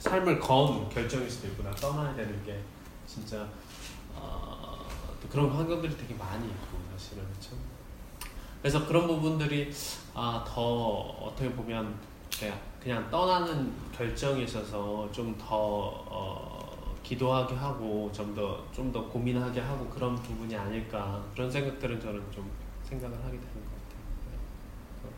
삶을 0.00 0.40
건 0.40 0.88
결정일 0.88 1.30
수도 1.30 1.48
있고 1.48 1.62
나 1.62 1.70
떠나야 1.72 2.14
되는 2.16 2.44
게 2.44 2.60
진짜 3.06 3.46
어, 4.14 4.84
또 5.22 5.28
그런 5.28 5.50
환경들이 5.50 5.96
되게 5.96 6.14
많이 6.14 6.46
있고 6.48 6.67
사실은 7.18 7.24
그렇죠. 7.26 7.56
그래서 8.62 8.86
그런 8.86 9.06
부분들이 9.06 9.70
아, 10.14 10.44
더 10.46 10.60
어떻게 11.20 11.50
보면 11.52 11.94
그냥, 12.80 13.10
떠나는 13.10 13.72
결정에 13.96 14.42
있어서 14.44 15.08
좀더 15.12 15.46
어, 15.50 16.94
기도하게 17.02 17.54
하고 17.54 18.10
좀 18.12 18.34
더 18.34 18.64
좀 18.72 18.92
더 18.92 19.04
고민하게 19.04 19.60
하고 19.60 19.86
그런 19.88 20.14
부분이 20.16 20.54
아닐까 20.56 21.22
그런 21.34 21.50
생각들은 21.50 22.00
저는 22.00 22.22
좀 22.32 22.48
생각을 22.84 23.16
하게 23.18 23.32
되는 23.32 23.42
것 23.42 23.70
같아요. 23.70 24.00
네. 25.04 25.10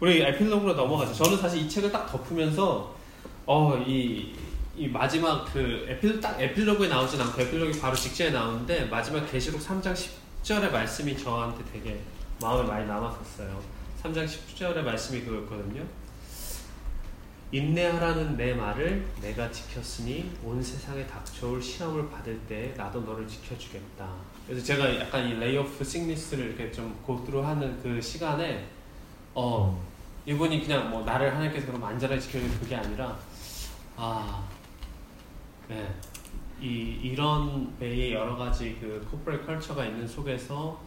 우리 0.00 0.20
에필로그로 0.22 0.74
넘어가죠. 0.74 1.14
저는 1.14 1.38
사실 1.38 1.62
이 1.62 1.68
책을 1.68 1.90
딱 1.92 2.06
덮으면서 2.06 2.94
어, 3.46 3.76
이, 3.86 4.34
이 4.76 4.88
마지막 4.88 5.44
그 5.52 5.86
에필, 5.88 6.20
딱 6.20 6.40
에필로그에 6.40 6.88
나오진 6.88 7.20
않고 7.20 7.40
에필로그 7.42 7.80
바로 7.80 7.94
직전에 7.94 8.30
나오는데 8.30 8.86
마지막 8.86 9.24
계시록 9.30 9.60
3장 9.60 9.94
10 9.94 10.21
절의 10.42 10.72
말씀이 10.72 11.16
저한테 11.16 11.64
되게 11.72 12.00
마음에 12.40 12.68
많이 12.68 12.86
남았었어요. 12.86 13.62
3장 14.02 14.26
10절의 14.26 14.82
말씀이 14.82 15.22
그거였거든요. 15.22 15.84
인내하라는 17.52 18.36
내 18.36 18.54
말을 18.54 19.06
내가 19.20 19.50
지켰으니 19.52 20.32
온 20.42 20.60
세상에 20.62 21.06
닥쳐올 21.06 21.62
시험을 21.62 22.10
받을 22.10 22.40
때 22.48 22.74
나도 22.76 23.02
너를 23.02 23.28
지켜주겠다. 23.28 24.08
그래서 24.46 24.64
제가 24.64 24.98
약간 24.98 25.28
이 25.28 25.34
레이오프 25.34 25.84
식니스를 25.84 26.46
이렇게 26.46 26.72
좀 26.72 26.98
고트로하는 27.06 27.80
그 27.82 28.00
시간에 28.00 28.68
어 29.34 29.80
이분이 30.26 30.62
그냥 30.62 30.90
뭐 30.90 31.04
나를 31.04 31.32
하나님께서 31.34 31.66
그럼 31.66 31.84
안전하게 31.84 32.20
지켜주는 32.20 32.58
그게 32.58 32.74
아니라 32.74 33.16
아, 33.96 34.42
네. 35.68 35.94
이, 36.62 37.00
이런 37.02 37.76
배의 37.78 38.12
여러 38.12 38.36
가지 38.36 38.76
그 38.80 39.04
코퍼레 39.10 39.40
컬처가 39.40 39.84
있는 39.84 40.06
속에서 40.06 40.80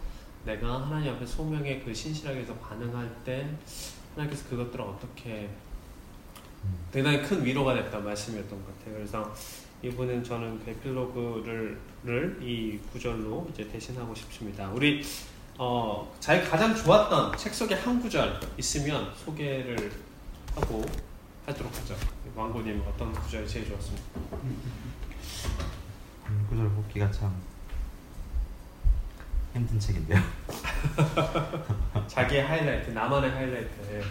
내가 0.46 0.84
하나님 0.84 1.14
앞에 1.14 1.26
소명에 1.26 1.82
그 1.82 1.94
신실하게 1.94 2.42
해서 2.42 2.54
반응할 2.56 3.14
때 3.26 3.50
하나님께서 4.14 4.50
그것들을 4.50 4.86
어떻게 4.86 5.50
대단히 6.92 7.22
큰 7.22 7.44
위로가 7.44 7.74
됐던 7.74 8.06
말씀이었던 8.06 8.50
것 8.50 8.80
같아요. 8.80 8.96
그래서 8.96 9.36
이분은 9.84 10.24
저는 10.24 10.64
그 10.64 10.72
에필로그를 10.72 12.40
이 12.42 12.80
구절로 12.94 13.46
이제 13.52 13.68
대신하고 13.68 14.16
싶습니다. 14.16 14.70
우리 14.70 15.04
어, 15.58 16.14
자기 16.20 16.48
가장 16.50 16.74
좋았던 16.74 17.38
책 17.38 17.54
속에 17.54 17.76
한 17.76 18.02
구절 18.02 18.40
있으면 18.58 19.12
소개를 19.26 19.92
하고 20.56 20.84
하도록 21.46 21.76
하죠. 21.78 21.96
왕고님 22.36 22.82
어떤 22.88 23.12
구절이 23.14 23.48
제일 23.48 23.68
좋았습니까? 23.68 24.20
음, 26.30 26.46
구절 26.50 26.70
뽑기가 26.70 27.12
참 27.12 27.34
힘든 29.54 29.80
책인데요. 29.80 30.22
자기의 32.08 32.44
하이라이트, 32.46 32.90
나만의 32.92 33.32
하이라이트. 33.32 33.70
예. 33.94 34.02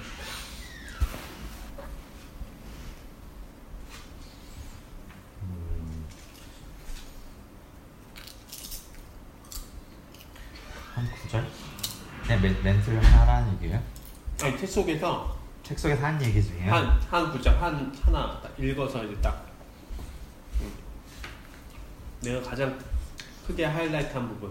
음, 5.42 6.06
한 10.94 11.10
구절? 11.10 11.46
그냥 12.22 12.40
멘, 12.40 12.62
멘트를 12.62 13.02
하라는 13.04 13.54
얘기예요? 13.56 13.82
아니 14.42 14.58
책 14.58 14.68
속에서 14.68 15.36
책 15.62 15.78
속에서 15.78 16.04
한 16.04 16.20
얘기 16.22 16.42
중에요? 16.42 16.72
한한 16.72 17.30
구절 17.32 17.56
한 17.60 17.94
하나 18.02 18.40
딱 18.40 18.58
읽어서 18.58 19.04
이제 19.04 19.20
딱 19.20 19.43
음. 19.43 19.43
내가 22.24 22.40
가장 22.40 22.78
크게 23.46 23.66
하이라이트한 23.66 24.26
부분. 24.28 24.50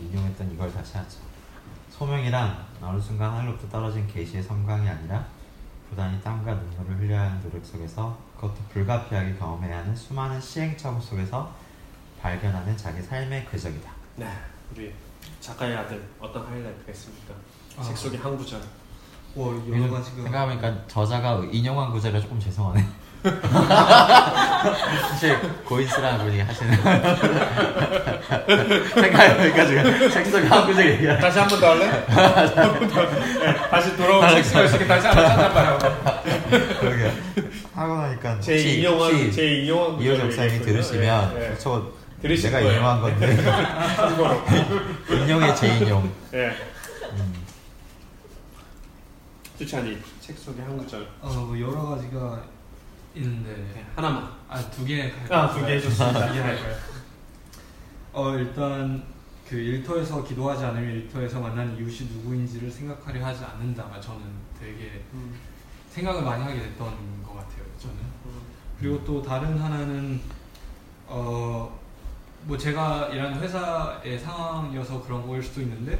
인용했던 0.00 0.52
이걸 0.52 0.72
다시 0.72 0.96
하죠. 0.96 1.18
소명이란 1.90 2.64
어느 2.80 3.00
순간 3.00 3.32
하늘로부터 3.32 3.68
떨어진 3.68 4.06
계시의 4.06 4.42
성광이 4.42 4.88
아니라 4.88 5.26
부단히 5.90 6.20
땀과 6.22 6.54
눈물을 6.54 6.98
흘려야 6.98 7.22
하는 7.22 7.42
노력 7.42 7.66
속에서 7.66 8.16
그것도 8.36 8.54
불가피하게 8.72 9.34
경험해야 9.34 9.78
하는 9.78 9.94
수많은 9.94 10.40
시행착오 10.40 11.00
속에서 11.00 11.52
발견하는 12.20 12.76
자기 12.76 13.02
삶의 13.02 13.48
궤적이다. 13.50 13.92
네, 14.16 14.32
우리 14.70 14.94
작가의 15.40 15.76
아들 15.76 16.08
어떤 16.20 16.46
하이라이트가 16.46 16.92
있습니까? 16.92 17.34
아. 17.76 17.82
책 17.82 17.96
속에 17.96 18.16
한 18.16 18.36
구절. 18.36 18.62
와 19.36 19.46
여러 19.70 19.90
가지가 19.92 20.22
생각해보니까 20.24 20.74
저자가 20.88 21.42
인용한 21.52 21.90
구절이 21.92 22.20
조금 22.20 22.40
죄송하네. 22.40 22.84
사실 25.10 25.38
고인스라는 25.66 26.24
분이 26.24 26.40
하시는 26.40 26.74
생각해보니까 28.94 29.66
지금 29.66 30.10
책 30.10 30.26
속에 30.26 30.46
한 30.46 30.66
구절 30.66 30.90
얘기하 30.92 31.18
다시 31.18 31.38
한 31.38 31.48
번 31.48 31.60
더 31.60 31.70
할래? 31.70 31.84
한 32.08 32.72
번 32.78 32.88
더. 32.88 33.02
네, 33.10 33.54
다시 33.70 33.94
돌아온 33.96 34.26
책 34.30 34.44
속에 34.44 34.64
있으니까 34.64 34.86
다시 35.00 35.06
한번 35.06 35.26
찾아봐요. 35.28 35.78
그러게 36.80 37.12
하고 37.74 37.96
나니까 37.96 38.40
제 38.40 38.56
인용한 38.56 39.30
제 39.30 39.46
인용한 39.58 39.92
목사님이 39.96 40.24
얘기했거든요. 40.54 40.64
들으시면 40.64 41.34
네, 41.34 41.40
네. 41.50 41.54
저 41.58 41.86
들으실 42.22 42.50
내가 42.50 42.62
거예요. 42.62 42.72
인용한 42.78 43.00
건데. 43.02 43.36
인용의 45.10 45.56
재인용 45.56 46.10
네. 46.32 46.52
음, 49.60 49.66
수찬이 49.66 49.98
책 50.20 50.38
속에 50.38 50.62
한 50.62 50.76
구절. 50.78 51.06
어, 51.20 51.54
여러 51.58 51.82
가지가 51.90 52.42
있는데 53.14 53.50
네, 53.74 53.84
하나만. 53.94 54.30
아두개 54.48 55.12
아, 55.28 55.52
두개 55.52 55.72
해줬습니다. 55.74 56.28
두개 56.28 56.40
할까요? 56.40 56.76
어 58.12 58.34
일단 58.36 59.02
그 59.48 59.56
일터에서 59.56 60.24
기도하지 60.24 60.64
않으면 60.64 60.90
일터에서 60.96 61.40
만난 61.40 61.76
이웃이 61.76 62.08
누구인지를 62.10 62.70
생각하려 62.70 63.24
하지 63.24 63.44
않는다. 63.44 64.00
저는 64.00 64.20
되게 64.58 65.04
음. 65.12 65.34
생각을 65.90 66.22
많이 66.22 66.42
하게 66.42 66.60
됐던 66.60 67.22
것 67.22 67.34
같아요. 67.34 67.64
저는. 67.78 67.96
그리고 68.78 69.04
또 69.04 69.20
다른 69.22 69.58
하나는 69.58 70.20
어 71.06 71.80
뭐 72.44 72.56
제가 72.56 73.08
일하는 73.08 73.38
회사의 73.38 74.18
상황이어서 74.18 75.02
그런 75.02 75.26
거일 75.26 75.42
수도 75.42 75.60
있는데 75.60 75.98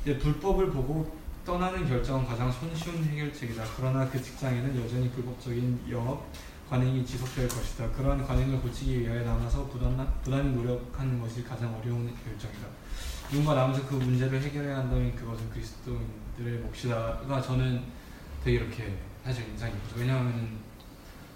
이제 0.00 0.16
불법을 0.16 0.70
보고 0.70 1.14
떠나는 1.44 1.86
결정은 1.86 2.26
가장 2.26 2.50
손쉬운 2.50 3.04
해결책이다. 3.04 3.62
그러나 3.76 4.08
그 4.08 4.20
직장에는 4.22 4.82
여전히 4.82 5.10
불법적인 5.10 5.84
영업 5.90 6.26
관행이 6.70 7.04
지속될 7.04 7.46
것이다. 7.48 7.90
그러한 7.90 8.26
관행을 8.26 8.60
고치기 8.60 9.00
위하여 9.00 9.22
남아서 9.24 9.66
부단, 9.66 9.94
부단히 10.22 10.54
노력하는 10.54 11.20
것이 11.20 11.44
가장 11.44 11.74
어려운 11.74 12.06
결정이다. 12.06 12.66
누군가 13.30 13.54
나면서 13.54 13.86
그 13.86 13.96
문제를 13.96 14.40
해결해야 14.40 14.78
한다면 14.78 15.14
그것은 15.14 15.50
그리스도인들의 15.50 16.60
몫이다가 16.60 17.42
저는 17.42 17.82
되게 18.42 18.56
이렇게 18.56 18.96
사실 19.22 19.46
인상이 19.48 19.72
깊어서 19.72 20.00
왜냐하면 20.00 20.58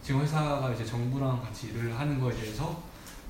지금 0.03 0.23
회사가 0.23 0.73
이제 0.73 0.85
정부랑 0.87 1.43
같이 1.43 1.69
일을 1.69 1.99
하는 1.99 2.19
거에 2.19 2.35
대해서 2.35 2.83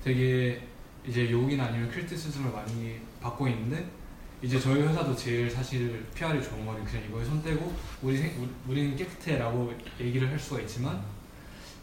되게 0.05 0.62
이제 1.05 1.28
욕이나 1.30 1.64
아니면 1.64 1.90
크리티시즘을 1.90 2.52
많이 2.52 3.00
받고 3.20 3.48
있는데 3.48 3.88
이제 4.40 4.59
저희 4.60 4.82
회사도 4.82 5.16
제일 5.16 5.51
사실 5.51 6.06
PR이 6.15 6.43
좋은 6.43 6.65
거는 6.65 6.85
그냥 6.85 7.05
이거에 7.09 7.24
손 7.24 7.43
떼고 7.43 7.73
우리 8.02 8.23
우리는 8.69 8.94
깨끗해라고 8.97 9.73
얘기를 10.01 10.31
할 10.31 10.39
수가 10.39 10.60
있지만 10.60 11.02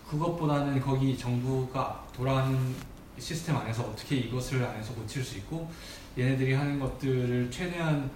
그것보다는 0.10 0.80
거기 0.80 1.18
정부가 1.18 2.06
돌아가는 2.16 2.58
시스템 3.18 3.58
안에서 3.58 3.84
어떻게 3.84 4.18
이것을 4.18 4.64
안에서 4.64 4.94
고칠 4.94 5.24
수 5.24 5.38
있고 5.40 5.70
얘네들이 6.18 6.54
하는 6.54 6.80
것들을 6.80 7.50
최대한 7.52 8.10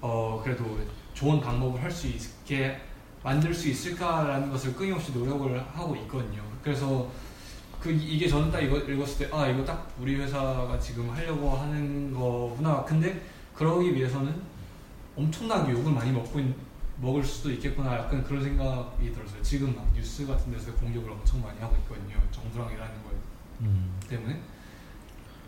어 0.00 0.40
그래도 0.44 0.78
좋은 1.14 1.40
방법을 1.40 1.82
할 1.82 1.90
수 1.90 2.06
있게 2.08 2.78
만들 3.22 3.52
수 3.54 3.68
있을까라는 3.68 4.50
것을 4.50 4.74
끊임없이 4.74 5.12
노력을 5.12 5.58
하고 5.74 5.96
있거든요. 5.96 6.42
그래서 6.62 7.10
그 7.80 7.90
이게 7.90 8.28
저는 8.28 8.50
딱 8.50 8.60
읽었을 8.60 9.28
때 9.28 9.34
아 9.34 9.48
이거 9.48 9.64
딱 9.64 9.90
우리 9.98 10.16
회사가 10.16 10.78
지금 10.78 11.08
하려고 11.10 11.50
하는 11.56 12.12
거구나. 12.12 12.84
근데 12.84 13.20
그러기 13.58 13.92
위해서는 13.96 14.40
엄청나게 15.16 15.72
욕을 15.72 15.90
많이 15.92 16.12
먹고 16.12 16.38
있- 16.38 16.54
먹을 17.00 17.24
수도 17.24 17.50
있겠구나. 17.50 17.94
약간 17.98 18.22
그런 18.22 18.42
생각이 18.42 19.12
들었어요. 19.12 19.42
지금 19.42 19.74
막 19.74 19.84
뉴스 19.94 20.24
같은 20.26 20.52
데서 20.52 20.72
공격을 20.74 21.10
엄청 21.10 21.42
많이 21.42 21.58
하고 21.60 21.76
있거든요. 21.78 22.16
정부랑 22.30 22.72
일하는 22.72 22.94
거 23.02 23.10
음. 23.62 23.98
때문에 24.08 24.40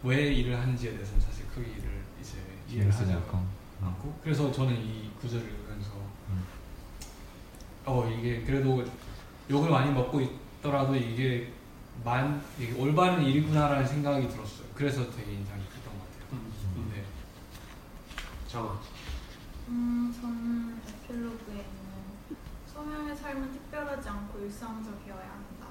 왜 0.03 0.33
일을 0.33 0.59
하는지에 0.59 0.93
대해서는 0.93 1.21
사실 1.21 1.47
크게 1.49 1.71
일을 1.71 2.03
이제 2.21 2.33
이해를 2.69 2.93
하지 2.93 3.13
않고. 3.13 3.39
않고 3.83 4.19
그래서 4.25 4.51
저는 4.51 4.75
이 4.77 5.11
구절을 5.21 5.45
읽으면서 5.47 5.91
음. 6.31 6.45
어 7.87 8.09
이게 8.11 8.43
그래도 8.43 8.85
욕을 9.49 9.71
많이 9.71 9.91
먹고 9.93 10.21
있더라도 10.21 10.95
이게 10.97 11.53
만 12.05 12.43
이게 12.59 12.73
올바른 12.73 13.25
일이구나라는 13.25 13.87
생각이 13.87 14.29
들었어요. 14.29 14.67
그래서 14.75 15.09
되게 15.13 15.33
인상이 15.33 15.63
깊었던 15.65 15.99
것 15.99 16.05
같아요. 16.05 16.27
음, 16.33 16.53
음. 16.77 16.93
네. 16.95 17.05
정아. 18.51 18.81
음, 19.69 20.13
저는 20.13 20.81
에필로그에 20.85 21.55
있는 21.55 22.37
소명의 22.67 23.15
삶은 23.15 23.53
특별하지 23.53 24.09
않고 24.09 24.41
일상적이어야 24.41 25.23
한다. 25.23 25.69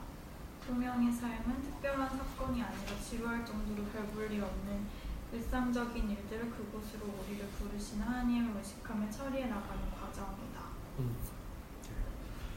소명의 0.65 1.11
삶은 1.11 1.61
특별한 1.61 2.09
사건이 2.09 2.63
아니라 2.63 2.97
지루할 3.03 3.45
정도로 3.45 3.83
별 3.89 4.05
볼일 4.07 4.41
없는 4.41 4.85
일상적인 5.33 6.09
일들을 6.09 6.49
그곳으로 6.51 7.13
우리를 7.21 7.45
부르신 7.49 8.01
하나님을 8.01 8.57
의식하며 8.57 9.11
처리해 9.11 9.47
나가는 9.47 9.81
과정이다. 9.91 10.61
음. 10.99 11.17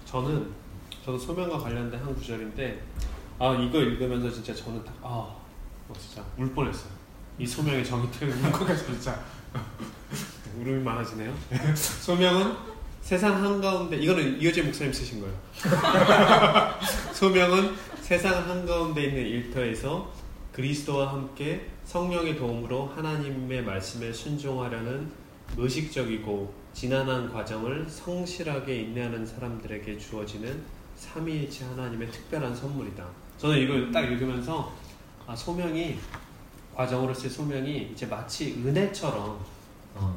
저는 0.05 0.55
저도 1.05 1.19
소명과 1.19 1.59
관련된 1.59 2.01
한 2.01 2.15
구절인데 2.15 2.87
아 3.41 3.55
이거 3.55 3.81
읽으면서 3.81 4.31
진짜 4.31 4.55
저는 4.55 4.85
딱아 4.85 5.01
어, 5.03 5.43
진짜 5.99 6.25
울 6.39 6.55
뻔했어요. 6.55 6.93
이 7.41 7.45
소명의 7.45 7.85
정의를 7.85 8.29
울컥해서 8.37 8.87
진짜 8.87 9.21
울음이 10.61 10.83
많아지네요. 10.83 11.35
소명은 11.75 12.55
세상 13.01 13.43
한가운데 13.43 13.97
이거는 13.97 14.41
이효재 14.41 14.63
목사님 14.63 14.93
쓰신 14.93 15.21
거예요. 15.21 15.35
소명은 17.13 17.75
세상 18.01 18.49
한가운데 18.49 19.05
있는 19.05 19.27
일터에서 19.27 20.13
그리스도와 20.53 21.13
함께 21.13 21.69
성령의 21.85 22.37
도움으로 22.37 22.93
하나님의 22.95 23.63
말씀에 23.63 24.13
순종하려는 24.13 25.11
의식적이고 25.57 26.55
지난한 26.73 27.33
과정을 27.33 27.87
성실하게 27.89 28.77
인내하는 28.81 29.27
사람들에게 29.27 29.99
주어지는 29.99 30.63
삼위일체 30.97 31.65
하나님의 31.65 32.11
특별한 32.11 32.55
선물이다. 32.55 33.05
저는 33.39 33.59
이걸 33.59 33.91
딱 33.91 34.03
읽으면서 34.03 34.73
아, 35.27 35.35
소명이 35.35 35.99
과정으로서의 36.75 37.31
소명이 37.31 37.91
이제 37.93 38.07
마치 38.07 38.55
은혜처럼 38.55 39.45
어, 39.95 40.17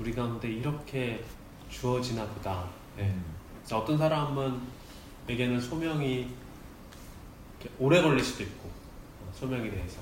우리 0.00 0.14
가운데 0.14 0.48
이렇게 0.48 1.24
주어지나 1.68 2.26
보다. 2.26 2.68
예. 2.98 3.14
그래서 3.58 3.78
어떤 3.78 3.98
사람은에게는 3.98 5.60
소명이 5.60 6.28
오래 7.78 8.00
걸릴 8.00 8.24
수도 8.24 8.44
있고 8.44 8.68
어, 8.68 9.32
소명에 9.34 9.68
대해서 9.70 9.98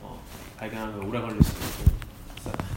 어, 0.00 0.22
발견하면 0.56 1.04
오래 1.04 1.20
걸릴 1.20 1.42
수도 1.42 1.58
있고 1.64 2.11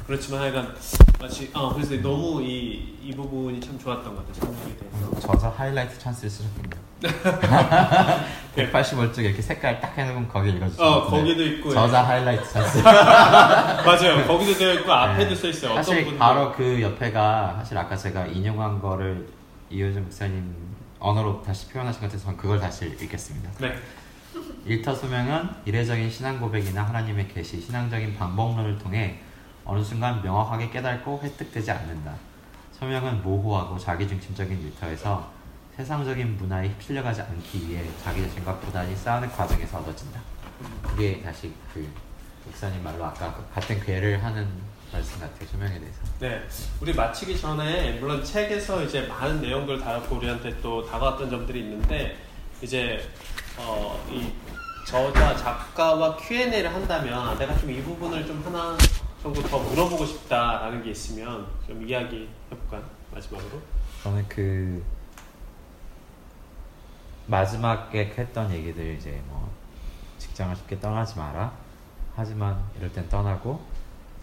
그렇지만 0.07 0.41
하여간 0.41 0.75
마치 1.19 1.49
어, 1.53 1.73
그래서 1.73 1.95
너무 2.01 2.41
이, 2.41 2.95
이 3.01 3.11
부분이 3.15 3.59
참 3.59 3.77
좋았던 3.79 4.15
것 4.15 4.27
같아요 4.27 4.53
소명에 4.53 4.75
대해서 4.77 5.19
저서 5.19 5.49
하이라이트 5.49 5.97
찬스를 5.99 6.29
쓰셨군요. 6.29 6.85
185쪽 8.55 9.19
이렇게 9.19 9.41
색깔 9.41 9.79
딱 9.79 9.97
해놓으면 9.97 10.27
거기 10.27 10.49
읽어주시죠. 10.51 10.83
어 10.83 11.07
거기도 11.07 11.43
있고 11.43 11.73
저자 11.73 12.03
하이라이트 12.03 12.49
찬스. 12.49 12.79
맞아요 12.83 14.25
거기도 14.27 14.57
되어 14.57 14.73
있고 14.75 14.91
앞에도 14.91 15.29
네. 15.29 15.35
써 15.35 15.47
있어요 15.47 15.71
어떤 15.71 15.83
사실 15.83 16.05
분은 16.05 16.19
바로 16.19 16.51
그 16.53 16.81
옆에가 16.81 17.55
사실 17.57 17.77
아까 17.77 17.95
제가 17.95 18.27
인용한 18.27 18.79
거를 18.79 19.27
이효준 19.69 20.03
목사님 20.03 20.55
언어로 20.99 21.41
다시 21.43 21.67
표현하신 21.69 22.01
것 22.01 22.07
같아서 22.07 22.35
그걸 22.37 22.59
다시 22.59 22.85
읽겠습니다. 22.85 23.49
네 23.59 23.75
일터 24.65 24.95
소명은 24.95 25.49
이례적인 25.65 26.09
신앙 26.09 26.39
고백이나 26.39 26.83
하나님의 26.83 27.27
계시, 27.27 27.61
신앙적인 27.61 28.15
방법론을 28.15 28.77
통해 28.79 29.19
어느 29.65 29.83
순간 29.83 30.21
명확하게 30.21 30.69
깨닫고 30.69 31.21
획득되지 31.23 31.71
않는다. 31.71 32.13
소명은 32.79 33.23
모호하고 33.23 33.77
자기중심적인 33.79 34.61
일터에서 34.61 35.29
세상적인 35.75 36.37
문화에 36.37 36.69
휩쓸려가지 36.69 37.21
않기 37.21 37.67
위해 37.69 37.83
자기 38.03 38.21
자신과 38.21 38.55
고단히 38.57 38.95
싸우는 38.95 39.29
과정에서 39.31 39.79
얻어진다. 39.79 40.19
그게 40.83 41.21
다시 41.21 41.51
그 41.73 41.87
목사님 42.45 42.83
말로 42.83 43.03
아까 43.03 43.33
그 43.33 43.43
같은 43.53 43.83
괴를 43.83 44.23
하는 44.23 44.47
말씀 44.93 45.19
같아요. 45.19 45.47
소명에 45.47 45.79
대해서. 45.79 45.99
네, 46.19 46.41
우리 46.79 46.93
마치기 46.93 47.37
전에 47.39 47.93
물론 47.99 48.23
책에서 48.23 48.83
이제 48.83 49.01
많은 49.07 49.41
내용들 49.41 49.79
다뤘고 49.81 50.15
우리한테 50.17 50.61
또 50.61 50.85
다가왔던 50.85 51.29
점들이 51.29 51.61
있는데 51.61 52.17
이제 52.61 53.09
어, 53.57 53.99
이 54.09 54.31
저자 54.87 55.35
작가와 55.35 56.15
Q&A를 56.17 56.71
한다면 56.73 57.37
내가 57.37 57.57
좀 57.57 57.71
이 57.71 57.81
부분을 57.81 58.25
좀 58.27 58.41
하나 58.45 58.77
정도 59.25 59.41
더 59.41 59.57
물어보고 59.57 60.05
싶다라는 60.05 60.83
게 60.83 60.91
있으면 60.91 61.47
좀 61.65 61.81
이야기 61.87 62.29
해볼까요? 62.51 62.83
마지막으로. 63.11 63.59
저는 64.03 64.23
그 64.29 64.83
마지막에 67.25 68.13
했던 68.15 68.51
얘기들 68.53 68.93
이제 68.95 69.19
뭐 69.25 69.49
직장을 70.19 70.55
쉽게 70.55 70.79
떠나지 70.79 71.17
마라. 71.17 71.51
하지만 72.15 72.63
이럴 72.77 72.93
땐 72.93 73.09
떠나고 73.09 73.59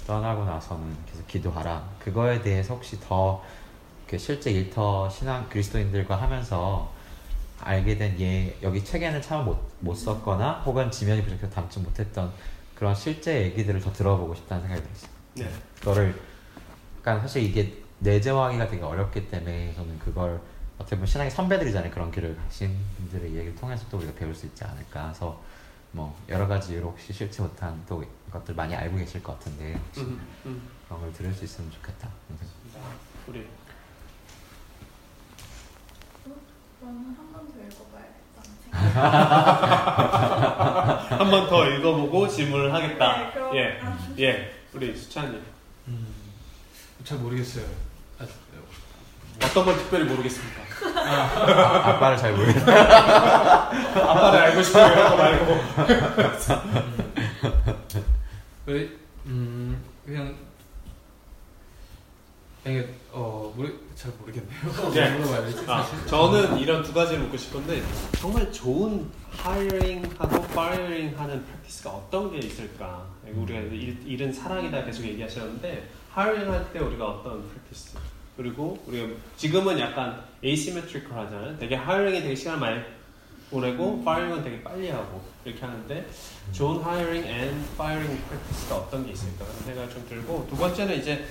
떠나고 0.07 0.45
나서는 0.45 0.97
계속 1.11 1.27
기도하라. 1.27 1.83
그거에 1.99 2.41
대해서 2.41 2.75
혹시 2.75 3.01
더그 3.01 4.17
실제 4.17 4.53
일터 4.53 5.11
신앙 5.11 5.49
그리스도인들과 5.49 6.15
하면서 6.15 6.93
알게 7.61 7.97
된 7.99 8.21
예, 8.21 8.57
여기 8.63 8.85
책에는 8.85 9.21
참 9.21 9.45
못 9.45 9.59
못 9.81 9.95
썼거나 9.97 10.63
혹은 10.65 10.89
지면이 10.93 11.25
부족해서 11.25 11.51
담지 11.53 11.81
못했던 11.81 12.33
그런 12.83 12.97
실제 12.97 13.45
얘기들을 13.45 13.81
더 13.81 13.93
들어보고 13.93 14.35
싶다는 14.35 14.67
생각이 14.67 14.83
들었어요. 14.83 15.11
네. 15.35 15.49
그거를 15.79 16.21
그러니까 17.01 17.23
사실 17.23 17.45
이게 17.45 17.81
내재화하기가 18.01 18.67
되게 18.67 18.83
어렵기 18.83 19.29
때문에 19.29 19.73
저는 19.75 20.01
그걸 20.01 20.41
어떻게 20.79 20.97
보면 20.97 21.07
신앙의 21.07 21.31
선배들이잖아요 21.31 21.93
그런 21.93 22.11
길을 22.11 22.37
가신 22.37 22.77
분들의 22.97 23.37
얘기를 23.37 23.55
통해서 23.55 23.87
또 23.89 23.99
우리가 23.99 24.15
배울 24.15 24.35
수 24.35 24.47
있지 24.47 24.65
않을까 24.65 25.11
해서 25.11 25.41
뭐 25.93 26.21
여러 26.29 26.49
가지 26.49 26.73
이유로 26.73 26.89
혹시 26.89 27.13
싫지 27.13 27.43
못한 27.43 27.81
또 27.87 28.03
것들 28.33 28.57
많이 28.57 28.75
알고 28.75 28.97
계실 28.97 29.23
것 29.23 29.39
같은데 29.39 29.75
혹시 29.75 30.01
음, 30.01 30.21
음. 30.47 30.69
그런 30.89 31.03
걸 31.03 31.13
들을 31.13 31.33
수 31.33 31.45
있으면 31.45 31.71
좋겠다 31.71 32.09
우리 33.29 33.47
저는 36.81 37.32
한 41.13 41.31
번 41.31 41.49
더 41.49 41.69
읽어보고 41.69 42.27
질문을 42.29 42.73
하겠다. 42.73 43.19
네, 43.19 43.31
그럼- 43.33 43.57
예, 43.57 43.81
예, 44.19 44.53
우리 44.73 44.97
수찬님 44.97 45.43
음, 45.89 46.07
잘 47.05 47.19
모르겠어요. 47.19 47.65
아, 48.19 48.25
어떤 49.45 49.65
걸 49.65 49.77
특별히 49.77 50.05
모르겠습니까? 50.05 50.63
아, 50.97 51.91
아 51.91 51.99
빠를 51.99 52.17
잘 52.17 52.33
모르겠어 52.33 52.61
아빠를 52.73 54.39
알고 54.41 54.63
싶어요 54.63 55.17
말고. 55.17 55.57
왜, 58.67 58.89
음, 59.27 59.83
그냥, 60.07 60.37
이게, 62.65 62.89
어, 63.11 63.53
모르, 63.57 63.73
잘 64.03 64.13
모르겠네요. 64.19 64.91
네. 64.93 65.17
물어봐야 65.17 65.47
되지? 65.47 65.65
아, 65.69 65.87
저는 66.07 66.59
이런 66.59 66.83
두 66.83 66.93
가지를 66.93 67.23
묻고 67.23 67.37
싶은데 67.37 67.81
정말 68.19 68.51
좋은 68.53 69.09
hiring하고 69.39 70.45
firing하는 70.47 71.45
프랙티스가 71.45 71.91
어떤 71.91 72.33
게 72.33 72.39
있을까? 72.39 73.07
우리가 73.33 73.61
일, 73.61 73.97
일은 74.05 74.33
사랑이다 74.33 74.85
계속 74.85 75.05
얘기하셨는데 75.05 75.89
hiring할 76.17 76.73
때 76.73 76.81
우리가 76.81 77.07
어떤 77.07 77.49
프랙티스? 77.49 77.97
그리고 78.37 78.83
우리가 78.89 79.07
지금은 79.37 79.79
약간 79.79 80.25
asymmetrical 80.43 81.25
하잖아요. 81.25 81.57
되게 81.59 81.77
hiring에 81.77 82.23
되게 82.23 82.35
시간 82.35 82.59
많이 82.59 82.83
보내고 83.51 84.01
firing은 84.01 84.43
되게 84.43 84.61
빨리 84.65 84.91
하고 84.91 85.23
이렇게 85.45 85.65
하는데 85.65 86.09
좋은 86.51 86.81
hiring 86.81 87.29
and 87.29 87.65
firing 87.75 88.21
practice가 88.25 88.77
어떤 88.79 89.07
게 89.07 89.13
있을까 89.13 89.45
그런 89.45 89.59
생각이 89.65 89.95
좀 89.95 90.05
들고 90.09 90.49
두 90.51 90.57
번째는 90.57 90.99
이제 90.99 91.25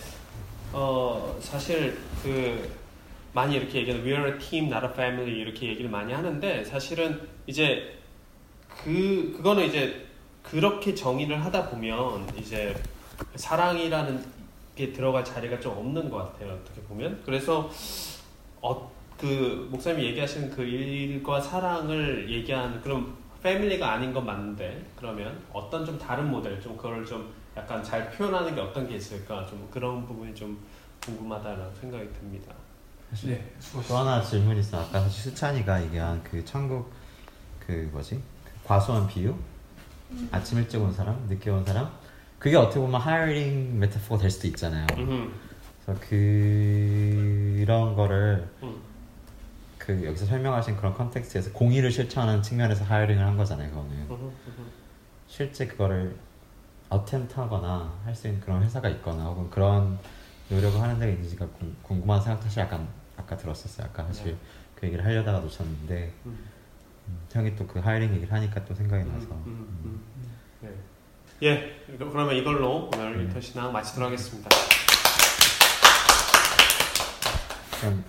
어 0.74 1.38
사실 1.40 1.98
그 2.24 2.70
많이 3.34 3.56
이렇게 3.56 3.80
얘기하는 3.80 4.06
we 4.06 4.14
are 4.14 4.34
a 4.34 4.40
team, 4.40 4.68
not 4.68 4.86
a 4.86 4.92
family 4.92 5.32
이렇게 5.32 5.68
얘기를 5.68 5.90
많이 5.90 6.14
하는데 6.14 6.64
사실은 6.64 7.28
이제 7.48 7.98
그 8.84 9.34
그거는 9.38 9.66
이제 9.66 10.08
그렇게 10.44 10.96
정의를 10.96 11.44
하다 11.44 11.70
보면 11.70 12.28
이제 12.38 12.76
사랑이라는 13.36 14.42
게 14.76 14.92
들어갈 14.94 15.24
자리가 15.24 15.60
좀 15.60 15.78
없는 15.78 16.10
것 16.10 16.18
같아요 16.18 16.54
어떻게 16.54 16.82
보면. 16.82 17.22
그래서 17.26 17.70
어 18.62 19.02
그 19.22 19.68
목사님이 19.70 20.08
얘기하시는 20.08 20.50
그 20.50 20.64
일과 20.64 21.40
사랑을 21.40 22.28
얘기하는 22.28 22.82
그런 22.82 23.14
패밀리가 23.44 23.92
아닌 23.92 24.12
건 24.12 24.26
맞는데 24.26 24.84
그러면 24.96 25.40
어떤 25.54 25.86
좀 25.86 26.00
다른 26.00 26.32
모델 26.32 26.60
좀 26.60 26.76
그걸 26.76 27.06
좀 27.06 27.32
약간 27.62 27.84
잘 27.84 28.10
표현하는 28.10 28.56
게 28.56 28.62
어떤 28.62 28.88
게 28.88 28.96
있을까 28.96 29.46
좀 29.46 29.68
그런 29.72 30.06
부분이 30.06 30.34
좀 30.34 30.60
궁금하다는 31.06 31.76
생각이 31.80 32.12
듭니다. 32.14 32.54
네, 33.24 33.54
또. 33.88 33.98
하나 33.98 34.22
질문 34.22 34.58
있어. 34.58 34.82
아까 34.82 35.02
사실 35.02 35.32
수찬이가 35.32 35.84
얘기한 35.84 36.24
그 36.24 36.44
천국 36.44 36.92
그 37.60 37.90
뭐지 37.92 38.16
그 38.44 38.52
과수원 38.64 39.08
비유 39.08 39.36
아침 40.32 40.58
일찍 40.58 40.82
온 40.82 40.92
사람, 40.92 41.16
늦게 41.28 41.50
온 41.50 41.64
사람 41.64 41.92
그게 42.40 42.56
어떻게 42.56 42.80
보면 42.80 43.00
hiring 43.00 43.80
메타포가 43.80 44.22
될 44.22 44.32
수도 44.32 44.48
있잖아요. 44.48 44.88
음흠. 44.98 45.32
그래서 45.86 46.02
그런 46.10 47.96
거를 47.96 48.50
음. 48.64 48.82
그 49.78 50.06
여기서 50.06 50.26
설명하신 50.26 50.78
그런 50.78 50.94
context에서 50.94 51.52
공의를 51.52 51.92
실천하는 51.92 52.42
측면에서 52.42 52.86
hiring을 52.86 53.24
한 53.24 53.38
거잖아요. 53.38 53.70
그거는. 53.72 54.08
음흠. 54.08 54.70
실제 55.28 55.68
그거를 55.68 56.16
attempt하거나 56.92 57.94
할 58.06 58.14
수 58.16 58.28
있는 58.28 58.42
그런 58.42 58.62
회사가 58.64 58.90
있거나 58.90 59.24
혹은 59.26 59.50
그런 59.50 59.98
노력을 60.50 60.80
하는 60.80 61.00
데가 61.00 61.12
있는지가 61.14 61.48
궁- 61.58 61.76
궁금한 61.82 62.22
생각도 62.22 62.44
사실 62.44 62.62
약간 62.62 62.88
아까 63.18 63.38
들었었어요. 63.38 63.88
아까 63.88 64.04
사실 64.06 64.26
네. 64.34 64.38
그 64.76 64.86
얘기를 64.88 65.04
하려다가 65.06 65.40
놓쳤는데 65.40 66.14
음. 66.26 66.38
음, 67.08 67.20
형이 67.32 67.56
또 67.56 67.66
그 67.66 67.80
하이링 67.80 68.14
얘기를 68.14 68.32
하니까 68.32 68.64
또 68.66 68.76
생각이 68.76 69.04
나서 69.10 69.28
음, 69.32 69.42
음, 69.48 69.82
음. 69.86 70.02
네. 70.62 70.70
예, 71.44 71.96
그러면 71.98 72.36
이걸로 72.36 72.90
오늘 72.94 73.18
네. 73.18 73.24
인터신앙 73.24 73.72
마치도록 73.72 74.08
하겠습니다. 74.08 74.50
그럼 77.80 78.04